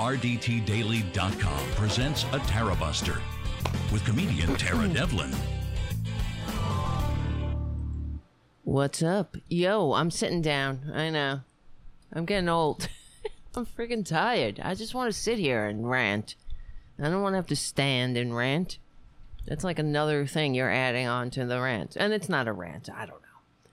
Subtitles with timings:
[0.00, 3.20] RDTDaily.com presents a Tara Buster
[3.92, 4.94] with comedian Tara mm-hmm.
[4.94, 5.30] Devlin.
[8.64, 9.36] What's up?
[9.50, 10.90] Yo, I'm sitting down.
[10.94, 11.40] I know.
[12.14, 12.88] I'm getting old.
[13.54, 14.58] I'm freaking tired.
[14.64, 16.34] I just want to sit here and rant.
[16.98, 18.78] I don't want to have to stand and rant.
[19.46, 21.94] That's like another thing you're adding on to the rant.
[21.96, 22.88] And it's not a rant.
[22.88, 23.70] I don't know.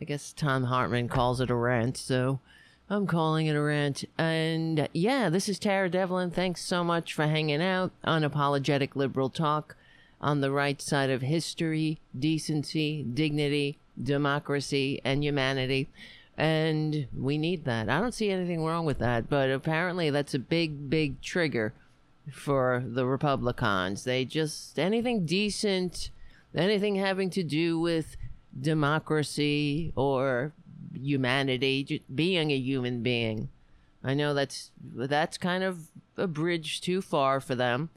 [0.00, 2.38] I guess Thom Hartmann calls it a rant, so
[2.90, 4.04] I'm calling it a rant.
[4.18, 6.30] And yeah, this is Tara Devlin.
[6.30, 7.92] Thanks so much for hanging out.
[8.06, 9.76] Unapologetic liberal talk
[10.20, 15.88] on the right side of history, decency, dignity, democracy, and humanity.
[16.36, 17.88] And we need that.
[17.88, 21.72] I don't see anything wrong with that, but apparently that's a big, big trigger
[22.32, 24.04] for the Republicans.
[24.04, 26.10] They just, anything decent,
[26.54, 28.16] anything having to do with
[28.60, 30.52] democracy or
[30.94, 33.48] humanity, being a human being.
[34.02, 37.90] I know that's that's kind of a bridge too far for them.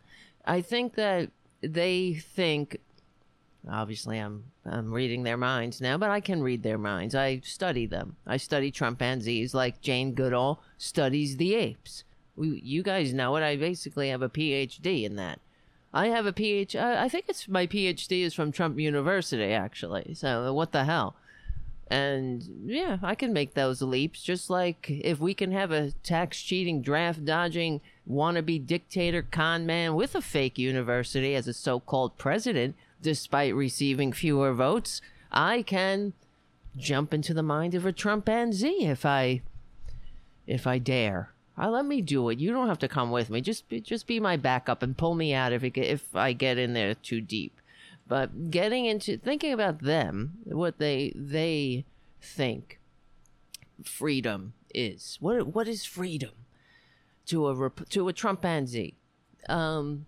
[0.46, 1.32] I think that
[1.62, 2.80] they think
[3.70, 7.16] obviously I'm I'm reading their minds now, but I can read their minds.
[7.16, 8.18] I study them.
[8.26, 12.04] I study chimpanzees like Jane Goodall studies the apes.
[12.36, 13.44] We, you guys know it.
[13.44, 15.40] I basically have a PhD in that.
[15.94, 16.76] I have a PhD.
[16.76, 20.14] I think it's my PhD is from Trump University, actually.
[20.14, 21.16] So what the hell?
[21.90, 24.22] And yeah, I can make those leaps.
[24.22, 29.96] Just like if we can have a tax cheating, draft dodging, wannabe dictator con man
[29.96, 36.14] with a fake university as a so called president, despite receiving fewer votes, I can
[36.76, 39.42] jump into the mind of a Trumpanzee if I
[40.46, 41.32] if I dare.
[41.60, 42.40] Uh, let me do it.
[42.40, 43.42] You don't have to come with me.
[43.42, 46.58] Just be, just be my backup and pull me out if it, if I get
[46.58, 47.60] in there too deep.
[48.08, 51.86] But getting into thinking about them, what they they
[52.22, 52.80] think
[53.84, 55.18] freedom is.
[55.20, 56.32] What what is freedom
[57.28, 58.96] to a to a Trumpanzee?
[59.50, 60.06] Um,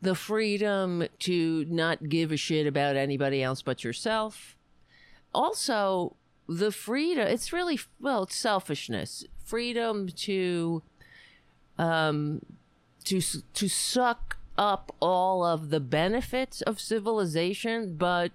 [0.00, 4.56] the freedom to not give a shit about anybody else but yourself.
[5.34, 6.16] Also,
[6.48, 7.26] the freedom.
[7.26, 9.24] It's really well, it's selfishness.
[9.44, 10.82] Freedom to
[11.78, 12.40] um,
[13.04, 18.32] to to suck up all of the benefits of civilization, but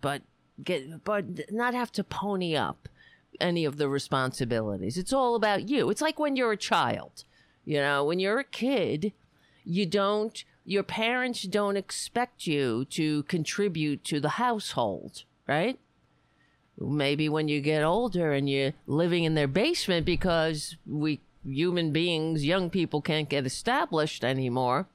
[0.00, 0.22] but
[0.62, 2.88] get but not have to pony up
[3.40, 4.98] any of the responsibilities.
[4.98, 5.90] It's all about you.
[5.90, 7.24] It's like when you're a child.
[7.64, 9.12] You know, when you're a kid,
[9.64, 15.78] you don't your parents don't expect you to contribute to the household, right?
[16.78, 22.44] Maybe when you get older and you're living in their basement because we human beings,
[22.44, 24.86] young people can't get established anymore,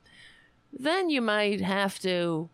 [0.72, 2.50] then you might have to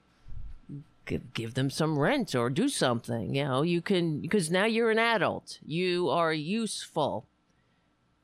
[1.06, 3.35] give, give them some rent or do something.
[3.35, 7.25] You know, you can, because now you're an adult, you are useful.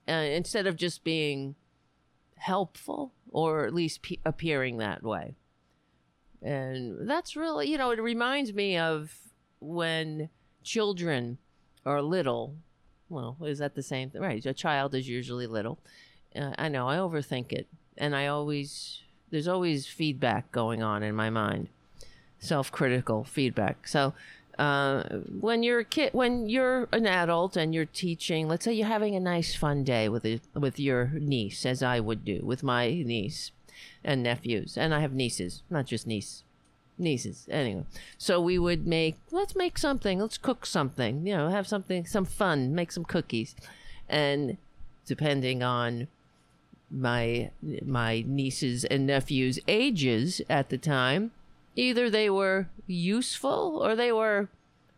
[0.09, 1.55] Uh, instead of just being
[2.37, 5.35] helpful or at least pe- appearing that way.
[6.41, 9.13] And that's really, you know, it reminds me of
[9.59, 10.29] when
[10.63, 11.39] children
[11.85, 12.55] are little
[13.09, 14.21] well, is that the same thing?
[14.21, 14.45] Right.
[14.45, 15.79] A child is usually little.
[16.35, 16.87] Uh, I know.
[16.87, 17.67] I overthink it.
[17.97, 19.01] And I always,
[19.31, 21.69] there's always feedback going on in my mind,
[22.39, 23.87] self critical feedback.
[23.87, 24.13] So,
[24.59, 25.03] uh,
[25.39, 29.15] when you're a kid, when you're an adult and you're teaching, let's say you're having
[29.15, 32.89] a nice fun day with a, with your niece, as I would do with my
[32.89, 33.51] niece
[34.03, 36.43] and nephews, and I have nieces, not just niece,
[36.97, 37.47] nieces.
[37.49, 37.85] Anyway,
[38.17, 40.19] so we would make let's make something.
[40.19, 41.25] Let's cook something.
[41.25, 42.73] You know, have something some fun.
[42.73, 43.55] Make some cookies,
[44.09, 44.57] and
[45.05, 46.07] depending on
[46.89, 47.51] my
[47.85, 51.31] my nieces and nephews' ages at the time,
[51.75, 54.49] either they were useful or they were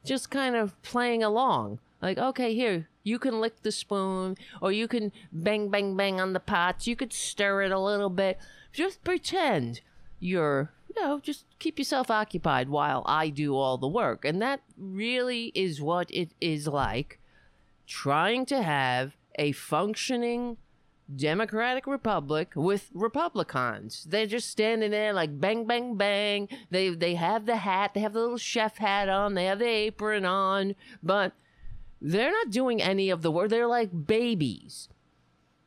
[0.05, 1.79] just kind of playing along.
[2.01, 6.33] Like, okay, here, you can lick the spoon, or you can bang, bang, bang on
[6.33, 6.87] the pots.
[6.87, 8.37] You could stir it a little bit.
[8.71, 9.81] Just pretend
[10.19, 14.25] you're know, just keep yourself occupied while I do all the work.
[14.25, 17.19] And that really is what it is like
[17.87, 20.57] trying to have a functioning
[21.15, 24.05] Democratic Republic with Republicans.
[24.07, 26.47] They're just standing there like bang, bang, bang.
[26.69, 29.67] They they have the hat, they have the little chef hat on, they have the
[29.67, 31.33] apron on, but
[31.99, 33.49] they're not doing any of the work.
[33.49, 34.89] They're like babies.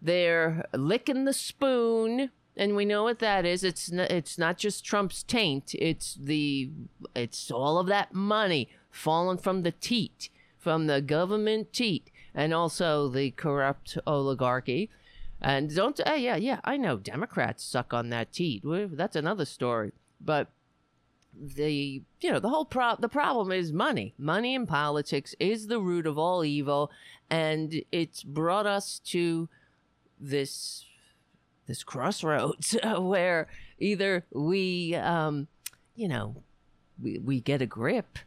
[0.00, 3.64] They're licking the spoon and we know what that is.
[3.64, 5.74] It's it's not just Trump's taint.
[5.74, 6.70] It's the
[7.14, 10.28] it's all of that money falling from the teat,
[10.58, 14.90] from the government teat, and also the corrupt oligarchy.
[15.40, 18.62] And don't uh, yeah yeah I know Democrats suck on that teat.
[18.64, 19.92] That's another story.
[20.20, 20.48] But
[21.34, 24.14] the you know the whole pro the problem is money.
[24.18, 26.90] Money in politics is the root of all evil,
[27.30, 29.48] and it's brought us to
[30.20, 30.84] this
[31.66, 33.48] this crossroads where
[33.78, 35.48] either we, um,
[35.94, 36.42] you know,
[37.00, 38.18] we, we get a grip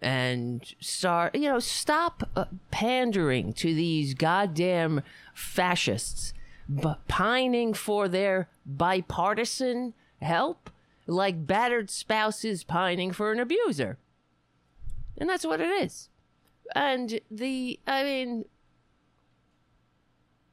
[0.00, 5.02] and start, you know, stop uh, pandering to these goddamn
[5.34, 6.34] fascists,
[6.68, 10.70] but pining for their bipartisan help,
[11.06, 13.98] like battered spouses pining for an abuser.
[15.16, 16.10] And that's what it is.
[16.74, 18.44] And the, I mean,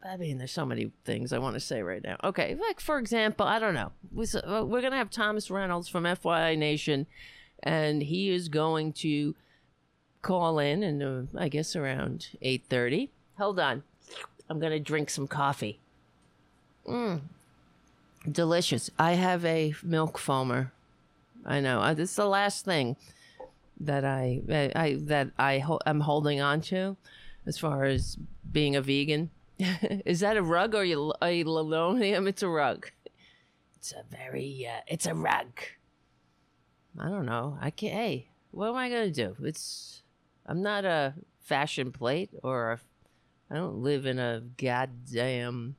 [0.04, 2.18] I mean, there's so many things I want to say right now.
[2.24, 3.92] Okay, like for example, I don't know.
[4.44, 7.06] Uh, we're gonna have Thomas Reynolds from FYI Nation,
[7.62, 9.36] and he is going to
[10.22, 13.12] call in, and uh, I guess around eight thirty.
[13.38, 13.84] Hold on,
[14.50, 15.80] I'm gonna drink some coffee.
[16.88, 17.22] Mmm,
[18.30, 18.90] delicious.
[18.98, 20.72] I have a milk foamer.
[21.46, 21.94] I know.
[21.94, 22.96] This is the last thing
[23.80, 26.98] that I, I, I that I ho- am holding on to,
[27.46, 28.18] as far as
[28.52, 29.30] being a vegan
[30.06, 32.28] is that a rug or a linoleum?
[32.28, 32.90] It's a rug.
[33.76, 35.60] It's a very, uh, it's a rug.
[37.00, 37.58] I don't know.
[37.60, 39.36] I can't, hey, what am I going to do?
[39.44, 40.04] It's,
[40.46, 42.80] I'm not a fashion plate or a,
[43.50, 45.76] I don't live in a goddamn,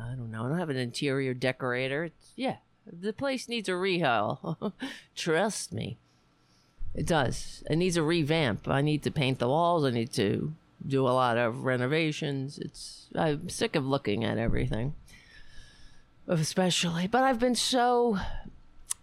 [0.00, 0.44] I don't know.
[0.44, 2.04] I don't have an interior decorator.
[2.04, 4.72] It's, yeah, the place needs a rehaul.
[5.14, 5.98] Trust me.
[6.94, 7.62] It does.
[7.68, 8.68] It needs a revamp.
[8.68, 9.84] I need to paint the walls.
[9.84, 10.54] I need to
[10.84, 12.58] do a lot of renovations.
[12.58, 14.94] It's I'm sick of looking at everything,
[16.28, 17.06] especially.
[17.06, 18.18] But I've been so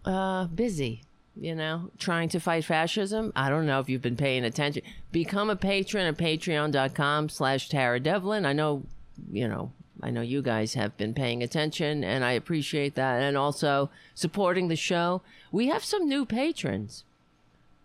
[0.06, 1.04] uh, busy,
[1.36, 3.32] you know, trying to fight fascism.
[3.36, 4.84] I don't know if you've been paying attention.
[5.12, 8.46] Become a patron at Patreon.com/slash Tara Devlin.
[8.46, 8.84] I know,
[9.32, 9.72] you know.
[10.02, 13.22] I know you guys have been paying attention, and I appreciate that.
[13.22, 15.22] And also supporting the show.
[15.50, 17.06] We have some new patrons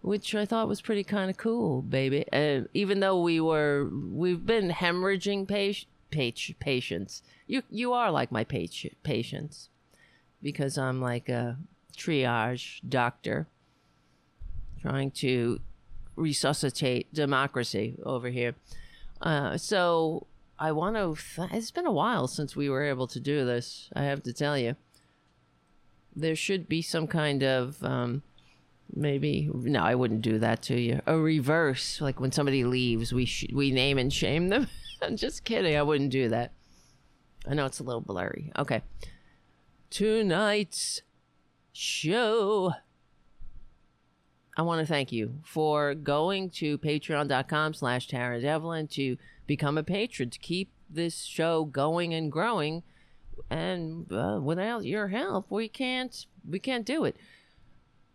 [0.01, 2.25] which I thought was pretty kind of cool, baby.
[2.33, 5.89] Uh, even though we were, we've been hemorrhaging pa-
[6.61, 7.23] patients.
[7.47, 9.69] You you are like my page patients,
[10.43, 11.59] because I'm like a
[11.97, 13.47] triage doctor,
[14.81, 15.61] trying to
[16.17, 18.55] resuscitate democracy over here.
[19.21, 20.27] Uh, so
[20.59, 21.17] I want to.
[21.37, 23.91] Th- it's been a while since we were able to do this.
[23.95, 24.77] I have to tell you.
[26.17, 28.23] There should be some kind of um,
[28.95, 29.51] maybe.
[29.53, 31.01] No i wouldn't do that to you.
[31.07, 34.69] A reverse like when somebody leaves we sh- we name and shame them.
[35.03, 35.77] I'm just kidding.
[35.77, 36.53] I wouldn't do that.
[37.49, 38.53] I know it's a little blurry.
[38.59, 38.83] Okay.
[39.91, 41.03] Tonight's
[41.73, 42.73] show.
[44.57, 49.85] I want to thank you for going to patreon.com slash tara devlin to become a
[49.85, 52.83] patron to keep this show going and growing.
[53.51, 57.17] And uh, without your help we can't we can't do it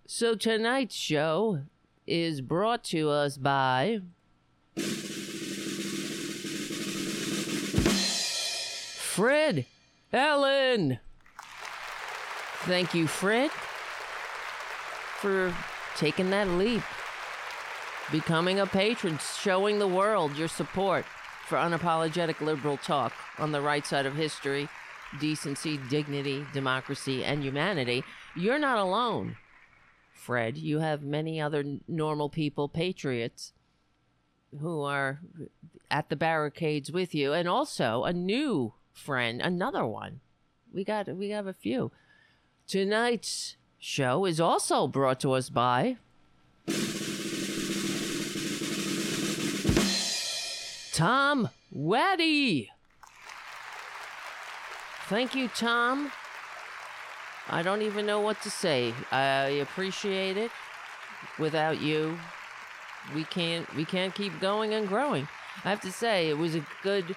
[0.06, 1.62] so tonight's show
[2.06, 4.02] is brought to us by
[9.14, 9.66] Fred
[10.12, 11.00] Allen.
[12.64, 13.52] Thank you, Fred,
[15.20, 15.54] for
[15.98, 16.82] taking that leap,
[18.12, 21.06] becoming a patron, showing the world your support
[21.48, 24.68] for unapologetic liberal talk on the right side of history,
[25.20, 28.04] decency, dignity, democracy, and humanity.
[28.36, 29.36] You're not alone.
[30.24, 30.58] Fred.
[30.58, 33.52] You have many other normal people, patriots,
[34.62, 35.20] who are
[35.92, 40.22] at the barricades with you, and also a new friend, another one.
[40.74, 41.92] We got we have a few.
[42.68, 45.98] Tonight's show is also brought to us by
[50.94, 52.70] Tom Waddy.
[55.10, 56.12] Thank you, Tom,
[57.50, 58.94] I don't even know what to say.
[59.12, 60.52] I appreciate it.
[61.38, 62.18] Without you,
[63.14, 65.28] we can't we can't keep going and growing.
[65.64, 67.16] I have to say it was a good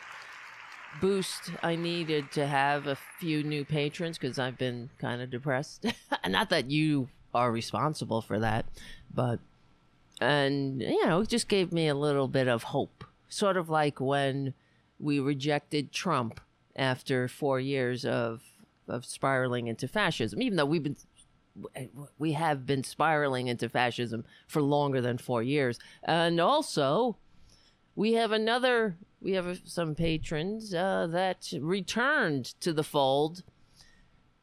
[1.00, 5.86] boost I needed to have a few new patrons because I've been kind of depressed.
[6.28, 8.66] Not that you are responsible for that,
[9.12, 9.38] but
[10.20, 13.04] and you know, it just gave me a little bit of hope.
[13.28, 14.54] Sort of like when
[14.98, 16.40] we rejected Trump
[16.74, 18.42] after 4 years of
[18.88, 20.96] of spiraling into fascism, even though we've been
[22.18, 27.16] we have been spiraling into fascism for longer than four years, and also
[27.94, 33.42] we have another we have some patrons uh, that returned to the fold.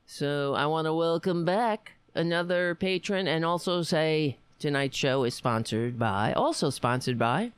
[0.06, 5.98] So I want to welcome back another patron and also say tonight's show is sponsored
[5.98, 7.52] by also sponsored by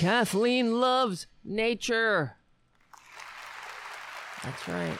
[0.00, 2.36] Kathleen loves nature.
[4.42, 4.96] That's right.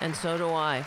[0.00, 0.84] And so do I.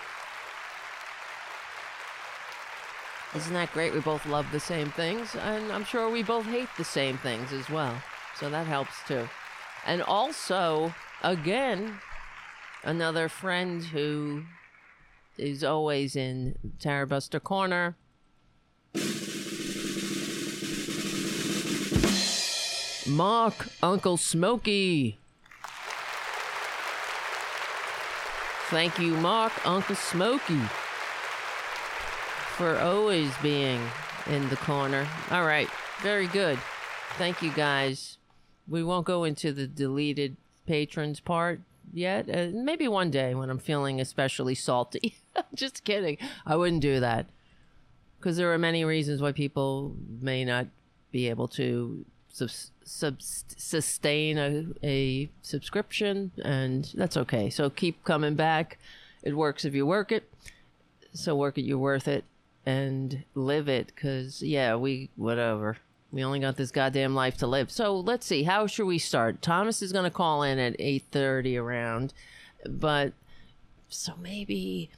[3.33, 3.93] Isn't that great?
[3.93, 7.53] We both love the same things, and I'm sure we both hate the same things
[7.53, 7.95] as well.
[8.37, 9.29] So that helps too.
[9.85, 11.99] And also, again,
[12.83, 14.43] another friend who
[15.37, 17.95] is always in Tara Buster Corner.
[23.07, 25.17] Mark, Uncle Smokey.
[28.69, 30.61] Thank you, Mark, Uncle Smokey,
[32.57, 33.81] for always being
[34.27, 35.07] in the corner.
[35.31, 35.69] All right,
[36.01, 36.59] very good.
[37.17, 38.17] Thank you, guys.
[38.67, 40.35] We won't go into the deleted
[40.65, 41.61] patrons part
[41.93, 42.29] yet.
[42.29, 45.15] Uh, maybe one day when I'm feeling especially salty.
[45.53, 46.17] Just kidding.
[46.45, 47.27] I wouldn't do that
[48.19, 50.67] because there are many reasons why people may not
[51.11, 52.05] be able to
[52.37, 57.49] sub- sub- sustain a, a subscription, and that's okay.
[57.49, 58.77] So keep coming back.
[59.23, 60.31] It works if you work it.
[61.13, 62.25] So work it, you're worth it,
[62.65, 63.95] and live it.
[63.95, 65.77] Cause yeah, we whatever.
[66.11, 67.69] We only got this goddamn life to live.
[67.71, 68.43] So let's see.
[68.43, 69.41] How should we start?
[69.41, 72.13] Thomas is gonna call in at eight thirty around,
[72.65, 73.13] but
[73.89, 74.89] so maybe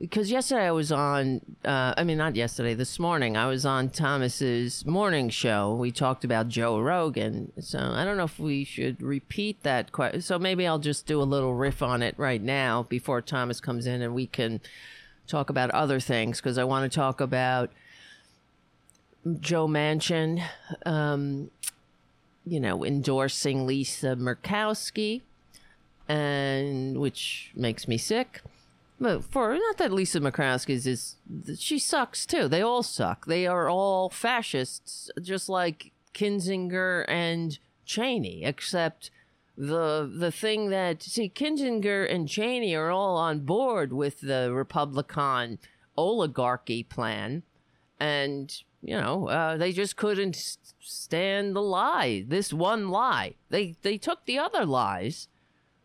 [0.00, 3.90] because yesterday I was on, uh, I mean, not yesterday, this morning, I was on
[3.90, 5.74] Thomas's morning show.
[5.74, 7.52] We talked about Joe Rogan.
[7.60, 9.92] So I don't know if we should repeat that.
[9.92, 13.60] Que- so maybe I'll just do a little riff on it right now before Thomas
[13.60, 14.62] comes in and we can
[15.26, 17.70] talk about other things because I want to talk about
[19.38, 20.42] Joe Manchin,
[20.86, 21.50] um,
[22.46, 25.20] you know, endorsing Lisa Murkowski,
[26.08, 28.40] and which makes me sick
[29.00, 31.16] but for not that Lisa Murkowski's is
[31.58, 32.48] she sucks too.
[32.48, 33.26] They all suck.
[33.26, 39.10] They are all fascists, just like Kinzinger and Cheney, except
[39.56, 45.58] the the thing that see Kinzinger and Cheney are all on board with the Republican
[45.96, 47.42] oligarchy plan,
[47.98, 52.24] and you know uh, they just couldn't stand the lie.
[52.28, 53.34] This one lie.
[53.48, 55.28] They they took the other lies,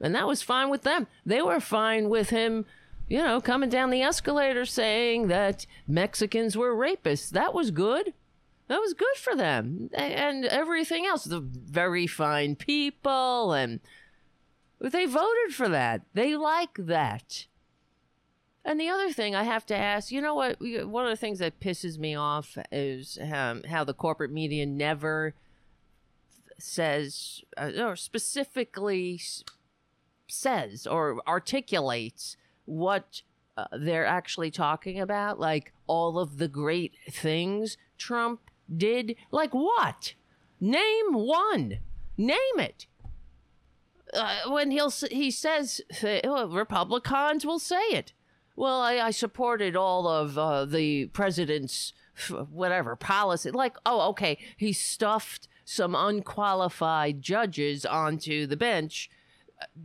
[0.01, 1.07] and that was fine with them.
[1.25, 2.65] They were fine with him
[3.07, 7.29] you know, coming down the escalator saying that Mexicans were rapists.
[7.29, 8.13] That was good.
[8.67, 9.89] That was good for them.
[9.93, 13.79] And everything else, the very fine people, and
[14.79, 16.01] they voted for that.
[16.13, 17.45] They like that.
[18.63, 20.57] And the other thing I have to ask, you know what?
[20.59, 25.35] One of the things that pisses me off is um, how the corporate media never
[26.57, 29.21] says, uh, or specifically
[30.27, 33.21] says or articulates what
[33.57, 38.41] uh, they're actually talking about, like all of the great things Trump
[38.75, 39.15] did.
[39.31, 40.13] Like what?
[40.59, 41.79] Name one.
[42.17, 42.87] Name it.
[44.13, 48.13] Uh, when he'll he says uh, Republicans will say it.
[48.55, 51.91] Well, I, I supported all of uh, the president's
[52.49, 53.51] whatever policy.
[53.51, 59.09] Like, oh, okay, he stuffed some unqualified judges onto the bench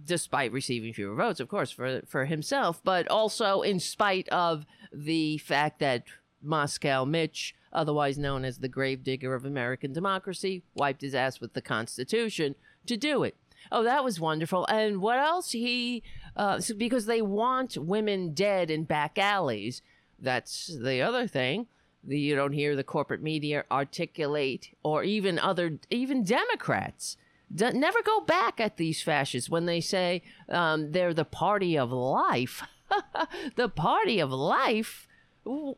[0.04, 5.38] despite receiving fewer votes, of course, for for himself, but also in spite of the
[5.38, 6.04] fact that
[6.42, 11.62] Moscow Mitch, otherwise known as the gravedigger of American democracy, wiped his ass with the
[11.62, 12.54] Constitution
[12.86, 13.36] to do it.
[13.70, 14.66] Oh, that was wonderful.
[14.66, 15.52] And what else?
[15.52, 16.02] He,
[16.36, 19.82] uh, because they want women dead in back alleys.
[20.18, 21.66] That's the other thing.
[22.06, 27.18] You don't hear the corporate media articulate, or even other, even Democrats
[27.54, 31.90] D- never go back at these fascists when they say um, they're the party of
[31.90, 32.62] life.
[33.56, 35.06] the party of life.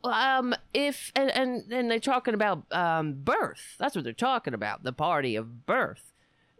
[0.05, 3.76] Um, if and, and and they're talking about um, birth.
[3.79, 4.83] That's what they're talking about.
[4.83, 6.12] The party of birth.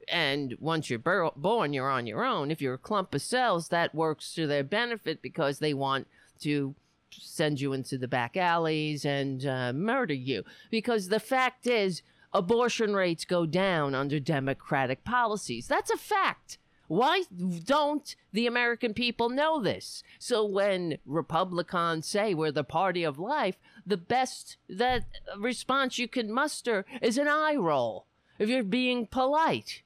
[0.09, 2.51] And once you're bur- born, you're on your own.
[2.51, 6.07] If you're a clump of cells, that works to their benefit because they want
[6.41, 6.75] to
[7.11, 10.45] send you into the back alleys and uh, murder you.
[10.71, 12.03] Because the fact is,
[12.33, 15.67] abortion rates go down under Democratic policies.
[15.67, 16.59] That's a fact.
[16.89, 17.25] Why
[17.65, 20.03] don't the American people know this?
[20.19, 25.05] So when Republicans say we're the party of life, the best that
[25.39, 28.07] response you can muster is an eye roll
[28.39, 29.83] if you're being polite.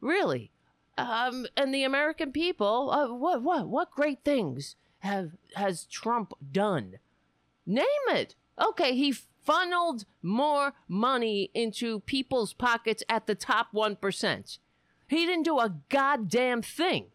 [0.00, 0.50] Really.
[0.98, 6.98] Um, and the American people, uh, what what what great things have has Trump done?
[7.64, 8.34] Name it.
[8.60, 14.58] Okay, he funneled more money into people's pockets at the top 1%.
[15.08, 17.06] He didn't do a goddamn thing.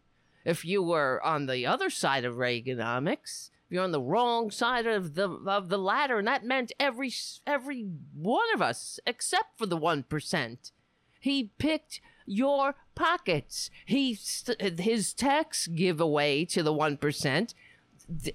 [0.44, 4.86] If you were on the other side of Reaganomics, if you're on the wrong side
[4.86, 7.12] of the of the ladder, and that meant every
[7.46, 10.72] every one of us except for the one percent.
[11.20, 13.68] He picked your pockets.
[13.84, 14.18] He
[14.58, 17.52] his tax giveaway to the one percent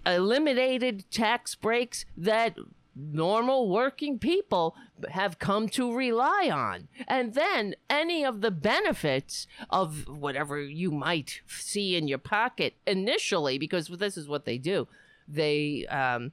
[0.06, 2.58] eliminated tax breaks that
[2.96, 4.76] normal working people
[5.10, 6.88] have come to rely on.
[7.08, 13.58] And then any of the benefits of whatever you might see in your pocket initially,
[13.58, 14.88] because this is what they do,
[15.28, 16.32] they um,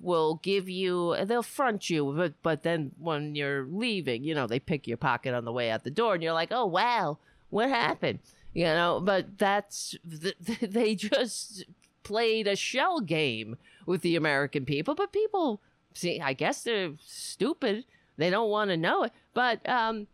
[0.00, 4.60] will give you, they'll front you, but, but then when you're leaving, you know, they
[4.60, 7.18] pick your pocket on the way out the door and you're like, oh, wow,
[7.50, 8.18] what happened?
[8.52, 9.96] You know, but that's,
[10.60, 11.64] they just
[12.02, 13.56] played a shell game
[13.86, 15.60] with the American people, but people
[15.94, 17.84] see, I guess they're stupid.
[18.16, 19.12] They don't want to know it.
[19.32, 20.06] But um,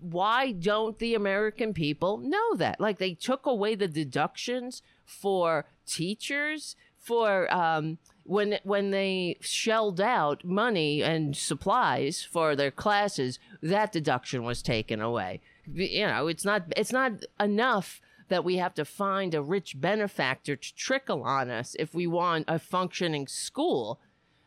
[0.00, 2.80] why don't the American people know that?
[2.80, 10.44] Like they took away the deductions for teachers for um, when when they shelled out
[10.44, 13.38] money and supplies for their classes.
[13.62, 15.40] That deduction was taken away.
[15.72, 20.54] You know, it's not it's not enough that we have to find a rich benefactor
[20.54, 23.98] to trickle on us if we want a functioning school.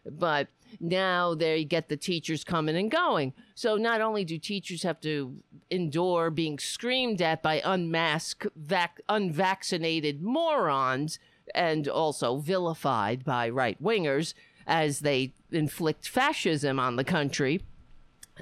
[0.05, 0.47] But
[0.79, 3.33] now they get the teachers coming and going.
[3.55, 5.35] So not only do teachers have to
[5.69, 11.19] endure being screamed at by unmasked, vac- unvaccinated morons
[11.53, 14.33] and also vilified by right wingers
[14.67, 17.61] as they inflict fascism on the country.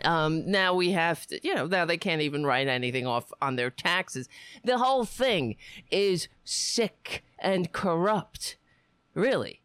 [0.03, 3.55] Um, now we have to, you know, now they can't even write anything off on
[3.55, 4.29] their taxes.
[4.63, 5.55] The whole thing
[5.91, 8.57] is sick and corrupt.
[9.13, 9.58] Really.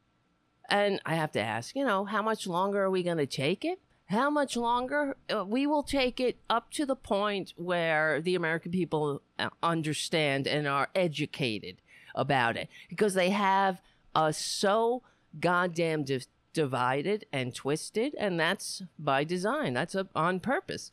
[0.75, 3.64] And I have to ask, you know, how much longer are we going to take
[3.64, 3.78] it?
[4.07, 5.16] How much longer?
[5.33, 10.49] Uh, we will take it up to the point where the American people uh, understand
[10.49, 11.76] and are educated
[12.16, 13.81] about it because they have
[14.16, 15.04] us so
[15.38, 19.75] goddamn di- divided and twisted, and that's by design.
[19.75, 20.90] That's a, on purpose.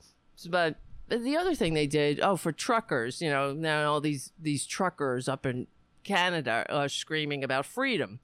[0.47, 0.75] But
[1.09, 5.27] the other thing they did, oh, for truckers, you know, now all these these truckers
[5.27, 5.65] up in
[6.03, 8.19] Canada are screaming about freedom.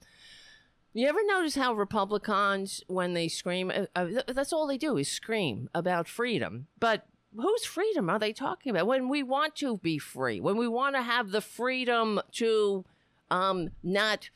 [0.98, 5.06] You ever notice how Republicans, when they scream, uh, uh, that's all they do is
[5.06, 6.66] scream about freedom.
[6.80, 8.88] But whose freedom are they talking about?
[8.88, 12.84] When we want to be free, when we want to have the freedom to
[13.30, 14.30] um, not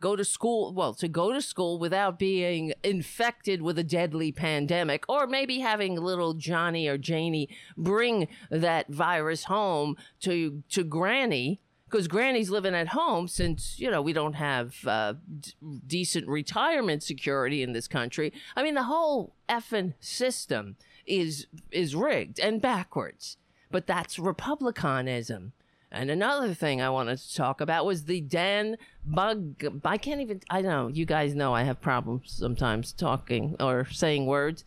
[0.00, 5.04] go to school, well, to go to school without being infected with a deadly pandemic,
[5.08, 11.60] or maybe having little Johnny or Janie bring that virus home to to Granny
[11.94, 15.52] because Granny's living at home since you know we don't have uh, d-
[15.86, 18.32] decent retirement security in this country.
[18.56, 20.74] I mean, the whole effing system
[21.06, 23.36] is is rigged and backwards.
[23.70, 25.52] But that's republicanism.
[25.92, 28.76] And another thing I wanted to talk about was the Dan
[29.06, 29.64] Bug.
[29.84, 30.40] I can't even.
[30.50, 34.64] I know you guys know I have problems sometimes talking or saying words.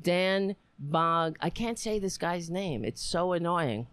[0.00, 1.38] Dan Bog.
[1.40, 2.84] I can't say this guy's name.
[2.84, 3.88] It's so annoying.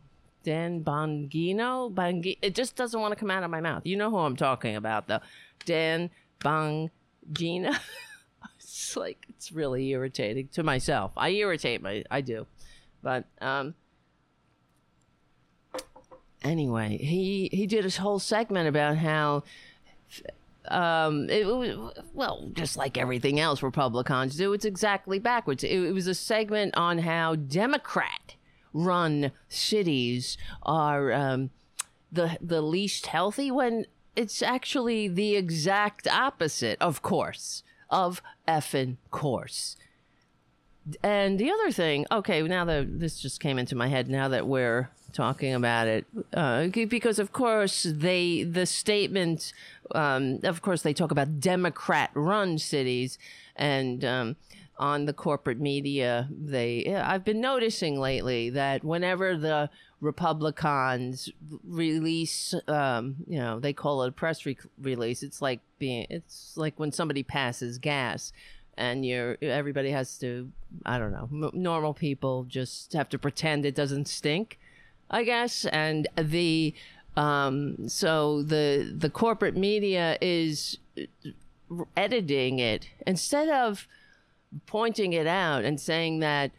[0.46, 1.94] Dan Bongino.
[1.94, 3.86] Bongi- it just doesn't want to come out of my mouth.
[3.86, 5.20] You know who I'm talking about, though.
[5.66, 7.76] Dan Bongino.
[8.60, 11.12] it's like it's really irritating to myself.
[11.18, 12.04] I irritate my.
[12.10, 12.46] I do,
[13.02, 13.74] but um.
[16.44, 19.42] Anyway, he he did his whole segment about how
[20.68, 21.46] um, it,
[22.14, 25.64] well, just like everything else Republicans do, it's exactly backwards.
[25.64, 28.36] It, it was a segment on how Democrat
[28.76, 31.50] run cities are um,
[32.12, 33.86] the the least healthy when
[34.16, 39.78] it's actually the exact opposite, of course, of effing course.
[41.02, 44.46] And the other thing, okay, now that this just came into my head, now that
[44.46, 49.52] we're talking about it, uh, because of course they the statement,
[49.96, 53.18] um, of course they talk about Democrat-run cities,
[53.56, 54.36] and um,
[54.78, 59.70] on the corporate media, they I've been noticing lately that whenever the
[60.02, 61.30] Republicans
[61.66, 65.24] release, um, you know, they call it a press re- release.
[65.24, 68.34] It's like being, it's like when somebody passes gas,
[68.78, 70.52] and you're everybody has to,
[70.86, 74.60] I don't know, m- normal people just have to pretend it doesn't stink,
[75.10, 76.74] I guess, and the,
[77.16, 80.78] um, so the the corporate media is
[81.96, 83.88] editing it instead of
[84.66, 86.52] pointing it out and saying that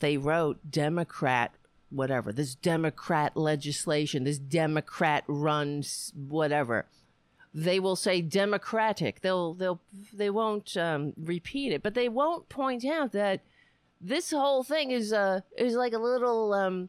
[0.00, 1.52] they wrote Democrat,
[1.90, 6.86] whatever, this Democrat legislation, this Democrat runs whatever.
[7.52, 9.22] They will say Democratic.
[9.22, 9.80] They'll they'll
[10.12, 13.40] they won't um, repeat it, but they won't point out that
[14.00, 16.88] this whole thing is uh is like a little um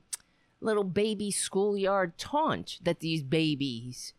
[0.61, 4.13] little baby schoolyard taunt that these babies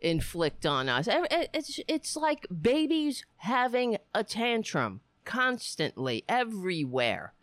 [0.00, 1.08] inflict on us.
[1.10, 7.34] It's it's like babies having a tantrum constantly everywhere.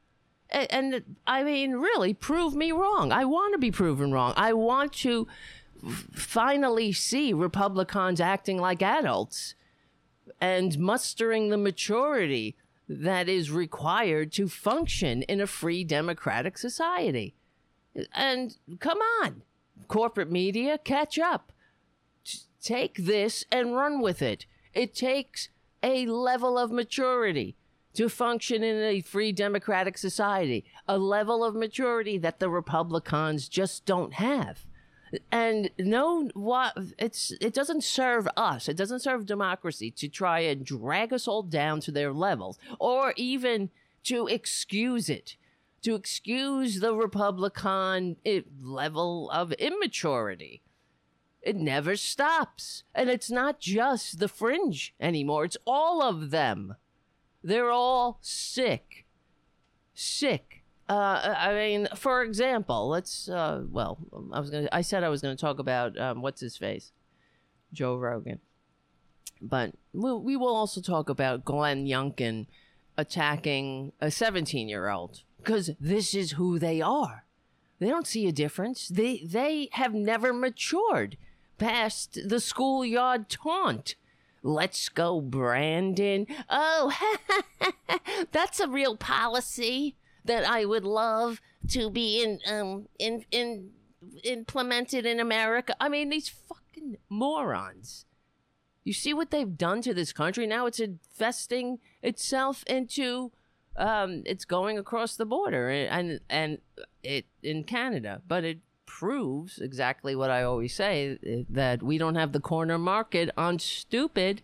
[0.49, 3.11] And, I mean, really, prove me wrong.
[3.11, 4.33] I want to be proven wrong.
[4.37, 5.27] I want to
[6.13, 9.55] finally see Republicans acting like adults
[10.39, 12.55] and mustering the maturity
[12.87, 17.33] that is required to function in a free democratic society.
[18.13, 19.41] And come on,
[19.87, 21.51] corporate media, catch up.
[22.65, 24.47] Take this and run with it.
[24.73, 25.49] It takes
[25.83, 27.55] a level of maturity
[27.93, 33.85] to function in a free democratic society, a level of maturity that the Republicans just
[33.85, 34.65] don't have.
[35.31, 38.67] And no, what it's it doesn't serve us.
[38.67, 43.13] It doesn't serve democracy to try and drag us all down to their levels, or
[43.15, 43.69] even
[44.05, 45.37] to excuse it,
[45.83, 50.63] to excuse the Republican eh, level of immaturity.
[51.45, 55.45] It never stops, and it's not just the fringe anymore.
[55.45, 56.75] It's all of them.
[57.43, 59.05] They're all sick.
[59.93, 60.63] Sick.
[60.89, 63.29] Uh, I mean, for example, let's.
[63.29, 63.99] Uh, well,
[64.33, 64.69] I was gonna.
[64.71, 66.91] I said I was gonna talk about um, what's his face,
[67.71, 68.39] Joe Rogan,
[69.39, 72.47] but we, we will also talk about Glenn Youngkin
[72.97, 77.25] attacking a 17 year old because this is who they are.
[77.79, 78.87] They don't see a difference.
[78.87, 81.17] They they have never matured
[81.57, 83.95] past the schoolyard taunt.
[84.43, 86.27] Let's go, Brandon.
[86.49, 86.93] Oh,
[88.31, 93.71] that's a real policy that I would love to be in um in in
[94.23, 95.75] implemented in America.
[95.79, 98.05] I mean, these fucking morons.
[98.83, 100.45] You see what they've done to this country?
[100.45, 103.31] Now it's investing itself into
[103.77, 106.59] um it's going across the border and and
[107.03, 108.59] it in Canada, but it
[108.97, 113.59] proves exactly what I always say eh, that we don't have the corner market on
[113.59, 114.41] stupid.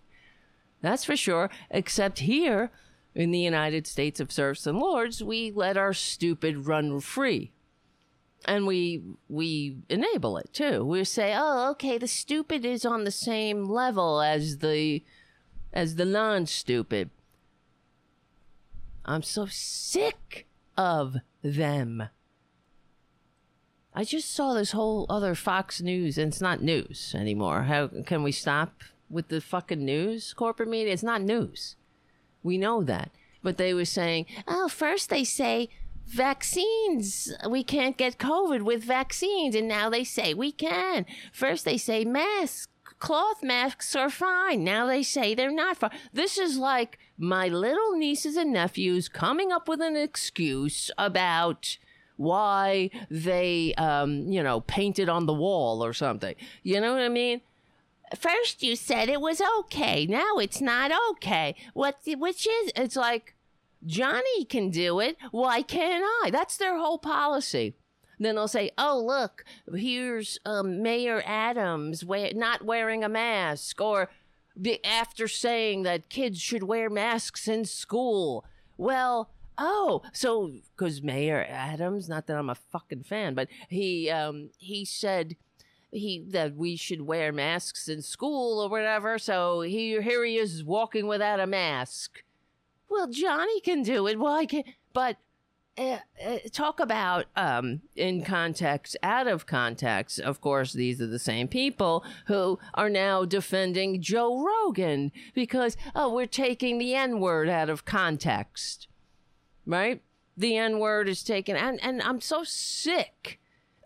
[0.81, 1.49] That's for sure.
[1.69, 2.69] Except here
[3.15, 7.53] in the United States of serfs and lords, we let our stupid run free.
[8.43, 10.83] And we we enable it too.
[10.83, 15.01] We say, "Oh, okay, the stupid is on the same level as the
[15.71, 17.09] as the non-stupid."
[19.05, 22.09] I'm so sick of them.
[23.93, 27.63] I just saw this whole other Fox News, and it's not news anymore.
[27.63, 30.93] How can we stop with the fucking news, corporate media?
[30.93, 31.75] It's not news.
[32.41, 33.11] We know that.
[33.43, 35.69] But they were saying, oh, first they say
[36.05, 41.05] vaccines, we can't get COVID with vaccines, and now they say we can.
[41.33, 42.67] First they say masks,
[42.99, 44.63] cloth masks are fine.
[44.63, 45.91] Now they say they're not fine.
[46.13, 51.77] This is like my little nieces and nephews coming up with an excuse about
[52.17, 56.35] why they, um, you know, painted on the wall or something.
[56.63, 57.41] You know what I mean?
[58.17, 60.05] First you said it was okay.
[60.05, 61.55] Now it's not okay.
[61.73, 61.99] What?
[62.05, 62.71] Which is?
[62.75, 63.35] It's like
[63.85, 65.17] Johnny can do it.
[65.31, 66.29] Why can't I?
[66.29, 67.75] That's their whole policy.
[68.19, 69.43] Then they'll say, "Oh, look,
[69.73, 74.09] here's um, Mayor Adams we- not wearing a mask," or
[74.83, 78.45] after saying that kids should wear masks in school.
[78.77, 84.49] Well, oh, so because Mayor Adams, not that I'm a fucking fan, but he um,
[84.57, 85.35] he said
[85.91, 89.17] he that we should wear masks in school or whatever.
[89.19, 92.23] So here here he is walking without a mask.
[92.89, 94.19] Well, Johnny can do it.
[94.19, 94.65] Why can't?
[94.93, 95.17] But
[95.77, 100.19] uh, uh, talk about um, in context, out of context.
[100.19, 106.13] Of course, these are the same people who are now defending Joe Rogan because oh,
[106.13, 108.87] we're taking the N word out of context
[109.71, 110.01] right?
[110.37, 113.39] The N word is taken, and and I'm so sick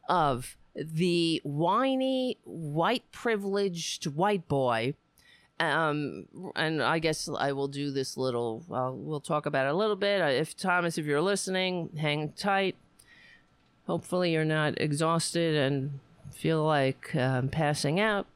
[0.08, 4.94] of the whiny white privileged white boy.
[5.58, 8.64] Um, and I guess I will do this little.
[8.68, 10.20] Well, we'll talk about it a little bit.
[10.22, 12.76] If Thomas, if you're listening, hang tight.
[13.88, 16.00] Hopefully, you're not exhausted and
[16.32, 18.28] feel like um, passing out.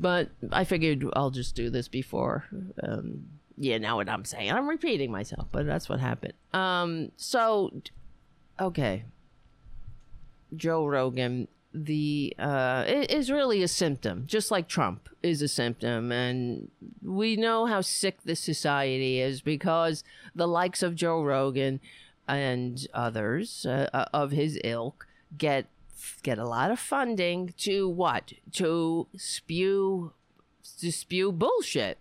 [0.00, 2.46] But I figured I'll just do this before
[2.82, 3.26] um,
[3.60, 4.50] you know what I'm saying.
[4.50, 6.32] I'm repeating myself, but that's what happened.
[6.54, 7.70] Um, so,
[8.58, 9.04] okay,
[10.56, 16.70] Joe Rogan, the uh, is really a symptom, just like Trump is a symptom, and
[17.02, 21.80] we know how sick this society is because the likes of Joe Rogan
[22.26, 25.66] and others uh, uh of his ilk get
[26.22, 30.12] get a lot of funding to what to spew
[30.78, 31.98] to spew bullshit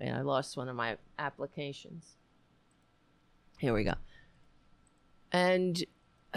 [0.00, 2.16] I lost one of my applications.
[3.58, 3.94] Here we go.
[5.32, 5.84] And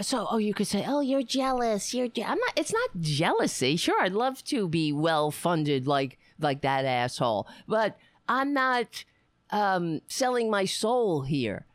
[0.00, 1.92] so, oh, you could say, oh, you're jealous.
[1.92, 2.22] You're, je-.
[2.22, 2.52] I'm not.
[2.56, 3.76] It's not jealousy.
[3.76, 9.04] Sure, I'd love to be well funded like like that asshole, but I'm not
[9.50, 11.66] um, selling my soul here.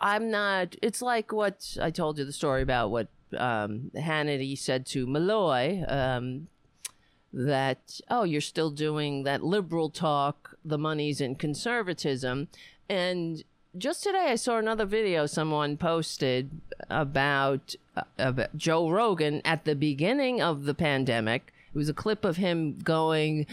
[0.00, 0.74] I'm not.
[0.82, 5.84] It's like what I told you the story about what um, Hannity said to Malloy.
[5.86, 6.48] Um,
[7.32, 12.48] that oh you're still doing that liberal talk the money's in conservatism.
[12.88, 13.44] And
[13.78, 16.50] just today i saw another video someone posted
[16.90, 21.52] about, uh, about joe rogan at the beginning of the pandemic.
[21.72, 23.46] It was a clip of him going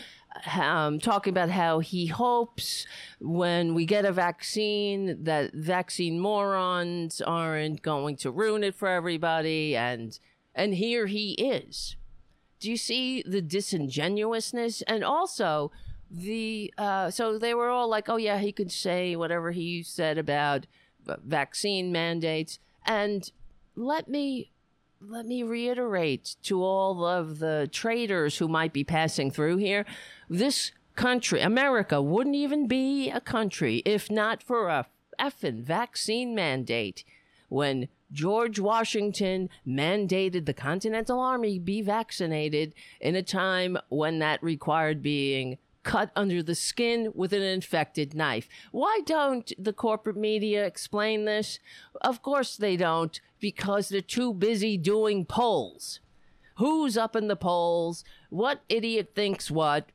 [0.60, 2.86] um, talking about how he hopes
[3.20, 9.76] when we get a vaccine that vaccine morons aren't going to ruin it for everybody.
[9.76, 10.18] And
[10.56, 11.97] and here he is
[12.60, 14.82] do you see the disingenuousness?
[14.84, 15.72] And also
[16.10, 20.18] the uh, so they were all like oh yeah he could say whatever he said
[20.18, 20.66] about
[21.24, 22.60] vaccine mandates.
[22.86, 23.30] And
[23.76, 24.52] let me
[25.02, 29.86] let me reiterate to all of the traders who might be passing through here
[30.28, 34.88] this country america wouldn't even be a country if not for a
[35.20, 37.04] effing vaccine mandate
[37.50, 45.02] when George Washington mandated the Continental Army be vaccinated in a time when that required
[45.02, 48.50] being cut under the skin with an infected knife.
[48.72, 51.60] Why don't the corporate media explain this?
[52.02, 56.02] Of course they don't, because they're too busy doing polls.
[56.58, 58.04] Who's up in the polls?
[58.30, 59.90] What idiot thinks what?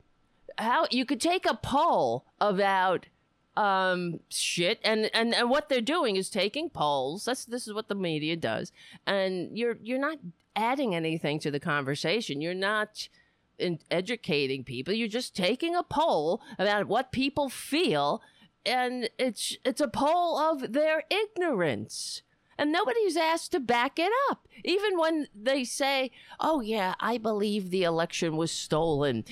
[0.57, 3.07] How you could take a poll about
[3.55, 4.79] um shit.
[4.83, 7.25] And, and and what they're doing is taking polls.
[7.25, 8.71] That's this is what the media does.
[9.05, 10.17] And you're you're not
[10.55, 12.41] adding anything to the conversation.
[12.41, 13.09] You're not
[13.57, 14.93] in educating people.
[14.93, 18.21] You're just taking a poll about what people feel.
[18.65, 22.21] And it's it's a poll of their ignorance
[22.57, 24.47] and nobody's asked to back it up.
[24.63, 29.25] Even when they say, oh, yeah, I believe the election was stolen.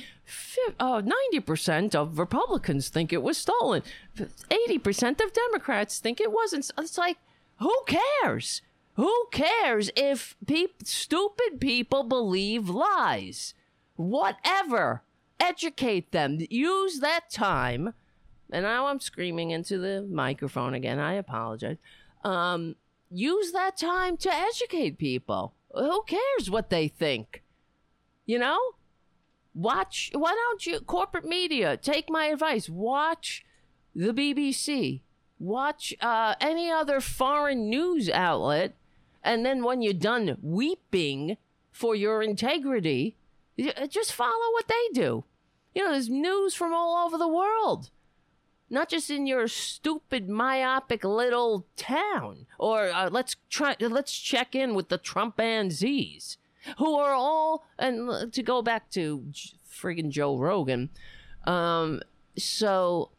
[0.79, 1.01] Oh,
[1.33, 3.83] 90% of Republicans think it was stolen.
[4.17, 6.71] 80% of Democrats think it wasn't.
[6.77, 7.17] It's like,
[7.59, 8.61] who cares?
[8.95, 13.53] Who cares if pe- stupid people believe lies?
[13.95, 15.03] Whatever.
[15.39, 16.39] Educate them.
[16.49, 17.93] Use that time.
[18.51, 20.99] And now I'm screaming into the microphone again.
[20.99, 21.77] I apologize.
[22.23, 22.75] Um,
[23.11, 25.53] use that time to educate people.
[25.73, 27.43] Who cares what they think?
[28.25, 28.59] You know?
[29.53, 32.69] Watch, why don't you, corporate media, take my advice.
[32.69, 33.43] Watch
[33.93, 35.01] the BBC,
[35.39, 38.75] watch uh, any other foreign news outlet,
[39.21, 41.35] and then when you're done weeping
[41.71, 43.17] for your integrity,
[43.89, 45.25] just follow what they do.
[45.75, 47.89] You know, there's news from all over the world
[48.71, 52.47] not just in your stupid myopic little town.
[52.57, 56.37] Or uh, let's try let's check in with the trumpanzees
[56.77, 59.25] who are all and to go back to
[59.67, 60.91] friggin joe rogan
[61.47, 61.99] um
[62.37, 63.09] so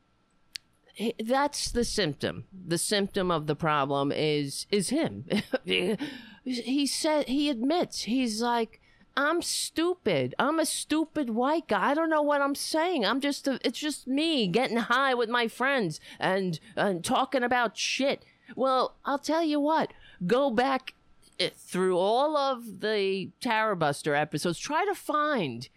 [1.24, 2.44] that's the symptom.
[2.52, 5.24] The symptom of the problem is is him.
[6.44, 8.80] He said he admits he's like
[9.16, 10.34] I'm stupid.
[10.38, 11.90] I'm a stupid white guy.
[11.90, 13.04] I don't know what I'm saying.
[13.04, 17.76] I'm just a, it's just me getting high with my friends and and talking about
[17.76, 18.24] shit.
[18.56, 19.92] Well, I'll tell you what.
[20.26, 20.94] Go back
[21.38, 24.58] eh, through all of the Tara Buster episodes.
[24.58, 25.68] Try to find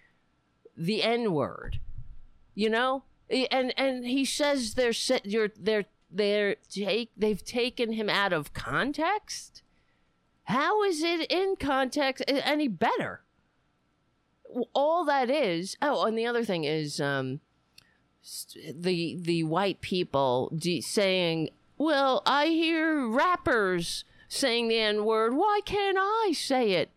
[0.77, 1.79] the N word.
[2.53, 4.93] You know, and and he says they're
[5.25, 9.61] you're they're they're take they've taken him out of context.
[10.45, 13.24] How is it in context any better?
[14.73, 15.77] All that is.
[15.81, 17.41] Oh, and the other thing is, um,
[18.73, 25.35] the the white people de- saying, "Well, I hear rappers saying the N word.
[25.35, 26.89] Why can't I say it?"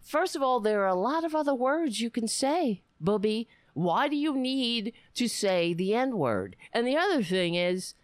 [0.00, 3.48] First of all, there are a lot of other words you can say, Booby.
[3.74, 6.56] Why do you need to say the N word?
[6.72, 7.94] And the other thing is,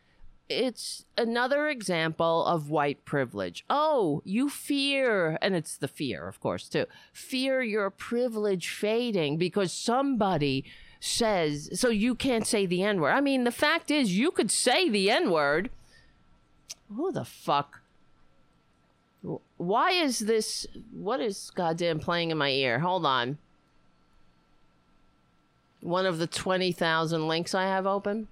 [0.49, 3.65] it's another example of white privilege.
[3.69, 6.87] Oh, you fear, and it's the fear, of course, too.
[7.13, 10.65] Fear your privilege fading because somebody
[11.01, 13.13] says, so you can't say the N word.
[13.13, 15.71] I mean, the fact is, you could say the N word.
[16.95, 17.81] Who the fuck?
[19.57, 20.67] Why is this?
[20.93, 22.79] What is goddamn playing in my ear?
[22.79, 23.39] Hold on.
[25.81, 28.29] One of the 20,000 links I have open.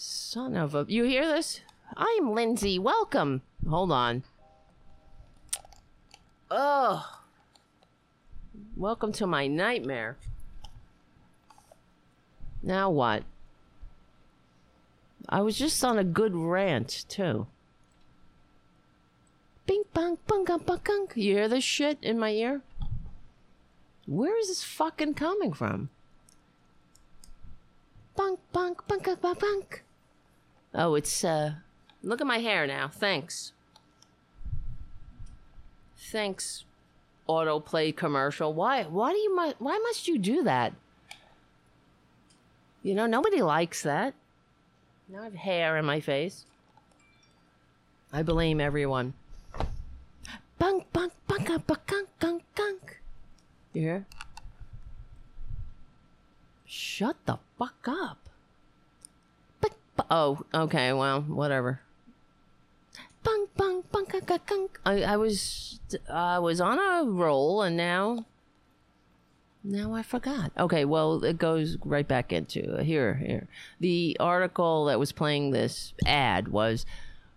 [0.00, 0.86] Son of a.
[0.88, 1.60] You hear this?
[1.96, 2.78] I'm Lindsay.
[2.78, 3.42] Welcome.
[3.68, 4.22] Hold on.
[6.52, 7.02] Ugh.
[8.76, 10.16] Welcome to my nightmare.
[12.62, 13.24] Now what?
[15.28, 17.48] I was just on a good rant, too.
[19.66, 21.08] Bing bong bung bung bung.
[21.16, 22.60] You hear this shit in my ear?
[24.06, 25.90] Where is this fucking coming from?
[28.14, 29.82] Bunk bunk bunk bunk bunk.
[30.74, 31.54] Oh, it's, uh,
[32.02, 32.88] look at my hair now.
[32.88, 33.52] Thanks.
[35.96, 36.64] Thanks,
[37.28, 38.54] autoplay commercial.
[38.54, 38.84] Why?
[38.84, 39.36] Why do you?
[39.36, 40.72] mu- Why must you do that?
[42.82, 44.14] You know, nobody likes that.
[45.08, 46.44] Now I have hair in my face.
[48.12, 49.12] I blame everyone.
[50.58, 53.00] Bunk, bunk, bunk, bunk, bunk, bunk, bunk.
[53.74, 54.06] You hear?
[56.64, 58.27] Shut the fuck up.
[60.10, 61.80] Oh, okay, well, whatever.
[63.22, 64.80] Bunk, bunk, bunk, bunk, bunk.
[64.84, 68.24] I, I was, I was on a roll, and now,
[69.64, 70.52] now I forgot.
[70.56, 73.14] Okay, well, it goes right back into here.
[73.14, 73.48] Here,
[73.80, 76.86] the article that was playing this ad was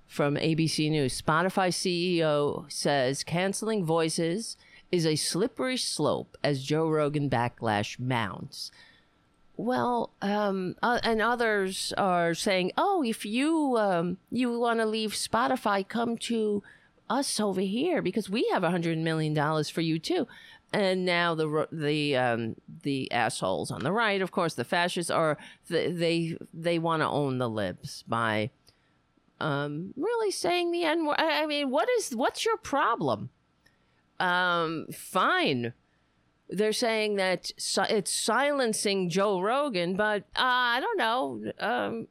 [0.08, 1.21] from ABC News.
[1.21, 4.58] Spotify CEO says canceling voices
[4.91, 8.71] is a slippery slope as Joe Rogan backlash mounts.
[9.62, 15.12] Well, um, uh, and others are saying, "Oh, if you um, you want to leave
[15.12, 16.63] Spotify, come to
[17.08, 20.28] us over here because we have a hundred million dollars for you too."
[20.74, 25.38] And now the the um, the assholes on the right, of course, the fascists are
[25.69, 28.50] they they, want to own the libs by
[29.39, 31.19] um, really saying the n word.
[31.19, 33.30] I mean, what is what's your problem?
[34.19, 35.74] Um, fine
[36.51, 41.51] they're saying that si- it's silencing Joe Rogan, but uh, I don't know.
[41.59, 42.07] Um,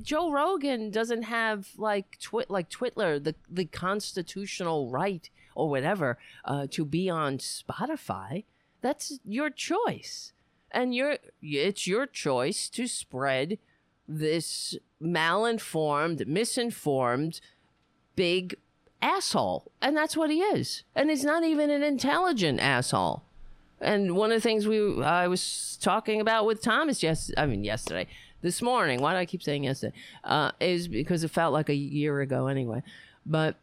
[0.00, 6.84] Joe Rogan doesn't have like like Twitler the the constitutional right or whatever uh, to
[6.84, 8.44] be on Spotify.
[8.80, 10.32] That's your choice,
[10.70, 13.58] and your it's your choice to spread
[14.08, 17.40] this malinformed, misinformed,
[18.14, 18.56] big
[19.02, 19.70] asshole.
[19.80, 20.84] And that's what he is.
[20.94, 23.22] And he's not even an intelligent asshole.
[23.80, 27.62] And one of the things we I was talking about with Thomas yes I mean
[27.62, 28.06] yesterday,
[28.40, 29.94] this morning, why do I keep saying yesterday?
[30.24, 32.82] Uh, is because it felt like a year ago anyway.
[33.26, 33.56] But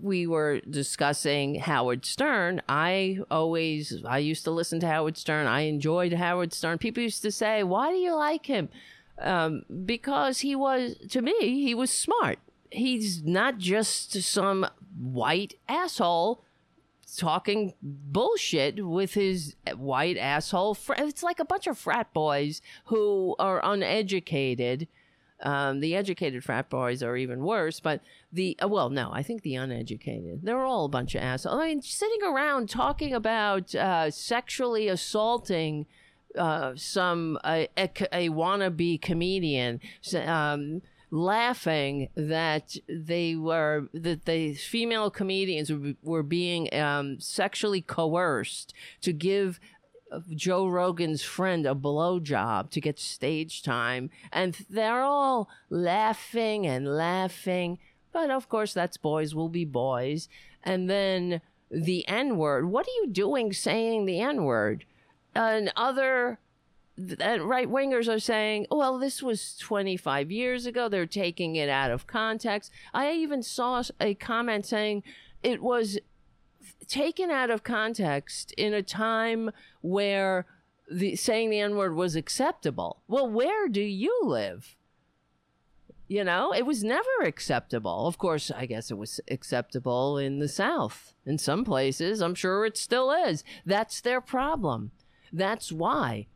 [0.00, 2.60] we were discussing Howard Stern.
[2.68, 5.46] I always I used to listen to Howard Stern.
[5.46, 6.78] I enjoyed Howard Stern.
[6.78, 8.68] People used to say, "Why do you like him?"
[9.18, 12.38] Um, because he was to me, he was smart.
[12.74, 14.66] He's not just some
[14.98, 16.44] white asshole
[17.16, 20.74] talking bullshit with his white asshole.
[20.74, 24.88] Fr- it's like a bunch of frat boys who are uneducated.
[25.42, 28.00] Um, the educated frat boys are even worse, but
[28.32, 31.60] the uh, well, no, I think the uneducated they're all a bunch of assholes.
[31.60, 35.86] I mean, sitting around talking about uh, sexually assaulting
[36.38, 39.80] uh, some a, a, a wannabe comedian.
[40.24, 45.70] Um, laughing that they were that the female comedians
[46.02, 49.60] were, being um, sexually coerced to give
[50.34, 57.78] Joe Rogan's friend a blowjob to get stage time, and they're all laughing and laughing.
[58.12, 60.28] But of course, that's boys will be boys.
[60.62, 61.40] And then
[61.70, 62.70] the N word.
[62.70, 64.84] What are you doing saying the N word?
[65.34, 66.38] And other
[66.96, 70.88] Uh, right wingers are saying, well, this was 25 years ago.
[70.88, 72.70] They're taking it out of context.
[72.92, 75.02] I even saw a comment saying
[75.42, 75.98] it was
[76.86, 80.46] taken out of context in a time where
[80.90, 83.02] the saying the N word was acceptable.
[83.08, 84.76] Well, where do you live?
[86.06, 88.06] You know, it was never acceptable.
[88.06, 91.14] Of course, I guess it was acceptable in the South.
[91.24, 93.42] In some places, I'm sure it still is.
[93.64, 94.90] That's their problem.
[95.32, 96.26] That's why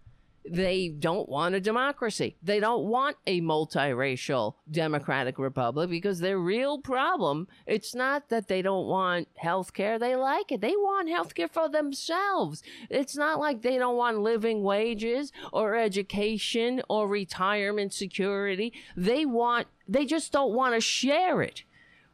[0.50, 2.36] they don't want a democracy.
[2.42, 8.62] They don't want a multiracial democratic republic because their real problem it's not that they
[8.62, 9.98] don't want health care.
[9.98, 10.60] They like it.
[10.60, 12.62] They want health care for themselves.
[12.90, 18.72] It's not like they don't want living wages or education or retirement security.
[18.96, 21.62] They want they just don't want to share it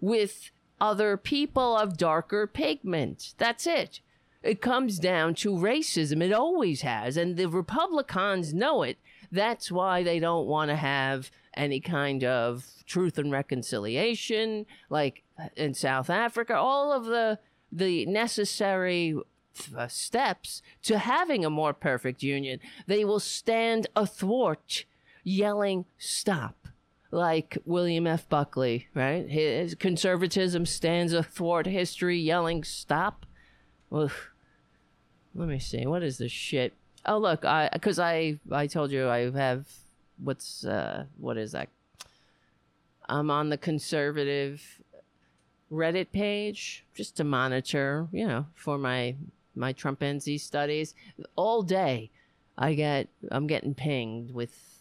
[0.01, 3.35] with other people of darker pigment.
[3.39, 4.01] That's it.
[4.45, 6.23] It comes down to racism.
[6.23, 7.17] It always has.
[7.17, 8.99] And the Republicans know it.
[9.33, 15.23] That's why they don't want to have any kind of truth and reconciliation, like
[15.57, 16.55] in South Africa.
[16.55, 17.39] All of the
[17.73, 19.17] the necessary
[19.77, 22.61] uh, steps to having a more perfect union.
[22.87, 24.85] They will stand athwart,
[25.25, 26.69] yelling, "Stop!"
[27.11, 28.29] Like William F.
[28.29, 29.27] Buckley, right?
[29.27, 33.25] His conservatism stands athwart history, yelling, "Stop!"
[33.93, 34.34] Oof.
[35.35, 35.87] Let me see.
[35.87, 36.73] What is this shit?
[37.07, 39.67] Oh, look, I because I I told you I have
[40.23, 41.69] what's uh what is that?
[43.09, 44.63] I'm on the conservative
[45.71, 49.17] Reddit page just to monitor, you know, for my
[49.55, 50.95] my Trump NZ studies.
[51.37, 52.11] All day,
[52.57, 54.74] I get I'm getting pinged with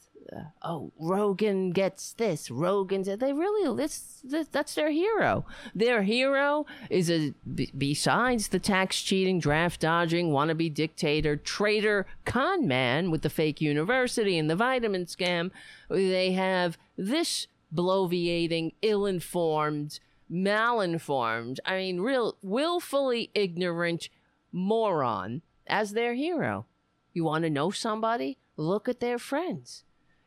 [0.61, 5.45] oh Rogan gets this Rogan's they really this, this that's their hero.
[5.75, 12.67] Their hero is a b- besides the tax cheating draft dodging wannabe dictator traitor con
[12.67, 15.51] man with the fake university and the vitamin scam
[15.89, 19.99] they have this bloviating ill-informed
[20.31, 24.09] malinformed i mean real willfully ignorant
[24.53, 26.65] moron as their hero.
[27.13, 28.37] You want to know somebody?
[28.55, 29.83] Look at their friends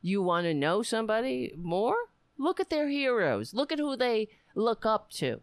[0.06, 1.96] you want to know somebody more?
[2.38, 3.52] Look at their heroes.
[3.52, 5.40] Look at who they look up to.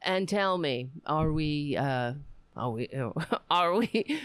[0.00, 2.14] And tell me, are we uh
[2.56, 2.88] are we
[3.50, 4.20] are we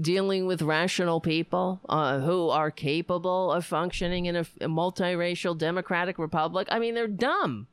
[0.00, 6.18] dealing with rational people uh, who are capable of functioning in a, a multiracial democratic
[6.18, 6.66] republic?
[6.70, 7.68] I mean, they're dumb.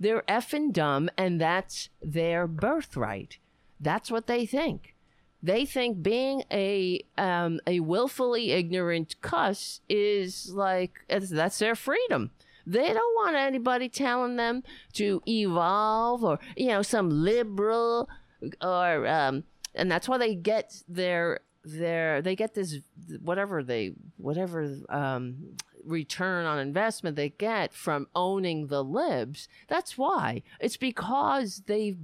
[0.00, 3.38] They're effing dumb, and that's their birthright.
[3.78, 4.95] That's what they think.
[5.42, 12.30] They think being a um, a willfully ignorant cuss is like that's their freedom.
[12.66, 14.64] They don't want anybody telling them
[14.94, 18.08] to evolve or you know some liberal
[18.60, 22.78] or um, and that's why they get their their they get this
[23.20, 29.48] whatever they whatever um, return on investment they get from owning the libs.
[29.68, 31.96] That's why it's because they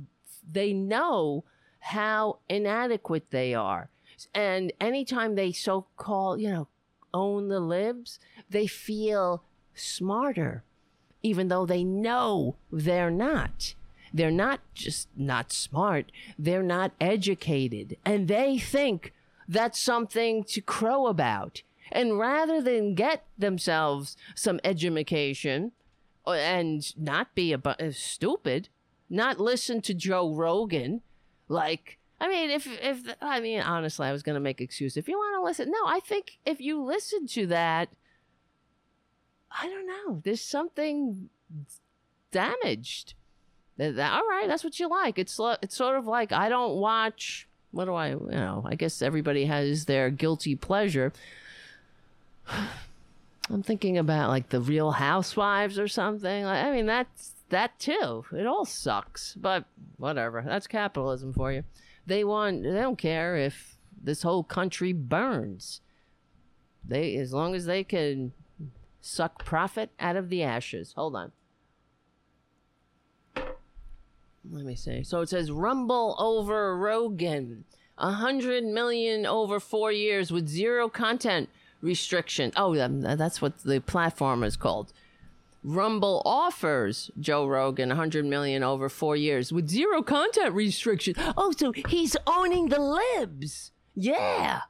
[0.49, 1.45] they know
[1.83, 3.91] how inadequate they are.
[4.35, 6.69] And anytime they so called, you know,
[7.13, 9.43] own the libs, they feel
[9.75, 10.63] smarter,
[11.23, 13.75] even though they know they're not.
[14.15, 17.97] They're not just not smart, they're not educated.
[18.05, 19.13] And they think
[19.49, 21.63] that's something to crow about.
[21.91, 25.73] And rather than get themselves some education
[26.27, 28.69] uh, and not be a, a uh, stupid,
[29.11, 31.03] not listen to Joe Rogan
[31.53, 34.97] like, I mean, if if I mean honestly, I was gonna make excuse.
[34.97, 37.89] If you want to listen, no, I think if you listen to that,
[39.51, 40.21] I don't know.
[40.25, 41.29] There's something
[42.31, 43.15] damaged.
[43.77, 45.19] That, all right, that's what you like.
[45.19, 47.49] It's it's sort of like I don't watch.
[47.71, 48.11] What do I?
[48.11, 51.13] You know, I guess everybody has their guilty pleasure.
[53.51, 56.45] I'm thinking about like the Real Housewives or something.
[56.45, 58.25] Like, I mean, that's that too.
[58.33, 59.65] It all sucks, but
[59.97, 60.43] whatever.
[60.45, 61.63] That's capitalism for you.
[62.07, 62.65] They want.
[62.65, 65.81] They don't care if this whole country burns.
[66.85, 68.33] They, as long as they can
[69.01, 70.95] suck profit out of the ashes.
[70.97, 71.33] Hold on.
[74.51, 75.05] Let me see.
[75.05, 77.65] So it says Rumble over Rogan.
[77.99, 81.49] A hundred million over four years with zero content
[81.81, 82.53] restriction.
[82.57, 84.93] Oh, um, that's what the platform is called.
[85.65, 91.15] Rumble offers Joe Rogan 100 million over 4 years with zero content restriction.
[91.37, 93.71] Oh, so he's owning the libs.
[93.95, 94.63] Yeah.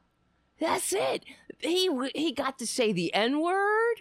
[0.60, 1.24] That's it.
[1.58, 3.96] He he got to say the N-word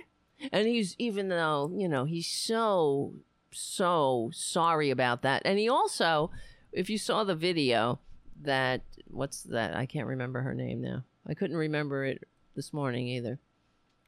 [0.52, 3.14] and he's even though, you know, he's so
[3.52, 5.42] so sorry about that.
[5.46, 6.32] And he also
[6.72, 8.00] if you saw the video
[8.42, 9.76] that what's that?
[9.76, 11.04] I can't remember her name now.
[11.28, 13.39] I couldn't remember it this morning either.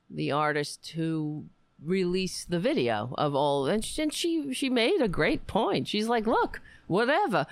[0.10, 1.46] The artist who
[1.86, 5.88] release the video of all and she, and she she made a great point.
[5.88, 7.46] She's like look whatever.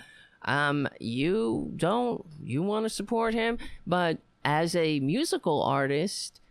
[0.44, 6.42] Um you don't you want to support him but as a musical artist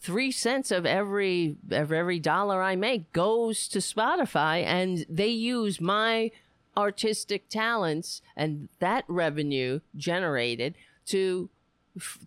[0.00, 5.80] three cents of every of every dollar i make goes to spotify and they use
[5.80, 6.30] my
[6.76, 11.48] artistic talents and that revenue generated to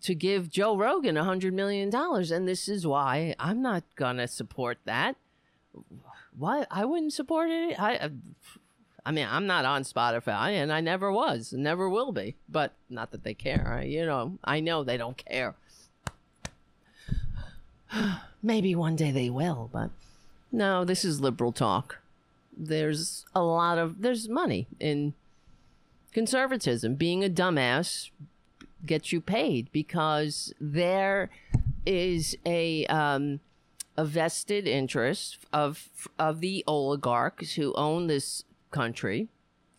[0.02, 4.28] to give Joe Rogan a hundred million dollars, and this is why I'm not gonna
[4.28, 5.16] support that.
[6.36, 7.78] Why I wouldn't support it?
[7.78, 8.10] I,
[9.04, 12.36] I mean, I'm not on Spotify, and I never was, never will be.
[12.48, 13.78] But not that they care.
[13.80, 15.54] I, you know, I know they don't care.
[18.42, 19.90] Maybe one day they will, but
[20.52, 20.84] no.
[20.84, 21.98] This is liberal talk.
[22.56, 25.14] There's a lot of there's money in
[26.12, 26.94] conservatism.
[26.94, 28.10] Being a dumbass,
[28.86, 31.30] get you paid because there
[31.86, 33.40] is a um,
[33.96, 39.28] a vested interest of of the oligarchs who own this country,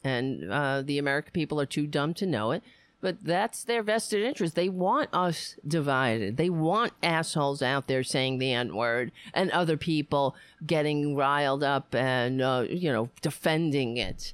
[0.04, 2.64] and uh, the American people are too dumb to know it.
[3.02, 4.54] But that's their vested interest.
[4.54, 6.38] They want us divided.
[6.38, 10.36] They want assholes out there saying the N word and other people
[10.66, 14.34] getting riled up and, uh, you know, defending it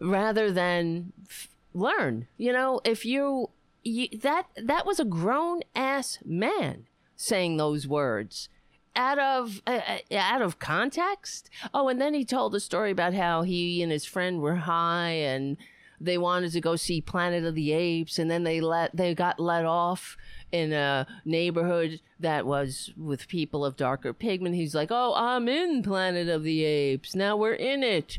[0.00, 2.26] rather than f- learn.
[2.36, 3.50] You know, if you
[3.84, 8.48] you, that that was a grown ass man saying those words
[8.96, 11.50] out of uh, uh, out of context.
[11.72, 15.10] Oh, and then he told a story about how he and his friend were high
[15.10, 15.56] and
[16.00, 19.40] they wanted to go see Planet of the Apes, and then they let they got
[19.40, 20.16] let off
[20.52, 24.54] in a neighborhood that was with people of darker pigment.
[24.54, 27.14] He's like, "Oh, I'm in Planet of the Apes.
[27.14, 28.18] Now we're in it."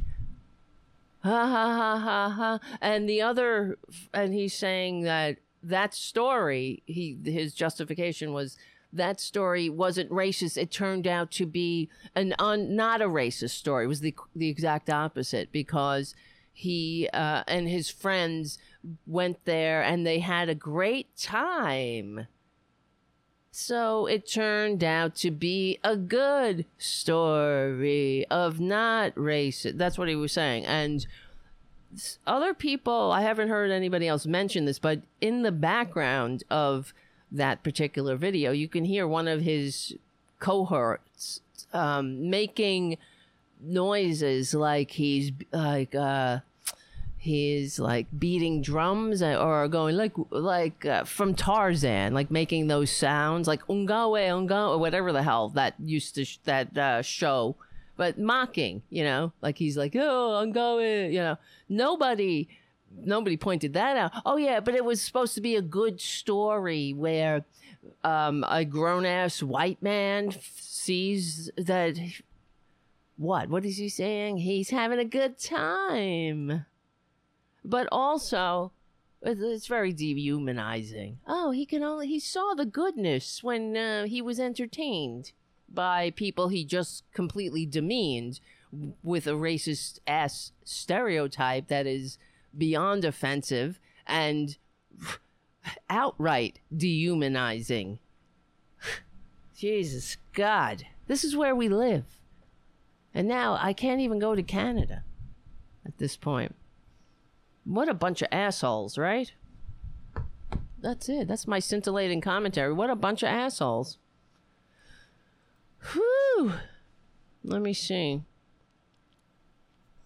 [1.23, 2.59] Ha ha ha ha ha.
[2.81, 3.77] And the other,
[4.13, 8.57] and he's saying that that story, he his justification was
[8.91, 10.57] that story wasn't racist.
[10.57, 13.85] It turned out to be an un, not a racist story.
[13.85, 16.15] It was the the exact opposite because
[16.51, 18.57] he uh, and his friends
[19.05, 22.27] went there and they had a great time.
[23.51, 29.77] So it turned out to be a good story of not racist.
[29.77, 30.65] That's what he was saying.
[30.65, 31.05] And
[32.27, 36.93] other people, I haven't heard anybody else mention this, but in the background of
[37.31, 39.95] that particular video, you can hear one of his
[40.39, 41.41] cohorts
[41.73, 42.97] um, making
[43.61, 46.39] noises like he's like uh,
[47.17, 53.47] he's like beating drums or going like like uh, from Tarzan, like making those sounds
[53.47, 57.55] like ungawe ungawe whatever the hell that used to sh- that uh, show,
[57.99, 61.37] but mocking, you know, like he's like oh I'm going, you know,
[61.67, 62.47] nobody
[62.97, 64.13] nobody pointed that out.
[64.25, 67.43] Oh yeah, but it was supposed to be a good story where
[68.05, 71.99] um, a grown ass white man f- sees that.
[73.17, 73.49] What?
[73.49, 74.37] What is he saying?
[74.37, 76.65] He's having a good time.
[77.65, 78.71] But also,
[79.21, 81.19] it's very dehumanizing.
[81.27, 85.33] Oh, he can only he saw the goodness when uh, he was entertained
[85.73, 88.39] by people he just completely demeaned
[89.03, 92.17] with a racist ass stereotype that is
[92.57, 94.57] beyond offensive and
[95.89, 97.99] outright dehumanizing.
[99.55, 102.05] Jesus God, this is where we live.
[103.13, 105.03] And now I can't even go to Canada
[105.85, 106.55] at this point.
[107.65, 109.31] What a bunch of assholes, right?
[110.81, 111.27] That's it.
[111.27, 112.73] That's my scintillating commentary.
[112.73, 113.97] What a bunch of assholes.
[115.93, 116.53] Whew.
[117.43, 118.21] Let me see.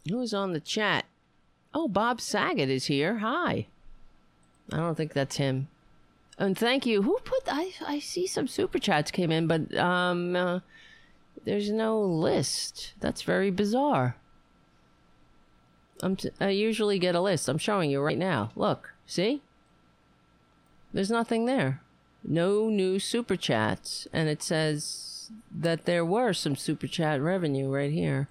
[0.09, 1.05] Who's on the chat?
[1.73, 3.17] Oh, Bob Saget is here.
[3.19, 3.67] Hi.
[4.71, 5.67] I don't think that's him.
[6.37, 7.03] And thank you.
[7.03, 10.59] Who put I I see some super chats came in, but um uh,
[11.45, 12.93] there's no list.
[12.99, 14.15] That's very bizarre.
[16.01, 17.47] I'm t- I usually get a list.
[17.47, 18.51] I'm showing you right now.
[18.55, 19.41] Look, see?
[20.91, 21.81] There's nothing there.
[22.23, 25.12] No new super chats, and it says
[25.51, 28.27] that there were some super chat revenue right here.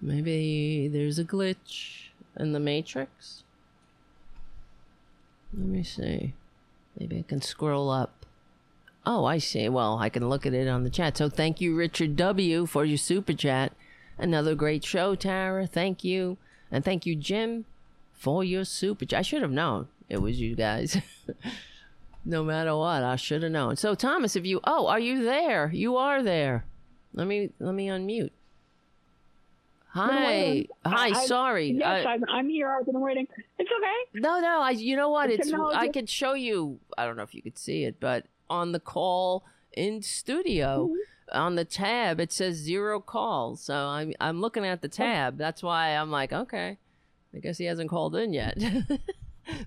[0.00, 2.08] Maybe there's a glitch
[2.38, 3.44] in the matrix.
[5.52, 6.34] Let me see.
[6.98, 8.26] Maybe I can scroll up.
[9.04, 9.68] Oh, I see.
[9.68, 11.16] Well, I can look at it on the chat.
[11.16, 13.72] So thank you, Richard W., for your super chat.
[14.18, 15.66] Another great show, Tara.
[15.66, 16.36] Thank you.
[16.70, 17.64] And thank you, Jim,
[18.12, 19.20] for your super chat.
[19.20, 20.98] I should have known it was you guys.
[22.24, 23.76] no matter what, I should have known.
[23.76, 25.70] So Thomas, if you oh, are you there?
[25.72, 26.64] You are there.
[27.14, 28.30] Let me let me unmute.
[29.92, 31.08] Hi, hi.
[31.08, 31.72] I- sorry.
[31.72, 32.70] Yes, I- I'm, I'm here.
[32.70, 33.26] I've been waiting.
[33.58, 34.20] It's okay.
[34.20, 34.60] no, no.
[34.62, 34.70] I.
[34.70, 35.30] You know what?
[35.30, 35.48] It's.
[35.48, 35.78] Technology.
[35.78, 36.78] I could show you.
[36.96, 41.36] I don't know if you could see it, but on the call in studio, Mm-hmm.
[41.38, 43.60] on the tab, it says zero calls.
[43.62, 44.12] So I'm.
[44.20, 44.90] I'm looking at the Oh.
[44.90, 45.38] tab.
[45.38, 46.78] That's why I'm like, okay.
[47.34, 48.56] I guess he hasn't called in yet.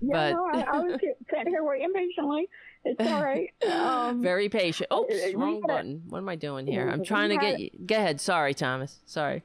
[0.00, 1.13] but no, I, I was here-
[1.44, 2.48] sitting here waiting patiently.
[2.84, 3.50] It's all right.
[3.66, 4.90] Um, very patient.
[4.92, 6.02] Oops, uh, wrong gotta- button.
[6.08, 6.88] What am I doing here?
[6.88, 7.58] I'm trying to get.
[7.60, 7.70] You.
[7.86, 8.20] Go ahead.
[8.20, 8.98] Sorry, Thomas.
[9.06, 9.42] Sorry.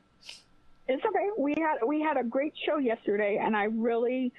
[0.88, 1.30] it's okay.
[1.38, 4.34] We had we had a great show yesterday, and I really,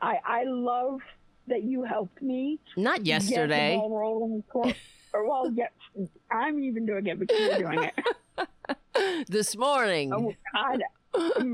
[0.00, 1.00] I I love
[1.48, 3.76] that you helped me Not yesterday.
[3.82, 4.40] Or
[5.28, 5.70] well, yes,
[6.30, 8.48] I'm even doing it, but you're doing it.
[9.28, 10.12] This morning.
[10.14, 10.82] Oh God.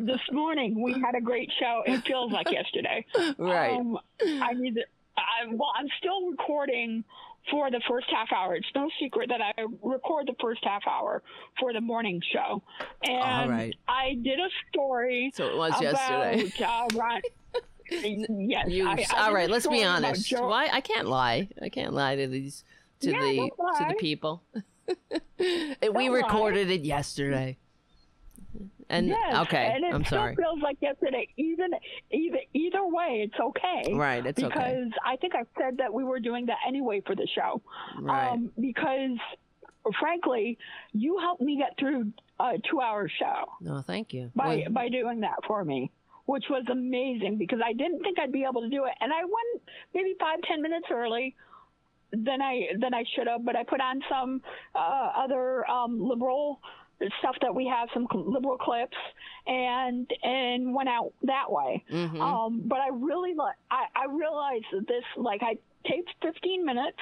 [0.07, 1.83] This morning we had a great show.
[1.87, 3.05] It feels like yesterday.
[3.39, 3.73] right.
[3.75, 4.85] Um, I need to,
[5.23, 7.05] I, well, I'm still recording
[7.51, 8.55] for the first half hour.
[8.55, 9.53] It's no secret that I
[9.83, 11.23] record the first half hour
[11.59, 12.63] for the morning show.
[13.03, 13.75] And right.
[13.89, 16.65] I did a story so it was about, yesterday.
[16.65, 17.21] Uh,
[17.91, 18.69] yes.
[18.69, 20.27] You, I, I all right, let's be honest.
[20.29, 21.49] Joe- Why I can't lie.
[21.61, 22.65] I can't lie to these
[23.01, 24.43] to Yeah, the to the people.
[25.39, 26.07] We Don't lie.
[26.09, 27.57] recorded it yesterday.
[28.93, 30.37] And Yes, okay, and it I'm still sorry.
[30.37, 31.27] feels like yesterday.
[31.39, 31.71] Even
[32.11, 33.95] either either way, it's okay.
[33.95, 34.91] Right, it's because okay.
[35.05, 37.63] I think I said that we were doing that anyway for the show.
[37.99, 38.33] Right.
[38.33, 39.17] Um, because
[39.99, 40.59] frankly,
[40.93, 44.31] you helped me get through a two-hour show No, thank you.
[44.37, 45.91] by Well, by doing that for me,
[46.27, 49.25] which was amazing because I didn't think I'd be able to do it, and I
[49.25, 49.63] went
[49.95, 51.35] maybe five ten minutes early
[52.13, 54.43] than I than I should have, but I put on some
[54.75, 56.61] uh, other um, liberal
[57.19, 58.97] stuff that we have, some liberal clips,
[59.47, 61.83] and and went out that way.
[61.91, 62.21] Mhm.
[62.21, 63.55] Um, but I really like.
[63.71, 66.99] I, I realized that this, like, I taped 15 minutes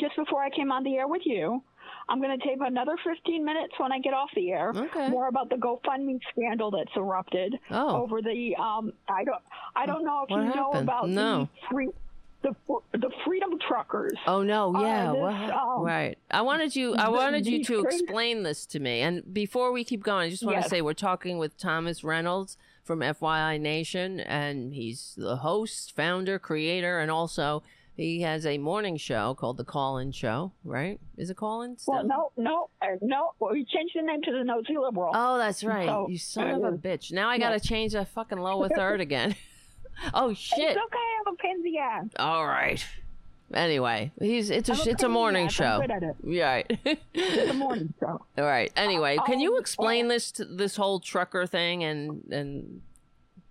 [0.00, 1.62] just before I came on the air with you.
[2.10, 4.72] I'm going to tape another 15 minutes when I get off the air.
[4.74, 5.08] Okay.
[5.08, 8.02] More about the GoFundMe scandal that's erupted Oh.
[8.02, 8.54] over the.
[8.56, 9.42] Um, I don't.
[9.76, 10.82] I don't know if What you know happened?
[10.88, 11.40] about No.
[11.40, 11.88] the free,
[12.42, 12.54] the
[12.92, 14.16] the Freedom Truckers.
[14.26, 16.18] Oh no, Uh, yeah, this, um, right.
[16.30, 19.00] I wanted you I wanted you to explain this to me.
[19.00, 22.56] And before we keep going, I just want to say we're talking with Thomas Reynolds
[22.84, 27.62] from FYI Nation and he's the host, founder, creator and also
[27.98, 31.00] he has a morning show called The Call-In Show, right?
[31.16, 31.94] Is it Call-In still?
[31.94, 33.32] Well, no, no, uh, no.
[33.40, 35.10] Well, we changed the name to the Nosy Liberal.
[35.12, 35.88] Oh, that's right.
[35.88, 37.10] So, you son of a uh, bitch.
[37.10, 37.58] Now I got to yeah.
[37.58, 39.34] change that fucking lower third again.
[40.14, 40.58] oh shit.
[40.58, 40.98] It's okay.
[41.26, 41.36] I'm a
[41.78, 42.06] ass.
[42.18, 42.84] All right.
[43.54, 45.52] Anyway, he's it's a a it's a pain in the morning ass.
[45.52, 45.64] show.
[45.64, 46.16] I'm good at it.
[46.22, 46.78] Yeah, right.
[47.14, 48.20] It's a morning show.
[48.38, 48.70] All right.
[48.76, 52.82] Anyway, can you Um, explain this to, this whole trucker thing and and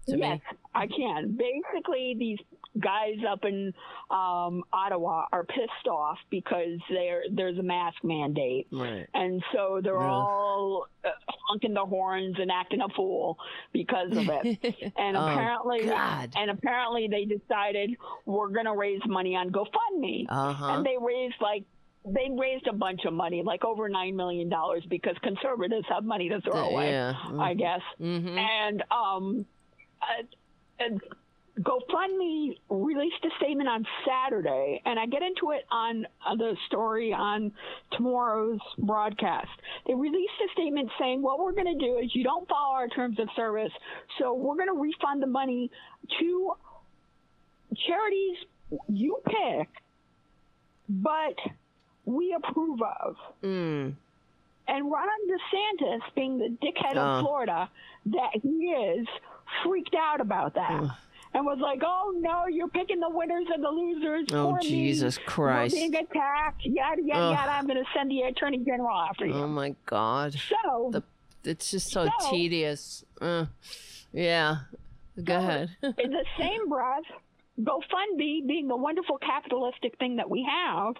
[0.07, 0.57] to yes, me?
[0.75, 1.35] I can.
[1.35, 2.37] Basically, these
[2.79, 3.73] guys up in
[4.09, 8.67] um, Ottawa are pissed off because there there's a mask mandate.
[8.71, 9.07] Right.
[9.13, 10.09] And so they're Yeah.
[10.11, 11.09] all uh,
[11.47, 13.37] honking their horns and acting a fool
[13.73, 14.93] because of it.
[14.97, 16.33] And Oh, apparently, God.
[16.35, 17.91] and apparently they decided
[18.25, 20.25] we're going to raise money on GoFundMe.
[20.29, 20.65] Uh huh.
[20.73, 21.63] and they raised like
[22.05, 26.29] they raised a bunch of money, like over nine million dollars, because conservatives have money
[26.29, 26.91] to throw away.
[26.91, 27.13] yeah.
[27.37, 27.81] I guess.
[27.99, 28.37] Mm-hmm.
[28.37, 29.45] And um,
[30.01, 30.23] uh,
[30.79, 31.01] and
[31.61, 37.13] GoFundMe released a statement on Saturday, and I get into it on uh, the story
[37.13, 37.51] on
[37.93, 39.49] tomorrow's broadcast.
[39.87, 42.87] They released a statement saying, What we're going to do is you don't follow our
[42.87, 43.71] terms of service,
[44.19, 45.71] so we're going to refund the money
[46.19, 46.53] to
[47.87, 48.37] charities
[48.87, 49.69] you pick,
[50.87, 51.35] but
[52.05, 53.15] we approve of.
[53.43, 53.95] Mm.
[54.67, 56.99] And Ron DeSantis, being the dickhead Uh.
[56.99, 57.69] of Florida
[58.07, 59.07] that he is,
[59.63, 60.83] freaked out about that.
[61.33, 64.67] And was like, "Oh no, you're picking the winners and the losers Oh, for me.
[64.67, 65.75] Jesus Christ.
[65.75, 66.61] We're being attacked.
[66.65, 67.33] Yada yada Ugh.
[67.33, 67.51] yada.
[67.51, 70.33] I'm going to send the attorney general after you." Oh my God.
[70.63, 71.03] so, The
[71.43, 73.03] it's just so So- tedious.
[73.21, 73.45] Uh,
[74.13, 74.57] yeah.
[75.23, 75.75] Go ahead.
[75.81, 77.03] in the same breath,
[77.59, 80.93] GoFundMe, being the wonderful capitalistic thing that we have,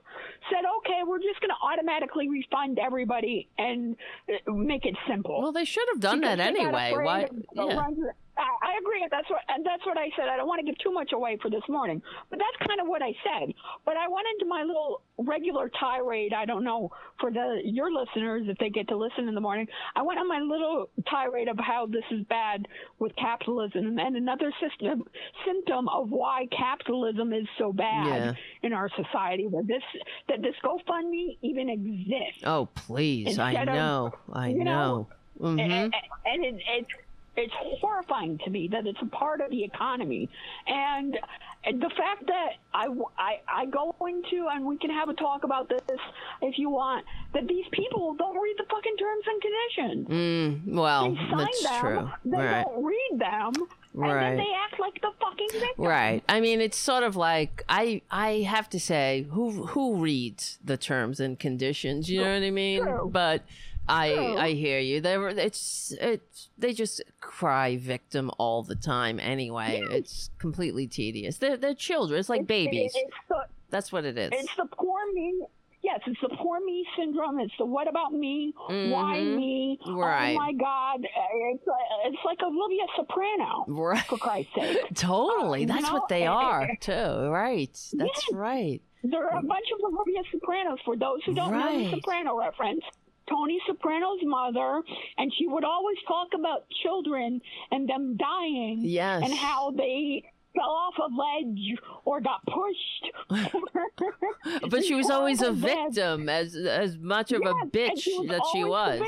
[0.50, 3.96] said, "Okay, we're just going to automatically refund everybody and
[4.28, 7.04] uh, make it simple." well, they should have done that Because got anyway.
[7.06, 7.28] Why?
[7.54, 7.90] Yeah.
[8.38, 9.06] I, I agree.
[9.10, 10.28] That's what and that's what I said.
[10.30, 12.88] I don't want to give too much away for this morning, but that's kind of
[12.88, 13.54] what I said.
[13.86, 16.34] But I went into my little regular tirade.
[16.34, 19.68] I don't know for the your listeners if they get to listen in the morning.
[19.96, 22.68] I went on my little tirade of how this is bad
[23.00, 25.04] with capitalism and another system
[25.46, 28.34] symptom of why capitalism is so bad Yeah.
[28.64, 29.48] in our society.
[29.52, 29.84] That this
[30.30, 32.44] that this GoFundMe even exists.
[32.46, 33.40] Oh please!
[33.40, 34.14] I Instead of, know.
[34.32, 34.64] I you know.
[34.64, 35.08] know,
[35.40, 35.94] hmm and,
[36.26, 36.90] and it, it's
[37.38, 40.28] it's horrifying to me that it's a part of the economy,
[40.66, 41.18] and
[41.64, 45.70] the fact that I, I I go into and we can have a talk about
[45.70, 46.00] this
[46.42, 50.68] if you want that these people don't read the fucking terms and conditions.
[50.68, 52.12] Mm, well, that's them, true.
[52.26, 52.66] they right.
[52.66, 53.54] don't read them,
[53.94, 55.86] and then they act like the fucking victim.
[55.86, 56.24] Right.
[56.28, 60.78] I mean, it's sort of like I I have to say who who reads the
[60.78, 62.10] terms and conditions.
[62.10, 62.82] You know what I mean?
[62.82, 63.10] True.
[63.12, 63.44] But
[63.90, 64.38] I True.
[64.38, 65.02] I hear you.
[65.02, 69.20] They were it's it's they just cry victim all the time.
[69.20, 71.38] Anyway, it's completely tedious.
[71.38, 72.20] They're they're children.
[72.20, 72.94] It's like It's- babies.
[72.96, 74.30] It's the That's what it is.
[74.34, 75.42] It's the poor me.
[75.84, 77.40] Yes, it's the poor me syndrome.
[77.40, 78.54] It's the what about me?
[78.68, 79.36] Why Mhm.
[79.38, 79.80] me?
[79.88, 80.36] Right.
[80.36, 81.00] Oh my God!
[81.06, 81.64] It's
[82.06, 84.04] it's like Olivia Soprano, right.
[84.06, 84.78] for Christ's sake.
[84.96, 85.62] Totally.
[85.62, 87.30] You That's what know, they are too.
[87.30, 87.72] Right.
[87.94, 88.34] That's Yes.
[88.34, 88.82] right.
[89.04, 90.80] There are a bunch of Olivia Sopranos.
[90.84, 92.84] For those who don't know the Soprano reference,
[93.30, 94.82] Tony Soprano's mother,
[95.18, 99.24] and she would always talk about children and them dying, Yes.
[99.24, 100.24] and how they
[100.58, 103.12] fell off a ledge or got pushed.
[104.70, 108.28] But she was always a victim, as as much of a Yes, and bitch she
[108.28, 109.02] that she was.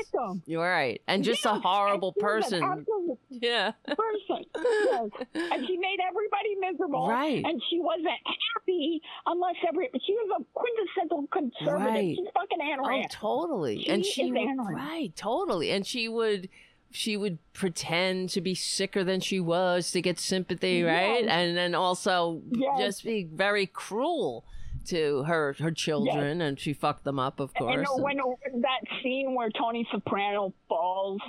[0.46, 2.86] You're right, and just a horrible and she was an person.
[3.30, 3.72] Yeah.
[3.86, 4.44] person.
[4.56, 5.08] Yes.
[5.34, 7.08] And she made everybody miserable.
[7.08, 7.42] Right.
[7.44, 8.08] And she wasn't
[8.54, 9.88] happy unless every.
[10.04, 11.94] She was a quintessential conservative.
[11.94, 12.16] Right.
[12.16, 13.82] She's fucking Ayn Oh, totally.
[13.82, 14.74] She and she would, Ayn Rand.
[14.74, 15.70] right, totally.
[15.70, 16.48] And she would
[16.90, 21.24] she would pretend to be sicker than she was to get sympathy, right?
[21.24, 21.30] Yes.
[21.30, 22.78] And then also Yes.
[22.80, 24.44] just be very cruel
[24.86, 27.86] to her her children, and she fucked them up, of course.
[27.94, 28.16] And when
[28.62, 31.20] that scene where Tony Soprano falls,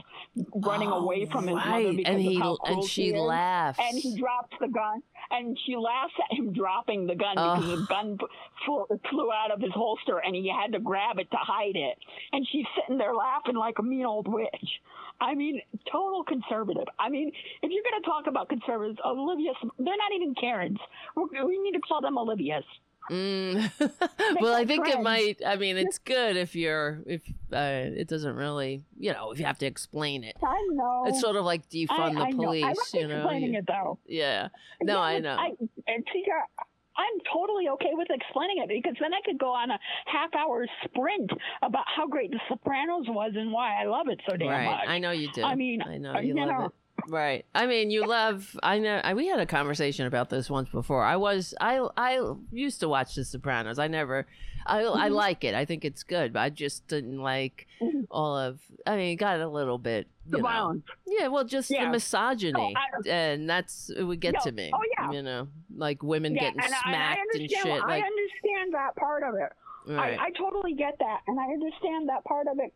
[0.56, 3.20] running Oh, away from his mother because and he of how and cruel she is,
[3.22, 3.78] laughs.
[3.80, 7.78] and he drops the gun, and she laughs at him dropping the gun because Ugh.
[7.80, 8.18] the gun
[8.66, 11.98] flew, flew out of his holster, and he had to grab it to hide it.
[12.32, 14.82] And she's sitting there laughing like a mean old witch.
[15.22, 15.62] I mean,
[15.92, 16.86] total conservative.
[17.00, 17.30] I mean,
[17.62, 20.80] if you're going to talk about conservatives, Olivia's, they're not even Karens.
[21.16, 22.64] We we need to call them Olivias.
[23.10, 23.72] Mm.
[24.42, 25.42] well, I think it might.
[25.46, 29.46] I mean, it's good if you're if uh, it doesn't really, you know, if you
[29.46, 30.38] have to explain it.
[30.44, 31.06] I know.
[31.08, 32.44] It's sort of like defund I the know.
[32.44, 33.18] police, I was you know.
[33.18, 34.00] explaining you- it though.
[34.06, 34.48] Yeah.
[34.82, 35.36] No, I Yeah, know.
[35.36, 35.50] I,
[35.88, 36.64] and see, uh,
[37.02, 40.68] I'm totally okay with explaining it because then I could go on a half hour
[40.86, 41.32] sprint
[41.62, 44.66] about how great The Sopranos was and why I love it so damn right.
[44.66, 44.88] much.
[44.88, 45.44] I know you do.
[45.44, 46.66] I mean, I know uh, you you love know.
[46.66, 46.72] it.
[47.08, 47.46] Right.
[47.56, 48.58] I mean, you love.
[48.64, 49.02] I know.
[49.04, 51.04] I, we had a conversation about this once before.
[51.04, 51.54] I was.
[51.62, 51.86] I.
[51.98, 53.80] I used to watch The Sopranos.
[53.80, 54.28] I never.
[54.66, 54.82] I.
[54.84, 55.12] I Mhm.
[55.12, 55.56] like it.
[55.56, 56.34] I think it's good.
[56.34, 58.08] But I just didn't like Mhm.
[58.12, 58.60] all of.
[58.86, 60.08] I mean, it got a little bit.
[60.28, 60.44] the know.
[60.44, 60.84] violence.
[61.08, 61.28] Yeah.
[61.28, 61.86] Well, just Yeah.
[61.86, 64.70] the misogyny, Oh, and that's it would get to me.
[64.74, 65.12] Oh, yeah.
[65.12, 67.64] You know, like women Yeah, getting and, I, and I smacked and, understand.
[67.64, 67.84] shit.
[67.84, 68.04] I Like.
[68.06, 69.52] understand that part of it.
[69.88, 70.20] Right.
[70.20, 72.74] I, I totally get that, and I understand that part of it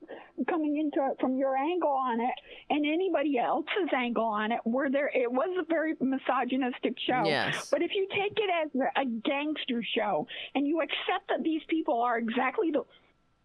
[0.48, 2.34] coming into it from your angle on it,
[2.70, 7.24] and anybody else's angle on it, where there it was a very misogynistic show.
[7.26, 7.70] Yes.
[7.70, 12.02] But if you take it as a- gangster show and you accept that these people
[12.02, 12.84] are exactly the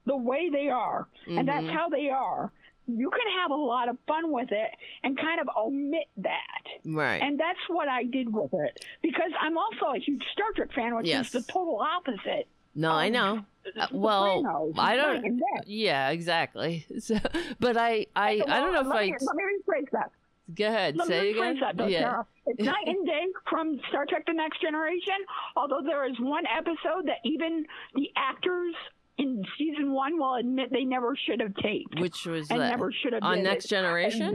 [0.06, 1.72] the way they are, and that's Mhm.
[1.72, 2.50] how they are,
[2.86, 4.70] you can have a lot of fun with it
[5.04, 6.62] and kind of omit that.
[6.84, 7.22] Right.
[7.22, 10.96] And that's what I did with it because I'm also a huge Star Trek fan,
[10.96, 11.26] which Yes.
[11.34, 12.48] is the total opposite.
[12.74, 13.44] no, I um, know.
[13.78, 15.40] Uh, well, I don't.
[15.66, 16.86] Yeah, exactly.
[17.00, 17.16] So,
[17.58, 19.06] but I, I, I don't know if I.
[19.06, 20.10] Me, let me rephrase that.
[20.54, 20.96] Go ahead.
[20.96, 21.60] Let say again.
[21.60, 22.00] that, though, yeah.
[22.00, 22.26] Sarah.
[22.46, 25.14] It's night and day from Star Trek: The Next Generation.
[25.56, 28.74] Although there is one episode that even the actors
[29.18, 32.70] in season one will admit they never should have taped Which was and that?
[32.70, 33.68] never should have on Next it.
[33.68, 34.34] Generation.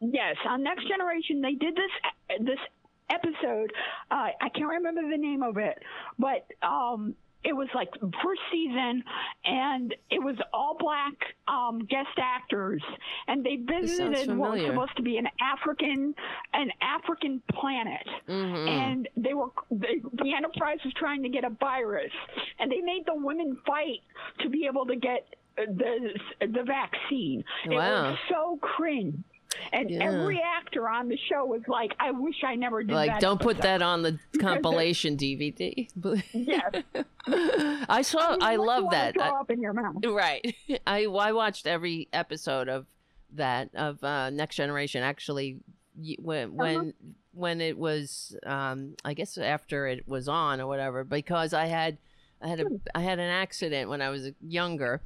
[0.00, 2.58] Yes, on Next Generation, they did this this
[3.10, 3.72] episode.
[4.10, 5.82] Uh, I can't remember the name of it,
[6.18, 7.14] but um,
[7.44, 7.90] it was like
[8.22, 9.02] first season,
[9.44, 11.14] and it was all black
[11.46, 12.82] um, guest actors,
[13.26, 16.14] and they visited what was supposed to be an African
[16.52, 18.06] an African planet.
[18.26, 22.12] Hmm and they were they, the enterprise was trying to get a virus
[22.58, 24.00] and they made the women fight
[24.40, 27.44] to be able to get uh, the the vaccine.
[27.64, 27.70] It
[28.10, 29.16] was so cringe
[29.72, 30.04] and Yeah.
[30.04, 33.40] every actor on the show was like i wish i never did Like, that don't
[33.40, 35.88] put that on the compilation DVD.
[36.32, 36.72] yes
[37.88, 38.30] I saw.
[38.32, 39.20] mean, I love that.
[39.20, 40.54] I- up in your mouth Right.
[40.86, 42.86] I I watched every episode of
[43.34, 45.02] that of uh, Next Generation.
[45.02, 45.58] Actually,
[46.20, 46.94] when when
[47.34, 51.98] when it was, um, I guess after it was on or whatever, because I had
[52.40, 55.02] I had a I had an accident when I was younger.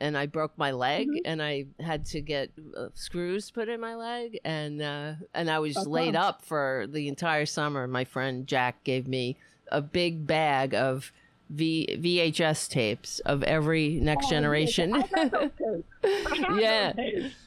[0.00, 3.94] And I broke my leg, and I had to get uh, screws put in my
[3.96, 7.86] leg, and uh, and I was laid up for the entire summer.
[7.86, 9.36] My friend Jack gave me
[9.70, 11.12] a big bag of
[11.50, 14.94] v- VHS tapes of every Next Oh, Generation.
[14.94, 15.84] I have those tapes.
[16.02, 16.92] I have Yeah.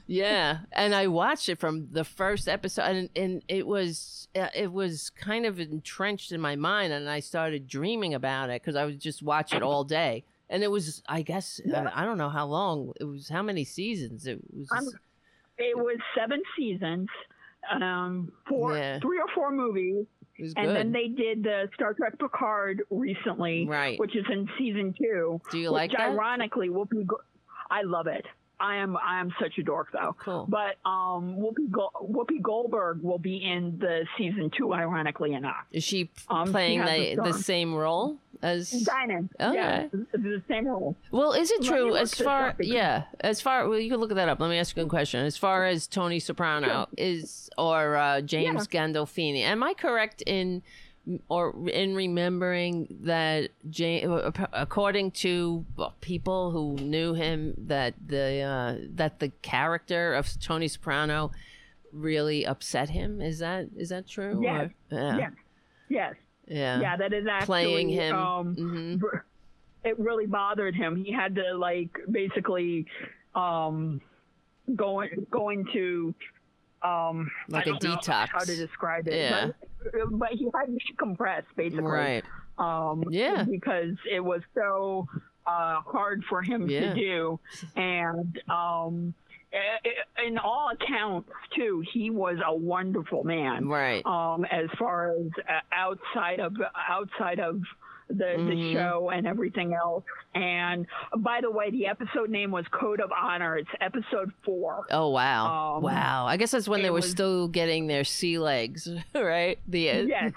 [0.05, 4.71] yeah, and I watched it from the first episode, and, and it was uh, it
[4.71, 8.85] was kind of entrenched in my mind, and I started dreaming about it because I
[8.85, 10.23] would just watch it all day,
[10.53, 13.65] and it was I guess uh, I don't know how long it was, how many
[13.65, 14.69] seasons it was.
[15.57, 17.09] It was seven seasons
[17.71, 18.99] um four Yeah.
[18.99, 20.05] three or four movies
[20.39, 20.75] And good.
[20.75, 23.99] then they did the Star Trek Picard recently, Right.
[23.99, 25.39] which is in season two.
[25.51, 26.09] Do you which like that?
[26.11, 27.21] Ironically, Whoopi, Go-
[27.69, 28.25] I love it.
[28.63, 30.15] I am I am such a dork though.
[30.19, 30.45] Cool.
[30.47, 34.73] But um, Whoopi Go- Whoopi Goldberg will be in the season two.
[34.73, 38.71] Ironically enough, Is she Um, playing has the the same role as?
[38.71, 39.27] Guinan.
[39.39, 39.53] Okay.
[39.53, 40.95] Yeah, the, same role.
[41.11, 44.39] Well, is it true as far yeah, as far well you can look that up.
[44.39, 45.25] Let me ask you a question.
[45.25, 50.63] As far as Tony Soprano is or uh, James Gandolfini, am I correct in
[51.27, 54.09] or in remembering that James,
[54.53, 55.65] according to
[56.01, 61.31] people who knew him, that the uh, that the character of Tony Soprano
[61.91, 63.21] really upset him?
[63.21, 64.39] Is that is that true?
[64.41, 64.69] Yes.
[64.91, 65.17] Or- yeah.
[65.17, 65.31] Yes.
[65.89, 66.15] Yes.
[66.47, 66.81] Yeah.
[66.81, 68.15] Yeah, that is actually Playing him.
[68.15, 69.01] Um, Mhm.
[69.85, 70.95] It really bothered him.
[70.95, 72.85] He had to like basically
[73.35, 73.99] um,
[74.75, 76.13] going going to
[76.83, 78.29] um, Like I a don't know detox.
[78.29, 79.15] How to describe it?
[79.15, 79.51] Yeah.
[79.83, 81.83] But, but he had to decompress basically.
[81.83, 82.23] Right.
[82.57, 83.43] Um, Yeah.
[83.49, 85.07] Because it was so
[85.47, 86.93] uh, hard for him Yeah.
[86.93, 87.39] to do,
[87.75, 89.13] and um,
[90.25, 94.05] in all accounts too, he was a wonderful man Right.
[94.05, 96.53] um, as far as uh, outside of
[96.89, 97.61] outside of
[98.09, 98.49] the Mm-hmm.
[98.49, 100.03] the show and everything else.
[100.35, 100.85] And
[101.17, 103.57] by the way, the episode name was Code of Honor.
[103.57, 104.85] It's episode four.
[104.91, 106.25] Oh wow, Um, wow!
[106.25, 109.57] I guess that's when they were was- still getting their sea legs, right?
[109.67, 110.31] The Yes,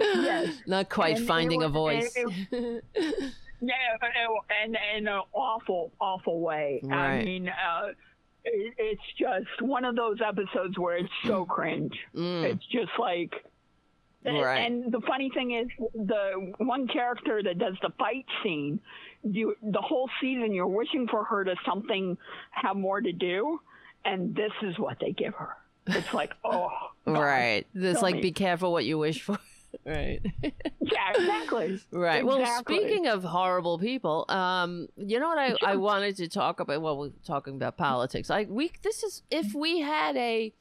[0.00, 0.48] yes.
[0.66, 2.16] not quite And it finding a was- voice.
[2.52, 2.82] and
[3.60, 3.74] Yeah,
[4.64, 6.80] and in an awful, awful way.
[6.82, 7.20] Right.
[7.20, 7.88] I mean, uh,
[8.44, 11.96] it's just one of those episodes where it's so cringe.
[12.14, 12.42] Mm.
[12.44, 13.32] It's just like.
[14.24, 14.58] Right.
[14.60, 18.80] And the funny thing is, the one character that does the fight scene,
[19.22, 22.16] you the whole season you're wishing for her to something
[22.52, 23.60] have more to do,
[24.04, 25.56] and this is what they give her.
[25.86, 26.68] It's like, oh,
[27.04, 27.18] God.
[27.18, 27.66] right.
[27.74, 28.20] It's Tell like me.
[28.22, 29.38] be careful what you wish for.
[29.86, 30.20] right.
[30.42, 32.24] yeah, exactly, Right.
[32.24, 36.80] Well, speaking of horrible people, um, you know what I, I wanted to talk about?
[36.82, 38.30] Well, we're talking about politics.
[38.30, 40.52] I we this is if we had a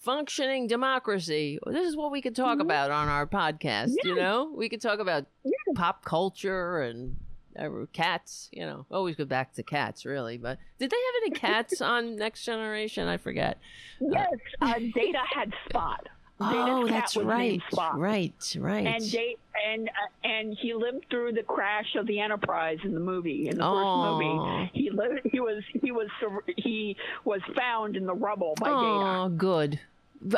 [0.00, 3.94] functioning democracy, this is what we could talk about on our podcast.
[4.04, 5.26] You know, we could talk about
[5.74, 7.16] pop culture and
[7.58, 8.48] uh, cats.
[8.52, 10.38] You know, always go back to cats, really.
[10.38, 13.08] But did they have any cats on Next Generation?
[13.08, 13.58] I forget.
[14.00, 14.28] Yes,
[14.60, 16.06] uh, Data had Spot.
[16.40, 17.60] Oh, that's right.
[17.94, 18.56] Right.
[18.58, 18.86] Right.
[18.86, 19.36] And Da-
[19.66, 23.48] and uh, and he lived through the crash of the Enterprise in the movie.
[23.48, 24.18] In the Aw.
[24.18, 25.20] first movie, he lived.
[25.32, 26.08] He was he was
[26.56, 28.78] he was found in the rubble by Data.
[28.78, 29.80] Oh, good.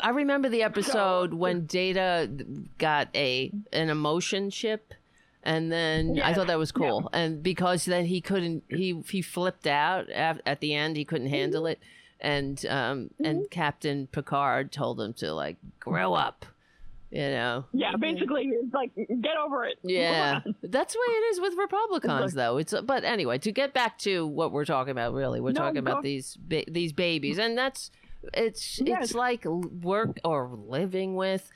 [0.03, 2.31] I remember the episode when Data
[2.79, 4.95] got a an emotion chip,
[5.43, 7.09] and then I thought that was cool.
[7.13, 10.97] And because then he couldn't, he he flipped out at, at the end.
[10.97, 11.79] He couldn't handle it,
[12.21, 16.47] and um and Captain Picard told him to like grow up.
[17.11, 17.65] You know.
[17.73, 19.79] Yeah, basically, it's like get over it.
[19.83, 22.57] Yeah, that's the way it is with Republicans, though.
[22.59, 25.79] It's but anyway, to get back to what we're talking about, really, we're No, talking
[25.79, 27.91] about these ba- these babies, and that's
[28.33, 31.51] it's it's like work or living with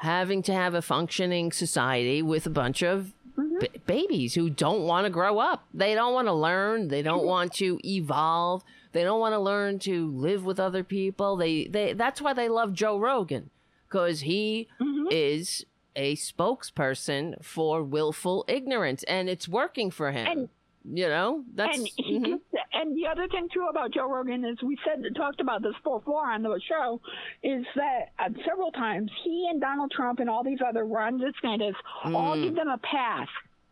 [0.00, 3.58] having to have a functioning society with a bunch of Mm-hmm.
[3.60, 5.66] b- babies who don't want to grow up.
[5.74, 6.88] They don't want to learn.
[6.88, 8.64] They don't want to evolve.
[8.96, 11.36] They don't want to learn to live with other people.
[11.36, 13.50] They they that's why they love Joe Rogan
[13.88, 15.06] because he Mm-hmm.
[15.10, 20.26] is a spokesperson for willful ignorance and it's working for him.
[20.26, 20.48] And-
[20.88, 22.24] you know, that's and he mhm.
[22.26, 22.42] just,
[22.72, 26.30] and the other thing too about Joe Rogan is we said talked about this before
[26.30, 27.00] on the show
[27.42, 31.74] is that uh, several times he and Donald Trump and all these other Ron DeSantis
[32.04, 33.26] all give them a pass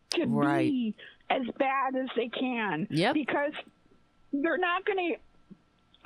[0.09, 0.35] to Mm.
[0.35, 0.69] Right.
[0.69, 0.93] be
[1.29, 2.85] as bad as they can.
[2.91, 3.13] Yep.
[3.13, 3.53] Because
[4.43, 5.15] they're not going to.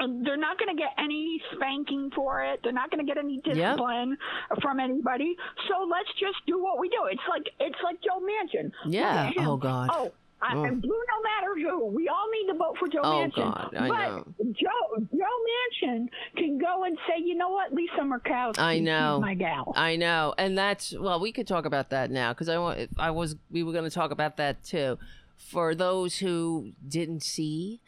[0.02, 2.62] Um, they're not going to get any spanking for it.
[2.64, 4.18] They're not going to get any discipline
[4.62, 5.36] from anybody.
[5.68, 7.00] So let's just do what we do.
[7.12, 8.72] It's like it's like Joe Manchin.
[8.86, 9.32] Yeah.
[9.40, 9.90] Oh, God.
[9.92, 10.64] Oh, I, Oh.
[10.64, 11.86] I'm blue no matter who.
[11.88, 13.36] We all need to vote for Joe Oh, Manchin.
[13.54, 14.26] God, I but know.
[14.54, 16.08] Joe Joe Manchin
[16.38, 19.20] can go and say, you know what, Lisa Murkowski, I know.
[19.20, 19.74] my gal.
[19.76, 21.20] I know, and that's well.
[21.20, 22.90] We could talk about that now because I want.
[22.98, 23.36] I was.
[23.52, 24.98] We were going to talk about that too.
[25.36, 27.82] For those who didn't see,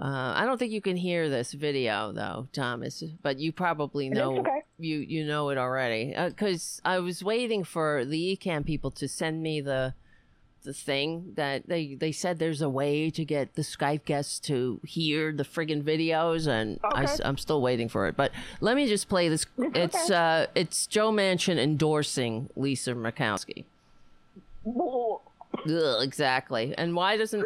[0.00, 3.02] uh, I don't think you can hear this video though, Thomas.
[3.22, 4.38] But you probably know.
[4.40, 4.62] okay.
[4.78, 9.42] You you know it already because I was waiting for the Ecamm people to send
[9.42, 9.92] me the
[10.62, 14.80] the thing that they they said there's a way to get the Skype guests to
[14.84, 17.22] hear the friggin' videos, and I, Okay.
[17.24, 18.16] am still waiting for it.
[18.16, 18.30] But
[18.60, 19.44] let me just play this.
[19.58, 23.64] It's uh, it's Joe Manchin endorsing Lisa Murkowski.
[25.68, 26.74] Ugh, exactly.
[26.78, 27.44] And why doesn't?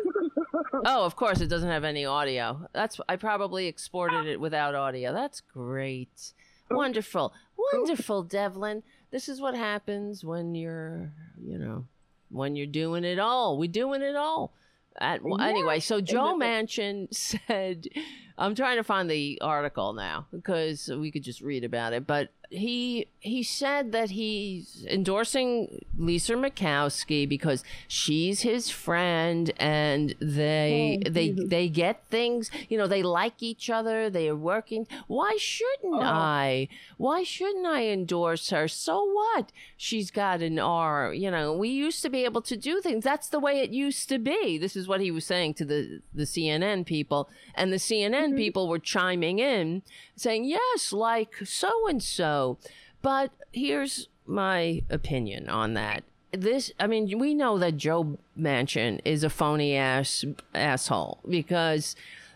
[0.84, 2.68] Oh, of course, it doesn't have any audio.
[2.72, 5.12] That's I probably exported it without audio.
[5.12, 6.32] That's great.
[6.70, 7.32] Wonderful,
[7.72, 8.82] wonderful, Devlin.
[9.10, 11.86] This is what happens when you're, you know,
[12.30, 13.58] when you're doing it all.
[13.58, 14.52] We're doing it all.
[14.98, 17.88] At, Anyway, so Joe Manchin said,
[18.36, 22.06] I'm trying to find the article now because we could just read about it.
[22.06, 31.00] But he he said that he's endorsing Lisa Murkowski because she's his friend and they
[31.04, 31.48] Oh, they Jesus.
[31.50, 32.50] they get things.
[32.68, 34.10] You know, they like each other.
[34.10, 34.86] They are working.
[35.06, 36.00] Why shouldn't Oh.
[36.02, 36.68] I?
[36.96, 38.68] Why shouldn't I endorse her?
[38.68, 39.50] So what?
[39.76, 41.12] She's got an R.
[41.14, 43.04] You know, we used to be able to do things.
[43.04, 44.58] That's the way it used to be.
[44.58, 48.38] This is what he was saying to the the CNN people, and the CNN Mm-hmm.
[48.38, 49.82] people were chiming in,
[50.16, 52.58] saying yes, like so and so.
[53.02, 56.02] But here's my opinion on that.
[56.32, 61.94] This, I mean, we know that Joe Manchin is a phony ass asshole because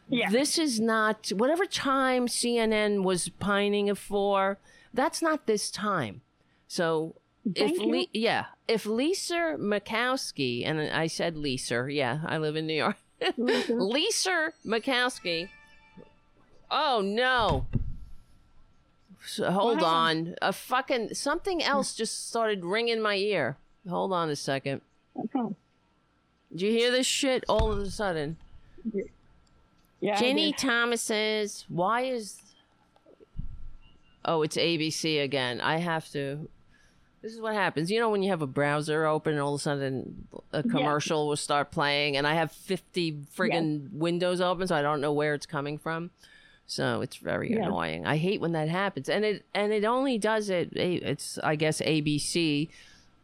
[0.09, 0.31] Yeah.
[0.31, 4.59] this is not whatever time CNN was pining for.
[4.95, 6.21] That's not this time.
[6.69, 7.15] So
[7.45, 7.91] if Thank you.
[7.91, 12.97] Le- yeah, if Lisa Murkowski and I said Lisa, yeah, I live in New York.
[13.23, 13.73] Mm-hmm.
[13.81, 15.49] Lisa Murkowski.
[16.71, 17.67] Oh no.
[19.25, 20.37] So, hold on.
[20.41, 23.57] A fucking something else just started ringing my ear.
[23.89, 24.81] Hold on a second.
[26.51, 28.37] Did you hear this shit all of a sudden?
[30.01, 30.19] Yeah.
[30.19, 30.53] Jenny.
[30.53, 32.41] Thomas says, "Why is?"
[34.25, 35.61] Oh, it's ABC again.
[35.61, 36.49] I have to.
[37.21, 37.91] This is what happens.
[37.91, 41.27] You know when you have a browser open, and all of a sudden a commercial
[41.27, 45.35] will start playing, and I have fifty friggin' windows open, so I don't know where
[45.35, 46.11] it's coming from.
[46.71, 47.65] So it's very Yeah.
[47.65, 48.07] annoying.
[48.07, 50.71] I hate when that happens, and it and it only does it.
[50.77, 52.69] It's I guess ABC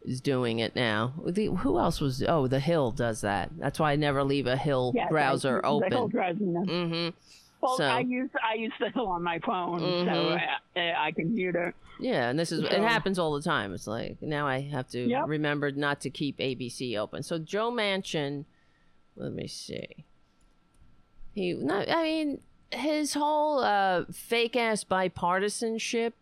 [0.03, 1.13] is doing it now.
[1.27, 2.23] The, who else was?
[2.27, 3.51] Oh, The Hill does that.
[3.59, 5.93] That's why I never leave a Hill Yeah, browser the open.
[5.93, 6.61] Hill browser, yeah.
[6.61, 7.17] mm-hmm.
[7.61, 10.43] Well, so- I use I use the hill on my phone, so Mhm.
[10.77, 11.75] uh, uh, I can mute it.
[12.01, 13.75] Yeah, and this is it happens all the time.
[13.75, 15.29] It's like now I have to Yep.
[15.29, 17.23] remember not to keep ABC open.
[17.23, 18.47] So Joe Manchin,
[19.17, 20.05] let me see.
[21.35, 22.41] He no, I mean
[22.75, 26.13] his whole uh, fake ass bipartisanship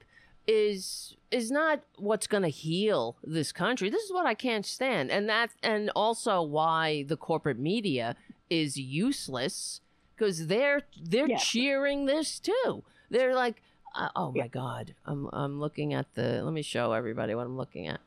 [0.46, 3.88] is is not what's going to heal this country.
[3.88, 8.16] This is what I can't stand, and that and also why the corporate media
[8.50, 9.80] is useless
[10.14, 12.82] because they're they're cheering this too.
[13.10, 13.62] They're like,
[13.94, 16.42] uh, oh my god, I'm I'm looking at the.
[16.42, 18.00] Let me show everybody what I'm looking at.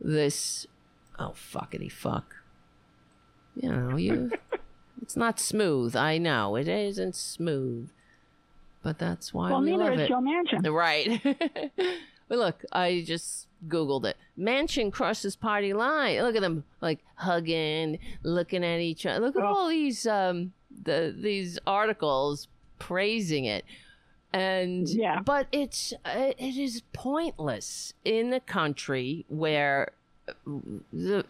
[0.00, 0.66] This,
[1.18, 2.36] oh fuckity fuck.
[3.54, 4.32] You know you.
[5.02, 5.94] it's not smooth.
[5.96, 7.90] I know it isn't smooth,
[8.82, 10.08] but that's why Well, we neither love is it.
[10.08, 10.72] Joe Manchin.
[10.72, 11.20] Right.
[12.28, 14.16] but look, I just Googled it.
[14.38, 16.20] Manchin crosses party line.
[16.22, 19.20] Look at them like hugging, looking at each other.
[19.24, 19.46] Look at Oh.
[19.46, 22.48] all these um the these articles
[22.78, 23.64] praising it.
[24.32, 25.20] And Yeah.
[25.20, 29.92] but it's uh, it is pointless in a country where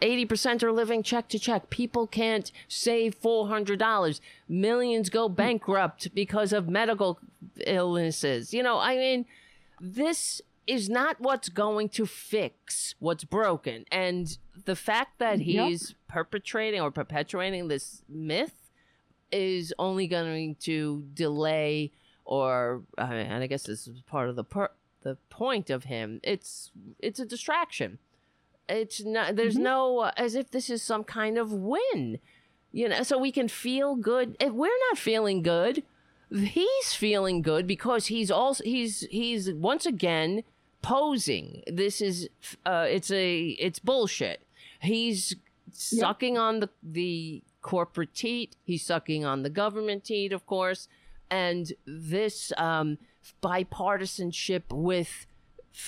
[0.02, 1.70] eighty percent are living check to check.
[1.70, 4.20] People can't save four hundred dollars.
[4.48, 7.18] Millions go bankrupt because of medical
[7.66, 8.52] illnesses.
[8.52, 9.26] You know, I mean,
[9.80, 13.84] this is not what's going to fix what's broken.
[13.90, 15.68] And the fact that Yep.
[15.68, 18.54] he's perpetrating or perpetuating this myth
[19.32, 21.90] is only going to delay
[22.24, 24.70] or uh, and I guess this is part of the per-
[25.02, 26.20] the point of him.
[26.22, 26.70] It's
[27.00, 27.98] it's a distraction.
[28.68, 32.18] It's not there's no uh, as if this is some kind of win.
[32.70, 34.36] You know, so we can feel good.
[34.40, 35.82] If we're not feeling good,
[36.30, 40.42] he's feeling good because he's also he's he's once again
[40.80, 41.62] posing.
[41.66, 42.28] This is
[42.64, 44.42] uh it's a it's bullshit.
[44.80, 45.36] He's
[45.72, 48.56] sucking on the the corporate teat.
[48.64, 50.88] He's sucking on the government teat, of course,
[51.30, 52.98] and this um
[53.42, 55.26] bipartisanship with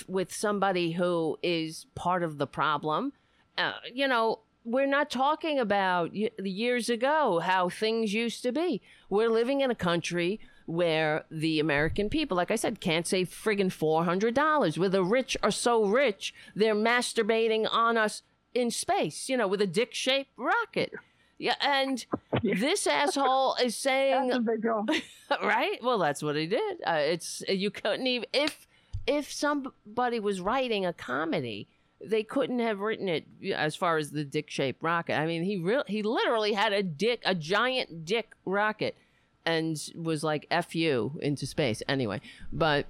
[0.08, 3.12] with somebody who is part of the problem.
[3.56, 8.80] Uh, you know, we're not talking about y- years ago how things used to be.
[9.10, 13.66] We're living in a country where the American people, like I said, can't save friggin'
[13.66, 14.78] $400.
[14.78, 18.22] Where the rich are so rich, they're masturbating on us
[18.54, 20.92] in space, you know, with a dick shaped rocket.
[21.38, 22.04] Yeah, and
[22.42, 24.86] this asshole is saying That's a big deal.
[25.42, 25.78] right?
[25.82, 26.78] Well, that's what he did.
[26.86, 28.63] Uh, it's you couldn't even if
[29.06, 31.68] if somebody was writing a comedy,
[32.00, 35.14] they couldn't have written it as far as the dick shaped rocket.
[35.14, 38.96] I mean, he real he literally had a dick, a giant dick rocket,
[39.44, 41.82] and was like "f you" into space.
[41.88, 42.20] Anyway,
[42.52, 42.86] but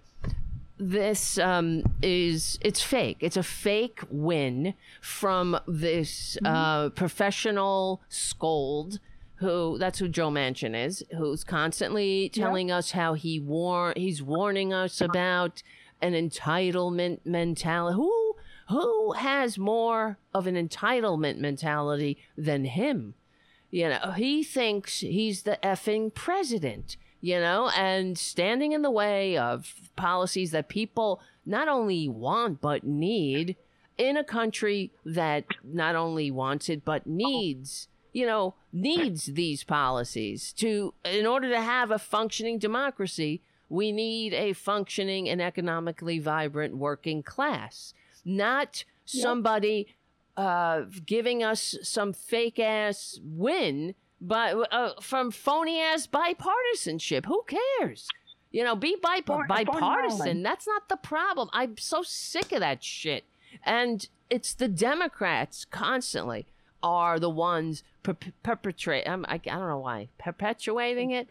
[0.79, 3.19] this um, is it's fake.
[3.21, 8.99] It's a fake win from this uh, professional scold
[9.37, 14.73] who that's who Joe Manchin is, who's constantly telling us how he war he's warning
[14.73, 15.63] us about
[16.05, 17.97] an entitlement mentality.
[17.97, 18.37] Who
[18.69, 23.15] who has more of an entitlement mentality than him?
[23.71, 29.37] You know, he thinks he's the effing president, you know, and standing in the way
[29.37, 33.57] of policies that people not only want but need
[33.97, 40.53] in a country that not only wants it but needs, you know, needs these policies
[40.53, 46.77] to in order to have a functioning democracy, we need a functioning and economically vibrant
[46.77, 47.95] working class,
[48.25, 49.89] not somebody
[50.37, 57.27] uh, giving us some fake ass win by uh, from phony ass bipartisanship.
[57.27, 58.09] Who cares?
[58.51, 60.43] You know, be bi- Phony- phony bipartisan.
[60.43, 61.49] That's not the problem.
[61.53, 63.25] I'm so sick of that shit.
[63.65, 66.47] And it's the Democrats constantly
[66.83, 69.07] are the ones per- perpetrate.
[69.09, 71.29] Um, I, I don't know why perpetuating it.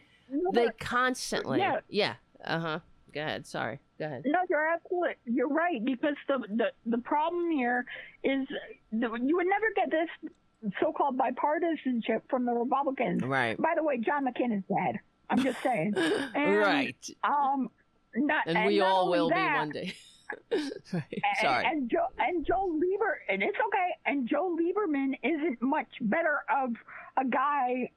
[0.54, 1.60] They constantly.
[1.60, 1.80] Yeah.
[1.90, 2.14] Yeah.
[2.44, 2.80] Uh huh.
[3.14, 3.46] Go ahead.
[3.46, 3.80] Sorry.
[4.00, 4.24] Go ahead.
[4.26, 7.86] No, you're absolutely you're right because the the, the problem here
[8.24, 8.48] is
[8.92, 10.32] the, you would never get this
[10.80, 13.22] so-called bipartisanship from the Republicans.
[13.24, 13.58] Right.
[13.58, 15.00] By the way, John McCain is dead.
[15.30, 15.94] I'm just saying.
[16.36, 17.10] And, right.
[17.24, 17.70] Um.
[18.16, 19.94] Not, And we not all will that, be one day.
[20.52, 20.72] And,
[21.42, 21.66] Sorry.
[21.66, 23.90] And Joe and Joe Lieber, and it's okay.
[24.06, 26.72] And Joe Lieberman isn't much better of
[27.18, 27.92] a guy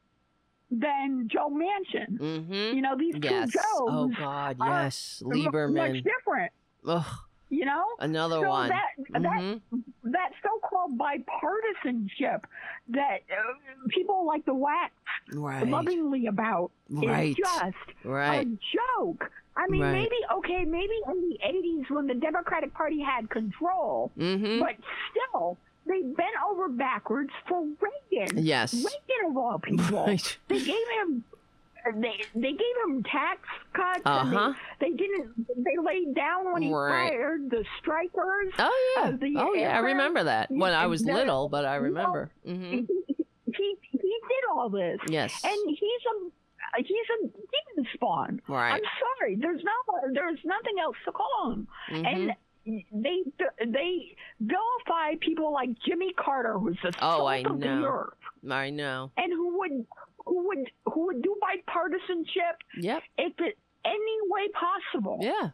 [0.71, 2.19] than Joe Manchin.
[2.19, 2.77] mm-hmm.
[2.77, 3.51] You know, these Yes.
[3.53, 5.23] two Joes Oh God, yes.
[5.25, 6.03] mu- much Lieberman.
[6.05, 6.53] different.
[6.87, 7.05] Ugh,
[7.49, 8.69] You know, another so one.
[8.71, 9.61] that that Mhm.
[10.05, 12.43] that so-called bipartisanship
[12.89, 13.53] that uh,
[13.89, 14.93] people like the wax
[15.33, 15.67] Right.
[15.67, 17.31] lovingly about Right.
[17.31, 18.47] is just Right.
[18.47, 18.59] a
[19.01, 19.31] joke.
[19.57, 19.93] I mean, Right.
[19.93, 24.61] maybe okay, maybe in the '80s when the Democratic Party had control, Mm-hmm.
[24.61, 24.77] but
[25.11, 25.57] still,
[25.87, 28.45] they bent over backwards for Reagan.
[28.45, 28.75] Yes.
[28.75, 30.05] Reagan of all people.
[30.07, 30.39] Right.
[30.49, 31.25] They gave him.
[31.95, 33.41] They they gave him tax
[33.73, 34.03] cuts.
[34.05, 34.53] Uh-huh.
[34.81, 35.47] They, they didn't.
[35.65, 37.11] They laid down when he Right.
[37.13, 38.53] fired the strikers.
[38.59, 39.03] Oh yeah.
[39.41, 39.77] uh, oh yeah.
[39.77, 42.31] I remember that when I was the- little, but I you know, remember.
[42.45, 42.81] hmm
[43.47, 44.99] He, he did all this.
[45.09, 45.41] Yes.
[45.45, 46.89] And he's a he's
[47.21, 48.43] a demon spawn.
[48.49, 48.73] Right.
[48.73, 48.81] I'm
[49.21, 49.37] sorry.
[49.37, 51.69] There's no there's nothing else to call him.
[51.93, 52.07] Mhm.
[52.13, 52.33] And
[52.67, 53.23] they
[53.65, 57.85] they vilify people like Jimmy Carter, who's the Oh, I of the know.
[57.85, 58.15] earth,
[58.51, 59.11] I know.
[59.17, 59.87] and who would
[60.25, 63.03] who would who would do bipartisanship Yep.
[63.19, 65.19] if it any way possible.
[65.23, 65.51] Yeah.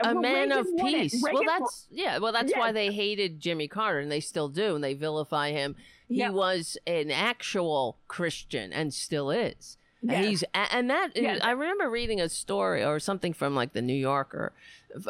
[0.00, 1.22] A well, man Reagan of peace.
[1.22, 2.18] well, that's yeah.
[2.18, 5.76] Well, that's why they hated Jimmy Carter, and they still do, and they vilify him.
[6.08, 9.76] He was an actual Christian, and still is.
[10.02, 10.24] And Yes.
[10.26, 11.38] he's and that Yes.
[11.40, 14.52] I remember reading a story or something from like the New Yorker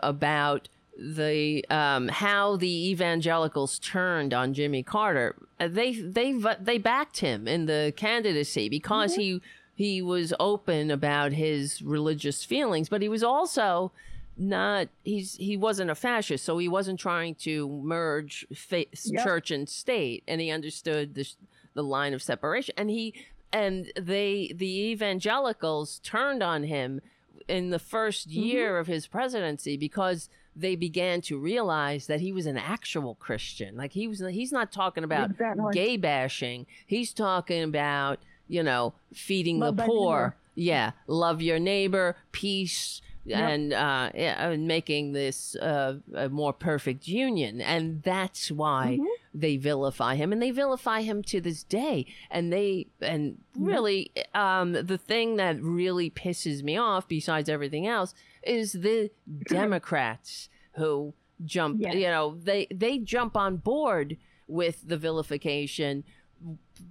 [0.03, 0.69] about
[0.99, 5.35] the um, how the evangelicals turned on Jimmy Carter.
[5.61, 9.41] Uh, They they they backed him in the candidacy because he
[9.75, 13.93] he was open about his religious feelings, but he was also
[14.39, 19.25] not he's he wasn't a fascist, so he wasn't trying to merge fa- Yep.
[19.25, 21.27] church and state, and he understood the
[21.75, 23.13] the line of separation, and he
[23.53, 27.01] and they the evangelicals turned on him
[27.49, 28.41] in the 1st Mm-hmm.
[28.43, 33.77] year of his presidency because they began to realize that he was an actual Christian.
[33.77, 35.73] Like he was he's not talking about Exactly.
[35.75, 36.67] gay bashing.
[36.87, 40.37] He's talking about, you know, feeding Love the poor.
[40.55, 47.09] Yeah, love your neighbor, peace and uh yeah, and making this uh, a more perfect
[47.09, 49.05] union and that's why Mm-hmm.
[49.35, 53.65] they vilify him and they vilify him to this day and they and Mm-hmm.
[53.67, 58.15] really um the thing that really pisses me off besides everything else
[58.47, 59.11] is the
[59.49, 61.13] democrats who
[61.45, 61.93] jump Yeah.
[61.93, 64.17] you know they they jump on board
[64.49, 66.05] with the vilification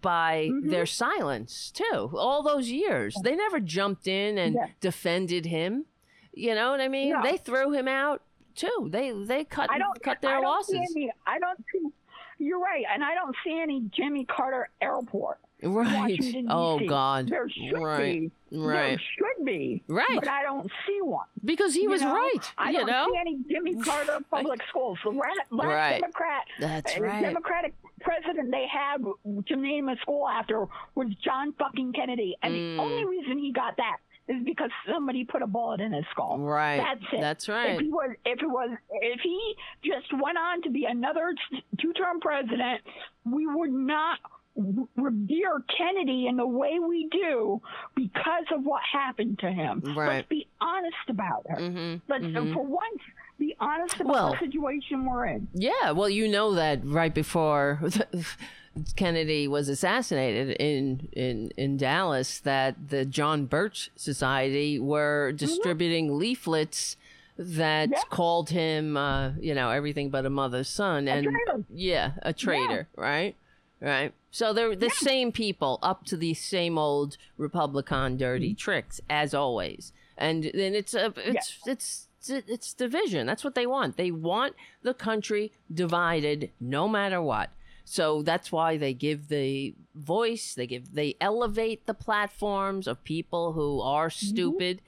[0.01, 0.69] by Mm-hmm.
[0.69, 4.67] their silence too all those years they never jumped in and Yeah.
[4.81, 5.85] defended him
[6.33, 7.21] you know what i mean No.
[7.23, 8.21] they threw him out
[8.55, 11.59] too they they cut I don't cut their I don't losses See any, I don't
[11.71, 11.89] see.
[12.37, 15.39] You're right, and I don't see any Jimmy Carter Airport.
[15.65, 18.57] Right Washington, oh god There should right be.
[18.57, 19.01] right There
[19.37, 19.83] should be.
[19.87, 20.07] Right.
[20.15, 21.27] But I don't see one.
[21.43, 22.13] because he You was know?
[22.13, 24.97] right I you don't know see any Jimmy Carter public schools.
[25.03, 25.99] The last, last Right.
[26.01, 27.21] Democrat, That's uh, right.
[27.23, 29.03] Democratic president they had
[29.47, 32.75] to name a school after was John fucking Kennedy, and Mm.
[32.77, 33.97] the only reason he got that
[34.27, 36.39] is because somebody put a bullet in his skull.
[36.39, 36.77] Right.
[36.77, 37.21] That's it.
[37.21, 37.75] That's right.
[37.75, 41.33] If he was, if it was, if he just went on to be another
[41.79, 42.81] two-term president,
[43.23, 44.17] we would not
[44.55, 47.61] revere Kennedy in the way we do
[47.95, 49.81] because of what happened to him.
[49.95, 50.15] Right.
[50.17, 51.57] Let's be honest about it.
[51.59, 52.53] Mhm, Let's, mhm.
[52.53, 53.01] for once,
[53.37, 55.47] be honest about Well- the situation we're in.
[55.53, 57.81] Yeah, well, you know that right before
[58.95, 66.97] Kennedy was assassinated in in in Dallas, that the John Birch Society were distributing leaflets
[67.37, 68.01] that Yeah.
[68.09, 71.63] called him, uh, you know, everything but a mother's son, and traitor.
[71.73, 73.35] yeah, a traitor, right?
[73.81, 74.13] Right.
[74.31, 78.55] So they're the same people up to these same old Republican dirty Mm-hmm.
[78.57, 83.27] tricks as always, and then it's a it's it's it's it's division.
[83.27, 83.97] That's what they want.
[83.97, 87.49] They want the country divided, no matter what.
[87.83, 90.55] So that's why they give the voice.
[90.55, 94.81] They give they elevate the platforms of people who are stupid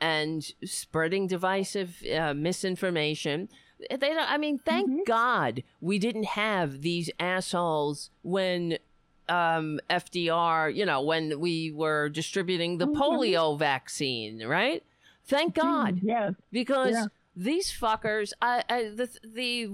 [0.00, 3.48] and spreading divisive uh, misinformation.
[3.90, 8.78] They don't, I mean, thank God we didn't have these assholes when
[9.28, 14.82] um, FDR, you know, when we were distributing the polio vaccine, right?
[15.26, 16.30] Thank God Yeah.
[16.52, 17.06] because Yeah.
[17.34, 19.70] these fuckers I, I the the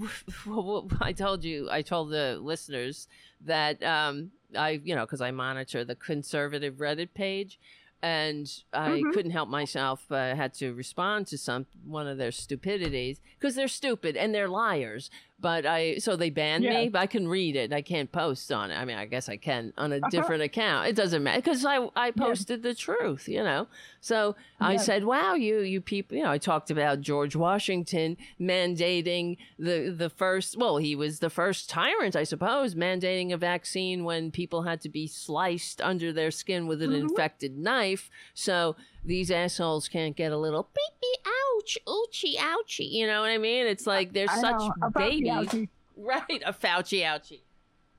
[1.00, 3.08] I told you I told the listeners
[3.44, 7.58] that um I you know because I monitor the conservative Reddit page
[8.02, 9.10] and I Mm-hmm.
[9.12, 13.68] couldn't help myself I had to respond to some one of their stupidities because they're
[13.68, 15.10] stupid and they're liars
[15.40, 16.82] but I so they banned Yeah.
[16.82, 16.88] me.
[16.88, 17.72] But I can read it.
[17.72, 18.76] I can't post on it.
[18.76, 20.08] I mean, I guess I can on a Uh-huh.
[20.10, 20.88] different account.
[20.88, 23.66] It doesn't matter because I I posted the truth, you know.
[24.00, 26.30] So I said, "Wow, you you people," you know.
[26.30, 30.56] I talked about George Washington mandating the the first.
[30.56, 34.88] Well, he was the first tyrant, I suppose, mandating a vaccine when people had to
[34.88, 37.08] be sliced under their skin with an Mm-hmm.
[37.08, 38.10] infected knife.
[38.34, 42.90] So these assholes can't get a little beep beep ouch ouchie ouchie.
[42.90, 43.66] You know what I mean?
[43.66, 45.68] It's like they're I such know, babies.
[45.96, 47.40] Right, a Fauci ouchie.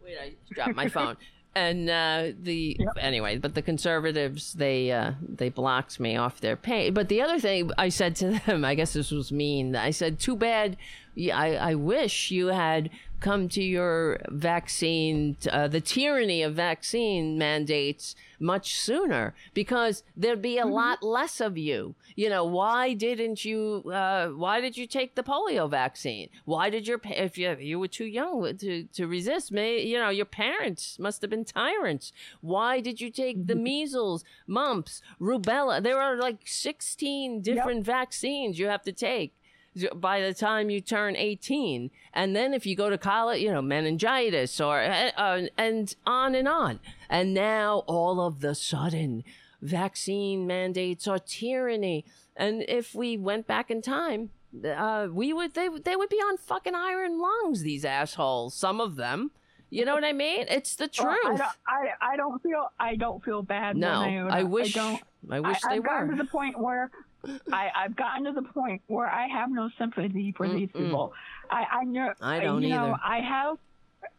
[0.03, 1.17] Wait, I dropped my phone.
[1.53, 2.97] And uh, the Yep.
[2.99, 6.93] anyway, but the conservatives they uh, they blocked me off their page.
[6.95, 9.75] But the other thing I said to them, I guess this was mean.
[9.75, 10.77] I said, "Too bad.
[11.17, 12.89] I I wish you had
[13.21, 20.57] come to your vaccine, uh, the tyranny of vaccine mandates much sooner, because there'd be
[20.57, 21.93] a lot less of you.
[22.15, 23.83] You know, why didn't you?
[23.85, 26.29] Uh, why did you take the polio vaccine?
[26.45, 29.51] Why did your if you you were too young to to resist?
[29.51, 32.11] May you know your parents must have been tyrants.
[32.41, 35.81] Why did you take the measles, mumps, rubella?
[35.81, 39.35] There are like sixteen different vaccines you have to take
[39.95, 43.61] by the time you turn 18 and then if you go to college you know
[43.61, 46.79] meningitis or uh, uh, and on and on
[47.09, 49.23] and now all of the sudden
[49.61, 52.03] vaccine mandates are tyranny
[52.35, 54.29] and if we went back in time
[54.75, 58.97] uh, we would they, they would be on fucking iron lungs these assholes some of
[58.97, 59.31] them
[59.69, 61.57] you know what i mean it's the Well, truth I don't,
[62.01, 63.77] I, I don't feel I don't feel bad.
[63.77, 64.33] no iota.
[64.33, 65.01] i wish I don't.
[65.29, 66.91] i wish I, they I've gotten were to the point where
[67.51, 70.85] I, I've gotten to the point where I have no sympathy for these Mm-mm.
[70.85, 71.13] people.
[71.49, 72.13] I, I know.
[72.21, 72.95] I don't you know, either.
[73.03, 73.57] I have.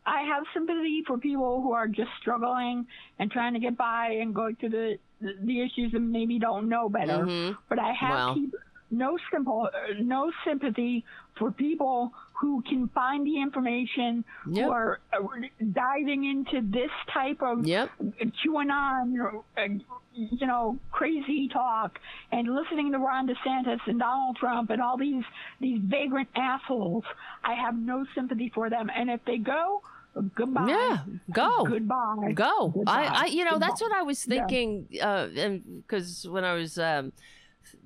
[0.07, 2.87] I have sympathy for people who are just struggling
[3.19, 6.89] and trying to get by and going through the the, issues and maybe don't know
[6.89, 7.25] better.
[7.25, 7.57] Mhm.
[7.69, 8.47] But I have Well.
[8.91, 9.69] no simple,
[10.01, 11.05] no sympathy
[11.39, 14.65] for people who can find the information, Yep.
[14.65, 15.19] who are uh,
[15.73, 17.91] diving into this type of yep
[18.45, 19.43] QAnon,
[20.15, 21.99] you know, crazy talk,
[22.31, 25.25] and listening to Ron DeSantis and Donald Trump and all these
[25.61, 27.05] these vagrant assholes.
[27.45, 29.83] I have no sympathy for them, and if they go,
[30.35, 30.67] goodbye.
[30.69, 30.99] Yeah,
[31.33, 31.65] go.
[31.65, 32.33] Goodbye.
[32.35, 32.69] Go.
[32.69, 32.93] Goodbye.
[33.07, 34.47] I, I, you know, that's what I was Yeah.
[34.47, 34.87] thinking.
[35.01, 37.13] Uh, and because when I was um,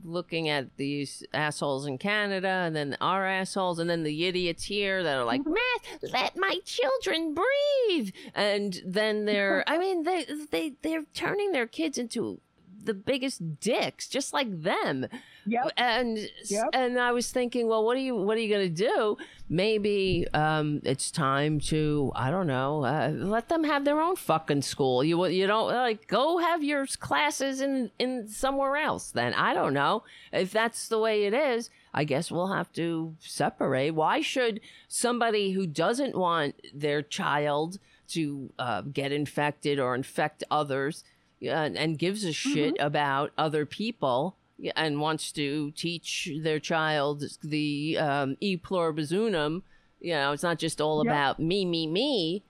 [0.04, 5.02] looking at these assholes in Canada, and then our assholes, and then the idiots here
[5.02, 5.54] that are like, Mm-hmm.
[5.54, 11.66] "Matt, let my children breathe," and then they're, I mean, they they they're turning their
[11.66, 12.40] kids into
[12.82, 15.06] the biggest dicks, just like them
[15.46, 15.72] Yep.
[15.76, 16.68] and Yep.
[16.72, 19.16] and I was thinking, well, what are you what are you gonna do?
[19.48, 24.62] Maybe um, it's time to I don't know, uh, let them have their own fucking
[24.62, 25.04] school.
[25.04, 29.10] You you don't like go have your classes in in somewhere else.
[29.10, 30.02] Then I don't know
[30.32, 31.70] if that's the way it is.
[31.94, 33.92] I guess we'll have to separate.
[33.92, 37.78] Why should somebody who doesn't want their child
[38.08, 41.04] to uh, get infected or infect others
[41.42, 44.36] uh, and, gives a shit about other people
[44.74, 49.62] and wants to teach their child the um, e pluribus unum,
[50.00, 51.12] you know, it's not just all Yep.
[51.12, 52.42] about me, me, me.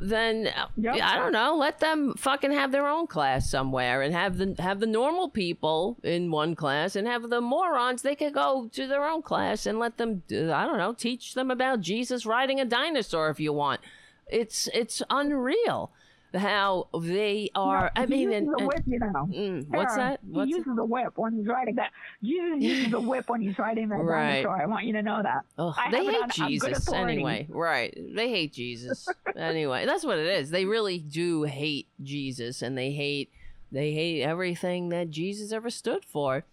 [0.00, 0.44] Then
[0.76, 1.00] Yep.
[1.02, 1.56] I don't know.
[1.56, 5.96] Let them fucking have their own class somewhere, and have the have the normal people
[6.04, 8.02] in one class, and have the morons.
[8.02, 10.22] They could go to their own class and let them.
[10.30, 10.92] I don't know.
[10.92, 13.80] Teach them about Jesus riding a dinosaur if you want.
[14.28, 15.90] It's it's unreal
[16.34, 17.90] how they are.
[17.96, 19.26] I he mean, and, whip, you know.
[19.28, 20.20] mm, what's Sarah, that?
[20.24, 21.90] What's he uses a whip when he's riding that.
[22.22, 24.42] Jesus uses a whip when he's riding that Right.
[24.42, 24.62] dinosaur.
[24.62, 25.42] I want you to know that.
[25.58, 27.46] Ugh, I they hate on Jesus anyway.
[27.48, 27.96] Right.
[28.14, 29.08] They hate Jesus.
[29.36, 30.50] anyway, that's what it is.
[30.50, 33.30] They really do hate Jesus and they hate
[33.72, 36.44] they hate everything that Jesus ever stood for.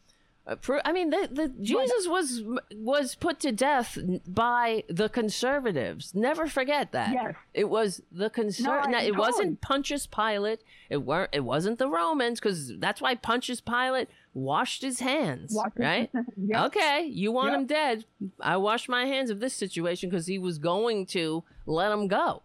[0.85, 2.41] I mean, the, the Jesus was
[2.73, 3.97] was put to death
[4.27, 6.15] by the conservatives.
[6.15, 7.11] Never forget that.
[7.11, 7.35] Yes.
[7.53, 9.11] It was the conser- No, It totally.
[9.11, 10.61] wasn't Pontius Pilate.
[10.89, 11.31] It weren't.
[11.33, 15.53] It wasn't the Romans because that's why Pontius Pilate washed his hands.
[15.53, 15.81] Watch it.
[15.83, 16.09] right.
[16.37, 16.65] Yep.
[16.67, 17.59] Okay, you want Yep.
[17.59, 18.05] him dead.
[18.39, 22.43] I wash my hands of this situation because he was going to let him go.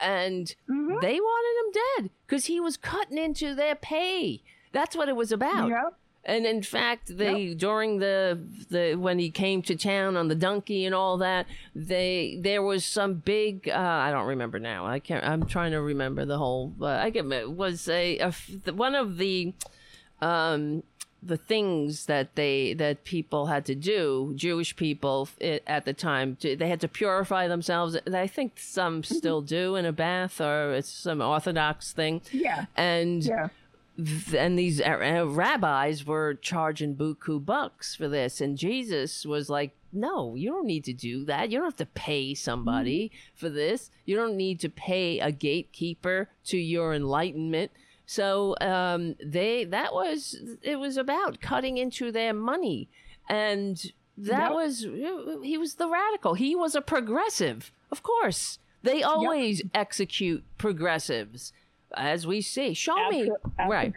[0.00, 1.00] And Mhm.
[1.00, 4.42] they wanted him dead because he was cutting into their pay.
[4.72, 5.68] That's what it was about.
[5.68, 5.94] Yep.
[6.26, 8.38] And in fact, they during the
[8.70, 12.84] the when he came to town on the donkey and all that, they there was
[12.84, 14.86] some big uh, I don't remember now.
[14.86, 15.24] I can't.
[15.24, 16.72] I'm trying to remember the whole.
[16.80, 18.30] Uh, I get it was a
[18.74, 19.52] one of the
[20.22, 20.82] um
[21.22, 25.26] the things that they that people had to do jewish people
[25.66, 29.86] at the time to, they had to purify themselves i think some still do in
[29.86, 32.66] a bath or it's some orthodox thing Yeah.
[32.76, 33.48] and Yeah.
[34.36, 39.72] And these uh, uh, rabbis were charging buku bucks for this and jesus was like
[39.94, 41.50] no, you don't need to do that.
[41.50, 43.90] You don't have to pay somebody for this.
[44.04, 47.70] You don't need to pay a gatekeeper to your enlightenment.
[48.06, 52.88] So um, they that was it was about cutting into their money,
[53.28, 53.76] and
[54.18, 54.52] that Yep.
[54.52, 54.86] was
[55.42, 56.34] he was the radical.
[56.34, 58.58] He was a progressive, of course.
[58.82, 61.54] They always execute progressives,
[61.96, 62.74] as we see.
[62.74, 63.30] Show me
[63.68, 63.92] right.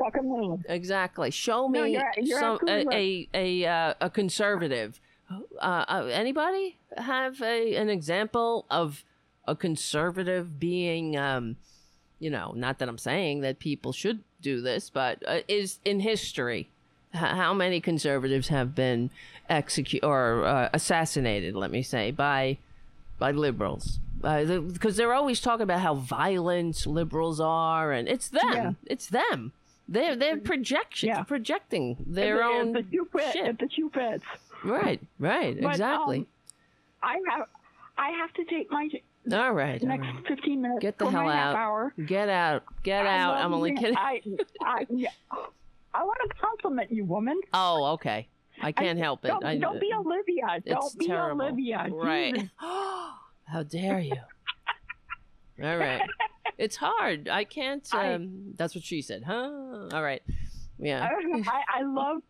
[0.69, 1.31] Exactly.
[1.31, 4.99] Show me No, you're- you're some, a, a a uh, a conservative.
[5.29, 9.03] Uh, uh, anybody have a an example of
[9.47, 11.55] a conservative being, um,
[12.19, 15.99] you know, not that I'm saying that people should do this, but uh, is in
[16.01, 16.69] history.
[17.13, 19.09] How many conservatives have been
[19.49, 21.55] executed or uh, assassinated?
[21.55, 22.57] Let me say by
[23.19, 28.53] by liberals because they're always talking about how violent liberals are, and it's them.
[28.53, 28.71] Yeah.
[28.85, 29.53] It's them.
[29.87, 31.23] They're they're projection Yeah.
[31.23, 33.59] projecting their own if the shoe fits, shit.
[33.59, 33.91] the shoe.
[34.63, 36.19] Right, right, But, exactly.
[36.19, 36.27] um,
[37.03, 37.47] I have
[37.97, 38.89] I have to take my
[39.31, 40.27] all right, next right.
[40.27, 41.55] 15 minutes Get the hell out.
[41.55, 41.93] hour.
[42.05, 42.63] Get out.
[42.83, 43.35] Get I out.
[43.35, 43.77] I'm only you.
[43.77, 43.97] kidding.
[43.97, 44.21] I,
[44.61, 45.09] I, yeah.
[45.93, 47.39] I want to compliment you, woman.
[47.53, 48.27] Oh, okay.
[48.61, 49.29] I can't help it.
[49.29, 50.61] Don't, I, don't be Olivia.
[50.65, 51.45] Don't be terrible.
[51.45, 51.87] Olivia.
[51.91, 52.49] Right.
[53.47, 54.15] How dare you?
[55.63, 56.01] All right.
[56.57, 57.29] It's hard.
[57.29, 57.87] I can't.
[57.93, 59.87] I- Um, that's what she said, huh?
[59.93, 60.21] All right.
[60.79, 61.07] Yeah.
[61.47, 62.21] I, I love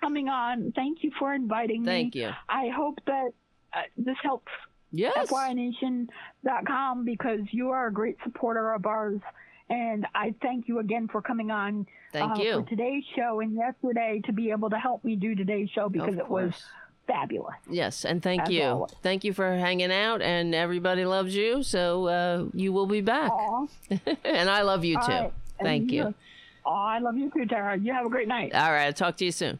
[0.00, 0.72] coming on.
[0.74, 1.86] Thank you for inviting me.
[1.86, 2.30] Thank you.
[2.48, 3.30] I hope that
[3.72, 4.50] uh, this helps
[4.94, 5.30] Yes.
[5.30, 9.20] FYNation.com because you are a great supporter of ours.
[9.70, 12.60] And I thank you again for coming on Thank uh, you.
[12.62, 16.16] for today's show and yesterday to be able to help me do today's show because
[16.16, 16.52] it was.
[17.06, 17.54] Fabulous.
[17.68, 18.62] Yes, and thank you.
[18.64, 18.92] always.
[19.02, 23.30] Thank you for hanging out, and everybody loves you, so uh, you will be back.
[24.24, 25.12] And I love you All too.
[25.12, 25.32] right.
[25.58, 26.14] And Thank you.
[26.64, 27.76] Oh, I love you too, Tara.
[27.76, 28.54] You have a great night.
[28.54, 29.58] All right, I'll talk to you soon.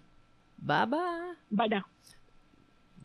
[0.62, 1.32] Bye bye.
[1.51, 1.85] Bye now.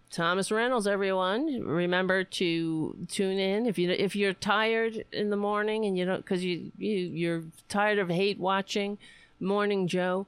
[0.10, 1.64] Thomas Reynolds, everyone.
[1.66, 6.18] Remember to tune in if you if you're tired in the morning and you don't
[6.24, 8.98] because you you you're tired of hate watching
[9.40, 10.26] Morning Joe.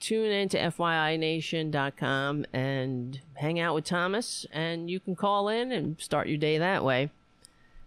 [0.00, 5.98] Tune in to FYINation.com and hang out with Thomas, and you can call in and
[6.00, 7.10] start your day that way.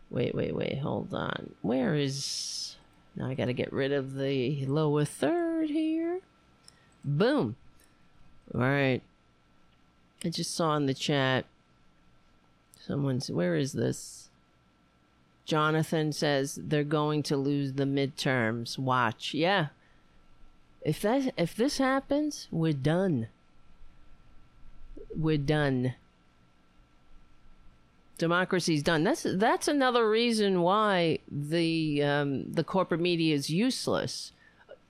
[0.09, 1.53] Wait, wait, wait, hold on.
[1.61, 2.75] Where is.
[3.15, 6.21] Now I gotta get rid of the lower third here.
[7.03, 7.55] Boom.
[8.53, 9.01] All right.
[10.23, 11.45] I just saw in the chat.
[12.79, 13.29] Someone's.
[13.29, 14.29] Where is this?
[15.45, 18.77] Jonathan says they're going to lose the midterms.
[18.77, 19.33] Watch.
[19.33, 19.67] Yeah.
[20.87, 23.27] If that if this happens, we're done.
[25.13, 25.95] We're done.
[28.17, 29.03] Democracy's done.
[29.03, 34.31] That's that's another reason why the um, the corporate media is useless.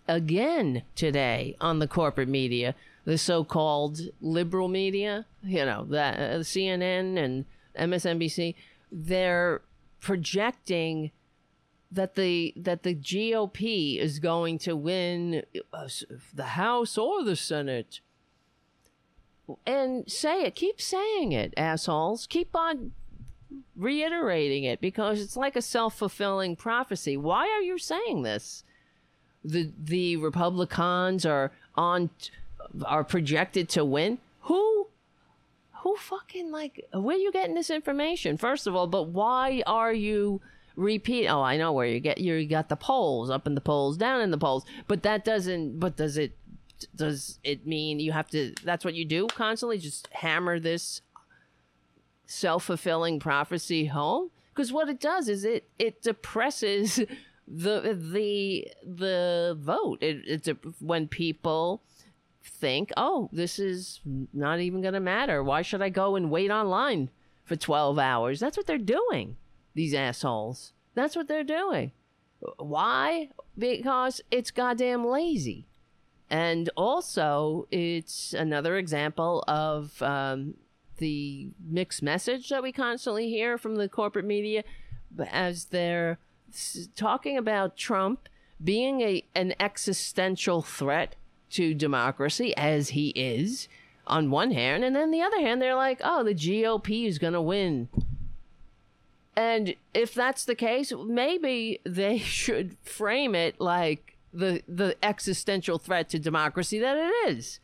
[0.08, 2.76] Again today on the corporate media,
[3.06, 7.46] the so-called liberal media, you know, that uh, CNN and
[7.76, 8.54] MSNBC,
[8.92, 9.62] they're
[10.00, 11.10] projecting
[11.92, 15.44] that the that the GOP is going to win
[15.74, 15.88] uh,
[16.34, 18.02] the House or the Senate.
[19.66, 22.28] And say it, keep saying it, assholes.
[22.28, 22.92] Keep on
[23.78, 27.16] reiterating it because it's like a self-fulfilling prophecy.
[27.16, 28.64] Why are you saying this?
[29.46, 32.10] The the Republicans are on
[32.86, 34.18] are projected to win.
[34.42, 34.88] Who
[35.84, 40.42] who fucking like where you getting this information first of all but why are you
[40.78, 43.98] repeat oh i know where you get you got the polls up in the polls
[43.98, 44.64] down in the polls.
[44.88, 46.38] But that doesn't but does it
[46.96, 49.80] does it mean you have to that's what you do constantly?
[49.80, 51.02] Just hammer this
[52.26, 54.30] self-fulfilling prophecy home?
[54.54, 56.98] Because what it does is it it depresses
[57.48, 59.98] the the the vote.
[60.02, 61.82] It, it's a, when people
[62.44, 64.00] think, oh, this is
[64.34, 65.44] not even going to matter.
[65.44, 67.10] Why should I go and wait online
[67.44, 68.40] for 12 hours?
[68.40, 69.36] That's what they're doing,
[69.78, 70.74] these assholes.
[70.96, 71.92] That's what they're doing.
[72.58, 73.30] Why?
[73.58, 75.68] Because it's goddamn lazy.
[76.30, 80.56] And also, it's another example of um,
[80.98, 84.64] the mixed message that we constantly hear from the corporate media
[85.32, 86.18] as they're
[86.96, 88.28] talking about Trump
[88.62, 91.16] being a an existential threat
[91.52, 93.68] to democracy as he is
[94.08, 97.34] on one hand and then the other hand they're like oh the GOP is going
[97.34, 97.88] to win
[99.38, 106.10] and if that's the case maybe they should frame it like the the existential threat
[106.10, 107.60] to democracy that it is.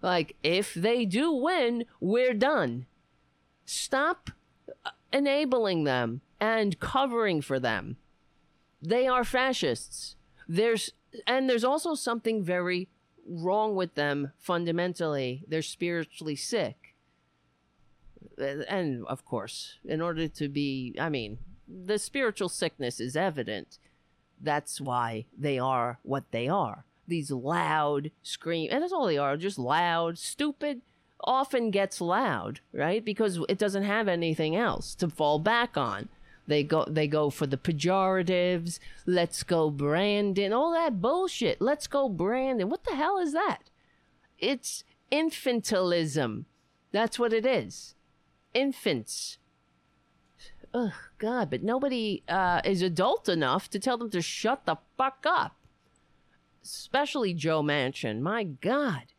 [0.00, 2.86] Like if they do win we're done.
[3.66, 4.30] Stop
[4.86, 7.96] uh, enabling them and covering for them.
[8.80, 10.14] They are fascists.
[10.48, 10.92] There's
[11.26, 12.88] and there's also something very
[13.26, 15.44] wrong with them fundamentally.
[15.48, 16.77] They're spiritually sick
[18.40, 23.78] Uh, and of course, in order to be, I mean, the spiritual sickness is evident.
[24.40, 26.84] That's why they are what they are.
[27.06, 30.82] These loud scream, and that's all they are, just loud, stupid,
[31.24, 33.04] often gets loud, right?
[33.04, 36.08] Because it doesn't have anything else to fall back on.
[36.46, 41.60] They go they go for the pejoratives, let's go Brandon, all that bullshit.
[41.60, 42.70] Let's go Brandon.
[42.70, 43.64] What the hell is that?
[44.38, 44.82] It's
[45.12, 46.44] infantilism.
[46.90, 47.94] That's what it is.
[48.54, 49.38] Infants.
[50.74, 55.24] Ugh, God, but nobody uh, is adult enough to tell them to shut the fuck
[55.26, 55.56] up.
[56.62, 58.20] Especially Joe Manchin.
[58.20, 59.12] My God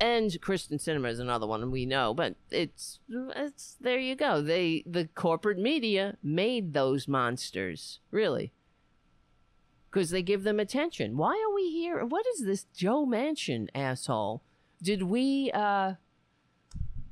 [0.00, 4.40] and Kyrsten Sinema is another one we know, but it's it's there you go.
[4.40, 8.52] They the corporate media made those monsters, really.
[9.90, 11.16] Because they give them attention.
[11.16, 12.04] Why are we here?
[12.04, 14.42] What is this Joe Manchin asshole?
[14.82, 15.94] Did we uh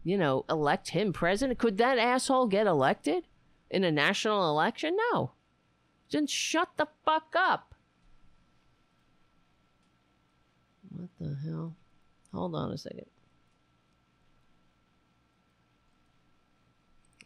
[0.07, 1.59] you know, elect him president?
[1.59, 3.24] Could that asshole get elected
[3.69, 4.97] in a national election?
[5.12, 5.33] No.
[6.12, 7.74] Then shut the fuck up.
[10.91, 11.74] What the hell?
[12.33, 13.07] Hold on a second.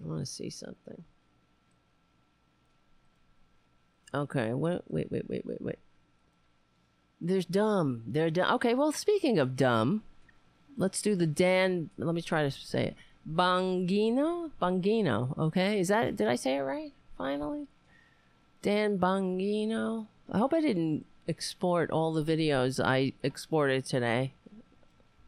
[0.03, 1.05] I want to see something.
[4.15, 5.79] Okay, wait, wait, wait, wait, wait.
[7.21, 8.05] There's dumb.
[8.07, 8.55] They're dumb.
[8.55, 10.03] Okay, well, speaking of dumb,
[10.81, 11.91] let's do the Dan.
[11.99, 12.97] Let me try to say it.
[13.31, 14.51] Bongino?
[14.61, 15.79] Bongino, okay?
[15.79, 16.93] Is that, did I say it right?
[17.17, 17.67] Finally?
[18.63, 20.07] Dan Bongino?
[20.33, 24.33] I hope I didn't export all the videos I exported today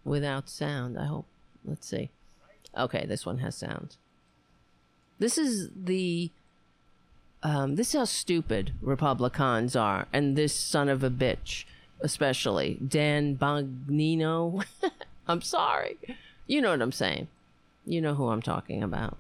[0.04, 0.98] without sound.
[0.98, 1.26] I hope.
[1.64, 2.08] Let's see.
[2.76, 3.96] Okay, this one has sound.
[5.18, 6.30] This is the.
[7.44, 11.64] Um, this is how stupid Republicans are, and this son of a bitch,
[12.00, 14.64] especially Dan Bongino.
[15.26, 15.98] I'm sorry.
[16.46, 17.28] You know what I'm saying.
[17.86, 19.18] You know who I'm talking about.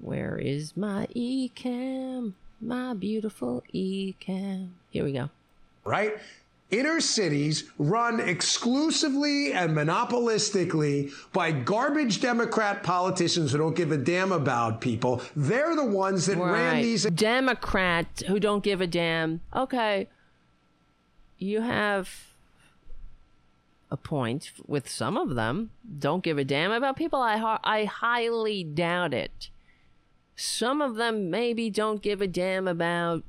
[0.00, 2.32] Where is my Ecamm?
[2.60, 4.70] My beautiful Ecamm.
[4.90, 5.30] Here we go.
[5.84, 6.14] Right?
[6.70, 14.32] Inner cities run exclusively and monopolistically by garbage Democrat politicians who don't give a damn
[14.32, 15.22] about people.
[15.36, 16.52] They're the ones that right.
[16.52, 17.04] ran these.
[17.04, 19.40] Democrats who don't give a damn.
[19.54, 20.08] Okay.
[21.38, 22.33] You have
[23.94, 25.70] a point with some of them.
[25.98, 27.20] Don't give a damn about people.
[27.20, 29.48] I, I highly doubt it.
[30.36, 33.22] Some of them maybe don't give a damn about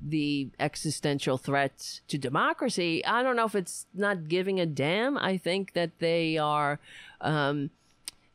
[0.00, 3.04] the existential threats to democracy.
[3.04, 5.18] I don't know if it's not giving a damn.
[5.18, 6.78] I think that they are,
[7.20, 7.70] um,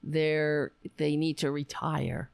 [0.03, 2.29] they're they need to retire.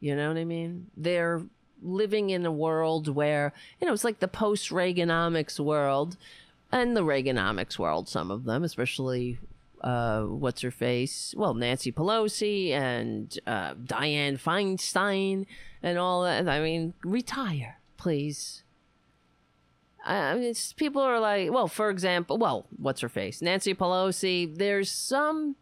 [0.00, 0.90] You know what I mean?
[0.96, 1.42] They're
[1.82, 6.16] living in a world where you know it's like the post Reaganomics world,
[6.72, 8.08] and the Reaganomics world.
[8.08, 9.38] Some of them, especially
[9.80, 11.34] uh, what's her face?
[11.36, 15.46] Well, Nancy Pelosi and uh, Dianne Feinstein
[15.82, 16.48] and all that.
[16.48, 18.62] I mean, retire, please.
[20.04, 23.42] I mean, people are like, well, for example, well, what's her face?
[23.42, 24.56] Nancy Pelosi.
[24.56, 25.56] There's some,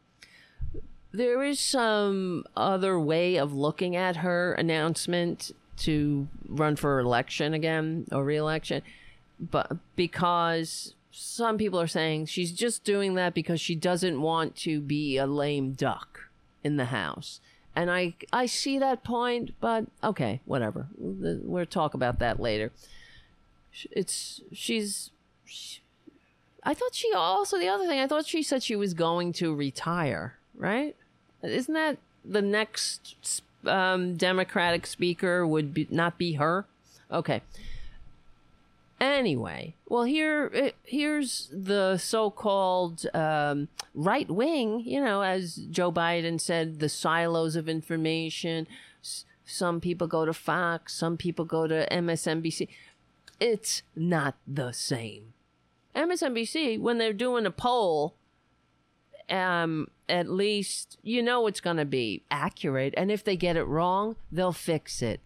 [1.12, 8.06] there is some other way of looking at her announcement to run for election again
[8.10, 8.82] or reelection,
[9.39, 14.81] but because some people are saying she's just doing that because she doesn't want to
[14.81, 16.28] be a lame duck
[16.62, 17.40] in the house.
[17.74, 20.89] And I I see that point, but okay, whatever.
[20.97, 22.73] We'll talk about that later
[23.90, 25.11] it's she's
[25.45, 25.81] she,
[26.62, 29.55] I thought she also the other thing I thought she said she was going to
[29.55, 30.97] retire, right?
[31.43, 36.66] Isn't that the next um, Democratic speaker would be, not be her?
[37.11, 37.43] Okay.
[39.00, 44.82] Anyway, well here here's the so-called um, right wing.
[44.84, 48.66] You know, as Joe Biden said, the silos of information.
[49.44, 52.68] some people go to Fox, some people go to MSNBC
[53.40, 55.34] it's not the same.
[55.94, 58.14] MSNBC, when they're doing a poll,
[59.28, 62.94] um, at least you know it's going to be accurate.
[62.96, 65.20] And if they get it wrong, they'll fix it.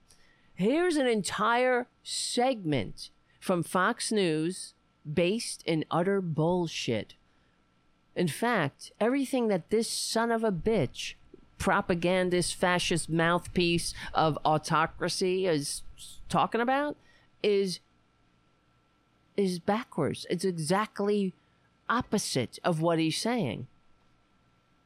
[0.55, 3.11] Here's an entire segment
[3.43, 4.73] from Fox News
[5.13, 7.15] based in utter bullshit.
[8.15, 11.15] In fact, everything that this son of a bitch,
[11.59, 15.83] propagandist, fascist mouthpiece of autocracy is
[16.29, 16.97] talking about
[17.43, 17.81] is
[19.37, 20.25] is backwards.
[20.31, 21.33] It's exactly
[21.89, 23.67] opposite of what he's saying.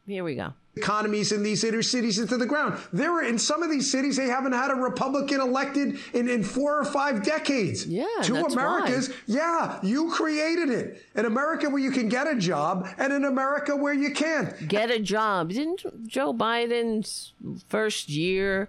[0.06, 0.54] Here we go.
[0.76, 2.78] Economies in these inner cities into the ground.
[2.92, 6.42] There are in some of these cities they haven't had a Republican elected in, in
[6.42, 7.86] four or five decades.
[7.86, 9.08] Yeah, Two Americas.
[9.08, 9.14] why.
[9.26, 11.02] Yeah, you created it.
[11.14, 14.68] An America where you can get a job and an America where you can't.
[14.68, 15.50] Get a job.
[15.50, 17.32] Didn't Joe Biden's
[17.68, 18.68] first year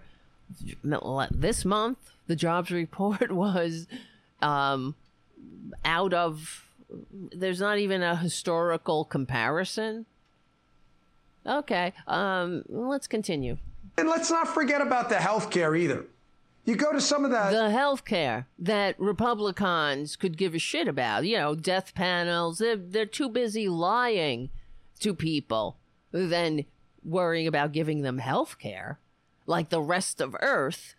[1.32, 1.98] this month
[2.28, 3.88] the jobs report was
[4.42, 4.96] um,
[5.84, 6.64] out of
[7.34, 10.06] there's not even a historical comparison.
[11.48, 13.58] Okay, um, let's continue.
[13.98, 16.06] And let's not forget about the health care either.
[16.66, 20.88] You go to some of the The health care that Republicans could give a shit
[20.90, 24.50] about, you know, death panels, they're, they're too busy lying
[25.00, 25.78] to people
[26.12, 26.66] than
[27.04, 29.00] worrying about giving them health care
[29.46, 30.94] like the rest of Earth.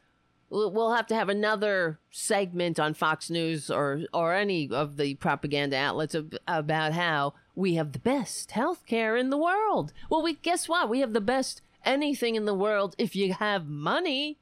[0.49, 5.77] We'll have to have another segment on Fox News or or any of the propaganda
[5.77, 9.93] outlets ab- about how we have the best health care in the world.
[10.09, 10.89] Well, we guess what?
[10.89, 14.39] We have the best anything in the world if you have money.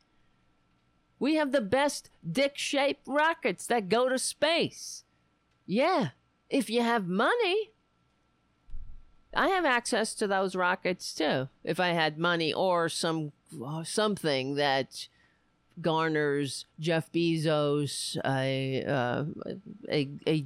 [1.18, 5.04] We have the best dick-shaped rockets that go to space.
[5.64, 6.08] Yeah,
[6.50, 7.70] if you have money.
[9.34, 11.48] I have access to those rockets too.
[11.64, 13.32] If I had money or some
[13.84, 15.08] something that
[15.80, 19.24] garners Jeff Bezos a uh,
[19.90, 20.44] a a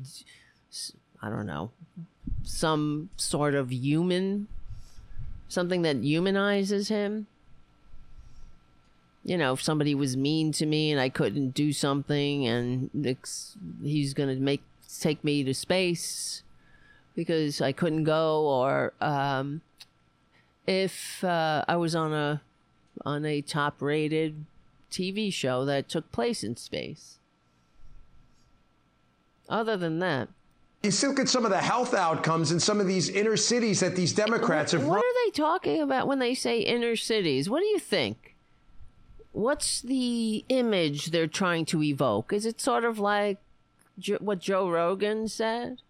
[1.21, 1.73] I don't know
[2.43, 4.48] some sort of human
[5.51, 7.27] something that humanizes him.
[9.23, 12.90] You know, if somebody was mean to me and I couldn't do something, and
[13.82, 14.62] he's gonna make
[15.01, 16.43] take me to space
[17.15, 19.61] because I couldn't go, or um,
[20.66, 22.40] if uh, I was on a
[23.05, 24.47] on a top rated
[24.90, 27.19] TV show that took place in space.
[29.48, 30.28] Other than that,
[30.82, 33.97] you still get some of the health outcomes in some of these inner cities that
[33.97, 35.05] these Democrats have what run.
[35.05, 37.51] are they talking about when they say inner cities?
[37.51, 38.36] What do you think?
[39.32, 42.32] What's the image they're trying to evoke?
[42.32, 43.39] Is it sort of like
[44.19, 45.82] what Joe Rogan said?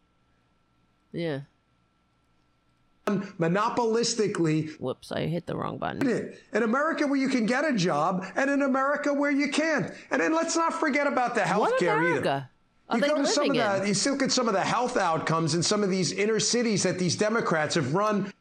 [1.12, 1.40] Yeah.
[3.06, 6.32] Um, monopolistically Whoops, I hit the wrong button.
[6.52, 9.92] An America where you can get a job and an America where you can't.
[10.10, 12.50] And then let's not forget about the health care either.
[12.90, 13.88] Are you go to some of the, in?
[13.88, 16.98] you still get some of the health outcomes in some of these inner cities that
[16.98, 18.32] these Democrats have run.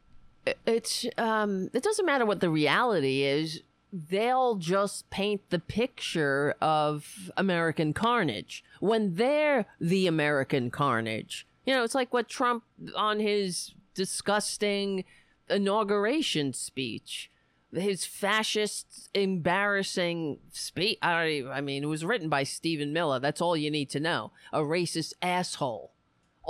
[0.66, 3.62] it's um it doesn't matter what the reality is
[3.92, 11.84] they'll just paint the picture of american carnage when they're the american carnage you know
[11.84, 12.64] it's like what trump
[12.96, 15.04] on his disgusting
[15.50, 17.30] inauguration speech
[17.72, 23.56] his fascist embarrassing speech I, I mean it was written by stephen miller that's all
[23.56, 25.92] you need to know a racist asshole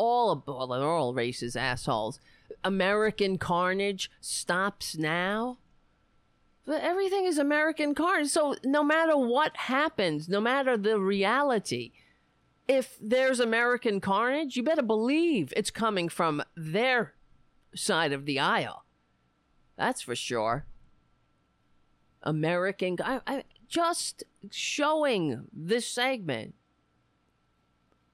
[0.01, 2.21] all of well, they're all racist assholes.
[2.65, 5.59] American carnage stops now.
[6.67, 8.29] But everything is American carnage.
[8.29, 11.93] So no matter what happens, no matter the reality,
[12.69, 17.15] if there's American carnage, you better believe it's coming from their
[17.75, 18.85] side of the aisle.
[19.77, 20.67] That's for sure.
[22.23, 26.55] American, I, I, just showing this segment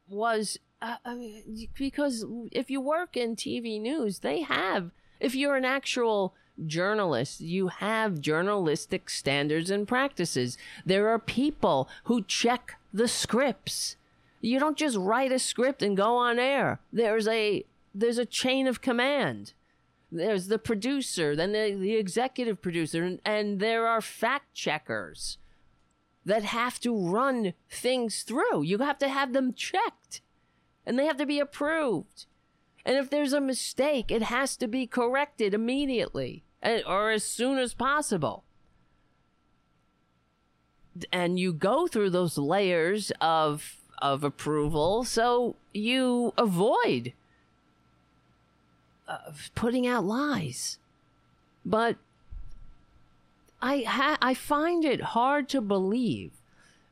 [0.09, 4.91] was uh, I mean, because if you work in TV news, they have.
[5.20, 6.35] If you're an actual
[6.66, 10.59] journalist, you have journalistic standards and practices.
[10.85, 13.97] There are people who check the scripts.
[14.41, 16.81] You don't just write a script and go on air.
[16.93, 17.65] There's a
[17.95, 19.55] there's a chain of command.
[20.11, 25.39] There's the producer, then the, the executive producer, and, and there are fact checkers
[26.24, 28.62] that have to run things through.
[28.62, 30.20] You have to have them checked
[30.85, 32.27] and they have to be approved.
[32.85, 37.59] And if there's a mistake, it has to be corrected immediately and- or as soon
[37.59, 38.45] as possible.
[41.12, 47.15] And you go through those layers of of approval so you avoid
[49.09, 50.78] uh, putting out lies.
[51.65, 51.97] But
[53.61, 56.33] I ha- I find it hard to believe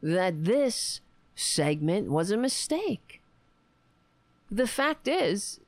[0.03, 1.01] that this
[1.35, 3.21] segment was a mistake.
[4.51, 5.61] The fact is,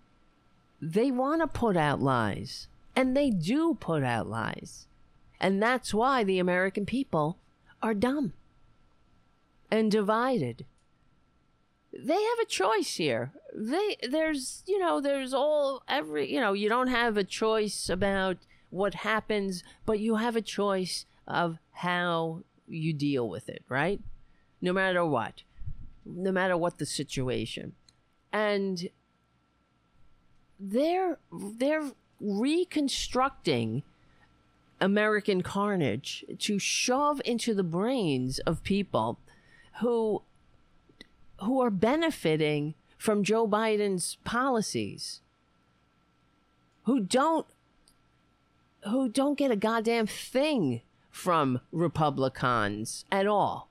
[0.81, 4.87] they want to put out lies, and they do put out lies.
[5.41, 7.39] And that's why the American people
[7.83, 8.33] are dumb
[9.71, 10.65] and divided.
[11.99, 13.33] They have a choice here.
[13.55, 18.37] They there's, you know, there's all every, you know, you don't have a choice about
[18.71, 24.01] what happens, but you have a choice of how you deal with it, right?
[24.61, 25.43] No matter what.
[26.05, 27.75] No matter what the situation
[28.37, 28.91] and
[30.61, 31.91] they're they're
[32.21, 33.83] reconstructing
[34.79, 39.19] American carnage to shove into the brains of people
[39.81, 40.23] who
[41.43, 45.21] who are benefiting from Joe Biden's policies
[46.85, 47.47] who don't
[48.89, 50.81] who don't get a goddamn thing
[51.11, 53.69] from Republicans at all.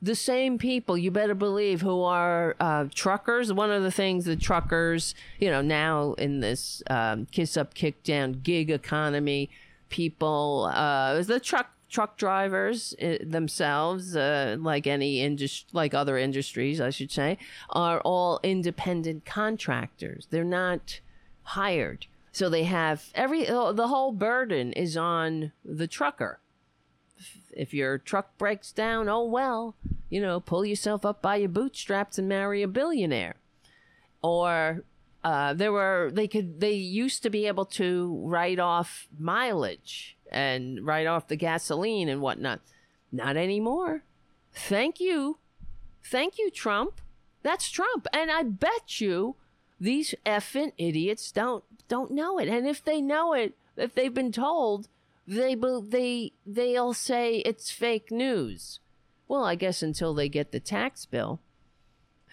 [0.00, 3.52] The same people, you better believe, who are uh, truckers.
[3.52, 8.02] One of the things the truckers, you know, now in this um, kiss up, kick
[8.02, 9.50] down gig economy,
[9.90, 16.80] people, uh, the truck truck drivers uh, themselves, uh, like any industry, like other industries,
[16.80, 17.38] I should say,
[17.70, 20.26] are all independent contractors.
[20.30, 21.00] They're not
[21.42, 22.06] hired.
[22.32, 26.40] So they have every the whole burden is on the trucker.
[27.50, 29.74] If your truck breaks down, oh well,
[30.10, 33.36] you know, pull yourself up by your bootstraps and marry a billionaire.
[34.22, 34.84] Or
[35.24, 40.84] uh, there were they could they used to be able to write off mileage and
[40.84, 42.60] write off the gasoline and whatnot.
[43.12, 44.02] Not anymore.
[44.52, 45.38] Thank you,
[46.04, 47.00] thank you, Trump.
[47.42, 49.36] That's Trump, and I bet you
[49.78, 52.48] these effing idiots don't don't know it.
[52.48, 54.88] And if they know it, if they've been told,
[55.26, 58.80] they they they'll say it's fake news.
[59.28, 61.40] Well, I guess until they get the tax bill.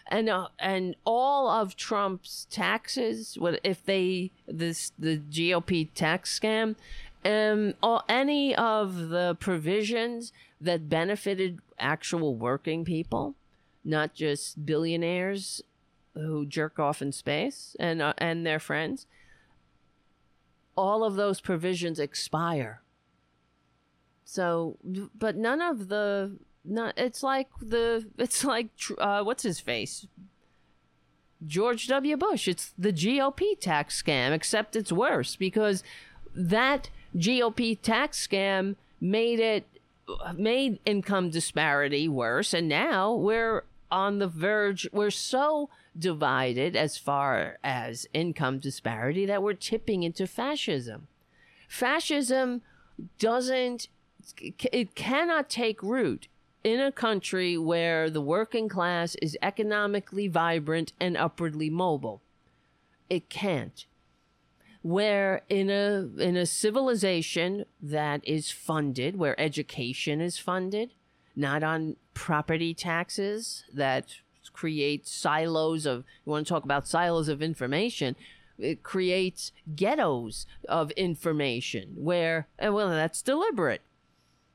[0.07, 6.75] And uh, and all of Trump's taxes, what if they this the GOP tax scam,
[7.25, 13.35] um, all, any of the provisions that benefited actual working people,
[13.83, 15.61] not just billionaires
[16.13, 19.07] who jerk off in space and uh, and their friends
[20.75, 22.81] all of those provisions expire?
[24.25, 24.77] So
[25.15, 30.07] but none of the not it's like the it's like uh, what's his face?
[31.45, 32.15] George W.
[32.15, 32.47] Bush.
[32.47, 35.83] It's the GOP tax scam except it's worse because
[36.33, 39.65] that GOP tax scam made it
[40.35, 47.57] made income disparity worse and now we're on the verge we're so divided as far
[47.63, 51.07] as income disparity that we're tipping into fascism.
[51.67, 52.61] Fascism
[53.19, 53.87] doesn't,
[54.41, 56.27] it cannot take root
[56.63, 62.21] in a country where the working class is economically vibrant and upwardly mobile.
[63.09, 63.85] It can't.
[64.83, 70.91] Where in a in a civilization that is funded, where education is funded,
[71.35, 74.15] not on property taxes that
[74.51, 78.15] create silos of, you want to talk about silos of information,
[78.59, 83.81] it creates ghettos of information where, and well, that's deliberate.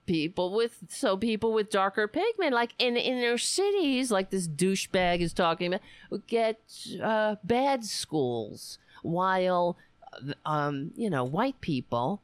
[0.06, 5.32] People with, so people with darker pigment, like in inner cities, like this douchebag is
[5.32, 5.82] talking about,
[6.26, 6.60] get
[7.02, 9.76] uh, bad schools, while,
[10.44, 12.22] um, you know, white people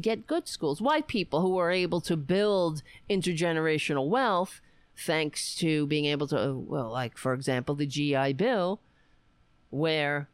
[0.00, 0.80] get good schools.
[0.80, 4.60] White people who are able to build intergenerational wealth
[4.96, 8.80] thanks to being able to, well, like for example, the GI Bill,
[9.70, 10.28] where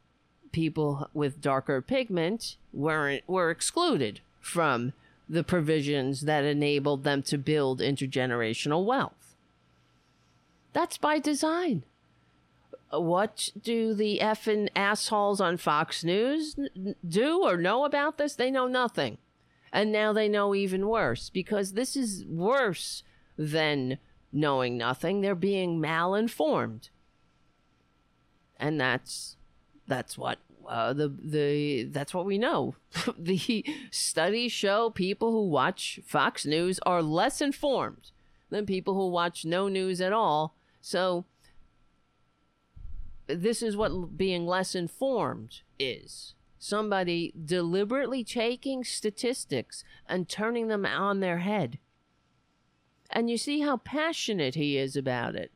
[0.52, 4.93] people with darker pigment weren't were excluded from
[5.28, 9.35] the provisions that enabled them to build intergenerational wealth.
[10.73, 11.85] That's by design.
[12.93, 16.56] What do the effing assholes on Fox News
[17.06, 18.35] do or know about this?
[18.35, 19.19] They know nothing.
[19.73, 23.02] And now they know even worse because this is worse
[23.39, 23.98] than
[24.31, 25.20] knowing nothing.
[25.20, 26.90] They're being malinformed.
[28.59, 29.36] And that's
[29.89, 30.39] that's what
[30.69, 32.74] uh, the the that's what we know.
[33.19, 38.10] the studies show people who watch Fox News are less informed
[38.51, 40.55] than people who watch no news at all.
[40.81, 41.24] So
[43.34, 46.34] this is what being less informed is.
[46.59, 51.78] Somebody deliberately taking statistics and turning them on their head
[53.12, 55.51] and you see how passionate he is about it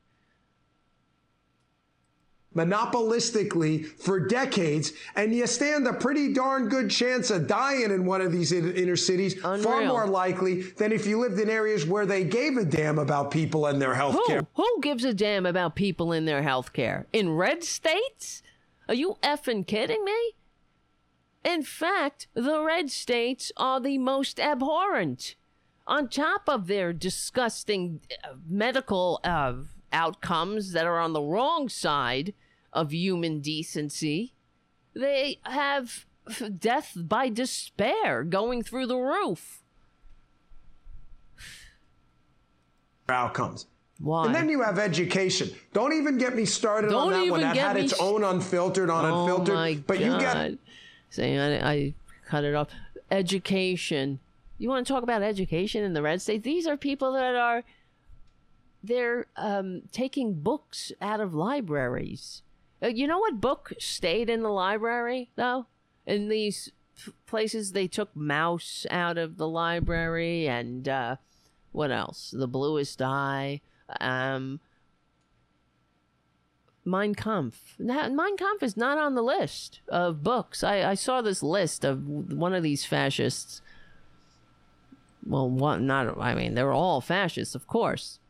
[2.57, 8.20] monopolistically for decades, and you stand a pretty darn good chance of dying in one
[8.20, 9.62] of these inner cities, Unreal.
[9.62, 13.31] far more likely than if you lived in areas where they gave a damn about
[13.31, 14.47] people and their health care.
[14.55, 14.62] Who?
[14.62, 17.07] Who gives a damn about people in their health care?
[17.12, 18.43] In red states?
[18.89, 20.33] Are you effing kidding me?
[21.45, 25.37] In fact, the red states are the most abhorrent
[25.87, 29.55] on top of their disgusting uh, medical uh,
[29.93, 32.35] outcomes that are on the wrong side
[32.77, 34.35] of human decency,
[34.94, 36.05] they have
[36.59, 39.62] death by despair going through the roof.
[43.09, 43.66] Outcomes.
[43.98, 44.27] Why?
[44.27, 45.51] And then you have education.
[45.73, 47.40] Don't even get me started Don't on that one.
[47.40, 49.55] That had its sh- own unfiltered on oh unfiltered.
[49.55, 50.05] My but God.
[50.05, 50.59] you get
[51.09, 51.94] saying I, I
[52.27, 52.69] cut it off.
[53.11, 54.19] Education
[54.59, 56.44] You want to talk about education in the red states?
[56.44, 57.62] These are people that are
[58.82, 62.43] they're um, taking books out of libraries.
[62.82, 65.66] Uh, you know what book stayed in the library though?
[66.07, 71.16] In these f- places, they took Maus out of the library, and uh,
[71.73, 72.32] what else?
[72.36, 73.61] The Bluest Eye.
[74.01, 74.61] Um,
[76.86, 77.74] Mein Kampf.
[77.78, 80.62] Now, mein Kampf is not on the list of books.
[80.62, 83.61] I, I saw this list of one of these fascists.
[85.27, 86.16] Well, one not.
[86.20, 88.20] I mean, they're all fascists, of course.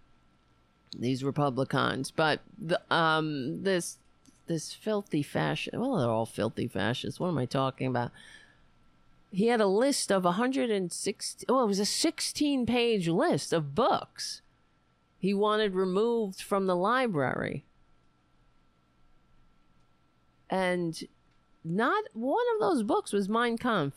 [0.98, 3.98] These Republicans, but the, um, this
[4.46, 5.76] this filthy fascist.
[5.76, 7.20] Well, they're all filthy fascists.
[7.20, 8.10] What am I talking about?
[9.32, 11.46] He had a list of 160.
[11.48, 14.42] Oh, it was a 16 page list of books
[15.18, 17.64] he wanted removed from the library
[20.48, 21.04] and
[21.64, 23.94] not one of those books was Mein Kampf.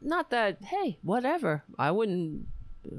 [0.00, 1.64] Not that, hey, whatever.
[1.78, 2.46] I wouldn't,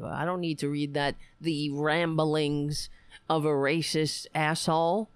[0.04, 1.16] I don't need to read that.
[1.40, 2.90] The ramblings
[3.30, 5.10] of a racist asshole.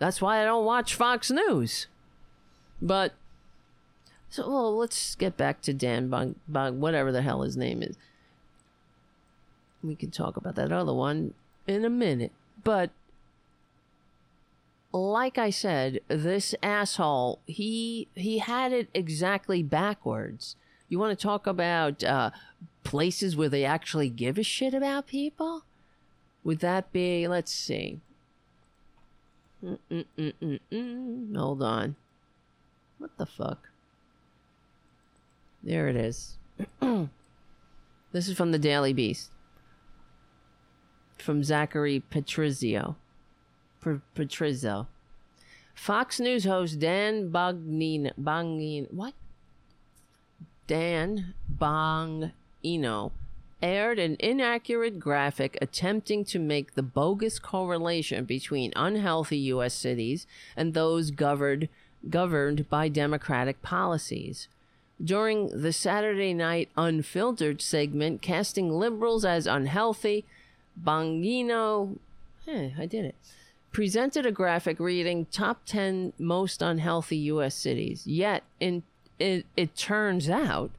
[0.00, 1.86] That's why I don't watch Fox News.
[2.82, 3.12] But,
[4.30, 7.96] so, well, let's get back to Dan Bong, Bong, whatever the hell his name is.
[9.84, 11.34] We can talk about that other one
[11.66, 12.32] in a minute.
[12.64, 12.90] But
[14.92, 20.56] like I said, this asshole, he he had it exactly backwards.
[20.88, 22.30] You want to talk about uh,
[22.84, 25.64] places where they actually give a shit about people?
[26.42, 27.28] Would that be?
[27.28, 28.00] Let's see.
[29.64, 31.36] Mm-mm-mm-mm-mm.
[31.36, 31.96] Hold on.
[32.98, 33.68] What the fuck?
[35.62, 36.38] There it is.
[36.80, 39.30] this is from the Daily Beast.
[41.18, 42.96] From Zachary Petrizzo.
[43.82, 44.86] Petrizzo.
[45.74, 49.14] Fox News host Dan Bongino, Bongino, what?
[50.66, 53.12] Dan Bongino
[53.62, 59.74] aired an inaccurate graphic attempting to make the bogus correlation between unhealthy U.S.
[59.74, 60.26] cities
[60.56, 61.68] and those governed
[62.08, 64.48] governed by democratic policies.
[65.02, 70.24] During the Saturday Night Unfiltered segment, casting liberals as unhealthy,
[70.82, 71.98] Bongino,
[72.48, 73.14] eh, I did it
[73.72, 78.06] presented a graphic reading top 10 most unhealthy US cities.
[78.06, 78.82] Yet in
[79.18, 80.70] it, it turns out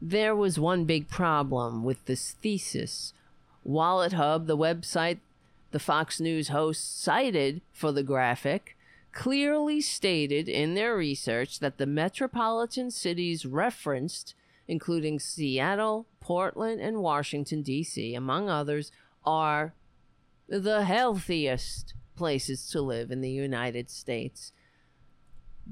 [0.00, 3.12] there was one big problem with this thesis.
[3.66, 5.18] WalletHub, the website
[5.70, 8.76] the Fox News host cited for the graphic,
[9.12, 14.34] clearly stated in their research that the metropolitan cities referenced,
[14.66, 18.90] including Seattle, Portland, and Washington, D.C., among others,
[19.24, 19.74] are
[20.48, 24.52] the healthiest places to live in the United States.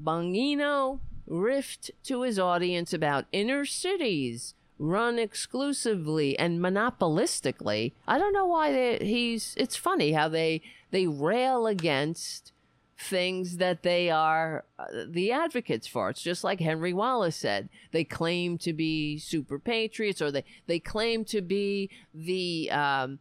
[0.01, 0.99] Bongino
[1.29, 7.91] riffed to his audience about inner cities run exclusively and monopolistically.
[8.07, 9.53] I don't know why they, he's.
[9.57, 10.61] It's funny how they
[10.91, 12.53] they rail against
[12.97, 16.09] things that they are uh, the advocates for.
[16.09, 17.69] It's just like Henry Wallace said.
[17.91, 23.19] They claim to be super patriots, or they they claim to be the um,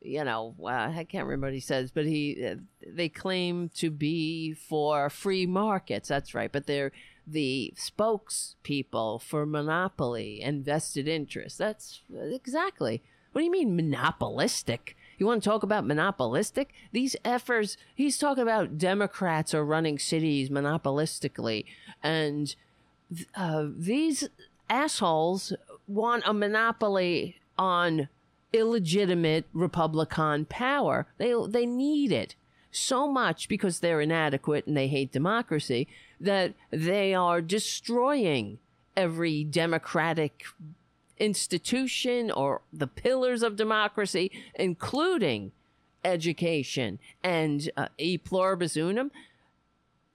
[0.00, 2.56] you know, uh, I can't remember what he says, but he uh,
[2.86, 6.08] they claim to be for free markets.
[6.08, 6.92] That's right, but they're
[7.32, 11.58] the spokespeople for monopoly and vested interest.
[11.58, 13.02] That's exactly.
[13.32, 14.96] What do you mean monopolistic?
[15.18, 16.72] You want to talk about monopolistic?
[16.92, 21.64] These efforts, he's talking about Democrats are running cities monopolistically.
[22.02, 22.54] And
[23.34, 24.28] uh, these
[24.70, 25.52] assholes
[25.86, 28.08] want a monopoly on
[28.52, 31.06] illegitimate Republican power.
[31.18, 32.34] They they need it
[32.70, 35.88] so much because they're inadequate and they hate democracy
[36.20, 38.58] that they are destroying
[38.96, 40.44] every democratic
[41.18, 45.52] institution or the pillars of democracy, including
[46.04, 49.10] education and uh, e pluribus unum.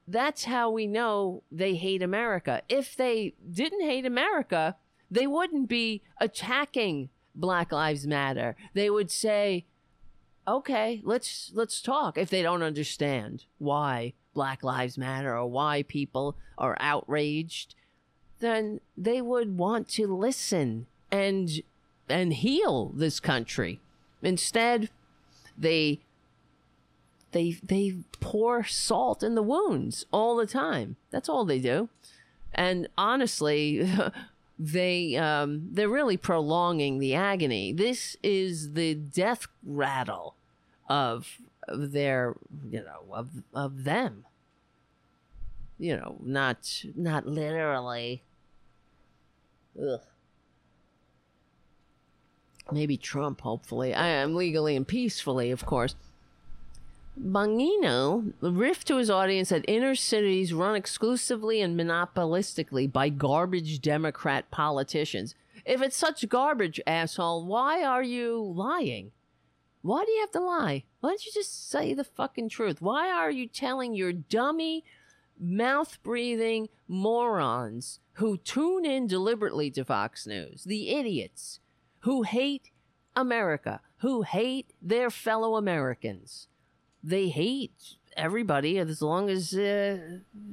[0.08, 2.62] That's how we know they hate America.
[2.68, 4.76] If they didn't hate America,
[5.10, 8.56] they wouldn't be attacking Black Lives Matter.
[8.74, 9.66] They would say,
[10.48, 16.36] "Okay, let's let's talk." If they don't understand why Black Lives Matter or why people
[16.58, 17.76] are outraged,
[18.40, 21.62] then they would want to listen and
[22.10, 23.80] and heal this country.
[24.22, 24.90] Instead,
[25.58, 26.00] they
[27.32, 30.96] they they pour salt in the wounds all the time.
[31.12, 31.90] That's all they do.
[32.54, 33.90] And honestly,
[34.60, 37.74] they um, they're really prolonging the agony.
[37.74, 40.36] This is the death rattle
[40.88, 42.36] of, of their
[42.70, 44.26] you know of of them.
[45.80, 48.24] You know, not not literally.
[49.82, 50.02] Ugh.
[52.72, 53.94] Maybe Trump, hopefully.
[53.94, 55.96] I am legally and peacefully, of course.
[57.20, 64.50] Bongino riffed to his audience that inner cities run exclusively and monopolistically by garbage Democrat
[64.50, 65.36] politicians.
[65.64, 69.12] If it's such garbage, asshole, why are you lying?
[69.84, 70.86] Why do you have to lie?
[71.02, 72.82] Why don't you just say the fucking truth?
[72.82, 74.84] Why are you telling your dummy,
[75.40, 81.60] mouth breathing morons who tune in deliberately to Fox News, the idiots
[82.00, 82.72] who hate
[83.16, 86.48] America, who hate their fellow Americans?
[87.04, 89.98] They hate everybody as long as uh,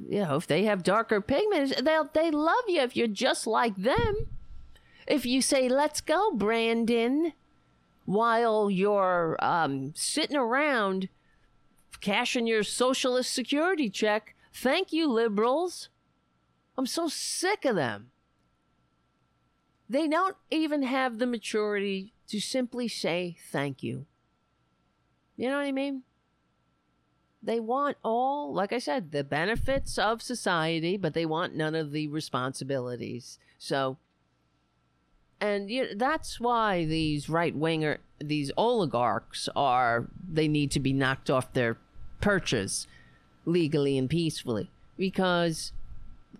[0.09, 3.75] you know if they have darker pigments they'll they love you if you're just like
[3.75, 4.27] them.
[5.07, 7.33] If you say let's go brandon
[8.05, 11.09] while you're um, sitting around
[12.01, 15.89] cashing your socialist security check thank you liberals.
[16.77, 18.11] I'm so sick of them.
[19.89, 24.05] They don't even have the maturity to simply say thank you.
[25.35, 26.03] You know what i mean
[27.43, 31.91] they want all, like I said, the benefits of society, but they want none of
[31.91, 33.39] the responsibilities.
[33.57, 33.97] So,
[35.39, 40.93] and you know, that's why these right winger, these oligarchs are, they need to be
[40.93, 41.77] knocked off their
[42.19, 42.87] perches
[43.45, 44.69] legally and peacefully.
[44.97, 45.71] Because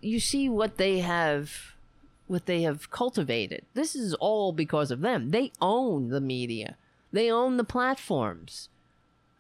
[0.02, 1.74] you see what they have
[2.32, 3.66] what they have cultivated.
[3.74, 5.32] This is all because of them.
[5.32, 6.78] They own the media.
[7.12, 8.70] They own the platforms.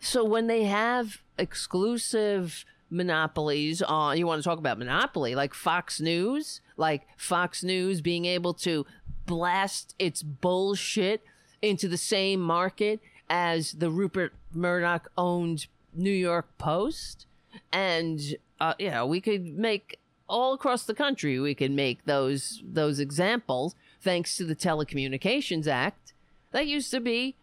[0.01, 5.99] So when they have exclusive monopolies on you want to talk about monopoly like Fox
[5.99, 8.85] News, like Fox News being able to
[9.25, 11.23] blast its bullshit
[11.61, 12.99] into the same market
[13.29, 17.25] as the Rupert Murdoch owned New York Post?
[17.71, 18.19] And
[18.59, 19.97] uh, you know we could make
[20.27, 26.13] all across the country we could make those those examples thanks to the Telecommunications Act
[26.51, 27.35] that used to be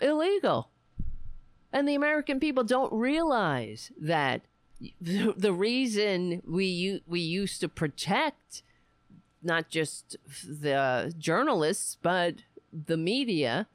[0.00, 0.70] illegal
[1.72, 4.42] and the American people don't realize that
[5.00, 8.62] the reason we we used to protect
[9.42, 10.16] not just
[10.46, 12.36] the journalists but
[12.86, 13.66] the media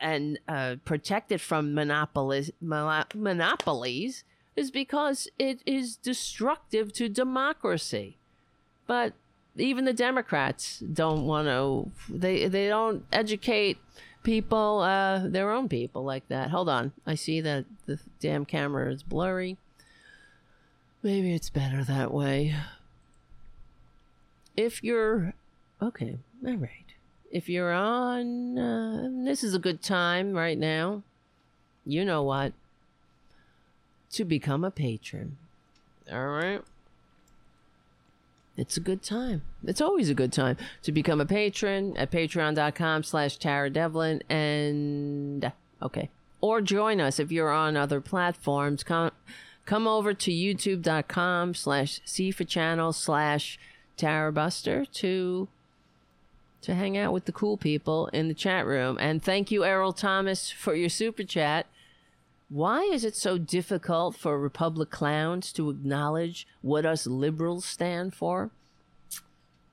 [0.00, 4.24] and uh, protect it from monopolies monopolies
[4.56, 8.16] is because it is destructive to democracy.
[8.86, 9.12] But
[9.56, 11.90] even the Democrats don't want to.
[12.08, 13.78] They they don't educate
[14.26, 16.50] people, uh, their own people like that.
[16.50, 16.92] Hold on.
[17.06, 19.56] I see that the damn camera is blurry.
[21.02, 22.56] Maybe it's better that way.
[24.56, 25.32] If you're.
[25.80, 26.84] Okay, all right.
[27.30, 28.58] If you're on.
[28.58, 31.02] Uh, this is a good time right now.
[31.86, 32.52] You know what?
[34.12, 35.36] To become a patron.
[36.10, 36.62] All right.
[38.56, 39.42] It's a good time.
[39.64, 45.52] It's always a good time to become a patron at patreon.com slash Tara Devlin and
[45.82, 46.08] okay.
[46.40, 48.82] Or join us if you're on other platforms.
[48.82, 49.10] Come
[49.66, 53.58] come over to youtube.com slash CFA channel slash
[53.96, 55.48] Tara Buster to
[56.62, 58.96] to hang out with the cool people in the chat room.
[58.98, 61.66] And thank you, Errol Thomas, for your super chat.
[62.48, 68.50] Why is it so difficult for Republic clowns to acknowledge what us liberals stand for?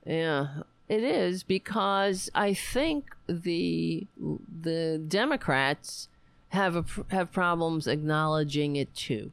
[0.06, 6.10] Yeah, it is because I think the the Democrats
[6.50, 9.32] have a, have problems acknowledging it too,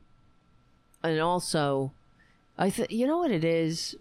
[1.02, 1.92] and also,
[2.58, 3.96] I think you know what it is.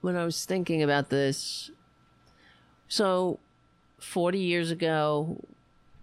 [0.00, 1.70] When I was thinking about this,
[2.88, 3.38] so
[3.98, 5.44] forty years ago,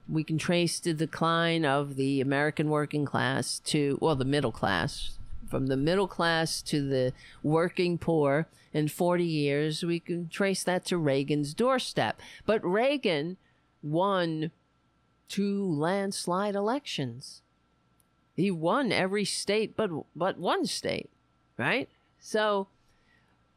[0.10, 5.18] we can trace the decline of the American working class to, well, the middle class.
[5.50, 10.86] From the middle class to the working poor in 40 years, we can trace that
[10.86, 12.20] to Reagan's doorstep.
[12.46, 13.38] But Reagan
[13.82, 14.52] won
[15.28, 17.42] two landslide elections.
[18.36, 21.10] He won every state but but one state,
[21.58, 21.90] right?
[22.20, 22.68] So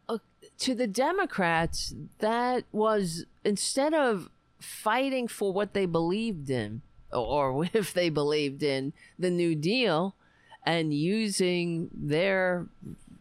[0.09, 0.19] uh,
[0.59, 4.31] to the Democrats, that was instead of
[4.61, 6.83] fighting for what they believed in,
[7.13, 10.15] or if they believed in the New Deal,
[10.65, 12.67] and using their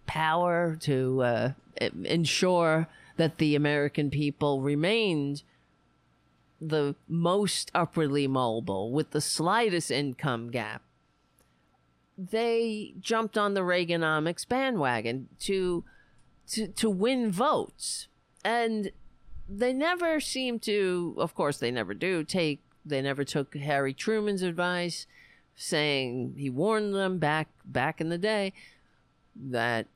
[0.06, 1.52] power to uh,
[2.04, 2.88] ensure
[3.18, 5.44] that the American people remained
[6.62, 10.82] the most upwardly mobile with the slightest income gap.
[12.18, 15.86] They jumped on the Reaganomics bandwagon to
[16.50, 18.08] to to win votes.
[18.44, 18.92] And
[19.50, 24.44] they never seem to, of course, they never do take, they never took Harry Truman's
[24.44, 25.08] advice,
[25.56, 28.54] saying he warned them back back in the day
[29.36, 29.88] that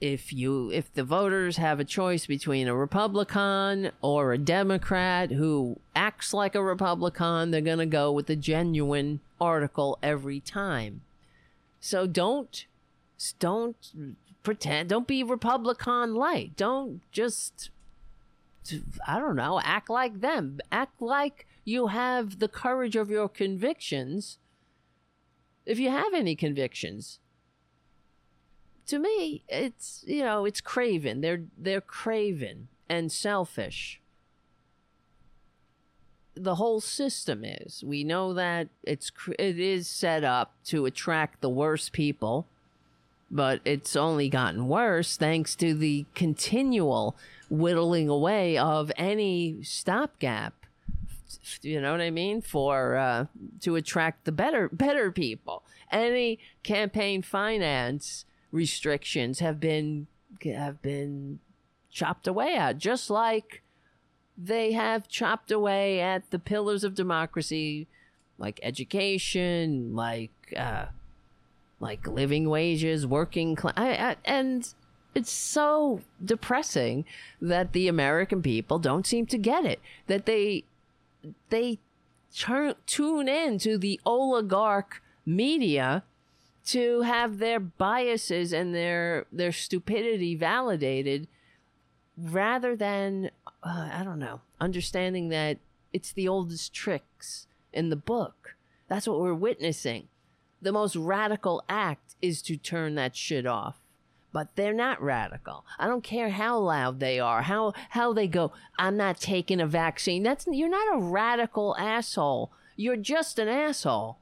[0.00, 5.78] if you if the voters have a choice between a Republican or a Democrat who
[5.94, 11.00] acts like a Republican, they're going to go with the genuine article every time.
[11.80, 12.66] So don't
[13.38, 13.76] don't
[14.42, 16.56] pretend don't be Republican light.
[16.56, 17.70] Don't just
[19.06, 20.60] I don't know, act like them.
[20.70, 24.38] Act like you have the courage of your convictions.
[25.64, 27.18] If you have any convictions,
[28.86, 31.20] to me, it's you know, it's craven.
[31.20, 34.00] They're they're craven and selfish.
[36.34, 37.82] The whole system is.
[37.84, 42.46] We know that it's it is set up to attract the worst people,
[43.30, 47.16] but it's only gotten worse thanks to the continual
[47.50, 50.54] whittling away of any stopgap.
[51.62, 52.40] You know what I mean?
[52.40, 53.26] For uh,
[53.60, 55.62] to attract the better better people.
[55.90, 60.06] Any campaign finance restrictions have been
[60.44, 61.38] have been
[61.90, 63.62] chopped away at, just like
[64.36, 67.86] they have chopped away at the pillars of democracy,
[68.38, 70.86] like education, like uh,
[71.80, 74.74] like living wages, working class, and
[75.14, 77.04] it's so depressing
[77.40, 79.80] that the American people don't seem to get it.
[80.06, 80.64] That they
[81.48, 81.78] they
[82.34, 86.04] turn, tune in to the oligarch media
[86.66, 91.28] to have their biases and their their stupidity validated
[92.18, 93.30] rather than
[93.62, 95.58] uh, I don't know, understanding that
[95.92, 98.54] it's the oldest tricks in the book.
[98.88, 100.08] That's what we're witnessing.
[100.60, 103.76] The most radical act is to turn that shit off.
[104.32, 105.64] But they're not radical.
[105.78, 109.66] I don't care how loud they are, how how they go, I'm not taking a
[109.66, 110.22] vaccine.
[110.22, 112.52] That's you're not a radical asshole.
[112.76, 114.18] You're just an asshole.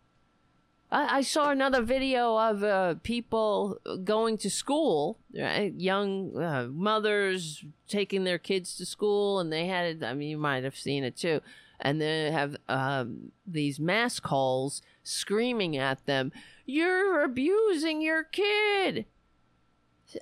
[0.95, 5.75] I, I saw another video of uh, people going to school, right?
[5.75, 10.63] young uh, mothers taking their kids to school, and they had, I mean, you might
[10.63, 11.41] have seen it too,
[11.81, 16.33] and they have um, these mass calls screaming at them,
[16.67, 19.07] You're abusing your kid.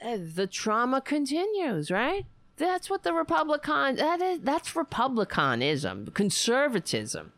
[0.03, 2.25] Uh, the trauma continues, right?
[2.57, 7.33] That's what the Republican that is that's republicanism, conservatism.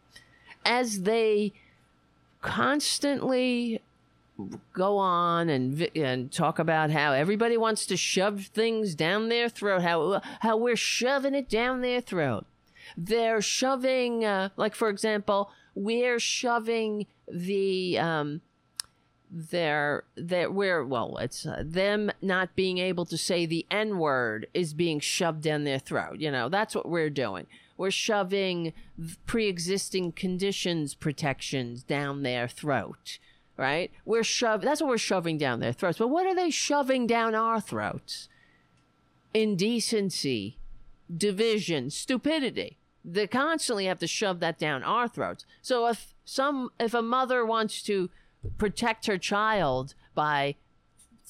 [0.64, 1.52] As they
[2.40, 3.80] constantly
[4.72, 9.82] go on and and talk about how everybody wants to shove things down their throat,
[9.82, 12.44] how how we're shoving it down their throat.
[12.96, 18.40] They're shoving, uh, like for example, we're shoving the um,
[19.30, 24.46] their their we're well, it's uh, them not being able to say the n word
[24.54, 26.20] is being shoved down their throat.
[26.20, 27.46] You know, that's what we're doing.
[27.76, 28.72] We're shoving
[29.26, 33.18] pre-existing conditions protections down their throat
[33.56, 33.90] right?
[34.04, 35.98] We're shove that's what we're shoving down their throats.
[35.98, 38.28] But what are they shoving down our throats?
[39.32, 40.58] Indecency
[41.14, 46.94] division stupidity they constantly have to shove that down our throats so if some if
[46.94, 48.10] a mother wants to
[48.58, 50.54] protect her child by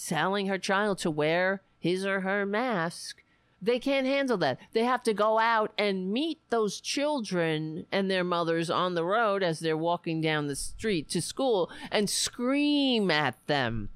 [0.06, 3.24] telling her child to wear his or her mask
[3.64, 4.58] they can't handle that.
[4.74, 9.42] They have to go out and meet those children and their mothers on the road
[9.42, 13.88] as they're walking down the street to school and scream at them.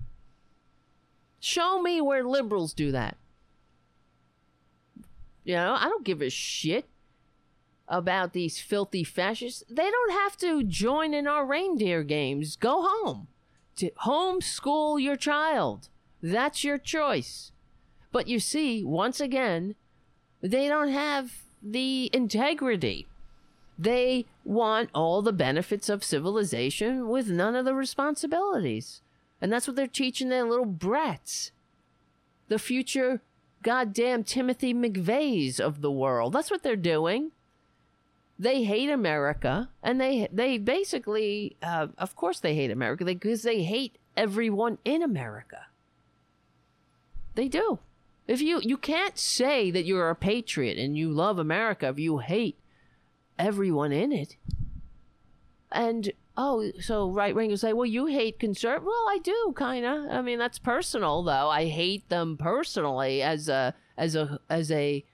[1.38, 3.18] Show me where liberals do that.
[5.48, 6.84] You know, I don't give a shit
[7.88, 9.64] about these filthy fascists.
[9.66, 12.54] They don't have to join in our reindeer games.
[12.54, 13.28] Go home.
[13.76, 15.88] To homeschool your child.
[16.22, 17.50] That's your choice.
[18.12, 19.74] But you see, once again,
[20.42, 23.06] they don't have the integrity.
[23.78, 29.00] They want all the benefits of civilization with none of the responsibilities.
[29.40, 31.52] And that's what they're teaching their little brats.
[32.48, 33.22] The future
[33.62, 36.32] goddamn Timothy McVeighs of the world.
[36.32, 37.32] That's what they're doing.
[38.38, 43.62] They hate America, and they they basically, uh, of course, they hate America because they,
[43.62, 45.66] hate everyone in America.
[47.34, 47.80] They do.
[48.28, 52.18] If you you can't say that you're a patriot and you love America if you
[52.18, 52.58] hate
[53.38, 54.36] everyone in it.
[55.72, 58.86] And oh, so right wingers say, well, you hate conservative.
[58.86, 60.10] Well, I do, kind of.
[60.10, 61.50] I mean, that's personal, though.
[61.50, 65.04] I hate them personally as a as a as a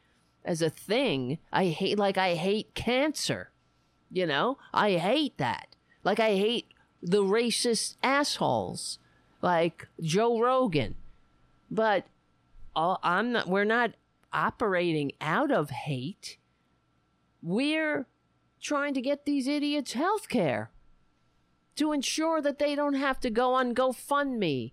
[0.45, 1.39] as a thing.
[1.51, 3.51] I hate like I hate cancer.
[4.13, 5.75] You know, I hate that.
[6.05, 6.69] Like I hate
[7.03, 8.99] the racist assholes
[9.41, 10.95] like Joe Rogan.
[11.71, 12.05] But
[12.77, 13.93] all, I'm not, we're not
[14.33, 16.37] operating out of hate.
[17.43, 18.07] We're
[18.61, 20.71] trying to get these idiots health care
[21.77, 24.73] to ensure that they don't have to go on GoFundMe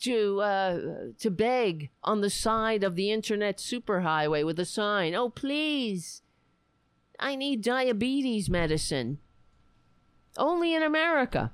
[0.00, 0.80] to uh,
[1.18, 6.22] to beg on the side of the internet superhighway with a sign, "Oh please,
[7.18, 9.18] I need diabetes medicine."
[10.36, 11.52] Only in America.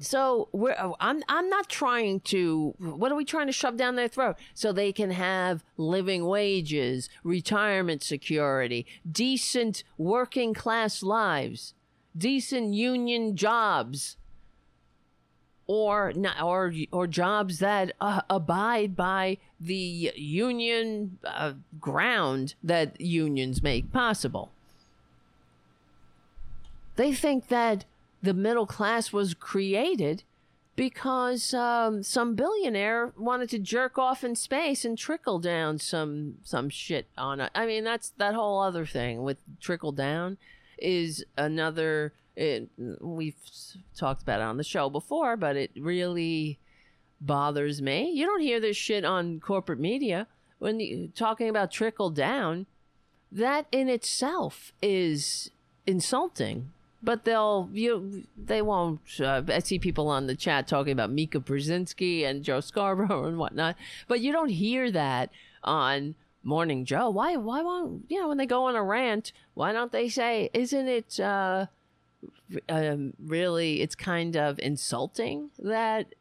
[0.00, 3.96] So we're oh, I'm I'm not trying to what are we trying to shove down
[3.96, 11.74] their throat so they can have living wages, retirement security, decent working class lives,
[12.16, 14.16] decent union jobs
[15.66, 16.12] or
[16.42, 24.50] or or jobs that uh, abide by the union uh, ground that unions make possible.
[26.96, 27.84] They think that
[28.20, 30.24] the middle class was created
[30.74, 36.68] because um, some billionaire wanted to jerk off in space and trickle down some some
[36.68, 37.50] shit on it.
[37.54, 40.36] I mean, that's that whole other thing with trickle down
[40.80, 42.12] is another.
[42.36, 42.68] It,
[43.00, 43.34] we've
[43.96, 46.58] talked about it on the show before, but it really
[47.20, 48.10] bothers me.
[48.12, 50.26] You don't hear this shit on corporate media
[50.58, 52.66] when you talking about trickle down.
[53.32, 55.50] That in itself is
[55.86, 59.00] insulting but they'll you they won't.
[59.20, 63.38] Uh, I see people on the chat talking about Mika Brzezinski and Joe Scarborough and
[63.38, 63.76] whatnot,
[64.08, 65.30] but you don't hear that
[65.64, 67.10] on Morning Joe.
[67.10, 69.32] Why why won't you know when they go on a rant?
[69.54, 71.66] Why don't they say, "Isn't it uh,
[72.68, 73.82] um, really?
[73.82, 76.14] It's kind of insulting that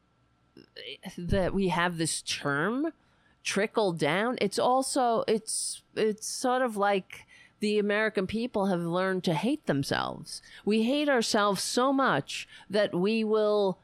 [1.17, 2.93] that we have this term."
[3.41, 7.25] trickle down it's also it's it's sort of like
[7.59, 10.41] the American people have learned to hate themselves.
[10.65, 13.79] We hate ourselves so much that we will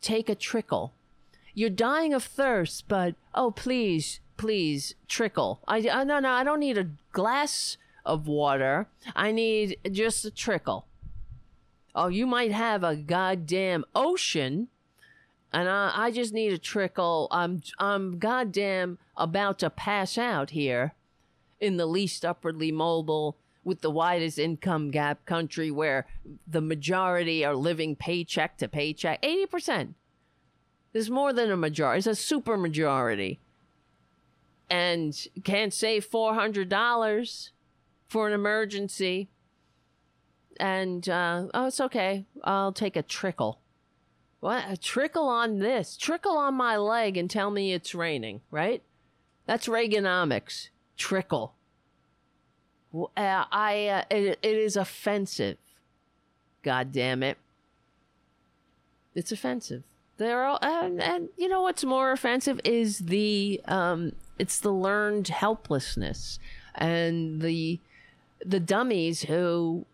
[0.00, 0.92] take a trickle.
[1.54, 5.60] You're dying of thirst, but oh, please, please, trickle.
[5.66, 8.88] I, I no, no, I don't need a glass of water.
[9.14, 10.86] I need just a trickle.
[11.94, 14.68] Oh, you might have a goddamn ocean,
[15.52, 17.28] and I, I just need a trickle.
[17.30, 20.94] I'm, I'm goddamn about to pass out here
[21.60, 26.06] in the least upwardly mobile with the widest income gap country where
[26.46, 29.94] the majority are living paycheck to paycheck 80%
[30.92, 33.40] there's more than a majority it's a super majority
[34.68, 37.50] and can't save $400
[38.08, 39.28] for an emergency
[40.58, 43.60] and uh, oh it's okay i'll take a trickle
[44.40, 48.82] what a trickle on this trickle on my leg and tell me it's raining right
[49.46, 51.54] that's reaganomics trickle.
[52.94, 55.58] Uh, I uh, it, it is offensive.
[56.62, 57.38] God damn it.
[59.14, 59.82] It's offensive.
[60.18, 65.28] They're all and, and you know what's more offensive is the um it's the learned
[65.28, 66.38] helplessness
[66.74, 67.80] and the
[68.44, 69.86] the dummies who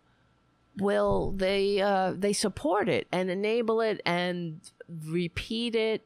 [0.77, 4.59] will they uh they support it and enable it and
[5.05, 6.05] repeat it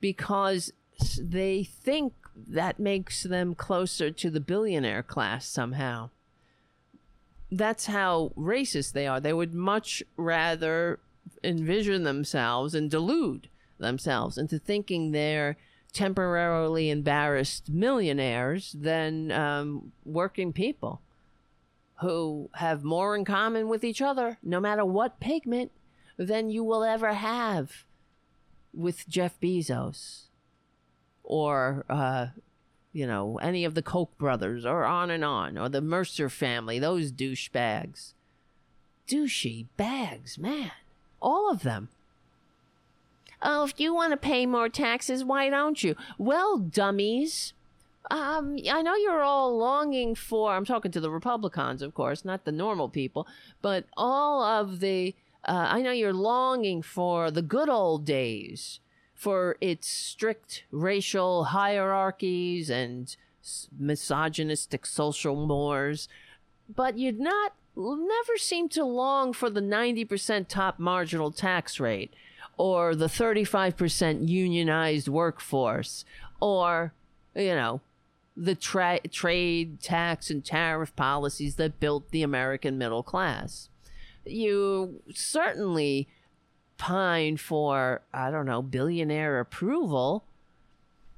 [0.00, 0.72] because
[1.18, 2.12] they think
[2.46, 6.10] that makes them closer to the billionaire class somehow.
[7.50, 9.20] That's how racist they are.
[9.20, 11.00] They would much rather
[11.42, 13.48] envision themselves and delude
[13.78, 15.56] themselves into thinking they're
[15.92, 21.00] temporarily embarrassed millionaires than um, working people
[22.00, 25.72] who have more in common with each other, no matter what pigment,
[26.16, 27.84] than you will ever have
[28.72, 30.28] with Jeff Bezos
[31.28, 32.28] or uh,
[32.92, 36.78] you know any of the Koch brothers, or on and on, or the Mercer family.
[36.78, 38.14] Those douchebags,
[39.06, 40.72] douchey bags, man,
[41.20, 41.90] all of them.
[43.42, 45.94] Oh, if you want to pay more taxes, why don't you?
[46.16, 47.52] Well, dummies.
[48.10, 50.52] Um, I know you're all longing for.
[50.52, 53.26] I'm talking to the Republicans, of course, not the normal people,
[53.62, 55.14] but all of the.
[55.44, 58.80] Uh, I know you're longing for the good old days
[59.14, 63.16] for its strict racial hierarchies and
[63.78, 66.08] misogynistic social mores,
[66.74, 72.12] but you'd not never seem to long for the 90% top marginal tax rate
[72.58, 76.04] or the 35% unionized workforce
[76.40, 76.92] or
[77.34, 77.80] you know
[78.36, 83.68] the tra- trade tax and tariff policies that built the American middle class.
[84.24, 86.06] You certainly
[86.76, 90.24] pine for, I don't know, billionaire approval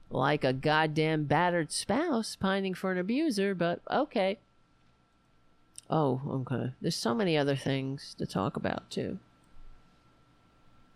[0.08, 4.38] like a goddamn battered spouse pining for an abuser, but okay.
[5.88, 6.72] Oh, okay.
[6.80, 9.18] There's so many other things to talk about, too.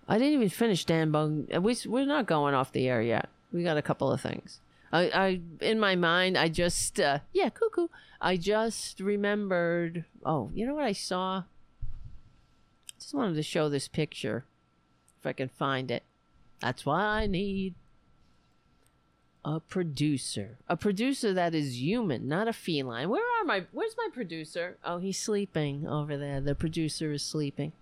[0.08, 1.46] I didn't even finish Dan Bung.
[1.60, 3.28] We, we're not going off the air yet.
[3.52, 4.60] We got a couple of things.
[4.92, 7.88] I, I in my mind, I just, uh, yeah, cuckoo.
[8.20, 10.04] I just remembered.
[10.24, 11.38] Oh, you know what I saw?
[11.38, 11.42] I
[12.98, 14.44] Just wanted to show this picture
[15.20, 16.02] if I can find it.
[16.60, 17.74] That's why I need
[19.44, 20.56] a producer.
[20.68, 23.10] A producer that is human, not a feline.
[23.10, 24.78] Where are my where's my producer?
[24.84, 26.40] Oh, he's sleeping over there.
[26.40, 27.72] The producer is sleeping.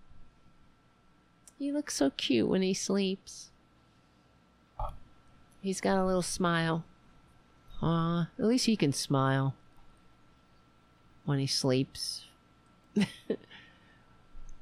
[1.63, 3.49] He looks so cute when he sleeps.
[5.61, 6.83] He's got a little smile.
[7.81, 9.55] Aw, at least he can smile
[11.23, 12.25] when he sleeps.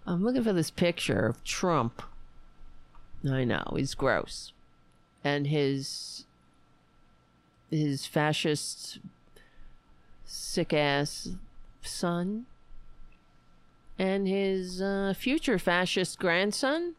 [0.05, 2.03] I'm looking for this picture of Trump.
[3.27, 4.53] I know, he's gross.
[5.23, 6.25] And his
[7.71, 8.99] his fascist
[10.23, 11.29] sick ass
[11.81, 12.45] son
[14.01, 16.95] and his uh, future fascist grandson?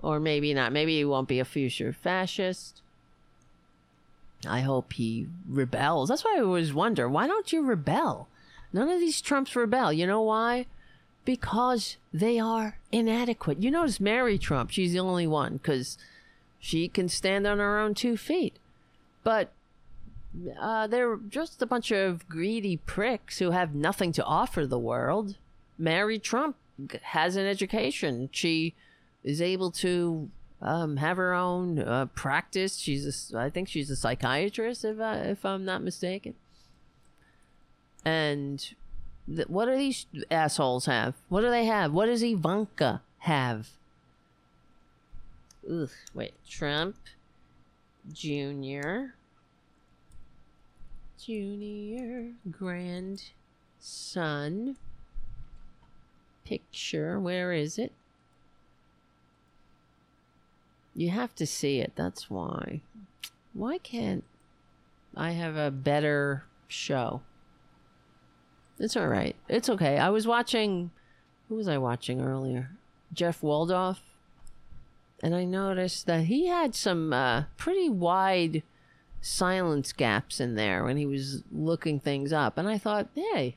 [0.00, 0.72] Or maybe not.
[0.72, 2.80] Maybe he won't be a future fascist.
[4.46, 6.08] I hope he rebels.
[6.08, 8.28] That's why i always wonder why don't you rebel?
[8.72, 9.92] None of these trumps rebel.
[9.92, 10.66] You know why?
[11.24, 13.60] Because they are inadequate.
[13.60, 15.98] You notice mary trump she's the only one because
[16.60, 18.54] she can stand on her own two feet.
[19.24, 19.50] But
[20.60, 25.36] uh, they're just a bunch of greedy pricks who have nothing to offer the world.
[25.78, 26.56] Mary Trump
[27.02, 28.28] has an education.
[28.32, 28.74] She
[29.22, 30.30] is able to
[30.60, 32.78] um, have her own uh, practice.
[32.78, 36.34] She's, a, I think she's a psychiatrist, if I, if I'm not mistaken.
[38.04, 38.74] And
[39.26, 41.14] th- what do these assholes have?
[41.28, 41.92] What do they have?
[41.92, 43.70] What does Ivanka have?
[45.70, 46.96] Ugh, wait, Trump
[48.12, 49.14] Junior.
[51.24, 53.36] Junior grandson.
[56.44, 57.20] Picture.
[57.20, 57.92] Where is it?
[60.94, 61.92] You have to see it.
[61.94, 62.80] That's why.
[63.52, 64.24] Why can't
[65.16, 67.22] I have a better show?
[68.78, 69.36] It's all right.
[69.48, 69.98] It's okay.
[69.98, 70.90] I was watching.
[71.48, 72.70] Who was I watching earlier?
[73.12, 74.00] Jeff Waldorf
[75.22, 78.64] and I noticed that he had some uh, pretty wide
[79.22, 82.58] silence gaps in there when he was looking things up.
[82.58, 83.56] And I thought, hey,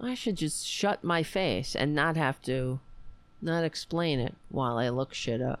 [0.00, 2.80] I should just shut my face and not have to,
[3.40, 5.60] not explain it while I look shit up.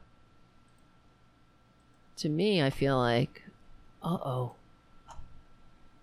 [2.18, 3.42] To me, I feel like,
[4.02, 4.52] uh oh,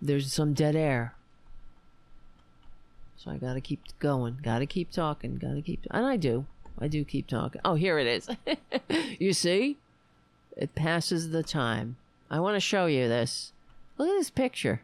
[0.02, 1.14] there's some dead air.
[3.16, 6.46] So I gotta keep going, gotta keep talking, gotta keep, and I do.
[6.78, 7.60] I do keep talking.
[7.62, 8.28] Oh, here it is.
[9.18, 9.76] you see?
[10.60, 11.96] It passes the time.
[12.30, 13.52] I want to show you this.
[13.98, 14.82] Look at this picture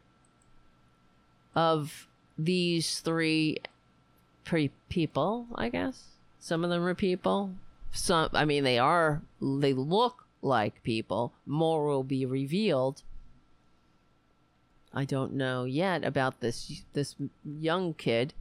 [1.54, 3.58] of these three
[4.44, 6.06] pre- people, I guess.
[6.40, 7.52] Some of them are people.
[7.92, 11.32] Some, I mean, they are, they look like people.
[11.46, 13.02] More will be revealed.
[14.92, 18.32] I don't know yet about this this young kid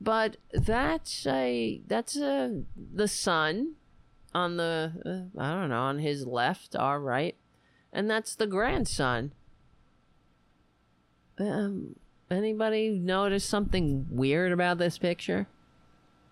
[0.00, 2.62] but that's a that's a
[2.94, 3.74] the sun
[4.38, 7.36] on the uh, I don't know on his left, all right,
[7.92, 9.32] and that's the grandson.
[11.38, 11.96] Um,
[12.30, 15.46] anybody notice something weird about this picture?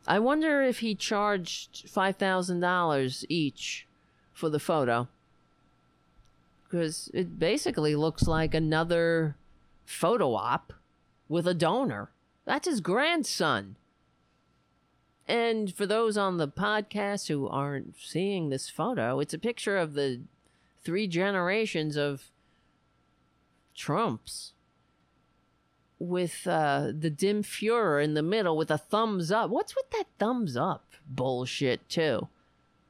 [0.06, 3.86] I wonder if he charged five thousand dollars each
[4.32, 5.08] for the photo,
[6.64, 9.36] because it basically looks like another
[9.84, 10.72] photo op
[11.28, 12.10] with a donor.
[12.44, 13.76] That's his grandson.
[15.28, 19.94] And for those on the podcast who aren't seeing this photo, it's a picture of
[19.94, 20.20] the
[20.85, 22.31] three generations of
[23.74, 24.53] Trumps
[25.98, 29.51] with uh, the dim Fuhrer in the middle with a thumbs up.
[29.51, 32.28] What's with that thumbs up bullshit, too?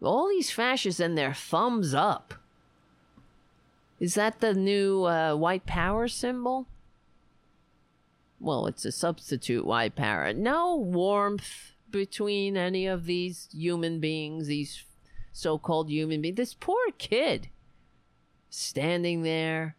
[0.03, 2.35] All these fascists and their thumbs up.
[3.99, 6.67] Is that the new uh, white power symbol?
[8.41, 10.33] well, it's a substitute white power.
[10.33, 14.85] No warmth between any of these human beings, these
[15.33, 16.37] so called human beings.
[16.37, 17.49] This poor kid
[18.51, 19.77] standing there.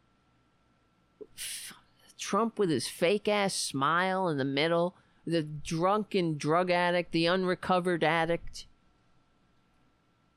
[2.17, 4.95] Trump with his fake ass smile in the middle.
[5.25, 8.65] The drunken drug addict, the unrecovered addict.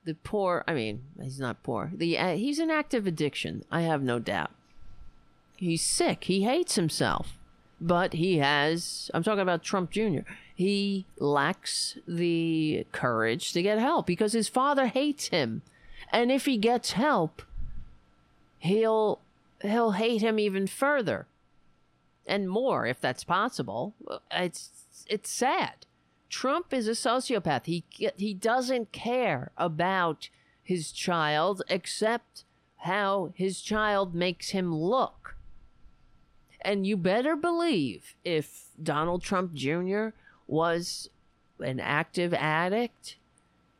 [0.04, 1.92] The poor, I mean, he's not poor.
[1.94, 3.64] The uh, he's an active addiction.
[3.70, 4.50] I have no doubt.
[5.56, 6.24] He's sick.
[6.24, 7.36] He hates himself
[7.80, 10.20] but he has i'm talking about trump jr
[10.60, 15.62] he lacks the courage to get help because his father hates him.
[16.12, 17.40] And if he gets help
[18.58, 19.20] he'll
[19.62, 21.26] he'll hate him even further
[22.26, 23.94] and more if that's possible.
[24.30, 24.70] It's
[25.06, 25.86] it's sad.
[26.28, 27.64] Trump is a sociopath.
[27.64, 27.82] He
[28.16, 30.28] he doesn't care about
[30.62, 32.44] his child except
[32.80, 35.36] how his child makes him look.
[36.60, 40.08] And you better believe if Donald Trump Jr.
[40.50, 41.08] was
[41.60, 43.16] an active addict,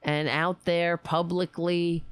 [0.03, 2.05] and out there publicly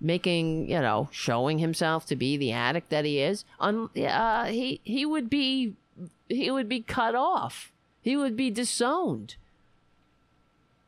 [0.00, 4.80] making, you know, showing himself to be the addict that he is, un, uh, he
[4.84, 5.74] he would be
[6.28, 7.72] he would be cut off.
[8.00, 9.36] He would be disowned.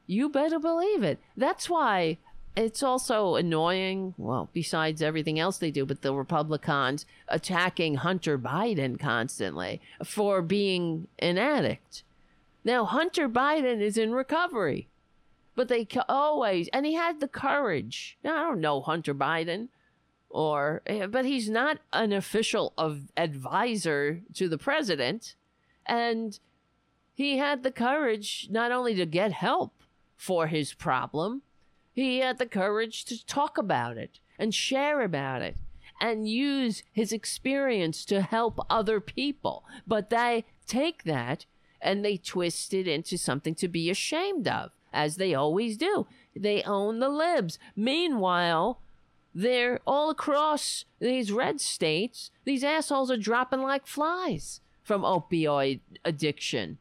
[0.07, 1.19] You better believe it.
[1.37, 2.19] That's why
[2.57, 4.15] it's also annoying.
[4.17, 11.09] Well, besides everything else they do, but the Republicans attacking Hunter Biden constantly for being
[11.19, 12.03] an addict.
[12.65, 14.89] Now, Hunter Biden is in recovery,
[15.55, 18.19] but they always, and he had the courage.
[18.23, 19.69] Now, I don't know Hunter Biden,
[20.29, 25.35] or, eh, but he's not an official of advisor to the president.
[25.87, 26.39] And
[27.15, 29.83] he had the courage not only to get help
[30.17, 31.43] for his problem,
[31.93, 35.57] he had the courage to talk about it and share about it
[36.01, 39.65] and use his experience to help other people.
[39.87, 41.45] But they take that
[41.81, 46.07] and they twist it into something to be ashamed of, as they always do.
[46.35, 47.59] They own the libs.
[47.75, 48.81] Meanwhile,
[49.35, 52.31] they're all across these red states.
[52.45, 56.79] These assholes are dropping like flies from opioid addiction.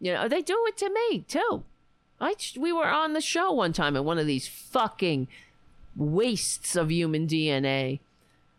[0.00, 1.64] You know, they do it to me too.
[2.20, 5.28] I we were on the show one time and one of these fucking
[5.94, 8.00] wastes of human DNA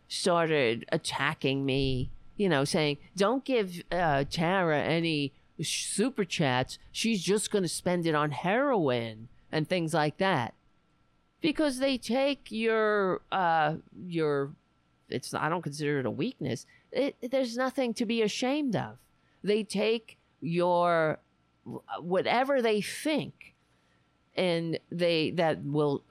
[0.08, 6.78] started attacking me, you know, saying, "Don't give uh, Tara any super chats.
[6.90, 10.54] She's just going to spend it on heroin and things like that."
[11.40, 13.74] Because they take your uh
[14.06, 14.52] your
[15.08, 16.66] it's I don't consider it a weakness.
[16.90, 18.98] It, there's nothing to be ashamed of.
[19.44, 21.18] They take your
[22.00, 23.54] whatever they think
[24.36, 26.02] and they that will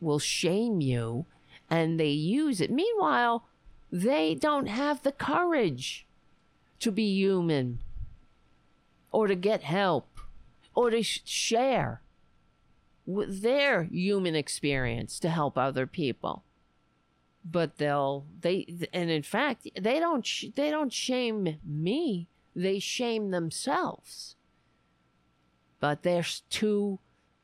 [0.00, 1.26] will shame you
[1.70, 3.46] and they use it meanwhile
[3.94, 6.04] they don't have the courage
[6.80, 7.78] to be human
[9.12, 10.18] or to get help
[10.74, 12.02] or to sh- share
[13.06, 16.42] their human experience to help other people.
[17.44, 22.26] But they'll they and in fact they don't sh- they don't shame me.
[22.56, 24.34] They shame themselves.
[25.78, 26.98] But they're too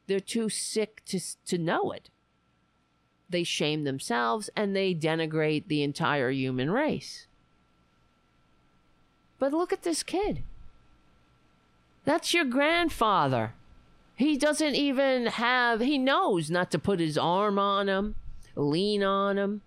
[0.09, 2.10] they're too sick to to know it.
[3.31, 7.27] They shame themselves and they denigrate the entire human race.
[9.39, 10.43] But look at this kid.
[12.05, 13.55] That's your grandfather.
[14.16, 18.16] He doesn't even have, he knows not to put his arm on him,
[18.55, 19.62] lean on him.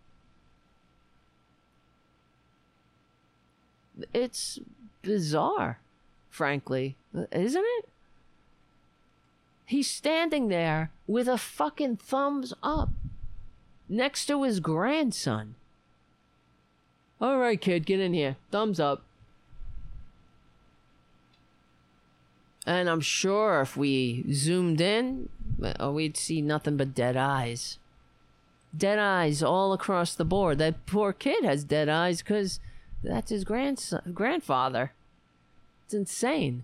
[4.14, 4.60] It's
[5.02, 5.80] bizarre,
[6.30, 6.98] frankly,
[7.32, 7.90] isn't it?
[9.66, 12.90] He's standing there with a fucking thumbs up
[13.90, 15.56] next to his grandson.
[17.22, 18.38] All right, kid, get in here.
[18.52, 19.04] Thumbs up.
[22.66, 25.30] And I'm sure if we zoomed in,
[25.82, 27.78] uh, we'd see nothing but dead eyes.
[28.76, 30.58] Dead eyes all across the board.
[30.58, 32.60] That poor kid has dead eyes because
[33.04, 34.94] that's his grandson, grandfather.
[35.86, 36.64] It's insane.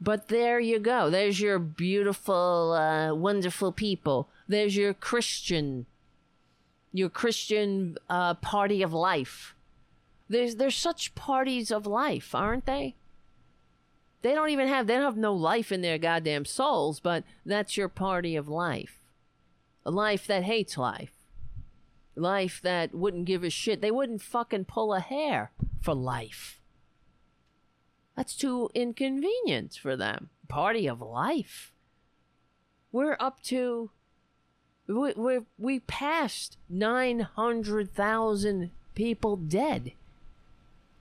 [0.00, 1.08] But there you go.
[1.08, 4.28] There's your beautiful, uh, wonderful people.
[4.46, 5.86] There's your Christian,
[6.92, 9.54] your Christian uh, party of life.
[10.28, 12.96] There's there's such parties of life, aren't they?
[14.22, 17.76] They don't even have they don't have no life in their goddamn souls, but that's
[17.76, 19.00] your party of life.
[19.84, 21.12] A life that hates life.
[22.16, 23.82] Life that wouldn't give a shit.
[23.82, 26.60] They wouldn't fucking pull a hair for life.
[28.16, 30.30] That's too inconvenient for them.
[30.48, 31.72] Party of life.
[32.92, 33.90] We're up to.
[34.86, 39.92] We we we passed nine hundred thousand people dead.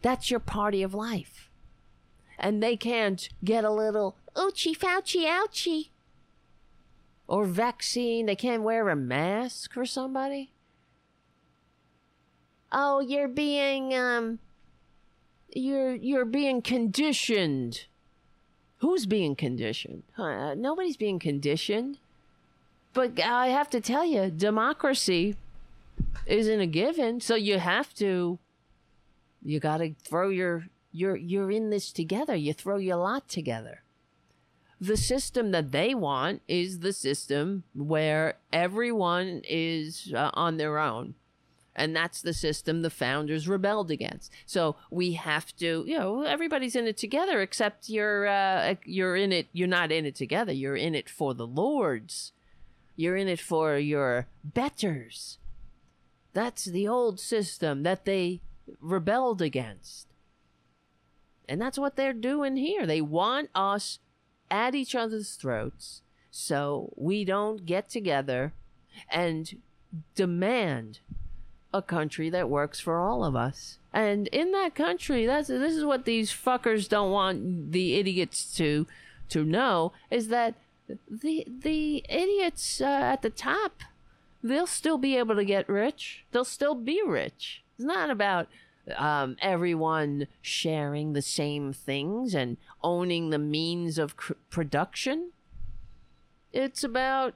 [0.01, 1.49] That's your party of life,
[2.39, 5.89] and they can't get a little oochie fouchie ouchie
[7.27, 8.26] or vaccine.
[8.26, 10.51] They can't wear a mask for somebody.
[12.72, 14.39] Oh, you're being um
[15.53, 17.85] you're you're being conditioned.
[18.80, 20.03] Who's being conditioned?
[20.18, 21.99] Uh, nobody's being conditioned.
[22.93, 25.35] But I have to tell you, democracy
[26.25, 27.19] isn't a given.
[27.21, 28.39] So you have to.
[29.43, 32.35] You got to throw your you're you're in this together.
[32.35, 33.81] You throw your lot together.
[34.79, 41.15] The system that they want is the system where everyone is uh, on their own
[41.75, 44.31] and that's the system the founders rebelled against.
[44.45, 49.31] So we have to, you know, everybody's in it together, except you're uh, you're in
[49.31, 49.47] it.
[49.53, 50.51] You're not in it together.
[50.51, 52.31] You're in it for the lords.
[52.95, 55.39] You're in it for your betters.
[56.33, 58.41] That's the old system that they
[58.79, 60.07] rebelled against.
[61.47, 62.85] And that's what they're doing here.
[62.85, 63.99] They want us
[64.49, 66.01] at each other's throats
[66.31, 68.53] so we don't get together
[69.09, 69.61] and
[70.15, 70.99] demand
[71.73, 73.79] a country that works for all of us.
[73.91, 78.87] And in that country, that's this is what these fuckers don't want the idiots to
[79.29, 80.55] to know is that
[80.88, 83.84] the the idiots uh, at the top
[84.43, 86.26] they'll still be able to get rich.
[86.31, 87.64] They'll still be rich.
[87.76, 88.47] It's not about
[88.97, 95.31] um, everyone sharing the same things and owning the means of cr- production.
[96.51, 97.34] It's about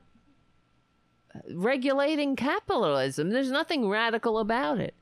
[1.50, 3.30] regulating capitalism.
[3.30, 4.94] There's nothing radical about it.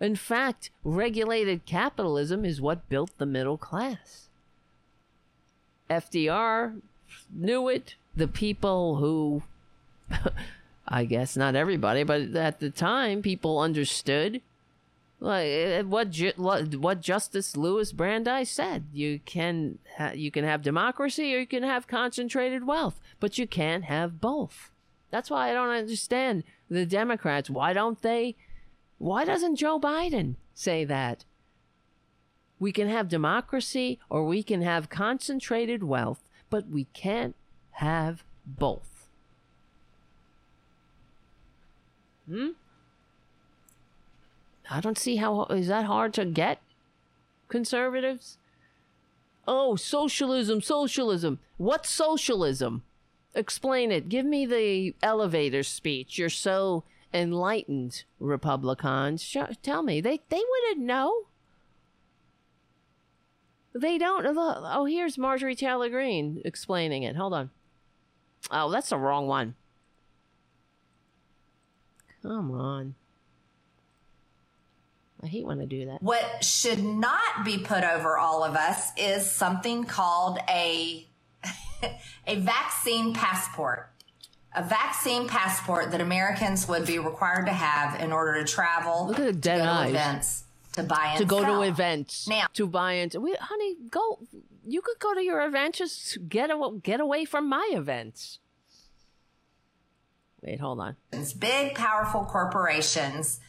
[0.00, 4.28] In fact, regulated capitalism is what built the middle class.
[5.90, 6.80] FDR
[7.32, 7.94] knew it.
[8.16, 9.42] The people who,
[10.88, 14.40] I guess not everybody, but at the time, people understood.
[15.20, 20.62] Like eh, what ju- what Justice Louis Brandeis said, you can ha- you can have
[20.62, 24.70] democracy or you can have concentrated wealth, but you can't have both.
[25.10, 27.50] That's why I don't understand the Democrats.
[27.50, 28.36] Why don't they?
[28.98, 31.24] Why doesn't Joe Biden say that?
[32.60, 37.34] We can have democracy or we can have concentrated wealth, but we can't
[37.72, 39.08] have both.
[42.28, 42.50] Hmm?
[44.70, 46.60] I don't see how is that hard to get
[47.48, 48.36] conservatives?
[49.46, 51.38] Oh, socialism, socialism.
[51.56, 52.82] What's socialism?
[53.34, 54.10] Explain it.
[54.10, 56.18] Give me the elevator speech.
[56.18, 56.84] You're so
[57.14, 59.22] enlightened, Republicans.
[59.22, 60.00] Sh- tell me.
[60.02, 61.28] They they wouldn't know.
[63.80, 64.26] They don't.
[64.36, 67.16] Oh, here's Marjorie Taylor Greene explaining it.
[67.16, 67.50] Hold on.
[68.50, 69.54] Oh, that's the wrong one.
[72.22, 72.94] Come on.
[75.22, 76.02] I hate when I do that.
[76.02, 81.06] What should not be put over all of us is something called a
[82.26, 83.90] a vaccine passport.
[84.54, 89.18] A vaccine passport that Americans would be required to have in order to travel, Look
[89.18, 89.90] at the dead to eyes.
[89.90, 90.44] events,
[90.78, 91.62] to buy and to go sell.
[91.62, 94.20] to events Now- to buy into we, honey go
[94.64, 98.38] you could go to your event just get away, get away from my events
[100.42, 100.96] wait hold on
[101.38, 103.40] big, powerful corporations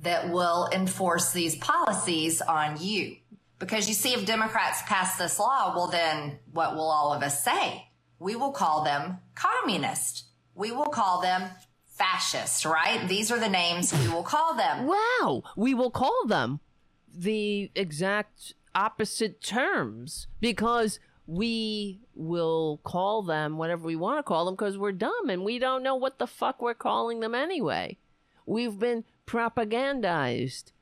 [0.00, 3.16] that will enforce these policies on you.
[3.58, 7.42] Because you see, if Democrats pass this law, well, then what will all of us
[7.42, 7.88] say?
[8.20, 10.24] We will call them communist.
[10.54, 11.50] We will call them
[11.88, 13.08] fascist, right?
[13.08, 14.86] These are the names we will call them.
[14.86, 16.60] wow we will call them
[17.14, 24.54] the exact opposite terms because we will call them whatever we want to call them
[24.54, 27.98] because we're dumb and we don't know what the fuck we're calling them anyway.
[28.46, 30.72] We've been propagandized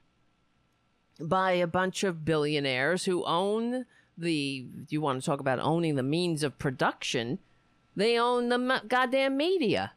[1.20, 3.86] by a bunch of billionaires who own
[4.16, 7.38] the you want to talk about owning the means of production.
[7.96, 9.92] They own the goddamn media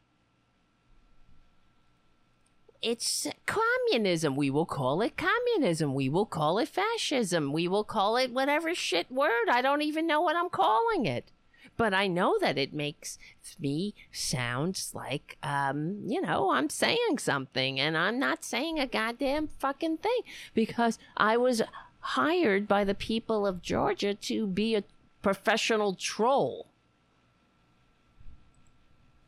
[2.81, 4.35] it's communism.
[4.35, 5.93] We will call it communism.
[5.93, 7.51] We will call it fascism.
[7.51, 9.49] We will call it whatever shit word.
[9.49, 11.31] I don't even know what i'm calling it.
[11.75, 13.17] But i know that it makes
[13.59, 17.79] me sound like um you know i'm saying something.
[17.79, 20.21] And i'm not saying a goddamn fucking thing.
[20.53, 21.61] Because i was
[22.01, 24.83] hired by the people of georgia to be a
[25.21, 26.67] professional troll.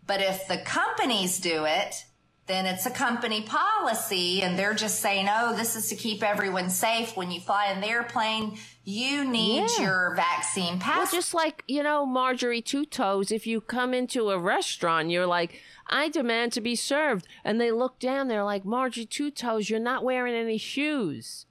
[0.07, 2.06] But if the companies do it,
[2.52, 6.69] then it's a company policy and they're just saying, oh, this is to keep everyone
[6.69, 7.15] safe.
[7.15, 9.82] When you fly in the airplane, you need Yeah.
[9.86, 10.98] your vaccine pass.
[10.98, 15.26] Well, just like, you know, Marjorie Two Toes, if you come into a restaurant, you're
[15.26, 17.28] like, I demand to be served.
[17.44, 21.45] And they look down, they're like, Marjorie Two Toes, you're not wearing any shoes.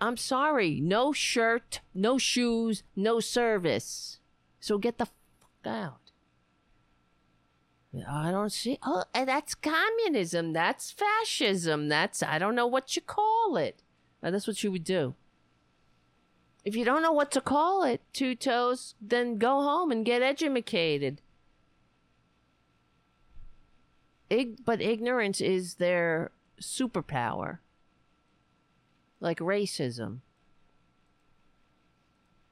[0.00, 0.80] I'm sorry.
[0.80, 4.18] No shirt, no shoes, no service.
[4.60, 6.05] So get the fuck out.
[8.08, 8.78] I don't see.
[8.82, 10.52] Oh, that's communism.
[10.52, 11.88] That's fascism.
[11.88, 13.82] That's, I don't know what you call it.
[14.22, 15.14] Uh, that's what you would do.
[16.64, 20.20] If you don't know what to call it, two toes, then go home and get
[20.20, 21.22] educated.
[24.28, 27.58] Ig- but ignorance is their superpower.
[29.20, 30.20] Like racism.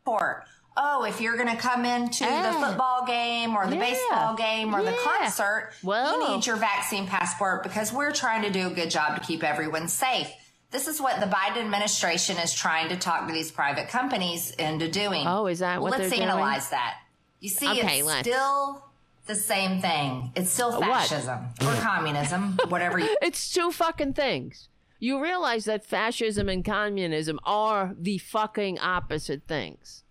[0.05, 0.45] passport.
[0.77, 2.67] Oh, if you're going to come into the Ah.
[2.69, 3.81] football game or the Yeah.
[3.91, 8.51] baseball game or the concert, Well- you need your vaccine passport because we're trying to
[8.51, 10.29] do a good job to keep everyone safe.
[10.73, 14.89] This is what the Biden administration is trying to talk to these private companies into
[14.91, 15.25] doing.
[15.29, 16.23] Oh, is that what Let's they're doing?
[16.23, 16.97] analyze that.
[17.39, 18.29] You see, Okay, it's let's.
[18.29, 18.83] still
[19.27, 20.33] the same thing.
[20.35, 20.83] It's still What?
[20.89, 24.69] fascism or communism, whatever you It's two fucking things.
[24.99, 30.03] You realize that fascism and communism are the fucking opposite things.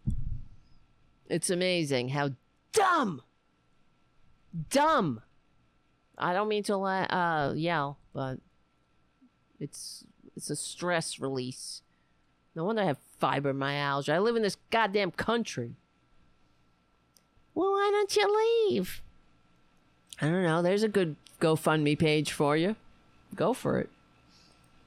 [1.30, 2.32] It's amazing how
[2.72, 3.22] dumb
[4.70, 5.22] Dumb.
[6.18, 8.38] I don't mean to la- uh, yell, but
[9.60, 10.06] it's
[10.36, 11.82] it's a stress release.
[12.56, 14.14] No wonder I have fibromyalgia.
[14.14, 15.76] I live in this goddamn country.
[17.56, 19.02] Well, why don't you leave?
[20.22, 20.62] I don't know.
[20.62, 22.76] There's a good GoFundMe page for you.
[23.36, 23.90] Go for it.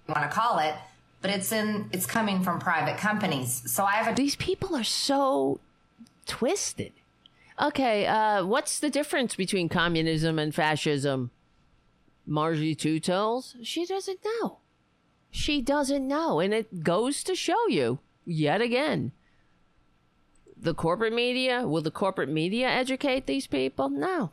[0.08, 0.74] want to call it,
[1.20, 3.64] but it's in it's coming from private companies.
[3.66, 5.58] So I have a These people are so
[6.26, 6.92] twisted.
[7.60, 11.30] Okay, uh, what's the difference between communism and fascism?
[12.26, 13.56] Margie Two Toes?
[13.62, 14.58] She doesn't know.
[15.30, 16.40] She doesn't know.
[16.40, 19.12] And it goes to show you, yet again,
[20.60, 23.88] the corporate media, will the corporate media educate these people?
[23.88, 24.32] No.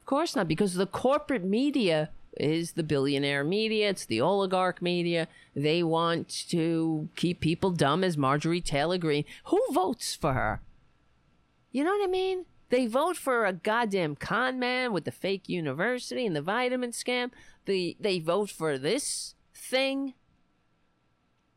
[0.00, 5.28] Of course not, because the corporate media is the billionaire media, it's the oligarch media.
[5.56, 9.24] They want to keep people dumb as Marjorie Taylor Greene.
[9.46, 10.60] Who votes for her?
[11.70, 12.46] You know what I mean?
[12.70, 17.30] They vote for a goddamn con man with the fake university and the vitamin scam.
[17.64, 20.14] They they vote for this thing.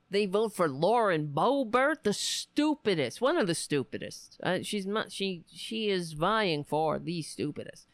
[0.10, 4.38] They vote for Lauren Boebert, the stupidest, one of the stupidest.
[4.44, 7.88] Uh, she's not, she she is vying for the stupidest.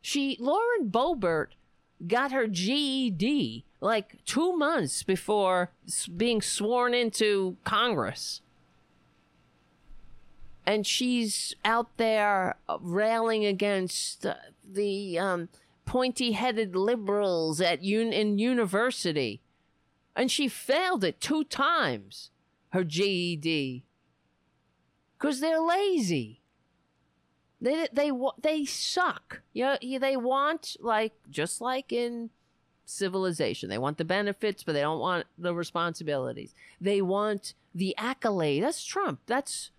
[0.00, 1.48] She Lauren Boebert
[2.06, 5.72] got her GED like two months before
[6.16, 8.42] being sworn into Congress
[10.66, 14.26] and she's out there railing against
[14.68, 15.48] the um,
[15.84, 19.40] pointy-headed liberals at un- in university,
[20.14, 22.30] and she failed it two times.
[22.70, 23.84] Her GED,
[25.16, 26.42] because they're lazy.
[27.60, 28.10] They they
[28.42, 29.40] they suck.
[29.54, 32.30] Yeah, yeah, they want like just like in
[32.84, 33.68] civilization.
[33.70, 36.54] They want the benefits, but they don't want the responsibilities.
[36.80, 38.62] They want the accolade.
[38.62, 39.20] That's Trump.
[39.26, 39.70] That's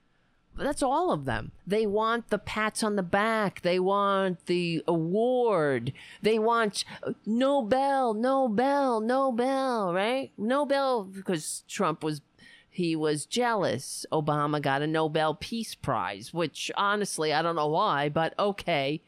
[0.65, 1.51] that's all of them.
[1.65, 3.61] They want the pats on the back.
[3.61, 5.93] They want the award.
[6.21, 10.31] They want uh, Nobel, Nobel, Nobel, right?
[10.37, 12.21] Nobel because Trump was
[12.69, 14.05] he was jealous.
[14.11, 19.01] Obama got a Nobel Peace Prize, which honestly I don't know why, but okay.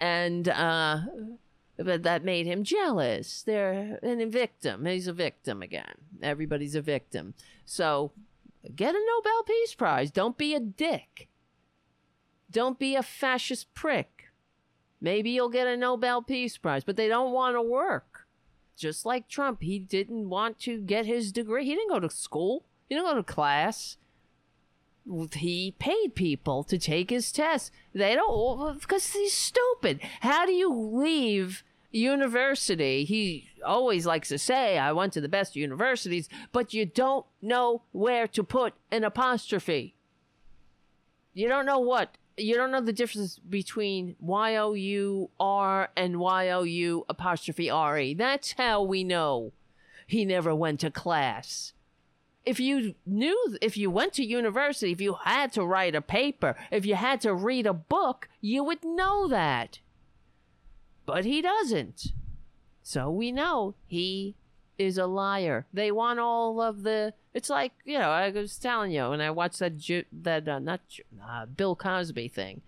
[0.00, 1.00] And uh
[1.78, 3.42] but that made him jealous.
[3.42, 4.86] They're a victim.
[4.86, 5.94] He's a victim again.
[6.22, 7.34] Everybody's a victim.
[7.64, 8.12] So
[8.74, 10.10] get a Nobel Peace Prize.
[10.10, 11.28] Don't be a dick.
[12.50, 14.24] Don't be a fascist prick.
[15.00, 18.26] Maybe you'll get a Nobel Peace Prize, but they don't want to work.
[18.76, 21.64] Just like Trump, he didn't want to get his degree.
[21.64, 23.96] He didn't go to school, he didn't go to class.
[25.32, 27.72] He paid people to take his test.
[27.92, 30.00] They don't, because he's stupid.
[30.20, 33.04] How do you leave university?
[33.04, 37.82] He always likes to say, I went to the best universities, but you don't know
[37.92, 39.94] where to put an apostrophe.
[41.34, 42.16] You don't know what.
[42.36, 47.70] You don't know the difference between Y O U R and Y O U apostrophe
[47.70, 48.14] R E.
[48.14, 49.52] That's how we know
[50.06, 51.72] he never went to class.
[52.44, 56.56] If you knew, if you went to university, if you had to write a paper,
[56.70, 59.78] if you had to read a book, you would know that.
[61.04, 62.12] But he doesn't.
[62.82, 64.34] So we know he
[64.78, 65.66] is a liar.
[65.72, 67.14] They want all of the.
[67.34, 68.10] It's like you know.
[68.10, 71.76] I was telling you when I watched that Ju- that uh, not Ju- uh, Bill
[71.76, 72.62] Cosby thing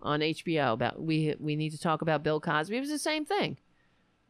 [0.00, 2.76] on HBO about we we need to talk about Bill Cosby.
[2.76, 3.58] It was the same thing.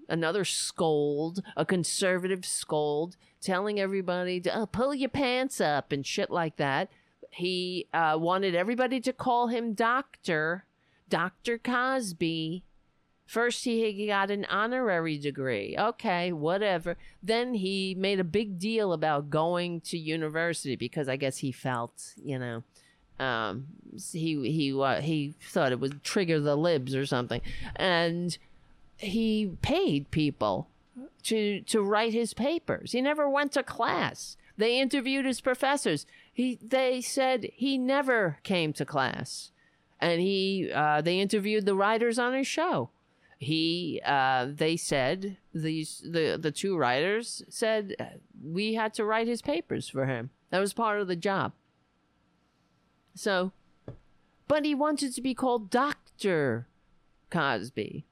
[0.09, 6.31] Another scold, a conservative scold, telling everybody to uh, pull your pants up and shit
[6.31, 6.89] like that.
[7.31, 10.65] He uh, wanted everybody to call him Doctor,
[11.11, 12.65] Doctor Cosby.
[13.29, 15.77] First, he got an honorary degree.
[15.79, 16.97] Okay, whatever.
[17.23, 22.15] Then he made a big deal about going to university because I guess he felt,
[22.17, 22.63] you know,
[23.21, 23.67] um,
[24.11, 27.43] he he uh, he thought it would trigger the libs or something,
[27.77, 28.39] and
[28.97, 30.69] he paid people
[31.25, 32.93] to to write his papers.
[32.93, 34.39] He never went to class.
[34.57, 36.07] They interviewed his professors.
[36.33, 39.51] He they said he never came to class,
[40.01, 42.89] and he uh, they interviewed the writers on his show
[43.39, 48.05] he uh, they said these the the two writers said uh,
[48.43, 50.31] we had to write his papers for him.
[50.51, 51.53] That was part of the job.
[53.15, 53.53] So
[54.49, 56.67] but he wanted to be called dr
[57.31, 58.07] cosby.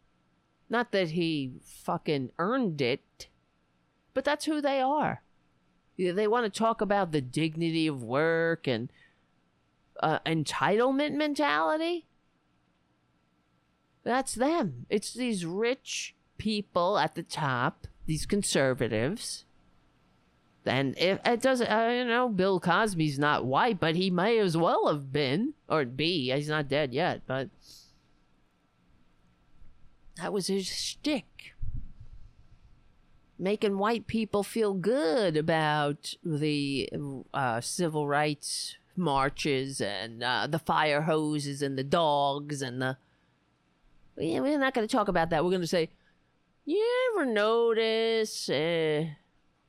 [0.69, 3.29] Not that he fucking earned it
[4.17, 5.23] but that's who they are.
[5.99, 8.91] They want to talk about the dignity of work and
[10.01, 12.06] uh, entitlement mentality
[14.07, 14.87] that's them.
[14.89, 19.45] It's these rich people at the top, these conservatives.
[20.65, 24.57] And if it doesn't, uh, you know, Bill Cosby's not white, but he may as
[24.57, 26.33] well have been, or be.
[26.33, 27.51] He's not dead yet, but
[30.17, 31.55] That was his shtick.
[33.39, 36.89] Making white people feel good about the
[37.35, 42.97] uh, civil rights marches and uh, the fire hoses and the dogs and the.
[44.19, 45.45] Yeah, we're not going to talk about that.
[45.45, 45.91] We're going to say,
[46.65, 46.85] you
[47.15, 49.05] ever notice uh,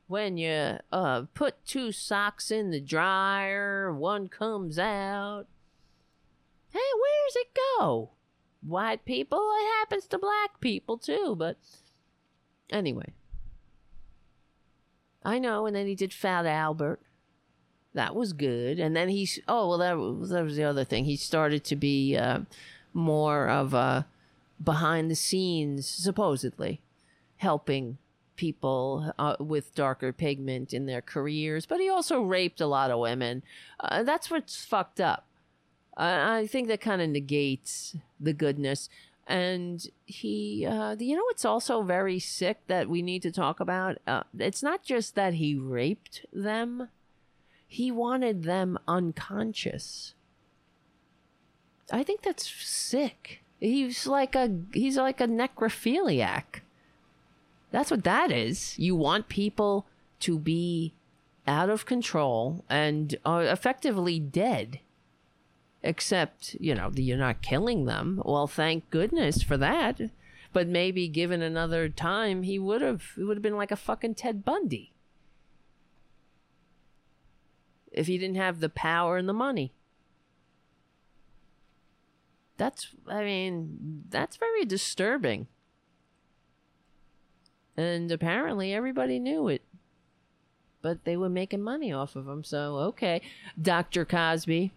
[0.08, 5.46] when you uh, put two socks in the dryer, one comes out?
[6.70, 7.48] Hey, where's it
[7.80, 8.12] go?
[8.62, 11.58] White people, it happens to black people too, but
[12.70, 13.14] anyway.
[15.24, 17.02] I know, and then he did Fat Albert.
[17.94, 18.80] That was good.
[18.80, 21.06] And then he's, oh, well, that, was- that was the other thing.
[21.06, 22.42] He started to be uh,
[22.94, 24.06] more of a
[24.64, 26.82] behind the scenes, supposedly,
[27.38, 27.98] helping
[28.36, 31.66] people uh, with darker pigment in their careers.
[31.66, 33.44] But he also raped a lot of women.
[33.80, 35.26] Uh, that's what's fucked up.
[35.98, 38.90] I I think that kind of negates the goodness.
[39.30, 43.98] And he, uh, you know, it's also very sick that we need to talk about.
[44.08, 46.88] Uh, it's not just that he raped them;
[47.68, 50.14] he wanted them unconscious.
[51.92, 53.42] I think that's sick.
[53.60, 56.62] He's like a he's like a necrophiliac.
[57.72, 58.78] That's what that is.
[58.78, 59.88] You want people
[60.22, 60.94] to be
[61.48, 64.80] out of control and are effectively dead.
[65.84, 68.22] Except you know you're not killing them.
[68.24, 70.02] Well thank goodness for that.
[70.54, 74.16] But maybe given another time he would have it would have been like a fucking
[74.16, 74.94] ted bundy.
[77.92, 79.72] If he didn't have the power and the money
[82.58, 85.48] that's i mean that's very disturbing
[87.76, 89.62] and apparently everybody knew it
[90.82, 93.22] but they were making money off of him so okay
[93.62, 94.72] dr cosby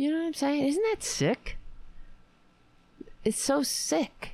[0.00, 0.66] you know what I'm saying?
[0.66, 1.58] Isn't that sick?
[3.22, 4.30] It's so sick.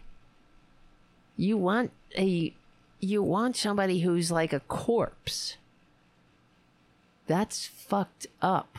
[1.37, 2.55] You want a
[3.01, 5.57] you want somebody who's like a corpse.
[7.27, 8.79] That's fucked up.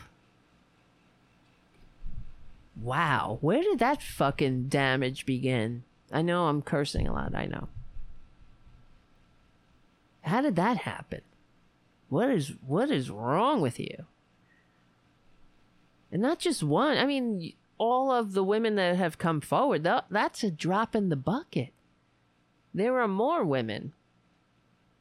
[2.79, 5.83] Wow, where did that fucking damage begin?
[6.11, 7.69] I know I'm cursing a lot, I know.
[10.21, 11.21] How did that happen?
[12.09, 14.05] What is what is wrong with you?
[16.11, 16.97] And not just one.
[16.97, 21.09] I mean, all of the women that have come forward, tha- that's a drop in
[21.09, 21.73] the bucket.
[22.73, 23.93] There are more women.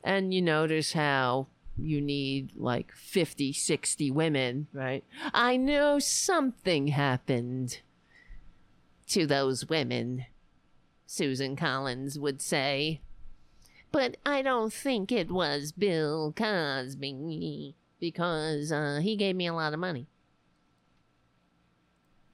[0.02, 1.48] And you notice how
[1.78, 5.04] you need like 50, 60 women, right?
[5.32, 7.80] I know something happened
[9.08, 10.26] to those women,
[11.06, 13.00] Susan Collins would say.
[13.92, 19.72] But I don't think it was Bill Cosby because uh, he gave me a lot
[19.72, 20.06] of money.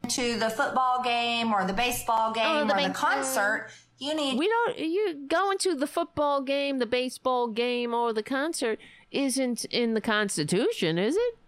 [0.08, 4.36] To the football game or the baseball game Oh, the or the concert, you need
[4.36, 4.78] We don't.
[4.78, 8.80] You going to the football game, the baseball game, or the concert
[9.12, 11.38] isn't in the Constitution, is it?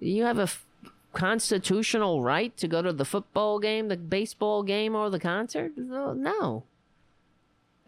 [0.00, 0.64] You have a f-
[1.12, 5.72] constitutional right to go to the football game, the baseball game, or the concert.
[5.76, 6.64] No.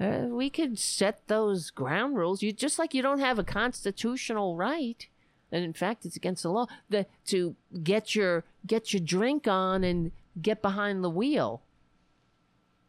[0.01, 2.43] Uh, we could set those ground rules.
[2.43, 5.07] You just like you don't have a constitutional right,
[5.53, 9.85] and in fact, it's against the law the, to get your get your drink on
[9.85, 11.61] and get behind the wheel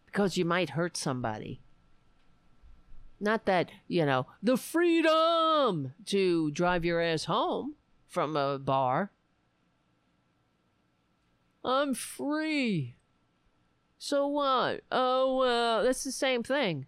[0.05, 1.59] because you might hurt somebody.
[3.21, 7.75] Not that, you know, the freedom to drive your ass home
[8.07, 9.11] from a bar.
[11.63, 12.95] I'm free.
[13.99, 14.81] So what?
[14.91, 16.87] Oh, uh, that's the same thing.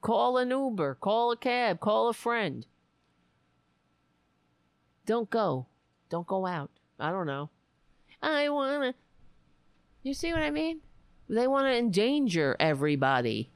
[0.00, 2.66] Call an Uber, call a cab, call a friend.
[5.04, 5.66] Don't go.
[6.08, 6.70] Don't go out.
[6.98, 7.50] I don't know.
[8.22, 8.94] I wanna.
[10.02, 10.80] You see what I mean?
[11.28, 13.50] They want to endanger everybody.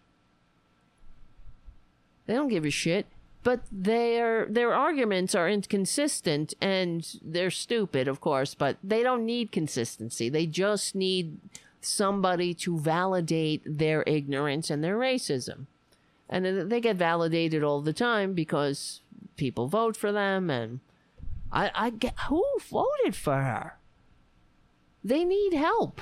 [2.27, 3.07] They don't give a shit.
[3.43, 9.53] But their their arguments are inconsistent and they're stupid, of course, but they don't need
[9.53, 10.31] consistency.
[10.31, 11.39] They just need
[11.83, 15.67] somebody to validate their ignorance and their racism.
[16.31, 19.03] And they get validated all the time because
[19.37, 20.81] people vote for them and
[21.53, 23.79] I, I get who voted for her?
[25.05, 26.01] They need help.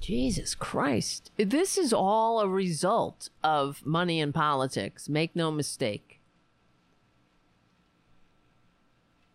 [0.00, 1.30] Jesus Christ.
[1.36, 5.08] This is all a result of money in politics.
[5.08, 6.20] Make no mistake.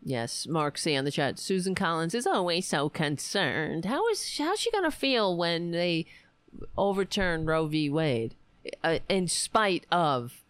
[0.03, 1.39] Yes, Mark C on the chat.
[1.39, 3.85] Susan Collins is always so concerned.
[3.85, 6.05] How is how's she gonna feel when they
[6.77, 7.89] overturn Roe v.
[7.89, 8.35] Wade,
[8.83, 10.43] uh, in spite of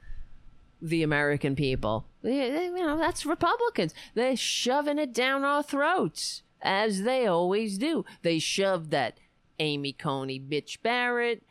[0.82, 2.06] the American people?
[2.22, 3.94] You know, that's Republicans.
[4.14, 8.04] They're shoving it down our throats as they always do.
[8.24, 9.18] They shoved that
[9.60, 11.44] Amy Coney bitch Barrett,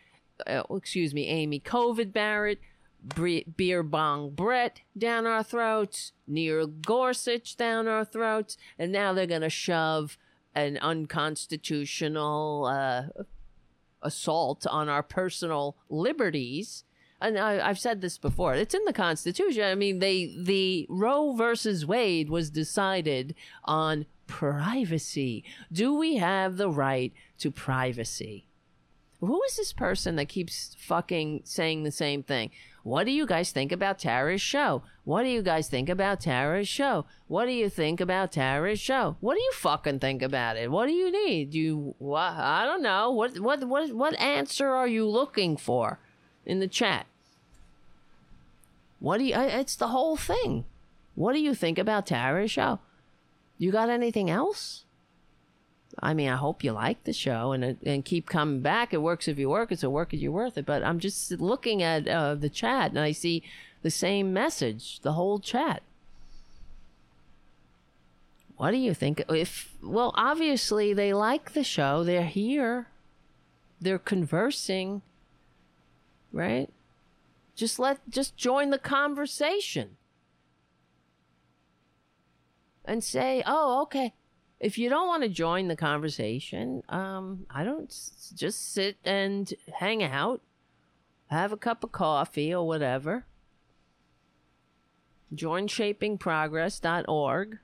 [0.46, 2.60] uh, excuse me, Amy COVID Barrett,
[3.02, 9.26] Bre- Beer Bong Brett down our throats, Neil Gorsuch down our throats, and now they're
[9.26, 10.16] going to shove
[10.54, 13.02] an unconstitutional uh,
[14.02, 16.84] assault on our personal liberties.
[17.20, 18.54] And I, I've said this before.
[18.54, 19.64] It's in the Constitution.
[19.64, 23.34] I mean, they the Roe versus Wade was decided
[23.64, 25.44] on privacy.
[25.72, 28.46] Do we have the right to privacy?
[29.20, 32.50] Who is this person that keeps fucking saying the same thing?
[32.82, 34.82] What do you guys think about Tara's show?
[35.04, 37.06] What do you guys think about Tara's show?
[37.28, 39.16] What do you think about Tara's show?
[39.20, 40.70] What do you fucking think about it?
[40.70, 41.54] What do you need?
[41.54, 42.34] You what?
[42.34, 43.10] I don't know.
[43.10, 45.98] What what what what answer are you looking for
[46.44, 47.06] in the chat?
[49.00, 49.34] What do you?
[49.34, 50.66] It's the whole thing.
[51.14, 52.80] What do you think about Tara's show?
[53.64, 54.84] You got anything else?
[55.98, 58.92] I mean, I hope you like the show and and keep coming back.
[58.92, 59.72] It works if you work.
[59.72, 60.66] It's a work if you're worth it.
[60.66, 63.42] But I'm just looking at uh, the chat and I see
[63.80, 65.82] the same message, the whole chat.
[68.58, 69.24] What do you think?
[69.30, 72.04] If well, obviously they like the show.
[72.04, 72.88] They're here.
[73.80, 75.00] They're conversing.
[76.34, 76.68] Right?
[77.56, 79.96] Just let just join the conversation.
[82.84, 84.14] And say, "Oh, okay
[84.64, 87.88] if you don't want to join the conversation, um, I don't
[88.34, 90.40] just sit and hang out,
[91.26, 93.26] have a cup of coffee or whatever.
[95.34, 97.58] Join shapingprogress.org.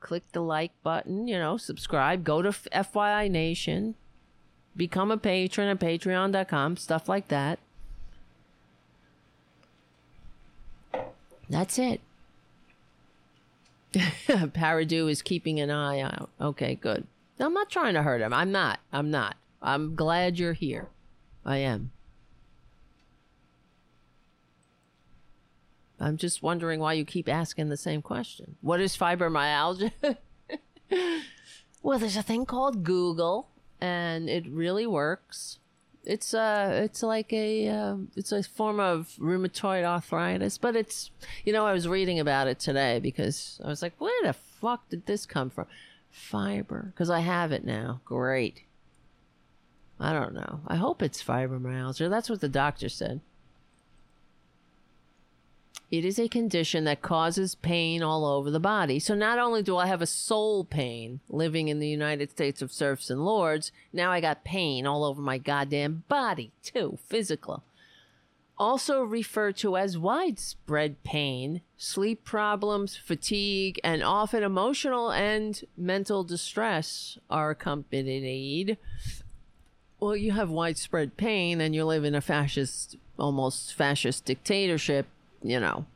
[0.00, 3.94] Click the like button, you know, subscribe, go to FYI Nation,
[4.74, 7.60] become a patron at patreon.com, stuff like that.
[11.48, 12.00] That's it.
[13.94, 16.30] Paradu is keeping an eye out.
[16.40, 17.06] Okay, good.
[17.38, 18.32] I'm not trying to hurt him.
[18.32, 18.80] I'm not.
[18.92, 19.36] I'm not.
[19.62, 20.88] I'm glad you're here.
[21.44, 21.90] I am.
[25.98, 28.56] I'm just wondering why you keep asking the same question.
[28.62, 29.92] What is fibromyalgia?
[31.82, 33.48] well, there's a thing called Google,
[33.80, 35.58] and it really works
[36.04, 41.10] it's uh it's like a uh, it's a form of rheumatoid arthritis but it's
[41.44, 44.88] you know i was reading about it today because i was like where the fuck
[44.88, 45.66] did this come from?
[46.10, 48.00] Fiber because i have it now.
[48.04, 48.62] Great.
[50.00, 50.60] I don't know.
[50.66, 52.08] I hope it's fibromyalgia.
[52.08, 53.20] That's what the doctor said
[55.90, 59.00] it is a condition that causes pain all over the body.
[59.00, 62.72] So not only do I have a soul pain living in the United States of
[62.72, 67.64] serfs and lords, now I got pain all over my goddamn body too, physical.
[68.56, 77.18] Also referred to as widespread pain, sleep problems, fatigue, and often emotional and mental distress
[77.28, 78.76] are accompanied.
[79.98, 85.06] Well, you have widespread pain and you live in a fascist, almost fascist dictatorship
[85.42, 85.86] you know,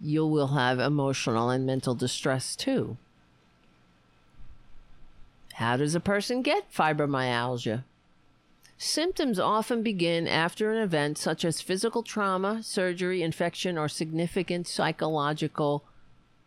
[0.00, 2.96] you will have emotional and mental distress too.
[5.54, 7.84] How does a person get fibromyalgia?
[8.78, 15.84] Symptoms often begin after an event such as physical trauma, surgery, infection, or significant psychological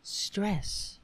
[0.03, 0.99] stress.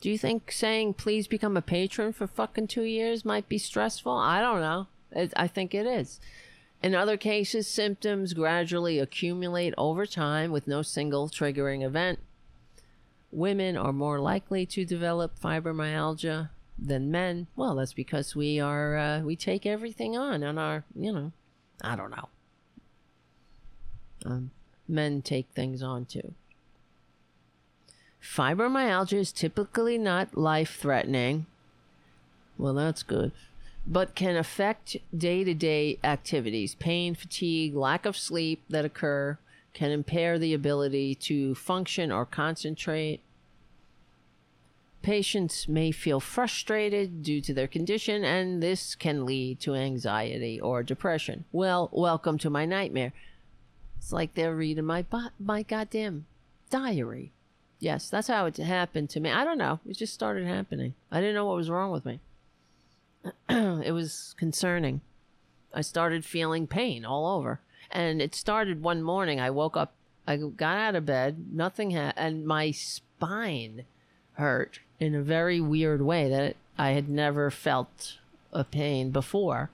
[0.00, 4.12] Do you think saying please become a patron for fucking two years might be stressful?
[4.12, 4.88] I don't know.
[5.12, 6.20] It, I think it is.
[6.84, 12.18] In other cases, symptoms gradually accumulate over time with no single triggering event.
[13.32, 17.46] Women are more likely to develop fibromyalgia than men.
[17.56, 21.32] Well, that's because we are uh, we take everything on on our, you know,
[21.80, 22.28] I don't know.
[24.26, 24.50] Um,
[24.86, 26.34] men take things on too.
[28.22, 31.46] Fibromyalgia is typically not life threatening.
[32.58, 33.32] Well, that's good
[33.86, 36.74] but can affect day to day activities.
[36.74, 39.38] Pain, fatigue, lack of sleep that occur
[39.72, 43.20] can impair the ability to function or concentrate.
[45.02, 50.82] Patients may feel frustrated due to their condition, and this can lead to anxiety or
[50.82, 51.44] depression.
[51.52, 53.12] Well, welcome to my nightmare.
[53.98, 55.04] It's like they're reading my
[55.38, 56.24] my goddamn
[56.70, 57.32] diary.
[57.80, 59.30] Yes, that's how it happened to me.
[59.30, 59.80] I don't know.
[59.86, 60.94] It just started happening.
[61.10, 62.20] I didn't know what was wrong with me.
[63.48, 65.00] it was concerning.
[65.72, 67.60] I started feeling pain all over.
[67.90, 69.40] And it started one morning.
[69.40, 69.92] I woke up,
[70.26, 73.84] I got out of bed, nothing and my spine
[74.34, 78.18] hurt in a very weird way that I had never felt
[78.52, 79.70] a pain before.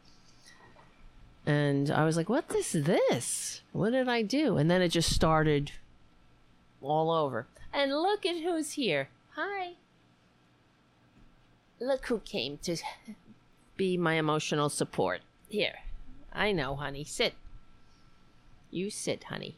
[1.46, 3.62] And I was like, what is this?
[3.72, 4.56] What did I do?
[4.56, 5.72] And then it just started
[6.82, 7.46] all over.
[7.72, 9.08] And look at who's here.
[9.36, 9.72] Hi.
[11.80, 12.76] look who came to
[13.81, 15.23] be my emotional support.
[15.49, 15.78] Here.
[16.34, 17.02] I know, honey.
[17.02, 17.33] Sit.
[18.70, 19.57] You sit, honey.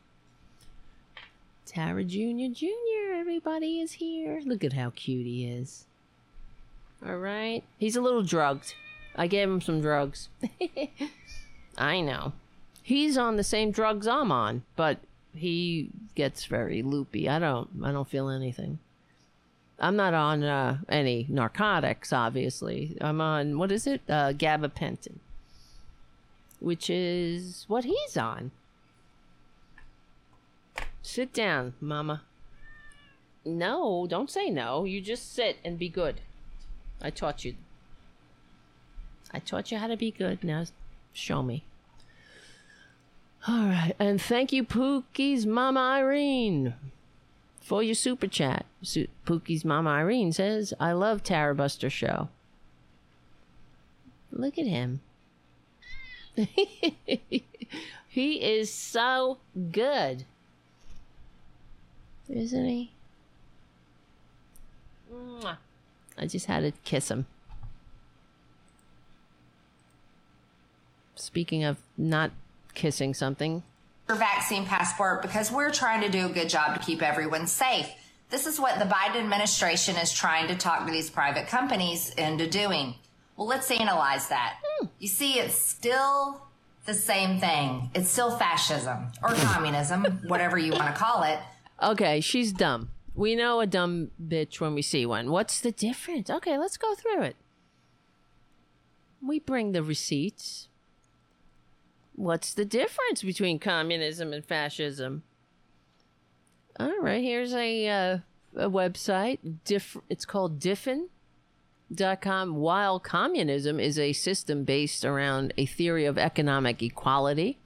[1.67, 2.53] Tara Jr.
[2.53, 4.41] Jr., everybody is here.
[4.45, 5.87] Look at how cute he is.
[7.05, 7.65] All right.
[7.79, 8.77] He's a little drugged.
[9.17, 10.29] I gave him some drugs.
[11.77, 12.33] I know.
[12.81, 14.99] He's on the same drugs I'm on, but
[15.35, 17.29] he gets very loopy.
[17.29, 18.79] I don't I don't feel anything.
[19.83, 22.97] I'm not on uh, any narcotics, obviously.
[23.01, 24.01] I'm on what is it?
[24.09, 25.17] Uh, gabapentin,
[26.61, 28.53] which is what he's on.
[31.03, 32.23] Sit down, Mama.
[33.45, 34.85] No, don't say no.
[34.85, 36.21] You just sit and be good.
[37.03, 37.57] I taught you.
[39.35, 40.45] I taught you how to be good.
[40.45, 40.65] Now,
[41.13, 41.65] show me.
[43.49, 46.75] All right, and thank you, Pookie's Mama Irene,
[47.73, 48.67] for your super chat.
[49.25, 52.29] Pookie's Mama Irene says, "I love Tara Buster show."
[54.31, 55.01] Look at him.
[56.37, 57.47] he
[58.43, 59.39] is so
[59.71, 60.27] good,
[62.29, 62.93] isn't he?
[65.11, 65.57] Mwah.
[66.19, 67.25] I just had to kiss him.
[71.15, 72.33] Speaking of not
[72.75, 73.63] kissing something,
[74.13, 77.89] your vaccine passport because we're trying to do a good job to keep everyone safe.
[78.29, 82.47] This is what the Biden administration is trying to talk to these private companies into
[82.47, 82.95] doing.
[83.39, 84.59] Well, let's analyze that.
[84.63, 84.89] Hmm.
[84.99, 86.43] You see, it's still
[86.85, 87.91] the same thing.
[87.95, 89.47] It's still fascism or hmm.
[89.47, 91.39] communism, whatever you want to call it.
[91.83, 92.91] Okay, she's dumb.
[93.15, 95.31] We know a dumb bitch when we see one.
[95.31, 96.29] What's the difference?
[96.29, 97.37] Okay, let's go through it.
[99.27, 100.69] We bring the receipts.
[102.23, 105.25] What's the difference between communism and fascism?
[106.79, 108.19] All right, here's a uh,
[108.55, 109.41] a website.
[109.65, 112.55] Diff- it's called Diffen.com.
[112.55, 117.59] While communism is a system based around a theory of economic equality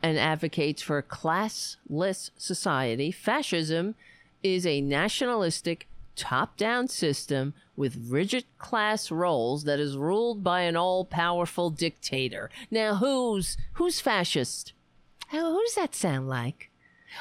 [0.00, 3.96] and advocates for a classless society, fascism
[4.40, 10.76] is a nationalistic, top down system with rigid class roles that is ruled by an
[10.76, 12.50] all powerful dictator.
[12.70, 14.72] Now, who's, who's fascist?
[15.30, 16.70] Who does that sound like?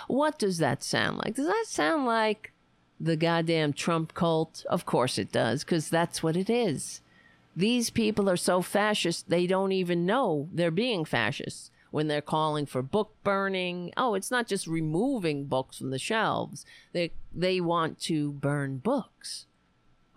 [0.07, 1.35] What does that sound like?
[1.35, 2.51] Does that sound like
[2.99, 4.65] the goddamn Trump cult?
[4.69, 7.01] Of course it does, because that's what it is.
[7.55, 12.65] These people are so fascist, they don't even know they're being fascists when they're calling
[12.65, 13.93] for book burning.
[13.95, 16.65] Oh, it's not just removing books from the shelves.
[16.91, 19.45] They they want to burn books.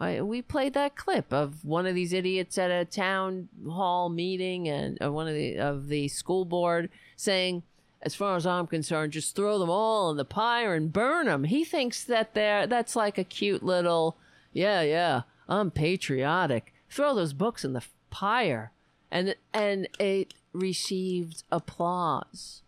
[0.01, 4.67] I, we played that clip of one of these idiots at a town hall meeting
[4.69, 7.63] and uh, one of the of the school board saying,
[8.03, 11.45] "As far as I'm concerned, just throw them all in the pyre and burn them."
[11.45, 14.17] He thinks that they're that's like a cute little,
[14.53, 16.75] yeah, yeah, I'm patriotic.
[16.91, 18.73] Throw those books in the pyre,
[19.13, 22.63] and and it received applause.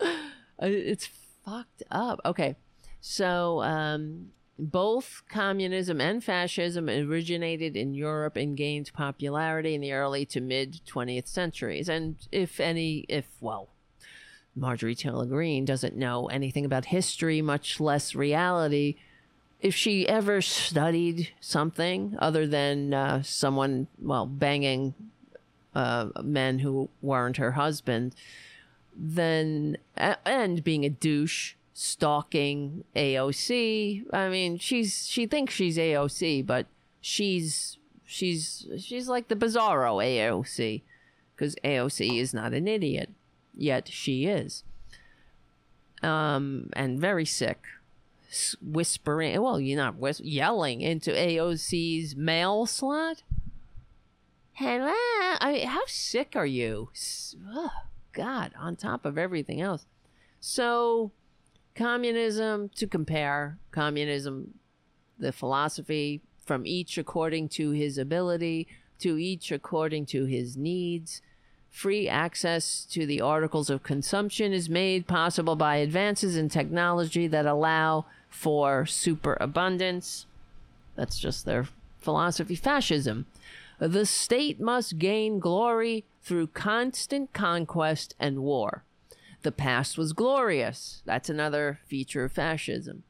[0.60, 1.08] it's
[1.44, 2.20] fucked up.
[2.24, 2.56] Okay,
[3.00, 10.24] so um, both communism and fascism originated in Europe and gained popularity in the early
[10.26, 11.88] to mid 20th centuries.
[11.88, 13.68] And if any, if, well,
[14.54, 18.96] Marjorie Taylor Greene doesn't know anything about history, much less reality.
[19.60, 24.94] If she ever studied something other than uh, someone, well, banging
[25.74, 28.14] uh, men who weren't her husband,
[28.96, 34.04] then, and being a douche, stalking AOC.
[34.12, 36.66] I mean, she's she thinks she's AOC, but
[37.00, 40.82] she's she's she's like the bizarro AOC
[41.34, 43.10] because AOC is not an idiot,
[43.56, 44.62] yet she is.
[46.02, 47.64] Um, and very sick,
[48.62, 49.40] whispering.
[49.40, 53.22] Well, you're not whis- yelling into AOC's mail slot.
[54.56, 54.92] Hello,
[55.40, 56.90] I mean, how sick are you?
[57.52, 57.72] Oh,
[58.12, 59.84] God, on top of everything else.
[60.38, 61.10] So
[61.74, 64.54] communism to compare communism
[65.18, 68.68] the philosophy from each according to his ability
[69.00, 71.20] to each according to his needs.
[71.68, 77.44] Free access to the articles of consumption is made possible by advances in technology that
[77.44, 80.26] allow for superabundance.
[80.94, 81.66] That's just their
[81.98, 82.54] philosophy.
[82.54, 83.26] Fascism
[83.78, 88.84] the state must gain glory through constant conquest and war
[89.44, 91.02] the past was glorious.
[91.04, 93.04] That's another feature of fascism.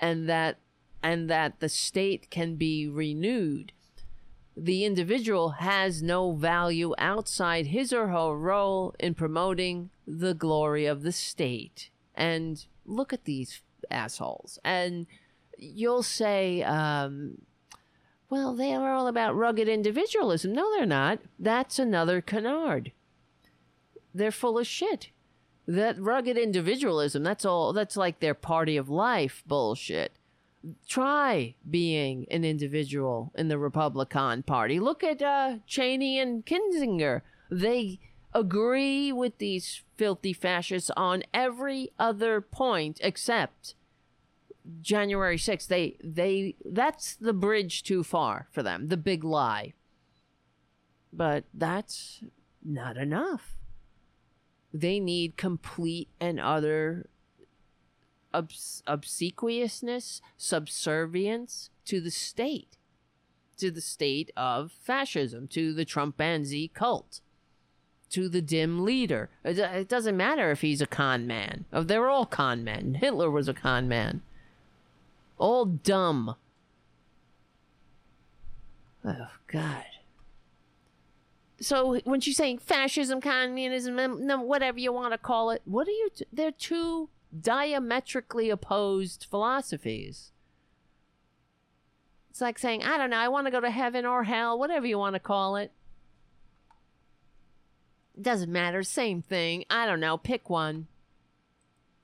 [0.00, 0.58] And that
[1.02, 3.72] and that the state can be renewed.
[4.56, 11.02] The individual has no value outside his or her role in promoting the glory of
[11.02, 11.90] the state.
[12.14, 13.60] And look at these
[13.90, 14.58] assholes.
[14.64, 15.06] And
[15.58, 17.42] you'll say, um,
[18.30, 20.52] Well, they are all about rugged individualism.
[20.52, 21.20] No, they're not.
[21.38, 22.92] That's another canard.
[24.14, 25.10] They're full of shit.
[25.66, 30.12] That rugged individualism, that's all, that's like their party of life bullshit.
[30.88, 34.78] Try being an individual in the Republican Party.
[34.80, 37.22] Look at uh, Cheney and Kinzinger.
[37.50, 37.98] They
[38.34, 43.74] agree with these filthy fascists on every other point except
[44.80, 45.66] January 6th.
[45.66, 48.88] They they that's the bridge too far for them.
[48.88, 49.74] The big lie.
[51.12, 52.22] But that's
[52.62, 53.56] not enough.
[54.72, 57.06] They need complete and utter
[58.32, 62.76] obs- obsequiousness, subservience to the state,
[63.58, 67.20] to the state of fascism, to the Trumpanzee cult,
[68.10, 69.30] to the dim leader.
[69.44, 71.66] It, it doesn't matter if he's a con man.
[71.72, 72.94] Oh, they're all con men.
[72.94, 74.22] Hitler was a con man.
[75.38, 76.36] All dumb.
[79.04, 79.84] Oh, God.
[81.60, 83.96] So when she's saying fascism, communism,
[84.46, 86.10] whatever you want to call it, what are you?
[86.14, 90.32] T- they're two diametrically opposed philosophies.
[92.30, 94.86] It's like saying, I don't know, I want to go to heaven or hell, whatever
[94.86, 95.70] you want to call it.
[98.20, 99.64] Doesn't matter, same thing.
[99.70, 100.88] I don't know, pick one.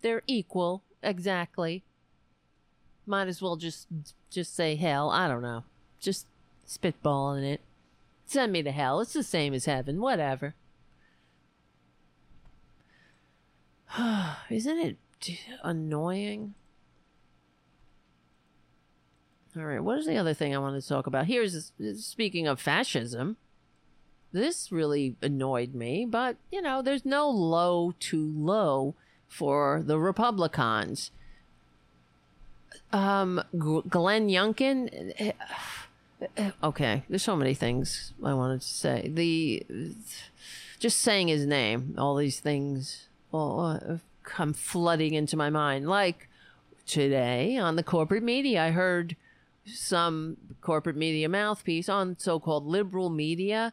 [0.02, 1.84] They're equal, exactly.
[3.10, 3.88] Might as well just
[4.30, 5.64] just say hell, I don't know.
[5.98, 6.28] Just
[6.64, 7.60] spitballing it.
[8.24, 9.00] Send me to hell.
[9.00, 10.54] It's the same as heaven, whatever.
[14.48, 14.96] Isn't it
[15.64, 16.54] annoying.
[19.56, 21.26] All right, what is the other thing I wanted to talk about?
[21.26, 23.38] Here's speaking of fascism.
[24.30, 28.94] This really annoyed me, but you know, there's no low too low
[29.26, 31.10] for the Republicans.
[32.92, 35.12] Um, Glenn Youngkin.
[35.18, 35.32] Eh,
[36.36, 39.10] eh, okay, there's so many things I wanted to say.
[39.12, 39.66] The
[40.78, 43.08] just saying his name, all these things.
[43.30, 45.88] Well, uh, come flooding into my mind.
[45.88, 46.28] Like
[46.86, 49.16] today on the corporate media, I heard
[49.66, 53.72] some corporate media mouthpiece on so called liberal media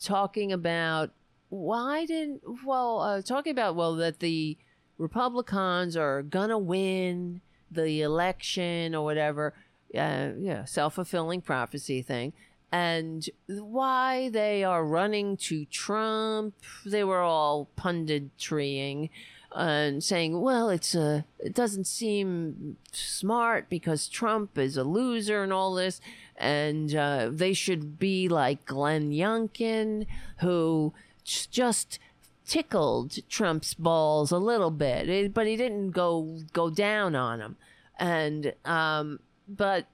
[0.00, 1.10] talking about
[1.50, 4.56] why didn't, well, uh, talking about, well, that the
[4.98, 7.40] Republicans are gonna win
[7.74, 9.54] the election or whatever.
[9.94, 12.32] Uh, yeah, self fulfilling prophecy thing
[12.74, 16.54] and why they are running to Trump.
[16.84, 19.10] They were all punditrying
[19.54, 25.52] and saying, "Well, it's a it doesn't seem smart because Trump is a loser and
[25.52, 26.00] all this,
[26.36, 30.06] and uh, they should be like Glenn Youngkin,
[30.38, 32.00] who just."
[32.46, 37.56] Tickled Trump's balls a little bit, but he didn't go go down on him.
[37.98, 39.86] And um, but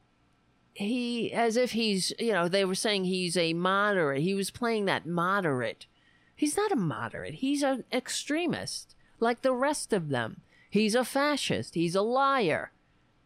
[0.75, 4.23] he, as if he's, you know, they were saying he's a moderate.
[4.23, 5.87] He was playing that moderate.
[6.35, 7.35] He's not a moderate.
[7.35, 10.41] He's an extremist like the rest of them.
[10.71, 11.75] He's a fascist.
[11.75, 12.73] He's a liar.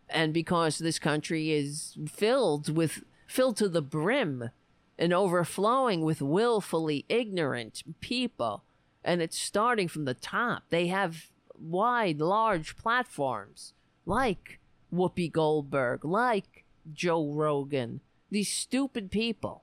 [0.09, 4.51] And because this country is filled with, filled to the brim
[4.99, 8.65] and overflowing with willfully ignorant people,
[9.05, 13.75] and it's starting from the top, they have wide, large platforms
[14.07, 14.59] like
[14.93, 18.01] Whoopi Goldberg, like Joe Rogan,
[18.31, 19.63] these stupid people.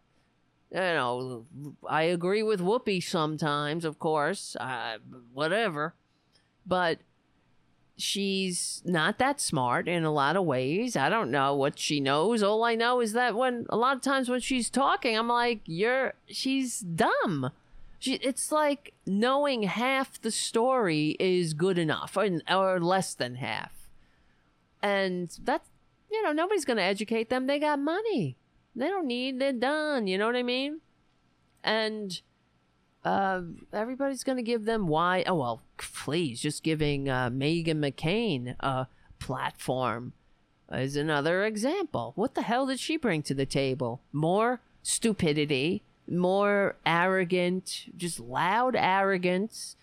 [0.71, 1.45] You know,
[1.87, 4.99] I agree with Whoopi sometimes, of course, uh,
[5.33, 5.95] whatever
[6.65, 6.99] but
[7.97, 10.95] she's not that smart in a lot of ways.
[10.95, 12.41] I don't know what she knows.
[12.41, 15.61] All I know is that when a lot of times when she's talking, I'm like,
[15.65, 17.51] "You're she's dumb."
[18.01, 23.71] She, it's like knowing half the story is good enough, or, or less than half,
[24.81, 25.69] and that's
[26.11, 27.45] you know nobody's to educate them.
[27.45, 28.37] They got money.
[28.75, 29.39] They don't need.
[29.39, 30.07] They're done.
[30.07, 30.81] You know what I mean?
[31.63, 32.19] And
[33.05, 35.23] uh, everybody's to give them why.
[35.27, 38.87] Oh, well, please, just giving uh, Meghan McCain a
[39.19, 40.13] platform
[40.71, 42.13] is another example.
[42.15, 44.01] What the hell did she bring to the table?
[44.11, 49.75] More stupidity, more arrogant, just loud arrogance,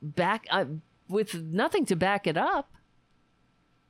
[0.00, 0.64] back uh,
[1.08, 2.72] with nothing to back it up.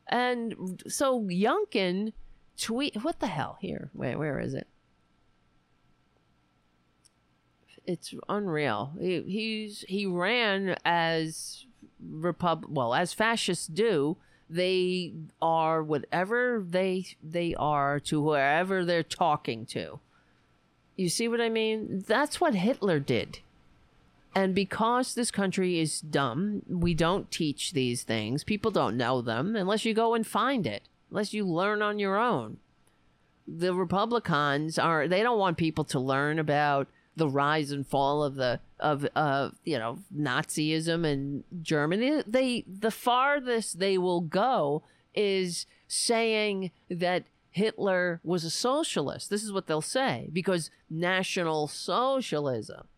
[0.09, 2.13] And so Youngkin
[2.59, 3.59] tweet, what the hell?
[3.61, 4.67] Here, wait, where is it?
[7.87, 8.93] it's unreal.
[9.01, 11.67] He, he's he ran as
[12.01, 14.17] repub well as fascists do.
[14.49, 20.01] They are whatever they they are to whoever they're talking to.
[20.97, 22.05] You see what I mean?
[22.07, 23.41] That's what Hitler did.
[24.35, 28.45] And because this country is dumb, we don't teach these things.
[28.45, 32.19] People don't know them unless you go and find it, unless you learn on your
[32.19, 32.59] own.
[33.47, 38.37] the Republicans are they don't want people to learn about the rise and fall of
[38.37, 42.23] the of uh you know Nazism and Germany.
[42.27, 44.83] They the farthest they will go
[45.15, 49.31] is saying that Hitler was a socialist.
[49.31, 52.89] This is what they'll say because National Socialism,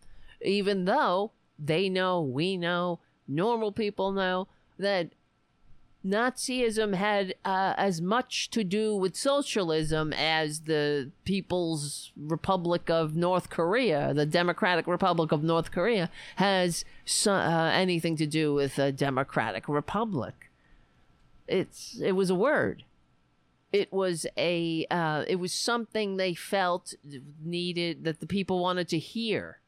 [0.41, 5.11] even though they know, we know, normal people know that
[6.05, 13.49] Nazism had uh, as much to do with socialism as the People's Republic of North
[13.49, 18.93] Korea, the Democratic Republic of North Korea, has so, uh, anything to do with a
[18.93, 20.51] democratic republic.
[21.49, 22.85] It's it was a word.
[23.75, 26.95] It was a uh, it was something they felt
[27.43, 29.61] needed that the people wanted to hear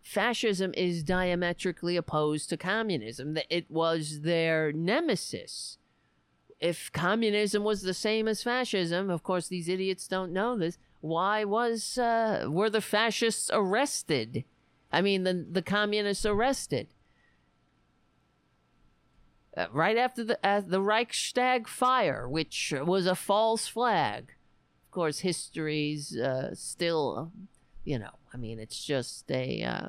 [0.00, 3.36] fascism is diametrically opposed to communism.
[3.50, 5.78] It was their nemesis.
[6.60, 10.78] If communism was the same as fascism, of course these idiots don't know this.
[11.00, 14.44] Why was uh, were the fascists arrested?
[14.92, 16.94] I mean, the the communists arrested
[19.56, 24.32] uh, right after the uh, the Reichstag fire, which was a false flag.
[24.86, 27.32] Of course, history's uh, still,
[27.84, 29.88] you know, I mean, it's just a, uh,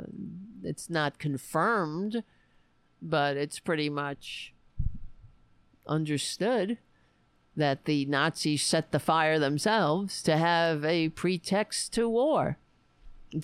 [0.63, 2.23] it's not confirmed,
[3.01, 4.53] but it's pretty much
[5.87, 6.77] understood
[7.55, 12.57] that the Nazis set the fire themselves to have a pretext to war.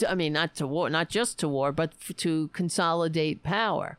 [0.07, 3.98] I mean, not to war, not just to war, but f- to consolidate power.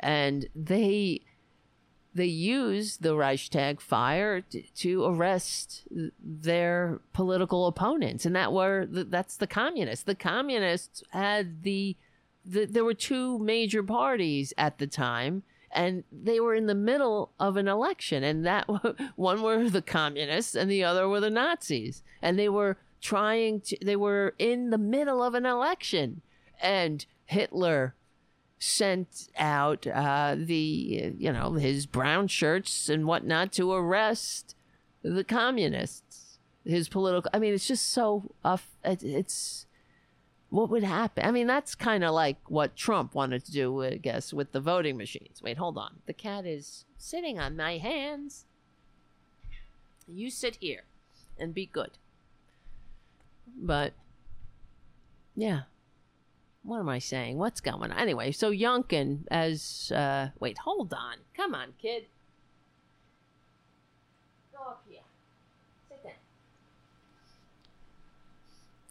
[0.00, 1.22] And they
[2.14, 5.84] they used the Reichstag fire to, to arrest
[6.22, 10.04] their political opponents, and that were that's the communists.
[10.04, 11.96] The communists had the,
[12.44, 17.32] the there were two major parties at the time, and they were in the middle
[17.40, 18.66] of an election, and that
[19.16, 23.76] one were the communists, and the other were the Nazis, and they were trying to
[23.82, 26.20] they were in the middle of an election,
[26.60, 27.94] and Hitler
[28.62, 34.54] sent out uh, the you know his brown shirts and whatnot to arrest
[35.02, 36.38] the communists.
[36.64, 37.28] His political.
[37.34, 38.30] I mean, it's just so.
[38.44, 39.66] Uh, it's
[40.48, 41.24] what would happen.
[41.24, 44.60] I mean, that's kind of like what Trump wanted to do, I guess, with the
[44.60, 45.42] voting machines.
[45.42, 45.96] Wait, hold on.
[46.06, 48.44] The cat is sitting on my hands.
[50.06, 50.84] You sit here
[51.36, 51.98] and be good.
[53.60, 53.94] But
[55.34, 55.62] yeah,
[56.64, 57.38] what am I saying?
[57.38, 57.98] What's going on?
[57.98, 61.16] Anyway, so Youngkin as uh wait, hold on.
[61.36, 62.04] Come on, kid.
[64.52, 65.00] Go up here.
[65.88, 66.12] Sit down.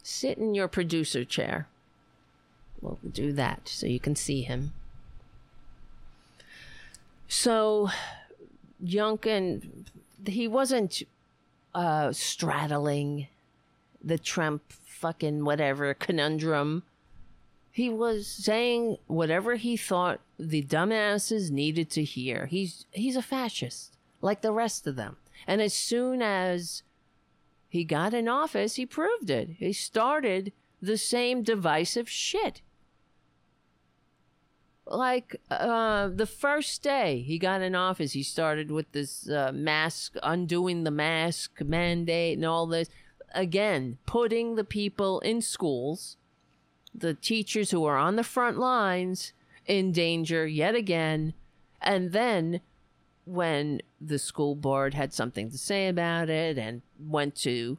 [0.04, 1.68] Sit in your producer chair.
[2.82, 4.74] We'll do that so you can see him.
[7.28, 7.90] So
[8.84, 9.86] Youngkin
[10.26, 11.04] he wasn't
[11.74, 13.28] uh straddling
[14.04, 16.84] the Trump fucking whatever conundrum
[17.72, 22.48] he was saying whatever he thought the dumbasses needed to hear.
[22.48, 25.18] He's he's a fascist, like the rest of them.
[25.48, 26.84] And as soon as
[27.70, 29.52] he got in office, he proved it.
[29.58, 30.52] He started
[30.82, 32.62] the same divisive shit.
[34.86, 40.16] Like uh, the first day he got in office, he started with this uh, mask,
[40.22, 42.90] undoing the mask mandate and all this.
[43.34, 46.18] Again, putting the people in schools
[46.94, 49.34] the teachers who are on the front lines
[49.66, 51.34] in danger yet again.
[51.82, 52.62] And then
[53.26, 57.78] when the school board had something to say about it and went to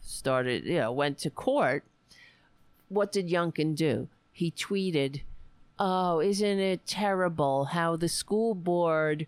[0.00, 1.84] started, you know, went to court,
[2.88, 4.08] what did Youngkin do?
[4.32, 5.22] He tweeted,
[5.78, 9.26] "Oh, isn't it terrible how the school board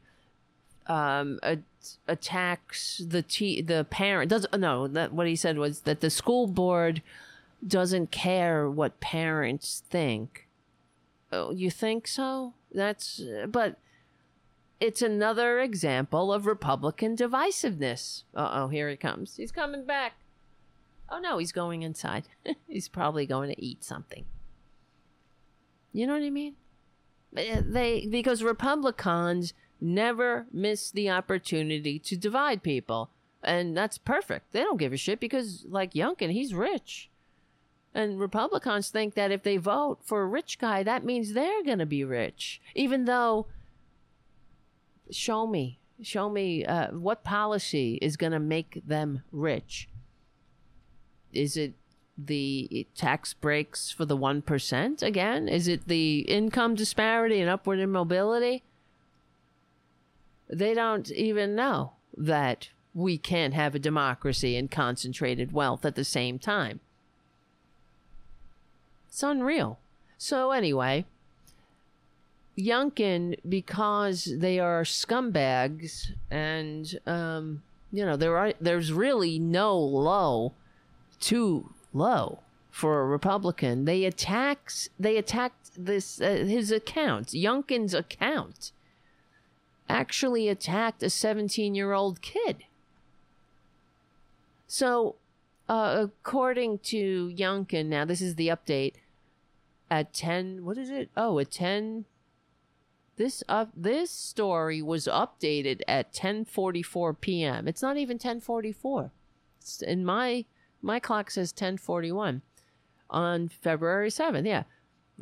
[0.87, 1.59] um, a-
[2.07, 6.47] attacks the te- the parent does no that what he said was that the school
[6.47, 7.03] board
[7.67, 10.49] doesn't care what parents think.
[11.33, 12.55] Oh, you think so?
[12.73, 13.79] That's but
[14.81, 18.25] it's another example of Republican divisiveness.
[18.35, 19.37] Uh oh, here he comes.
[19.37, 20.13] He's coming back.
[21.11, 22.25] Oh no, he's going inside.
[22.69, 24.25] he's probably going to eat something.
[25.93, 26.55] You know what I mean?
[27.37, 33.11] Eh, they because Republicans never miss the opportunity to divide people.
[33.43, 34.53] And that's perfect.
[34.53, 37.11] They don't give a shit because like Youngkin, he's rich.
[37.95, 41.79] And Republicans think that if they vote for a rich guy, that means they're going
[41.79, 42.61] to be rich.
[42.75, 43.47] Even though,
[45.11, 49.89] show me, show me uh, what policy is going to make them rich.
[51.33, 51.75] Is it
[52.19, 55.49] the tax breaks for the 1% again?
[55.49, 58.65] Is it the income disparity and upward immobility?
[60.49, 66.05] They don't even know that we can't have a democracy and concentrated wealth at the
[66.05, 66.81] same time.
[69.15, 69.79] It's unreal.
[70.19, 71.05] So, anyway,
[72.59, 77.63] Youngkin, because they are scumbags and, um,
[77.93, 80.55] you know, there are, there's really no low
[81.21, 82.41] too low
[82.73, 83.85] for a Republican.
[83.85, 88.73] They attacks they attacked this uh, his account, Youngkin's account.
[89.89, 92.65] Actually attacked a 17-year-old kid.
[94.67, 95.15] So,
[95.69, 98.95] uh, according to Youngkin, now this is the update
[99.95, 101.09] at 10 what is it?
[101.17, 102.05] Oh, at 10
[103.17, 107.69] this up this story was updated at 10:44 p.m.
[107.69, 109.11] It's not even 10:44.
[109.61, 110.47] It's in my
[110.83, 112.43] my clock says 10:41
[113.09, 114.47] on February 7th.
[114.47, 114.65] Yeah.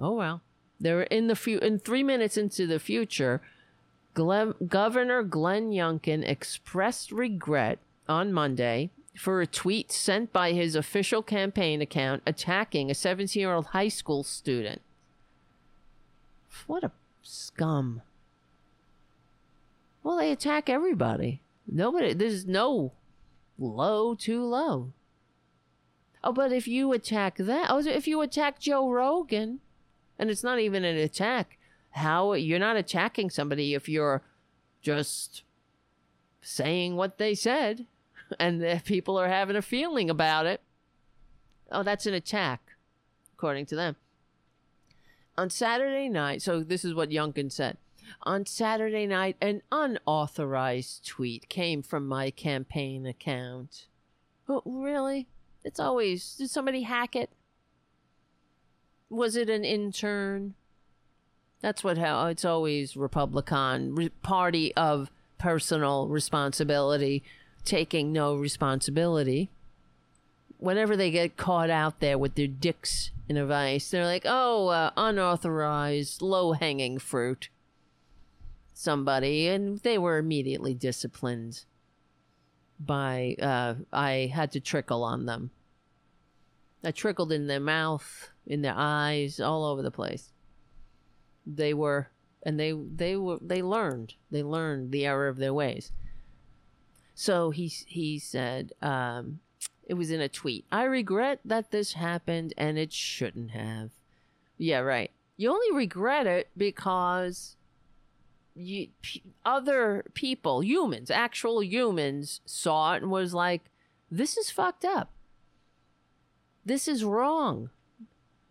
[0.01, 0.41] Oh well.
[0.81, 3.43] They're in the few in 3 minutes into the future.
[4.15, 7.79] Governor Glenn Youngkin expressed regret
[8.09, 13.89] on Monday for a tweet sent by his official campaign account attacking a 17-year-old high
[13.89, 14.81] school student.
[16.67, 16.93] What a
[17.23, 18.03] scum.
[20.03, 21.43] Well, they attack everybody.
[21.67, 22.93] Nobody there's no
[23.59, 24.93] low too low.
[26.25, 29.61] Oh, but if you attack that, oh, if you attack Joe Rogan,
[30.19, 31.59] and it's not even an attack,
[31.91, 34.23] how you're not attacking somebody if you're
[34.83, 35.43] just
[36.41, 37.87] saying what they said,
[38.39, 40.61] and the people are having a feeling about it.
[41.71, 42.61] Oh, that's an attack,
[43.35, 43.97] according to them.
[45.37, 47.79] On Saturday night, so this is what Youngkin said.
[48.25, 53.87] On Saturday night, an unauthorized tweet came from my campaign account.
[54.49, 55.29] Oh, really?
[55.65, 57.31] It's always did somebody hack it?
[59.09, 60.55] Was it an intern?
[61.61, 67.23] That's what how it's always Republican re- party of personal responsibility,
[67.65, 69.51] taking no responsibility.
[70.59, 74.69] Whenever they get caught out there with their dicks in a vice, they're like, "Oh,
[74.69, 77.49] uh, unauthorized, low-hanging fruit."
[78.75, 81.65] Somebody, and they were immediately disciplined
[82.79, 85.51] by uh, I had to trickle on them.
[86.85, 90.33] I trickled in their mouth, in their eyes, all over the place.
[91.47, 92.09] They were,
[92.43, 95.93] and they they were they learned they learned the error of their ways.
[97.15, 99.41] So he he said, um,
[99.85, 100.65] it was in a tweet.
[100.73, 103.91] I regret that this happened, and it shouldn't have.
[104.57, 105.11] Yeah, right.
[105.37, 107.57] You only regret it because
[108.55, 113.63] you, p- other people, humans, actual humans, saw it and was like,
[114.11, 115.11] "This is fucked up.
[116.65, 117.71] This is wrong.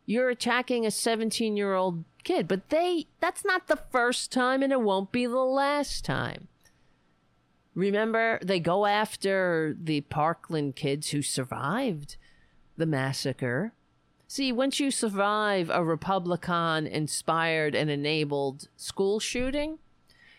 [0.05, 4.81] You're attacking a 17 year old kid." But they—that's not the first time, and it
[4.81, 6.49] won't be the last time.
[7.73, 12.17] Remember, they go after the Parkland kids who survived
[12.77, 13.73] the massacre.
[14.27, 19.79] See, once you survive a Republican inspired and enabled school shooting,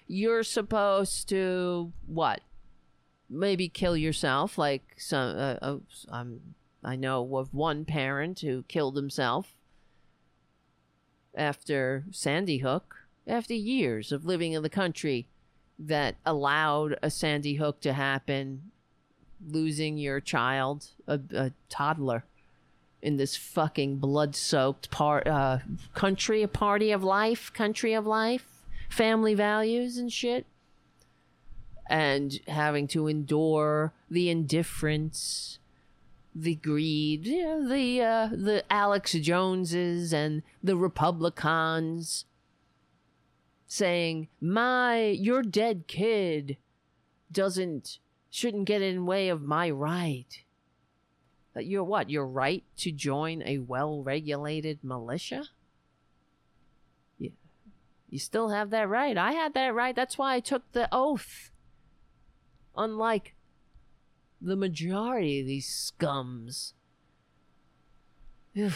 [0.07, 2.41] you're supposed to what?
[3.31, 5.37] Maybe kill yourself, like some.
[5.37, 5.79] Uh, uh,
[6.11, 6.41] um,
[6.85, 9.55] I know of one parent who killed himself
[11.35, 15.29] after Sandy Hook, after years of living in the country
[15.87, 18.71] that allowed a Sandy Hook to happen,
[19.47, 22.25] losing your child, a, a toddler,
[23.01, 25.59] in this fucking blood-soaked part uh,
[25.93, 28.47] country, a party of life, country of life,
[28.89, 30.47] family values and shit,
[31.89, 35.59] and having to endure the indifference,
[36.35, 42.25] the greed, you know, the uh, the Alex Joneses and the Republicans
[43.73, 46.59] saying, "My, your dead kid
[47.33, 50.45] doesn't shouldn't get in way of my right."
[51.55, 52.11] That you're what?
[52.11, 55.45] Your right to join a well-regulated militia?
[57.19, 57.33] You,
[58.11, 59.17] you still have that right.
[59.17, 59.97] I had that right.
[59.97, 61.51] That's why I took the oath.
[62.77, 63.35] Unlike
[64.41, 66.73] the majority of these scums.
[68.57, 68.73] Ugh,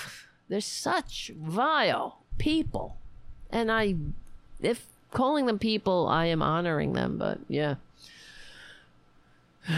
[0.49, 2.99] they're such vile people.
[3.51, 3.95] And I
[4.67, 7.77] if calling them people, I am honoring them, but yeah.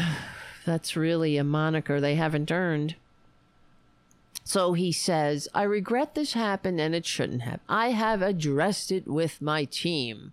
[0.66, 2.96] That's really a moniker they haven't earned.
[4.44, 7.60] So he says, I regret this happened and it shouldn't have.
[7.68, 10.32] I have addressed it with my team.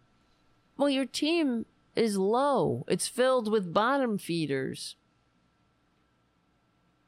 [0.77, 2.85] Well, your team is low.
[2.88, 4.95] It's filled with bottom feeders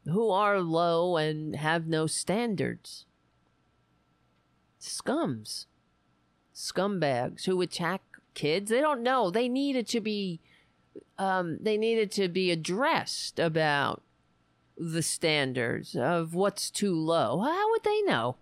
[0.06, 3.06] who are low and have no standards.
[4.80, 5.66] Scums
[6.58, 8.02] scumbags who attack
[8.34, 8.69] kids.
[8.69, 9.30] They don't know.
[9.30, 10.40] They needed to be
[11.19, 14.02] um, they needed to be addressed about
[14.77, 17.42] the standards of what's too low.
[17.42, 18.38] How would they know?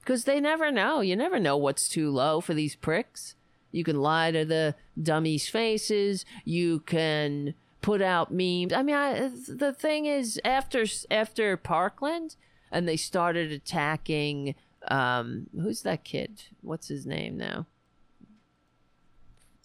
[0.00, 1.00] Because they never know.
[1.00, 3.34] You never know what's too low for these pricks.
[3.72, 6.24] You can lie to the dummies' faces.
[6.44, 8.72] You can put out memes.
[8.72, 12.36] I mean, I, the thing is, after after Parkland,
[12.70, 14.54] and they started attacking.
[14.88, 16.42] Um, who's that kid?
[16.60, 17.66] What's his name now?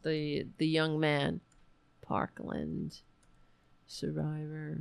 [0.04, 1.42] The the young man,
[2.02, 3.02] Parkland,
[3.86, 4.78] Survivor.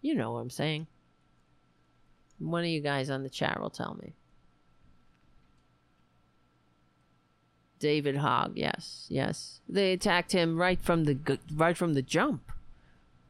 [0.00, 0.86] You know what I'm saying.
[2.38, 4.14] One of you guys on the chat will tell me.
[7.78, 9.60] David Hogg, yes, yes.
[9.68, 12.52] They attacked him right from the right from the jump.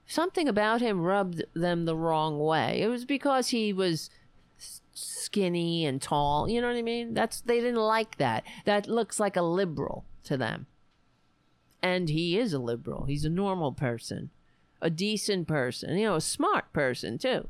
[0.07, 2.83] Something about him rubbed them the wrong way.
[2.83, 4.11] It was because he was
[4.95, 6.49] skinny and tall.
[6.49, 7.15] You know what I mean?
[7.15, 8.45] That's they didn't like that.
[8.65, 10.67] That looks like a liberal to them.
[11.83, 13.05] And he is a liberal.
[13.07, 14.31] He's a normal person,
[14.81, 17.49] a decent person, you know, a smart person too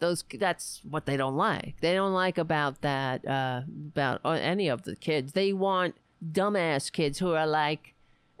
[0.00, 4.68] those that's what they don't like they don't like about that uh about uh, any
[4.68, 5.94] of the kids they want
[6.32, 7.94] dumbass kids who are like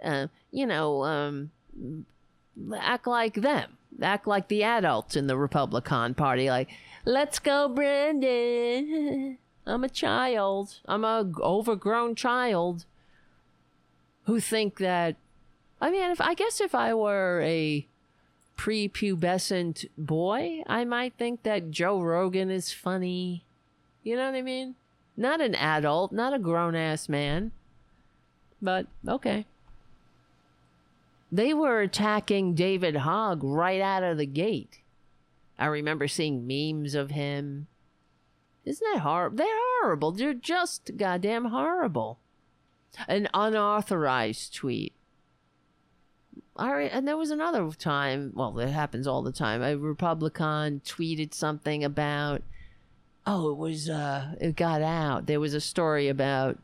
[0.04, 1.50] uh you know um
[2.80, 6.68] act like them act like the adults in the republican party like
[7.08, 12.84] let's go brandon i'm a child i'm a overgrown child
[14.24, 15.16] who think that
[15.80, 17.86] i mean if i guess if i were a
[18.58, 23.44] prepubescent boy, I might think that Joe Rogan is funny.
[24.02, 24.74] You know what I mean?
[25.16, 27.52] Not an adult, not a grown ass man.
[28.60, 29.46] But okay.
[31.30, 34.80] They were attacking David Hogg right out of the gate.
[35.58, 37.66] I remember seeing memes of him.
[38.64, 39.36] Isn't that horrible?
[39.36, 39.46] They're
[39.80, 40.12] horrible.
[40.12, 42.20] They're just goddamn horrible.
[43.06, 44.94] An unauthorized tweet.
[46.56, 48.32] All right, and there was another time.
[48.34, 49.62] Well, it happens all the time.
[49.62, 52.42] A Republican tweeted something about.
[53.26, 53.88] Oh, it was.
[53.88, 55.26] Uh, it got out.
[55.26, 56.58] There was a story about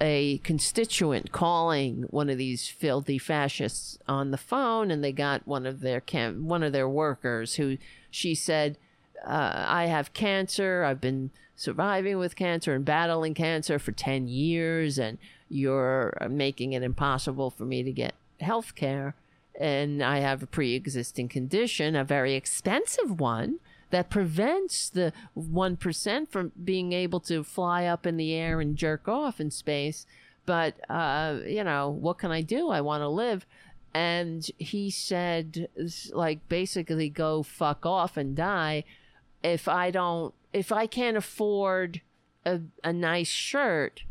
[0.00, 5.66] a constituent calling one of these filthy fascists on the phone, and they got one
[5.66, 7.78] of their camp, one of their workers who
[8.10, 8.78] she said,
[9.24, 10.84] uh, "I have cancer.
[10.84, 16.82] I've been surviving with cancer and battling cancer for ten years, and you're making it
[16.82, 19.14] impossible for me to get health care
[19.58, 23.58] and I have a pre existing condition, a very expensive one
[23.90, 29.08] that prevents the 1% from being able to fly up in the air and jerk
[29.08, 30.06] off in space.
[30.44, 32.68] But, uh, you know, what can I do?
[32.68, 33.46] I want to live.
[33.94, 35.68] And he said,
[36.12, 38.84] like, basically, go fuck off and die
[39.42, 42.00] if I don't, if I can't afford
[42.44, 44.02] a, a nice shirt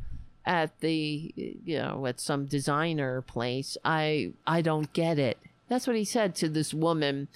[0.45, 5.95] at the you know at some designer place i i don't get it that's what
[5.95, 7.27] he said to this woman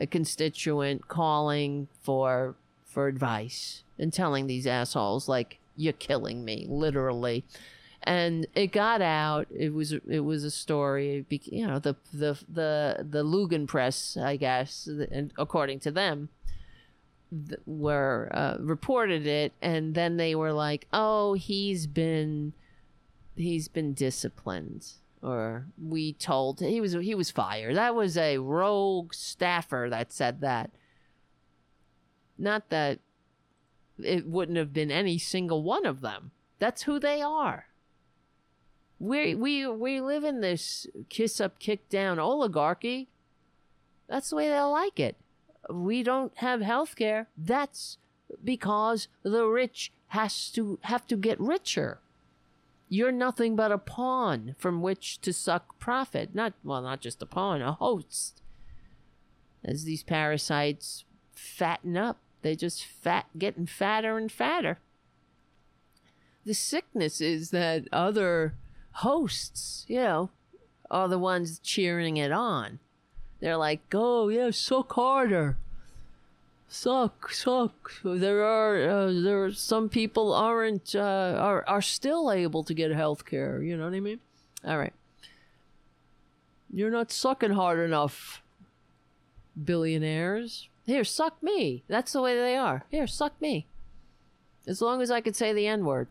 [0.00, 7.44] a constituent calling for for advice and telling these assholes like you're killing me literally.
[8.02, 9.48] And it got out.
[9.50, 14.36] It was it was a story you know the the the the lugan press i
[14.36, 16.28] guess and according to them
[17.66, 19.52] were uh, reported it.
[19.60, 22.52] And then they were like oh he's been
[23.34, 24.92] he's been disciplined
[25.22, 27.76] or we told he was he was fired.
[27.76, 30.70] That was a rogue staffer that said that.
[32.38, 33.00] Not that
[33.98, 36.32] it wouldn't have been any single one of them.
[36.58, 37.66] That's who they are.
[38.98, 43.08] We we we live in this kiss up kick down oligarchy.
[44.08, 45.16] That's the way they like it.
[45.68, 47.98] We don't have health care that's
[48.42, 52.00] because the rich has to have to get richer
[52.88, 56.34] you're nothing but a pawn from which to suck profit.
[56.34, 58.42] Not well not just a pawn a host.
[59.64, 64.78] As these parasites fatten up they just fat getting fatter and fatter.
[66.44, 68.54] The sickness is that other
[68.92, 70.30] hosts you know
[70.90, 72.78] are the ones cheering it on.
[73.40, 75.58] They're like, go, yeah, suck harder.
[76.68, 77.92] Suck, suck.
[78.04, 82.90] There are uh, there are some people aren't uh, are are still able to get
[82.90, 83.62] health care.
[83.62, 84.20] You know what I mean?
[84.64, 84.92] All right.
[86.72, 88.42] You're not sucking hard enough,
[89.62, 90.68] billionaires.
[90.84, 91.84] Here, suck me.
[91.88, 92.84] That's the way they are.
[92.90, 93.66] Here, suck me.
[94.66, 96.08] As long as I could say the N word.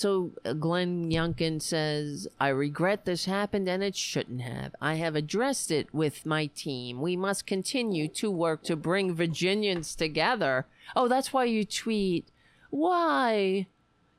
[0.00, 4.74] So uh, Glenn Youngkin says, I regret this happened and it shouldn't have.
[4.80, 7.02] I have addressed it with my team.
[7.02, 10.64] We must continue to work to bring Virginians together.
[10.96, 12.28] Oh, that's why you tweet.
[12.70, 13.66] Why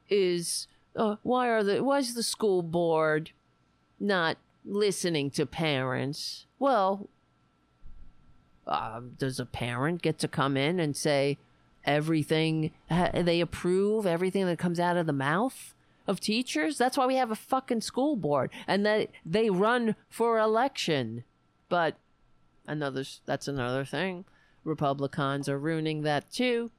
[0.08, 3.32] is uh, why are the why is the school board
[4.00, 6.46] not listening to parents.
[6.60, 7.10] Well,
[8.68, 11.40] uh, does a parent get to come in and say
[11.86, 15.74] everything they approve everything that comes out of the mouth
[16.08, 16.78] of teachers?
[16.78, 21.24] That's why we have a fucking school board and that they run for election.
[21.70, 21.98] But
[22.68, 24.26] another that's another thing.
[24.64, 26.72] Republicans are ruining that too.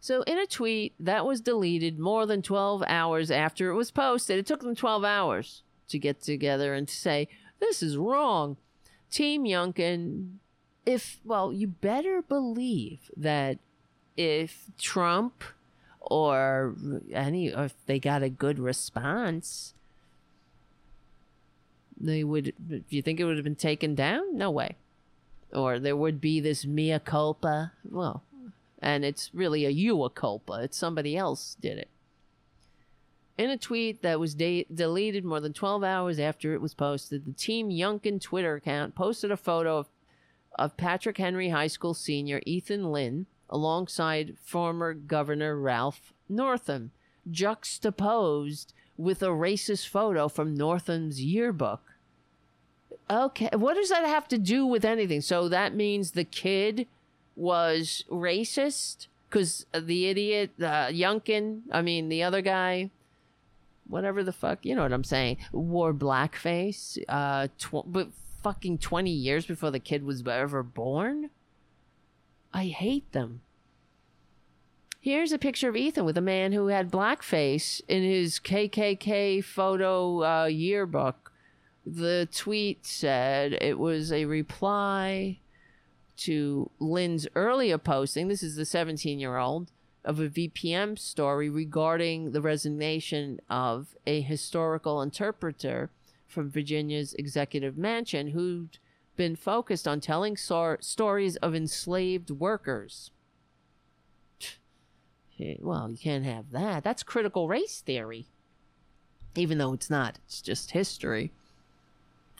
[0.00, 4.38] So, in a tweet that was deleted more than 12 hours after it was posted,
[4.38, 8.56] it took them 12 hours to get together and to say, This is wrong.
[9.10, 10.38] Team Youngkin,
[10.88, 13.58] if, well, you better believe that
[14.16, 15.44] if Trump
[16.00, 16.74] or
[17.12, 19.74] any, or if they got a good response,
[22.00, 24.34] they would, do you think it would have been taken down?
[24.34, 24.76] No way.
[25.52, 27.72] Or there would be this mea culpa.
[27.84, 28.22] Well,
[28.78, 30.60] and it's really a you a culpa.
[30.62, 31.90] It's somebody else did it.
[33.36, 37.26] In a tweet that was de- deleted more than 12 hours after it was posted,
[37.26, 39.88] the Team Youngkin Twitter account posted a photo of,
[40.58, 46.90] of Patrick Henry High School senior Ethan Lynn alongside former Governor Ralph Northam,
[47.30, 51.80] juxtaposed with a racist photo from Northam's yearbook.
[53.10, 55.22] Okay, what does that have to do with anything?
[55.22, 56.86] So that means the kid
[57.36, 62.90] was racist because the idiot, uh, Youngkin, I mean, the other guy,
[63.86, 68.08] whatever the fuck, you know what I'm saying, wore blackface, uh, tw- but
[68.48, 71.28] fucking 20 years before the kid was ever born?
[72.50, 73.42] I hate them.
[75.02, 80.24] Here's a picture of Ethan with a man who had blackface in his KKK photo
[80.24, 81.30] uh, yearbook.
[81.84, 85.40] The tweet said it was a reply
[86.20, 88.28] to Lynn's earlier posting.
[88.28, 89.72] This is the 17 year old
[90.06, 95.90] of a VPM story regarding the resignation of a historical interpreter
[96.28, 98.78] from Virginia's executive mansion who'd
[99.16, 103.10] been focused on telling sor- stories of enslaved workers.
[105.40, 106.84] Eh, well, you can't have that.
[106.84, 108.26] That's critical race theory.
[109.34, 111.32] Even though it's not, it's just history.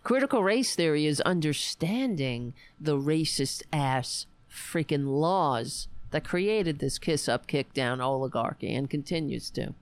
[0.03, 7.47] Critical race theory is understanding the racist ass freaking laws that created this kiss up,
[7.47, 9.75] kick down oligarchy and continues to.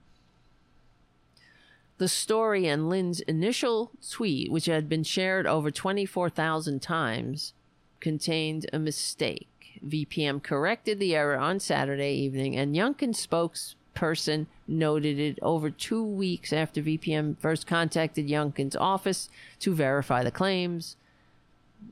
[1.97, 7.53] The story and Lynn's initial tweet, which had been shared over 24,000 times,
[7.99, 9.81] contained a mistake.
[9.85, 16.53] VPM corrected the error on Saturday evening, and Youngkin's spokesperson noted it over two weeks
[16.53, 20.97] after VPM first contacted Youngkin's office to verify the claims.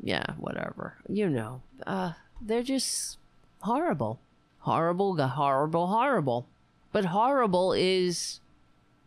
[0.03, 0.97] Yeah, whatever.
[1.07, 3.17] You know, uh, they're just
[3.61, 4.19] horrible.
[4.59, 6.47] Horrible, horrible, horrible.
[6.91, 8.39] But horrible is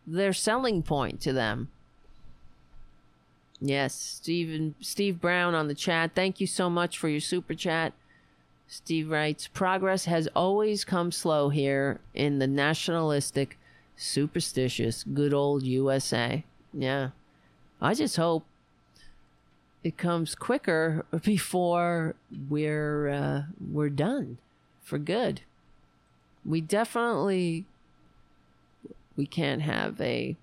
[0.09, 1.69] their selling point to them.
[3.61, 6.11] Yes, Stephen Steve Brown on the chat.
[6.15, 7.93] Thank you so much for your super chat.
[8.67, 13.57] Steve writes, progress has always come slow here in the nationalistic,
[13.97, 16.43] superstitious, good old USA.
[16.73, 17.09] Yeah.
[17.81, 18.45] I just hope
[19.83, 22.15] it comes quicker before
[22.49, 24.37] we're uh, we're done
[24.83, 25.41] for good.
[26.45, 27.65] We definitely
[29.19, 30.37] we can't have a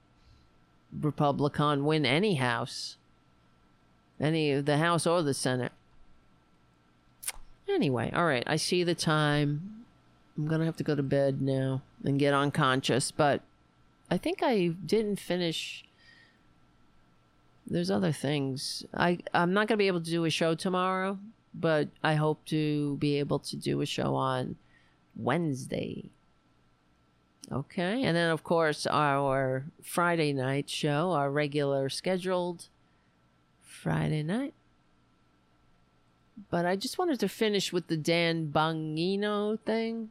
[1.00, 2.98] Republican win any house,
[4.20, 5.72] any of the House or the Senate.
[7.66, 9.86] Anyway, all right, I see the time.
[10.36, 13.40] I'm gonna have to go to bed now and get unconscious, but
[14.10, 15.82] I think I didn't finish.
[17.66, 18.84] There's other things.
[18.92, 21.18] I I'm not gonna be able to do a show tomorrow,
[21.54, 24.56] but I hope to be able to do a show on
[25.16, 26.10] Wednesday.
[27.50, 32.68] Okay, and then of course our Friday night show, our regular scheduled
[33.62, 34.54] Friday night.
[36.50, 40.10] But I just wanted to finish with the Dan Bongino thing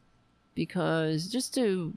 [0.54, 1.94] because just to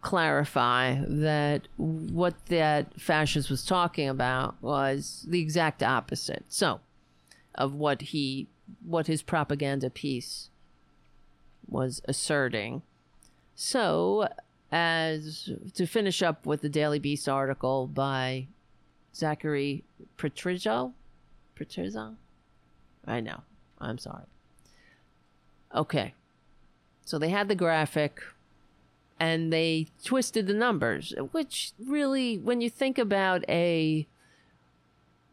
[0.00, 6.44] clarify that what that fascist was talking about was the exact opposite.
[6.48, 6.80] So,
[7.54, 8.48] of what he
[8.84, 10.50] what his propaganda piece
[11.66, 12.82] was asserting.
[13.60, 14.28] So,
[14.70, 18.46] as to finish up with the Daily Beast article by
[19.12, 19.82] Zachary
[20.16, 20.92] Petrizzo,
[21.58, 22.14] Petrizzo,
[23.04, 23.40] I know.
[23.80, 24.26] I'm sorry.
[25.74, 26.14] Okay.
[27.04, 28.22] So they had the graphic
[29.18, 34.06] and they twisted the numbers, which really when you think about a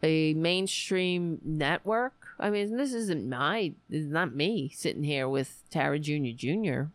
[0.02, 6.00] a mainstream network, I mean, this isn't my is not me sitting here with Tara
[6.00, 6.32] Jr.
[6.36, 6.86] Jr.,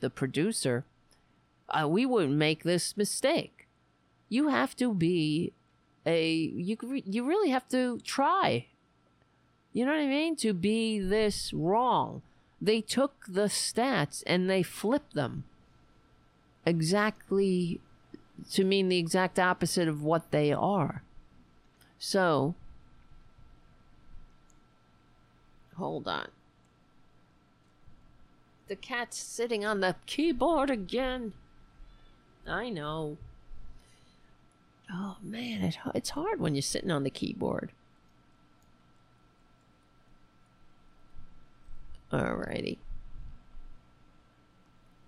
[0.00, 0.84] the producer.
[1.68, 3.66] Uh, we wouldn't make this mistake.
[4.28, 5.52] You have to be
[6.06, 8.66] a you you really have to try.
[9.72, 10.36] You know what I mean?
[10.36, 12.22] To be this wrong.
[12.60, 15.44] They took the stats and they flipped them
[16.64, 17.80] exactly
[18.52, 21.02] to mean the exact opposite of what they are.
[21.98, 22.54] So,
[25.76, 26.28] hold on.
[28.68, 31.32] The cat's sitting on the keyboard again.
[32.46, 33.18] I know.
[34.90, 37.72] Oh man, it, it's hard when you're sitting on the keyboard.
[42.12, 42.78] Alrighty.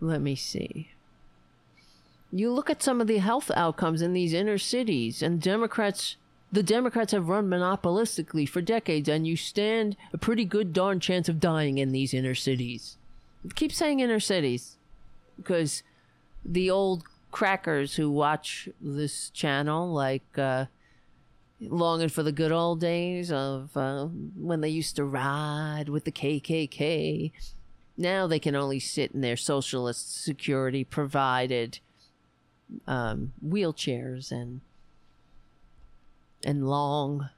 [0.01, 0.91] Let me see.
[2.33, 6.17] You look at some of the health outcomes in these inner cities, and Democrats,
[6.51, 11.29] the Democrats have run monopolistically for decades, and you stand a pretty good darn chance
[11.29, 12.99] of dying in these inner cities.
[13.55, 14.77] Keep saying inner cities,
[15.37, 15.83] because
[16.45, 20.67] the old crackers who watch this channel, like uh,
[21.61, 26.13] longing for the good old days of uh, when they used to ride with the
[26.13, 27.33] KKK.
[27.97, 31.81] Now they can only sit in their socialist security provided
[32.87, 34.61] um, wheelchairs and
[36.45, 37.31] and long,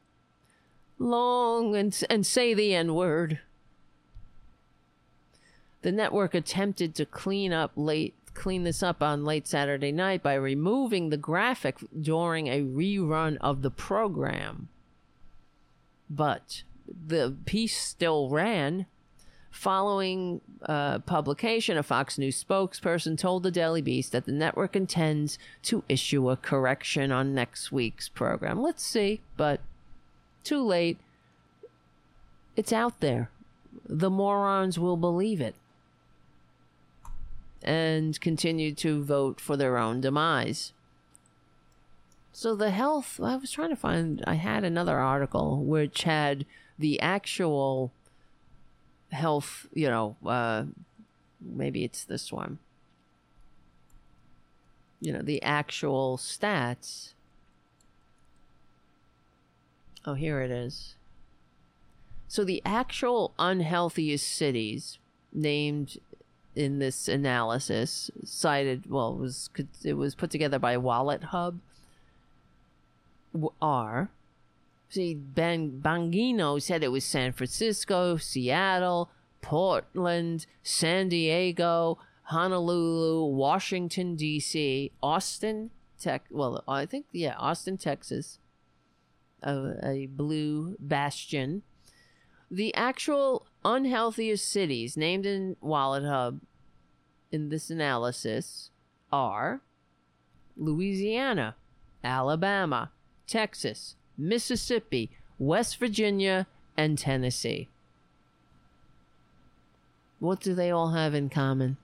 [0.99, 3.41] long and and say the n word.
[5.83, 10.35] The network attempted to clean up late clean this up on late Saturday night by
[10.35, 14.69] removing the graphic during a rerun of the program.
[16.09, 18.87] But the piece still ran.
[19.51, 25.37] Following uh, publication, a Fox News spokesperson told the Daily Beast that the network intends
[25.63, 28.63] to issue a correction on next week's program.
[28.63, 29.61] Let's see, but
[30.45, 30.99] too late.
[32.57, 33.31] It's out there.
[33.85, 35.57] The morons will believe it
[37.63, 40.73] and continue to vote for their own demise.
[42.33, 46.47] So the health, I was trying to find, I had another article which had
[46.79, 47.91] the actual
[49.11, 50.65] health, you know, uh,
[51.41, 52.59] maybe it's this one.
[55.01, 57.15] You know, the actual stats.
[60.05, 60.95] Oh, here it is.
[62.29, 64.99] So the actual unhealthiest cities
[65.33, 65.99] named
[66.59, 69.49] in this analysis cited well it was
[69.85, 71.59] it was put together by WalletHub
[73.63, 74.11] are
[74.89, 84.91] see Ben Bongino said it was San Francisco, Seattle, Portland, San Diego, Honolulu, Washington D.C.,
[85.03, 85.71] Austin,
[86.01, 86.25] Tech.
[86.31, 88.39] Well, I think yeah, Austin, Texas,
[89.43, 91.63] a, a blue bastion.
[92.51, 96.41] The actual unhealthiest cities named in WalletHub
[97.31, 98.71] in this analysis
[99.13, 99.61] are
[100.57, 101.57] Louisiana,
[102.03, 102.91] Alabama,
[103.27, 106.47] Texas, Mississippi, West Virginia,
[106.77, 107.69] and Tennessee.
[110.21, 111.77] What do they all have in common?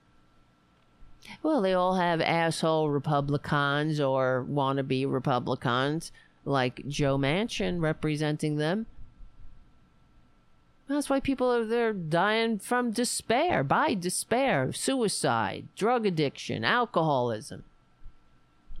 [1.41, 6.11] Well, they all have asshole Republicans or wannabe Republicans
[6.43, 8.85] like Joe Manchin representing them
[10.87, 17.63] that's why people are they're dying from despair, by despair, suicide, drug addiction, alcoholism.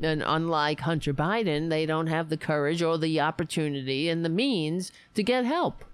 [0.01, 4.91] And unlike Hunter Biden, they don't have the courage or the opportunity and the means
[5.15, 5.85] to get help.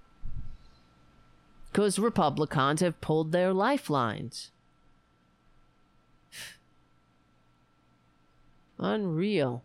[1.72, 4.52] Because Republicans have pulled their lifelines.
[8.80, 9.64] Unreal.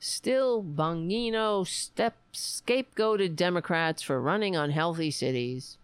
[0.00, 5.78] Still, Bongino step scapegoated Democrats for running unhealthy cities.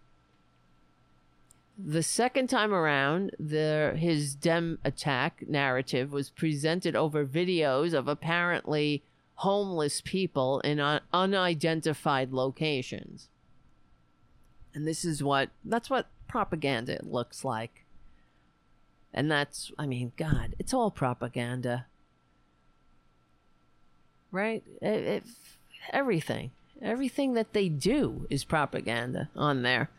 [1.77, 9.03] The second time around, the, his Dem attack narrative was presented over videos of apparently
[9.35, 13.29] homeless people in un- unidentified locations.
[14.75, 17.85] And this is what that's what propaganda looks like.
[19.13, 21.85] And that's I mean, God, it's all propaganda
[24.33, 24.63] right?
[24.81, 25.23] It,
[25.91, 29.89] everything, everything that they do is propaganda on there.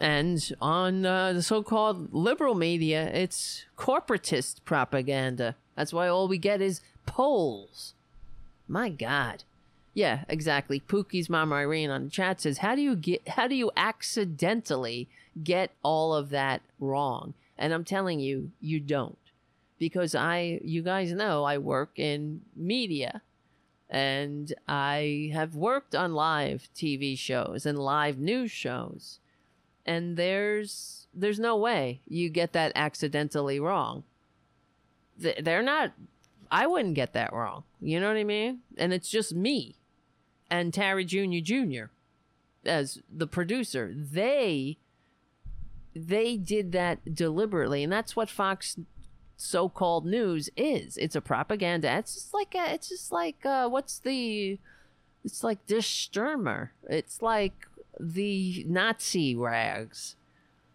[0.00, 5.54] And on uh, the so called liberal media, it's corporatist propaganda.
[5.76, 7.94] That's why all we get is polls.
[8.66, 9.44] My God.
[9.94, 10.80] Yeah, exactly.
[10.80, 13.28] Pookie's mom Irene on the chat says, "How do you get?
[13.28, 15.08] How do you accidentally
[15.44, 19.18] get all of that wrong?" And I'm telling you, you don't,
[19.78, 23.20] because I, you guys know, I work in media,
[23.92, 29.20] and I have worked on live TV shows and live news shows.
[29.84, 34.04] And there's there's no way you get that accidentally wrong.
[35.18, 35.92] They're not
[36.50, 37.64] I wouldn't get that wrong.
[37.80, 38.60] You know what I mean?
[38.78, 39.76] And it's just me
[40.50, 41.40] and Terry Jr.
[41.42, 41.84] Jr.
[42.64, 43.92] as the producer.
[43.94, 44.78] They
[45.94, 48.78] they did that deliberately, and that's what Fox
[49.42, 50.96] so-called news is.
[50.96, 51.92] It's a propaganda.
[51.98, 54.58] It's just like a, it's just like uh, what's the
[55.24, 56.70] it's like Der Stürmer.
[56.88, 57.66] It's like
[57.98, 60.16] the Nazi rags.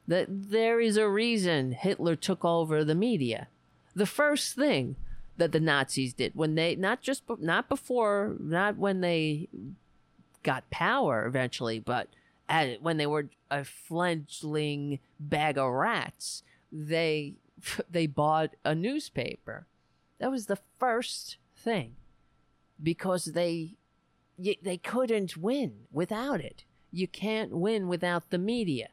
[0.08, 3.48] That there is a reason Hitler took over the media.
[3.94, 4.96] The first thing
[5.36, 9.48] that the Nazis did when they not just not before not when they
[10.44, 12.08] got power eventually, but
[12.48, 17.34] at, when they were a fledgling bag of rats, they
[17.90, 19.66] they bought a newspaper.
[20.20, 21.96] That was the first thing
[22.82, 23.76] because they
[24.38, 26.64] they couldn't win without it.
[26.92, 28.90] You can't win without the media.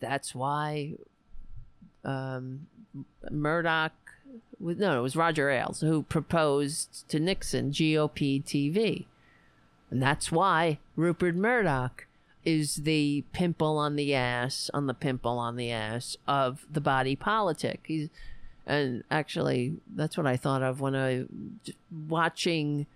[0.00, 0.94] That's why
[2.04, 2.66] um,
[3.30, 3.92] Murdoch,
[4.58, 9.06] no, it was Roger Ailes who proposed to Nixon GOP TV.
[9.90, 12.06] And that's why Rupert Murdoch
[12.48, 17.14] is the pimple on the ass, on the pimple on the ass of the body
[17.14, 17.80] politic.
[17.84, 18.08] He's,
[18.66, 21.26] and actually, that's what I thought of when I
[22.08, 22.86] watching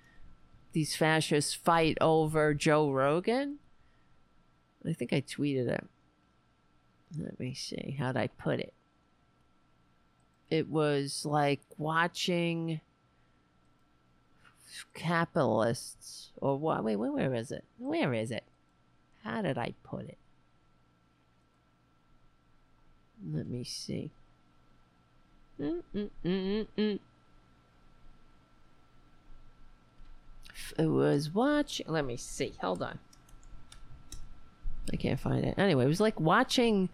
[0.72, 3.58] these fascists fight over Joe Rogan.
[4.88, 5.84] I think I tweeted it.
[7.18, 7.96] Let me see.
[7.98, 8.72] How'd I put it?
[10.48, 12.80] It was like watching
[14.94, 16.82] capitalists or what?
[16.84, 17.64] Wait, wait, where is it?
[17.76, 18.44] Where is it?
[19.24, 20.18] How did I put it?
[23.32, 24.10] Let me see.
[25.58, 26.98] It
[30.78, 31.86] was watching.
[31.88, 32.54] Let me see.
[32.60, 32.98] Hold on.
[34.92, 35.54] I can't find it.
[35.56, 36.88] Anyway, it was like watching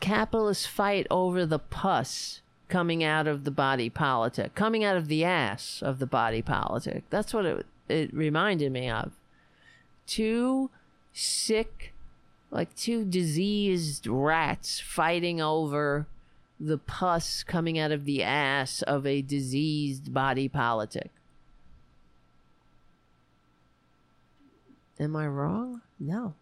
[0.00, 5.24] capitalists fight over the pus coming out of the body politic, coming out of the
[5.24, 7.04] ass of the body politic.
[7.10, 9.12] That's what it it reminded me of.
[10.06, 10.70] Two
[11.12, 11.92] sick,
[12.50, 16.06] like two diseased rats fighting over
[16.60, 21.10] the pus coming out of the ass of a diseased body politic.
[24.98, 25.82] Am I wrong?
[25.98, 26.34] No.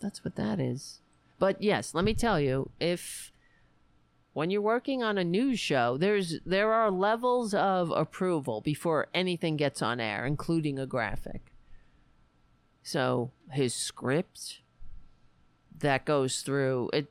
[0.00, 1.00] That's what that is.
[1.38, 3.32] But yes, let me tell you, if
[4.32, 9.56] when you're working on a news show, there's there are levels of approval before anything
[9.56, 11.42] gets on air, including a graphic.
[12.88, 14.60] So his script
[15.78, 17.08] that goes through it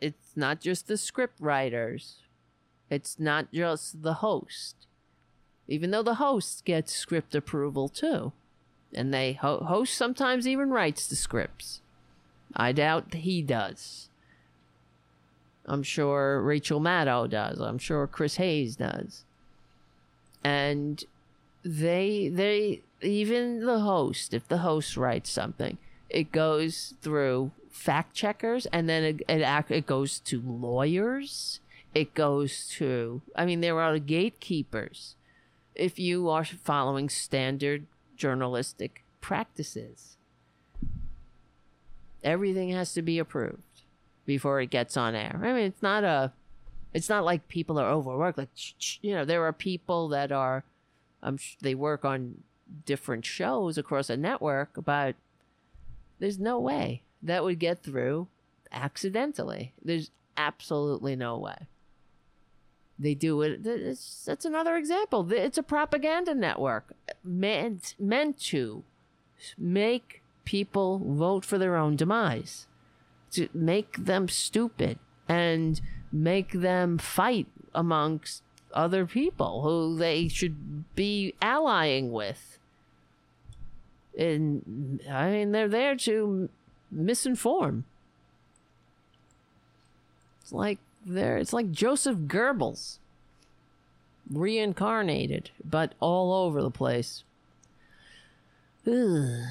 [0.00, 2.22] it's not just the script writers.
[2.88, 4.86] It's not just the host.
[5.68, 8.32] Even though the host gets script approval too
[8.94, 11.82] and they ho- host sometimes even writes the scripts.
[12.56, 14.08] I doubt he does.
[15.66, 17.60] I'm sure Rachel Maddow does.
[17.60, 19.26] I'm sure Chris Hayes does.
[20.42, 21.04] And
[21.62, 28.66] they they even the host, if the host writes something, it goes through fact checkers
[28.66, 31.60] and then it it, it goes to lawyers.
[31.94, 35.16] It goes to I mean there are gatekeepers.
[35.74, 37.86] If you are following standard
[38.20, 40.18] journalistic practices.
[42.22, 43.82] Everything has to be approved
[44.26, 45.40] before it gets on air.
[45.42, 46.32] I mean, it's not a,
[46.92, 48.36] it's not like people are overworked.
[48.36, 48.50] Like,
[49.00, 50.64] you know, there are people that are,
[51.22, 52.42] um, they work on
[52.86, 55.14] different shows across a network, but
[56.18, 58.28] there's no way that would get through
[58.72, 59.72] accidentally.
[59.82, 61.66] There's absolutely no way
[63.00, 63.66] they do it.
[63.66, 65.26] It's, that's another example.
[65.32, 66.92] It's a propaganda network
[67.24, 68.84] meant meant to
[69.56, 72.66] make people vote for their own demise,
[73.32, 75.80] to make them stupid and
[76.12, 78.42] make them fight amongst
[78.74, 82.58] other people who they should be allying with.
[84.20, 86.50] And I mean, they're there to
[86.94, 87.84] misinform.
[90.42, 91.38] It's like there.
[91.38, 92.98] It's like Joseph Goebbels
[94.30, 97.24] reincarnated, but all over the place.
[98.86, 99.46] Ugh.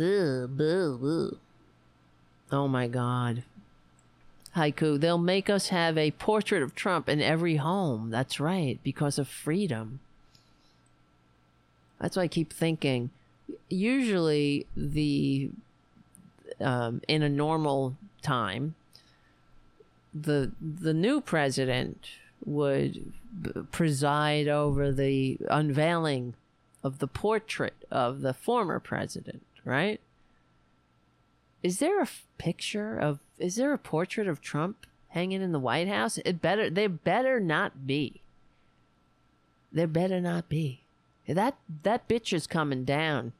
[0.00, 1.38] Ugh.
[2.52, 3.42] Oh my god.
[4.54, 8.08] Haiku, they'll make us have a portrait of Trump in every home.
[8.08, 10.00] That's right, because of freedom.
[12.00, 13.10] That's why I keep thinking.
[13.68, 15.50] Usually, the
[16.60, 18.74] um, in a normal time,
[20.14, 22.06] the the new president
[22.44, 26.34] would b- preside over the unveiling
[26.82, 30.00] of the portrait of the former president, right?
[31.62, 35.58] Is there a f- picture of is there a portrait of Trump hanging in the
[35.58, 36.18] White House?
[36.24, 38.20] It better there better not be.
[39.72, 40.85] There better not be.
[41.28, 43.32] That that bitch is coming down.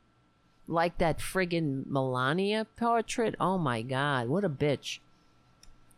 [0.68, 3.36] Like that friggin' Melania portrait.
[3.38, 4.98] Oh my god, what a bitch.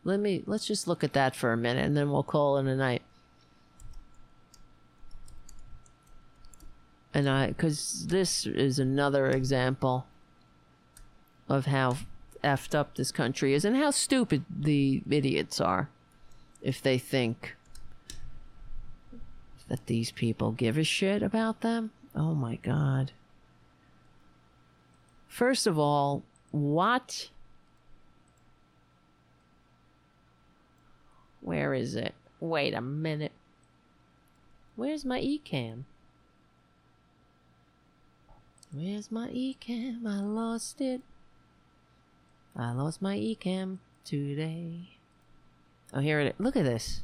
[0.04, 2.66] Let me let's just look at that for a minute and then we'll call it
[2.66, 3.02] a night.
[7.14, 10.06] And I cuz this is another example
[11.48, 11.96] of how
[12.44, 15.88] effed up this country is and how stupid the idiots are
[16.62, 17.56] if they think
[19.68, 21.90] that these people give a shit about them.
[22.14, 23.12] Oh my god.
[25.28, 27.30] First of all, what?
[31.40, 32.14] Where is it?
[32.40, 33.32] Wait a minute.
[34.76, 35.84] Where's my Ecamm?
[38.72, 40.06] Where's my Ecamm?
[40.06, 41.02] I lost it.
[42.56, 44.90] I lost my Ecamm today.
[45.92, 46.34] Oh, here it is.
[46.38, 47.02] Look at this.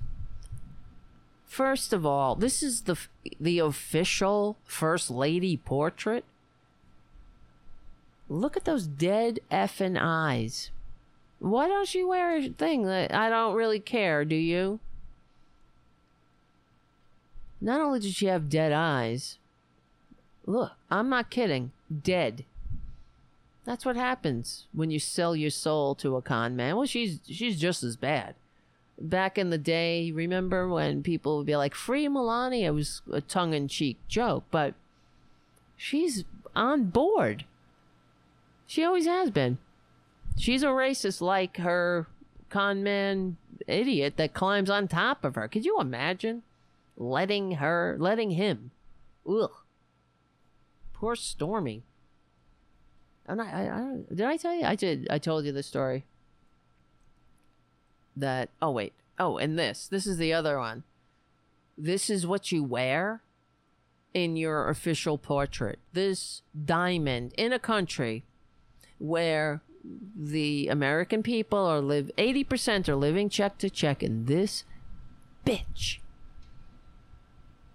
[1.47, 2.97] First of all, this is the
[3.41, 6.25] the official first lady portrait.
[8.29, 10.71] Look at those dead effing eyes.
[11.39, 14.81] Why don't you wear a thing that I don't really care, do you?
[17.61, 19.39] Not only did she have dead eyes,
[20.47, 22.45] look, I'm not kidding, dead.
[23.65, 26.77] That's what happens when you sell your soul to a con man.
[26.77, 28.35] Well, she's she's just as bad.
[28.99, 33.21] Back in the day, remember when people would be like, "Free Melania" it was a
[33.21, 34.75] tongue-in-cheek joke, but
[35.77, 36.25] she's
[36.55, 37.45] on board.
[38.67, 39.59] She always has been.
[40.37, 42.07] She's a racist like her
[42.51, 45.49] con man idiot that climbs on top of her.
[45.49, 46.43] Could you imagine
[46.97, 48.71] letting her, letting him?
[49.29, 49.51] Ugh.
[50.93, 51.83] Poor Stormy.
[53.27, 54.65] I'm not, I, I, did I tell you?
[54.65, 55.07] I did.
[55.11, 56.05] I told you the story.
[58.17, 58.93] That, oh, wait.
[59.19, 59.87] Oh, and this.
[59.87, 60.85] This is the other one.
[61.77, 63.23] This is what you wear
[64.13, 65.79] in your official portrait.
[65.93, 68.25] This diamond in a country
[68.99, 69.61] where
[70.17, 74.65] the American people are live 80% are living check to check and this
[75.45, 75.99] bitch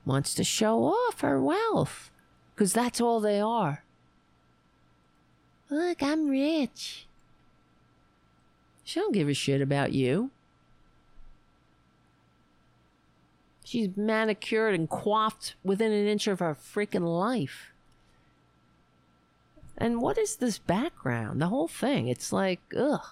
[0.06, 2.10] wants to show off her wealth
[2.56, 3.84] cuz that's all they are.
[5.70, 7.06] Look, I'm rich.
[8.90, 10.32] She don't give a shit about you.
[13.64, 17.72] She's manicured and coiffed within an inch of her freaking life.
[19.78, 21.40] And what is this background?
[21.40, 22.08] The whole thing.
[22.08, 23.06] It's like, ugh.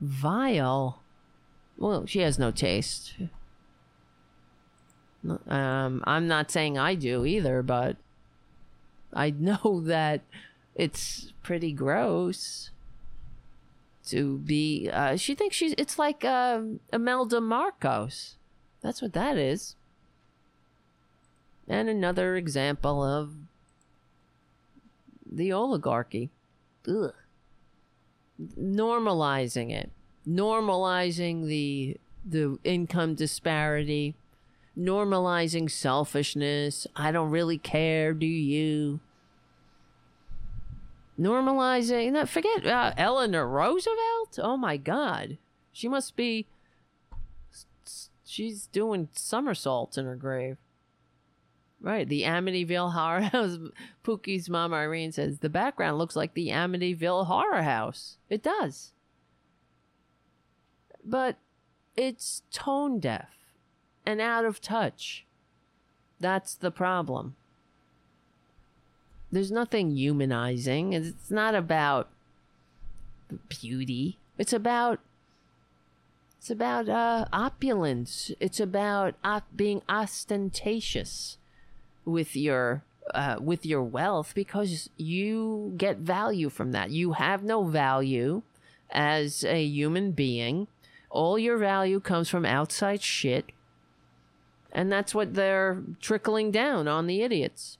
[0.00, 1.00] Vile.
[1.78, 3.14] Well, she has no taste.
[5.46, 7.96] Um, I'm not saying I do either, but
[9.12, 10.22] I know that
[10.74, 12.70] it's pretty gross
[14.10, 14.90] to be.
[14.92, 15.74] Uh, she thinks she's.
[15.78, 16.60] It's like uh,
[16.92, 18.36] Imelda Marcos.
[18.80, 19.76] That's what that is.
[21.68, 23.32] And another example of
[25.30, 26.30] the oligarchy.
[26.88, 27.14] Ugh.
[28.58, 29.90] Normalizing it.
[30.28, 34.14] Normalizing the the income disparity.
[34.78, 36.86] Normalizing selfishness.
[36.96, 39.00] I don't really care, do you?
[41.20, 42.12] Normalizing.
[42.12, 44.38] No, forget uh, Eleanor Roosevelt.
[44.38, 45.36] Oh my God.
[45.70, 46.46] She must be.
[48.24, 50.56] She's doing somersaults in her grave.
[51.82, 53.58] Right, the Amityville Horror House.
[54.04, 58.18] Pookie's mom Irene says the background looks like the Amityville Horror House.
[58.28, 58.92] It does,
[61.02, 61.38] but
[61.96, 63.30] it's tone deaf
[64.04, 65.26] and out of touch.
[66.18, 67.34] That's the problem.
[69.32, 70.92] There's nothing humanizing.
[70.92, 72.08] It's not about
[73.48, 74.18] beauty.
[74.38, 75.00] It's about
[76.38, 78.32] it's about uh, opulence.
[78.40, 81.36] It's about uh, being ostentatious
[82.04, 82.82] with your
[83.14, 86.90] uh, with your wealth because you get value from that.
[86.90, 88.42] You have no value
[88.90, 90.66] as a human being.
[91.10, 93.46] All your value comes from outside shit.
[94.72, 97.76] And that's what they're trickling down on the idiots.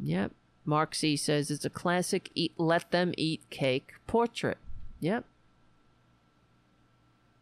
[0.00, 0.32] Yep.
[0.64, 4.58] Mark C says it's a classic eat let them eat cake portrait.
[5.00, 5.24] Yep.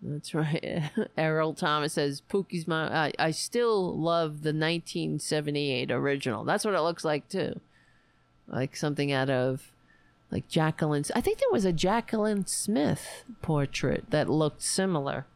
[0.03, 0.91] That's right.
[1.17, 2.93] Errol Thomas says Pookie's mom.
[2.93, 6.45] I, I still love the 1978 original.
[6.45, 7.61] That's what it looks like too,
[8.47, 9.73] like something out of
[10.31, 11.05] like Jacqueline.
[11.15, 15.27] I think there was a Jacqueline Smith portrait that looked similar.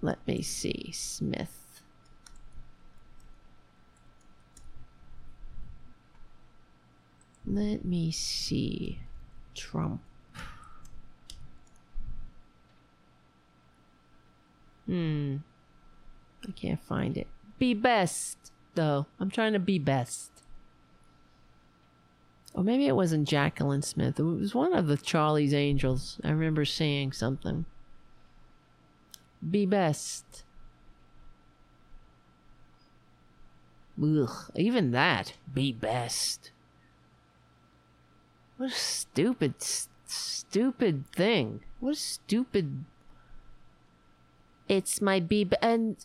[0.00, 1.63] Let me see Smith.
[7.46, 9.00] Let me see.
[9.54, 10.00] Trump.
[14.86, 15.36] Hmm.
[16.46, 17.26] I can't find it.
[17.58, 19.06] Be best, though.
[19.18, 20.30] I'm trying to be best.
[22.54, 24.18] Or maybe it wasn't Jacqueline Smith.
[24.18, 26.20] It was one of the Charlie's Angels.
[26.22, 27.64] I remember saying something.
[29.48, 30.44] Be best.
[34.02, 35.34] Ugh, even that.
[35.52, 36.50] Be best.
[38.56, 41.60] What a stupid, s- stupid thing.
[41.80, 42.84] What a stupid.
[44.68, 45.96] It's my be and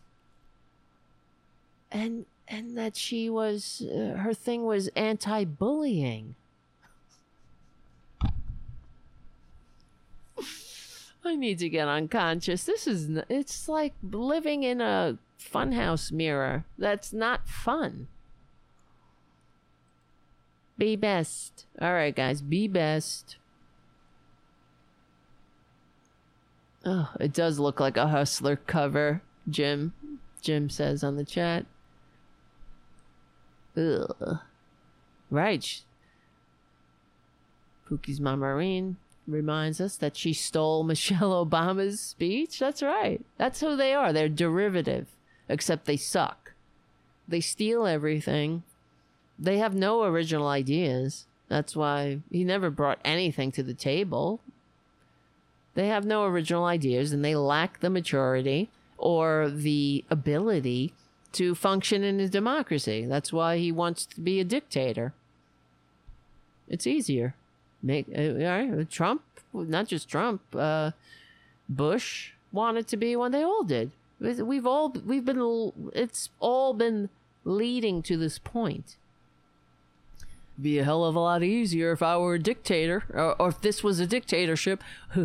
[1.92, 6.36] and and that she was uh, her thing was anti-bullying.
[11.24, 12.64] I need to get unconscious.
[12.64, 16.66] This is it's like living in a funhouse mirror.
[16.78, 18.08] That's not fun.
[20.80, 21.66] Be best.
[21.82, 23.36] All right, guys, be best.
[26.86, 29.94] Oh, it does look like a hustler cover, Jim.
[30.42, 31.66] Jim says on the chat.
[33.76, 34.40] Ugh.
[35.30, 35.84] Right.
[37.90, 38.96] Pookie's mom, Irene
[39.28, 42.58] reminds us that she stole Michelle Obama's speech.
[42.58, 43.22] That's right.
[43.38, 44.14] That's who they are.
[44.14, 45.08] They're derivative,
[45.50, 46.54] except they suck.
[47.28, 48.64] They steal everything.
[49.40, 51.26] They have no original ideas.
[51.48, 54.40] That's why he never brought anything to the table.
[55.76, 60.94] They have no original ideas and they lack the maturity or the ability
[61.32, 63.06] to function in a democracy.
[63.06, 65.14] That's why he wants to be a dictator.
[66.68, 67.36] It's easier.
[67.82, 69.22] Make uh, all right, Trump,
[69.54, 70.92] not just Trump, uh,
[71.70, 73.32] Bush wanted to be one.
[73.32, 73.92] They all did.
[74.20, 75.72] We've all we've been.
[75.94, 77.10] It's all been
[77.46, 78.98] leading to this point.
[80.62, 83.62] Be a hell of a lot easier if I were a dictator, or, or if
[83.62, 84.84] this was a dictatorship.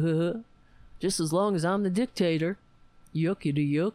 [1.00, 2.58] just as long as I'm the dictator.
[3.14, 3.94] Yucky to yuck.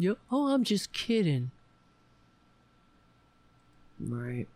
[0.00, 0.16] Yuck.
[0.30, 1.50] Oh, I'm just kidding.
[3.98, 4.46] Right.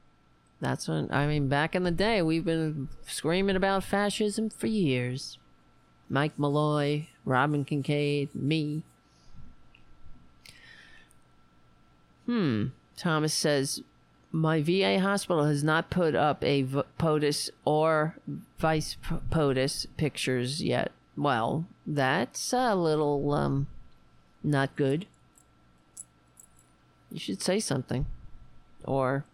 [0.61, 5.39] That's when, I mean, back in the day, we've been screaming about fascism for years.
[6.09, 8.83] Mike Malloy, Robin Kincaid, me.
[12.27, 12.67] Hmm.
[12.97, 13.83] Thomas says,
[14.37, 18.17] my VA hospital has not put up a v- POTUS or
[18.59, 18.99] vice
[19.31, 20.93] POTUS pictures yet.
[21.17, 23.67] Well, that's a little, um,
[24.45, 25.07] not good.
[27.11, 28.05] You should say something.
[28.85, 29.25] Or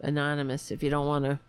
[0.00, 1.40] anonymous if you don't want to.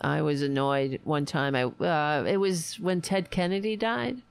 [0.00, 1.54] I was annoyed one time.
[1.54, 4.22] I uh, it was when Ted Kennedy died.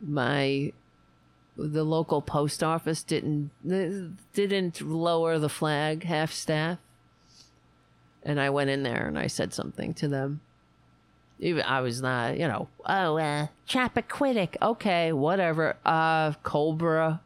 [0.00, 0.72] My
[1.58, 3.50] the local post office didn't
[4.32, 6.78] didn't lower the flag half staff,
[8.22, 10.40] and I went in there and I said something to them.
[11.40, 15.76] Even I was not, you know, oh, uh, Chappaquiddick, okay, whatever.
[15.84, 17.20] Uh, Cobra,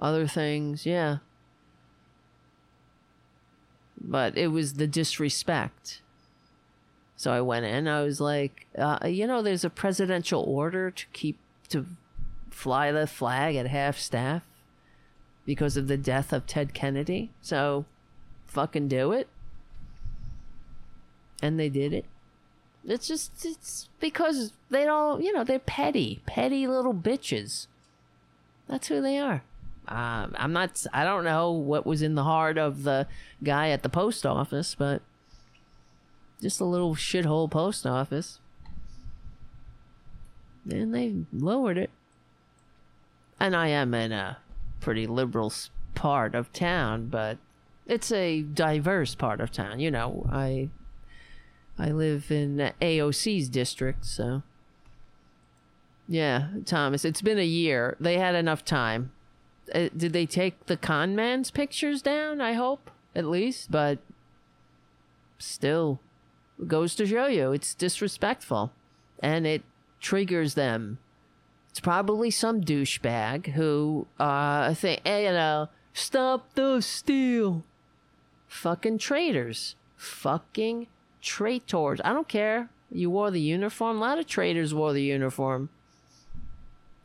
[0.00, 1.18] other things, yeah.
[4.00, 6.02] But it was the disrespect.
[7.16, 7.88] So I went in.
[7.88, 11.86] I was like, uh, you know, there's a presidential order to keep to
[12.58, 14.42] fly the flag at half staff
[15.46, 17.30] because of the death of Ted Kennedy.
[17.40, 17.84] So
[18.46, 19.28] fucking do it.
[21.40, 22.04] And they did it.
[22.84, 27.68] It's just it's because they don't, you know, they're petty, petty little bitches.
[28.66, 29.42] That's who they are.
[29.86, 30.84] Um, I'm not.
[30.92, 33.06] I don't know what was in the heart of the
[33.42, 35.02] guy at the post office, but
[36.42, 38.40] just a little shithole post office.
[40.68, 41.90] And they lowered it.
[43.40, 44.38] And I am in a
[44.80, 45.52] pretty liberal
[45.94, 47.38] part of town, but
[47.86, 49.80] it's a diverse part of town.
[49.80, 50.70] You know, I
[51.78, 54.42] I live in AOC's district, so
[56.08, 57.04] yeah, Thomas.
[57.04, 57.96] It's been a year.
[58.00, 59.12] They had enough time.
[59.74, 62.40] Uh, did they take the con man's pictures down?
[62.40, 63.98] I hope at least, but
[65.38, 66.00] still
[66.66, 68.72] goes to show you it's disrespectful
[69.20, 69.62] and it
[70.00, 70.98] triggers them.
[71.70, 77.64] It's probably some douchebag who uh think hey, you know stop the steal.
[78.46, 79.74] Fucking traitors.
[79.96, 80.86] Fucking
[81.20, 82.00] traitors.
[82.04, 82.70] I don't care.
[82.90, 83.98] You wore the uniform.
[83.98, 85.68] A lot of traitors wore the uniform.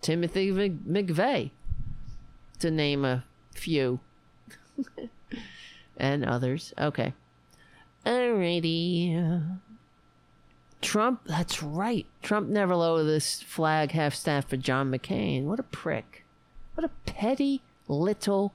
[0.02, 1.52] Timothy Mc- McVeigh,
[2.60, 4.00] to name a few,
[5.98, 6.74] and others.
[6.78, 7.14] Okay.
[8.06, 9.60] Alrighty.
[10.84, 12.06] Trump, that's right.
[12.22, 15.46] Trump never lowered this flag half staff for John McCain.
[15.46, 16.26] What a prick.
[16.76, 18.54] What a petty little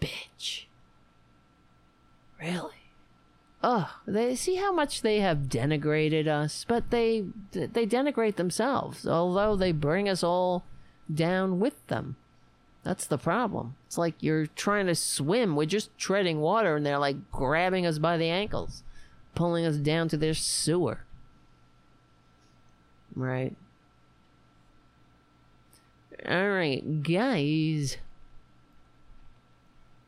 [0.00, 0.64] bitch.
[2.40, 2.74] Really?
[3.62, 9.54] Oh, they see how much they have denigrated us, but they they denigrate themselves, although
[9.54, 10.64] they bring us all
[11.12, 12.16] down with them.
[12.82, 13.76] That's the problem.
[13.86, 17.98] It's like you're trying to swim, we're just treading water, and they're like grabbing us
[17.98, 18.82] by the ankles,
[19.34, 21.04] pulling us down to their sewer.
[23.14, 23.56] Right.
[26.28, 27.96] All right, guys.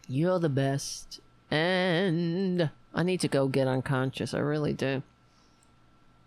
[0.09, 1.21] You're the best.
[1.51, 4.35] And I need to go get unconscious.
[4.35, 5.03] I really do.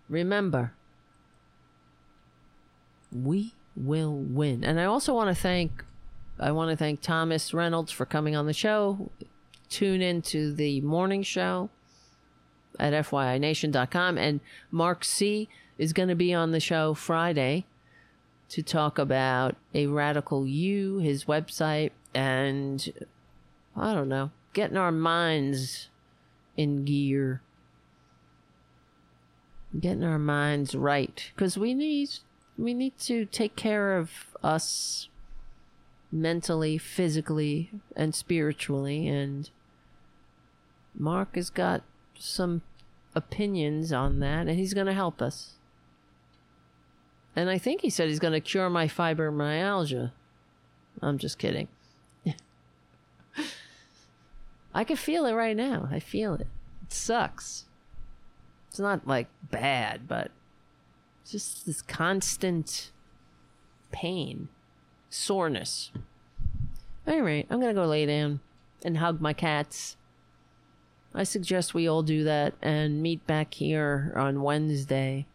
[0.09, 0.73] Remember,
[3.11, 4.63] we will win.
[4.63, 5.83] And I also want to thank
[6.39, 9.09] I want to thank Thomas Reynolds for coming on the show.
[9.69, 11.69] Tune in to the morning show
[12.77, 14.17] at FYINation.com.
[14.17, 15.47] And Mark C
[15.77, 17.65] is going to be on the show Friday
[18.49, 22.93] to talk about a radical you, his website, and
[23.75, 25.89] I don't know, getting our minds
[26.55, 27.41] in gear.
[29.77, 31.31] Getting our minds right.
[31.35, 32.09] Because we need
[32.57, 35.09] we need to take care of us
[36.11, 39.07] mentally, physically, and spiritually.
[39.07, 39.49] And
[40.97, 41.83] Mark has got
[42.17, 42.61] some
[43.13, 45.55] opinions on that, and he's going to help us.
[47.35, 50.11] And I think he said he's going to cure my fibromyalgia.
[51.01, 51.67] I'm just kidding.
[54.73, 55.89] I can feel it right now.
[55.91, 56.47] I feel it.
[56.83, 57.65] It sucks.
[58.69, 60.31] It's not like bad, but
[61.29, 62.91] just this constant
[63.91, 64.49] pain
[65.09, 65.91] soreness.
[67.07, 68.39] All right, I'm going to go lay down
[68.83, 69.97] and hug my cats.
[71.13, 75.25] I suggest we all do that and meet back here on Wednesday.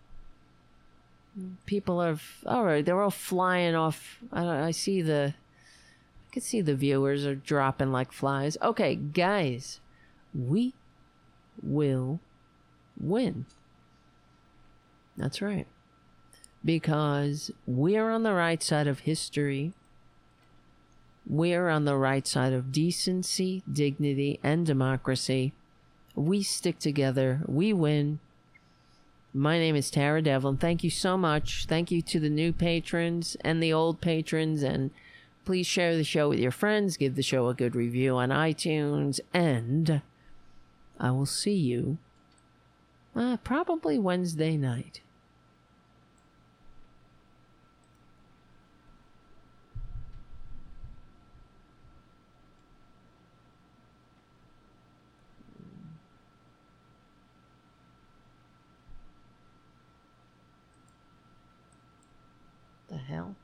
[1.67, 2.85] People are all right.
[2.85, 4.19] They're all flying off.
[4.33, 5.35] I, I see the.
[5.35, 8.57] I can see the viewers are dropping like flies.
[8.63, 9.81] Okay, guys,
[10.35, 10.75] we
[11.63, 12.21] will
[13.01, 13.47] win.
[15.17, 15.67] That's right
[16.65, 19.73] because we're on the right side of history.
[21.27, 25.53] We're on the right side of decency, dignity, and democracy.
[26.15, 27.43] We stick together.
[27.47, 28.19] We win.
[29.33, 30.57] My name is Tara Devlin.
[30.57, 31.67] Thank you so much.
[31.67, 34.65] Thank you to the new patrons and the old patrons.
[34.65, 34.91] And
[35.45, 36.97] please share the show with your friends.
[36.97, 39.21] Give the show a good review on iTunes.
[39.33, 40.03] And
[40.99, 41.99] I will see you
[43.15, 45.01] uh, probably Wednesday night.
[62.91, 63.40] The hell?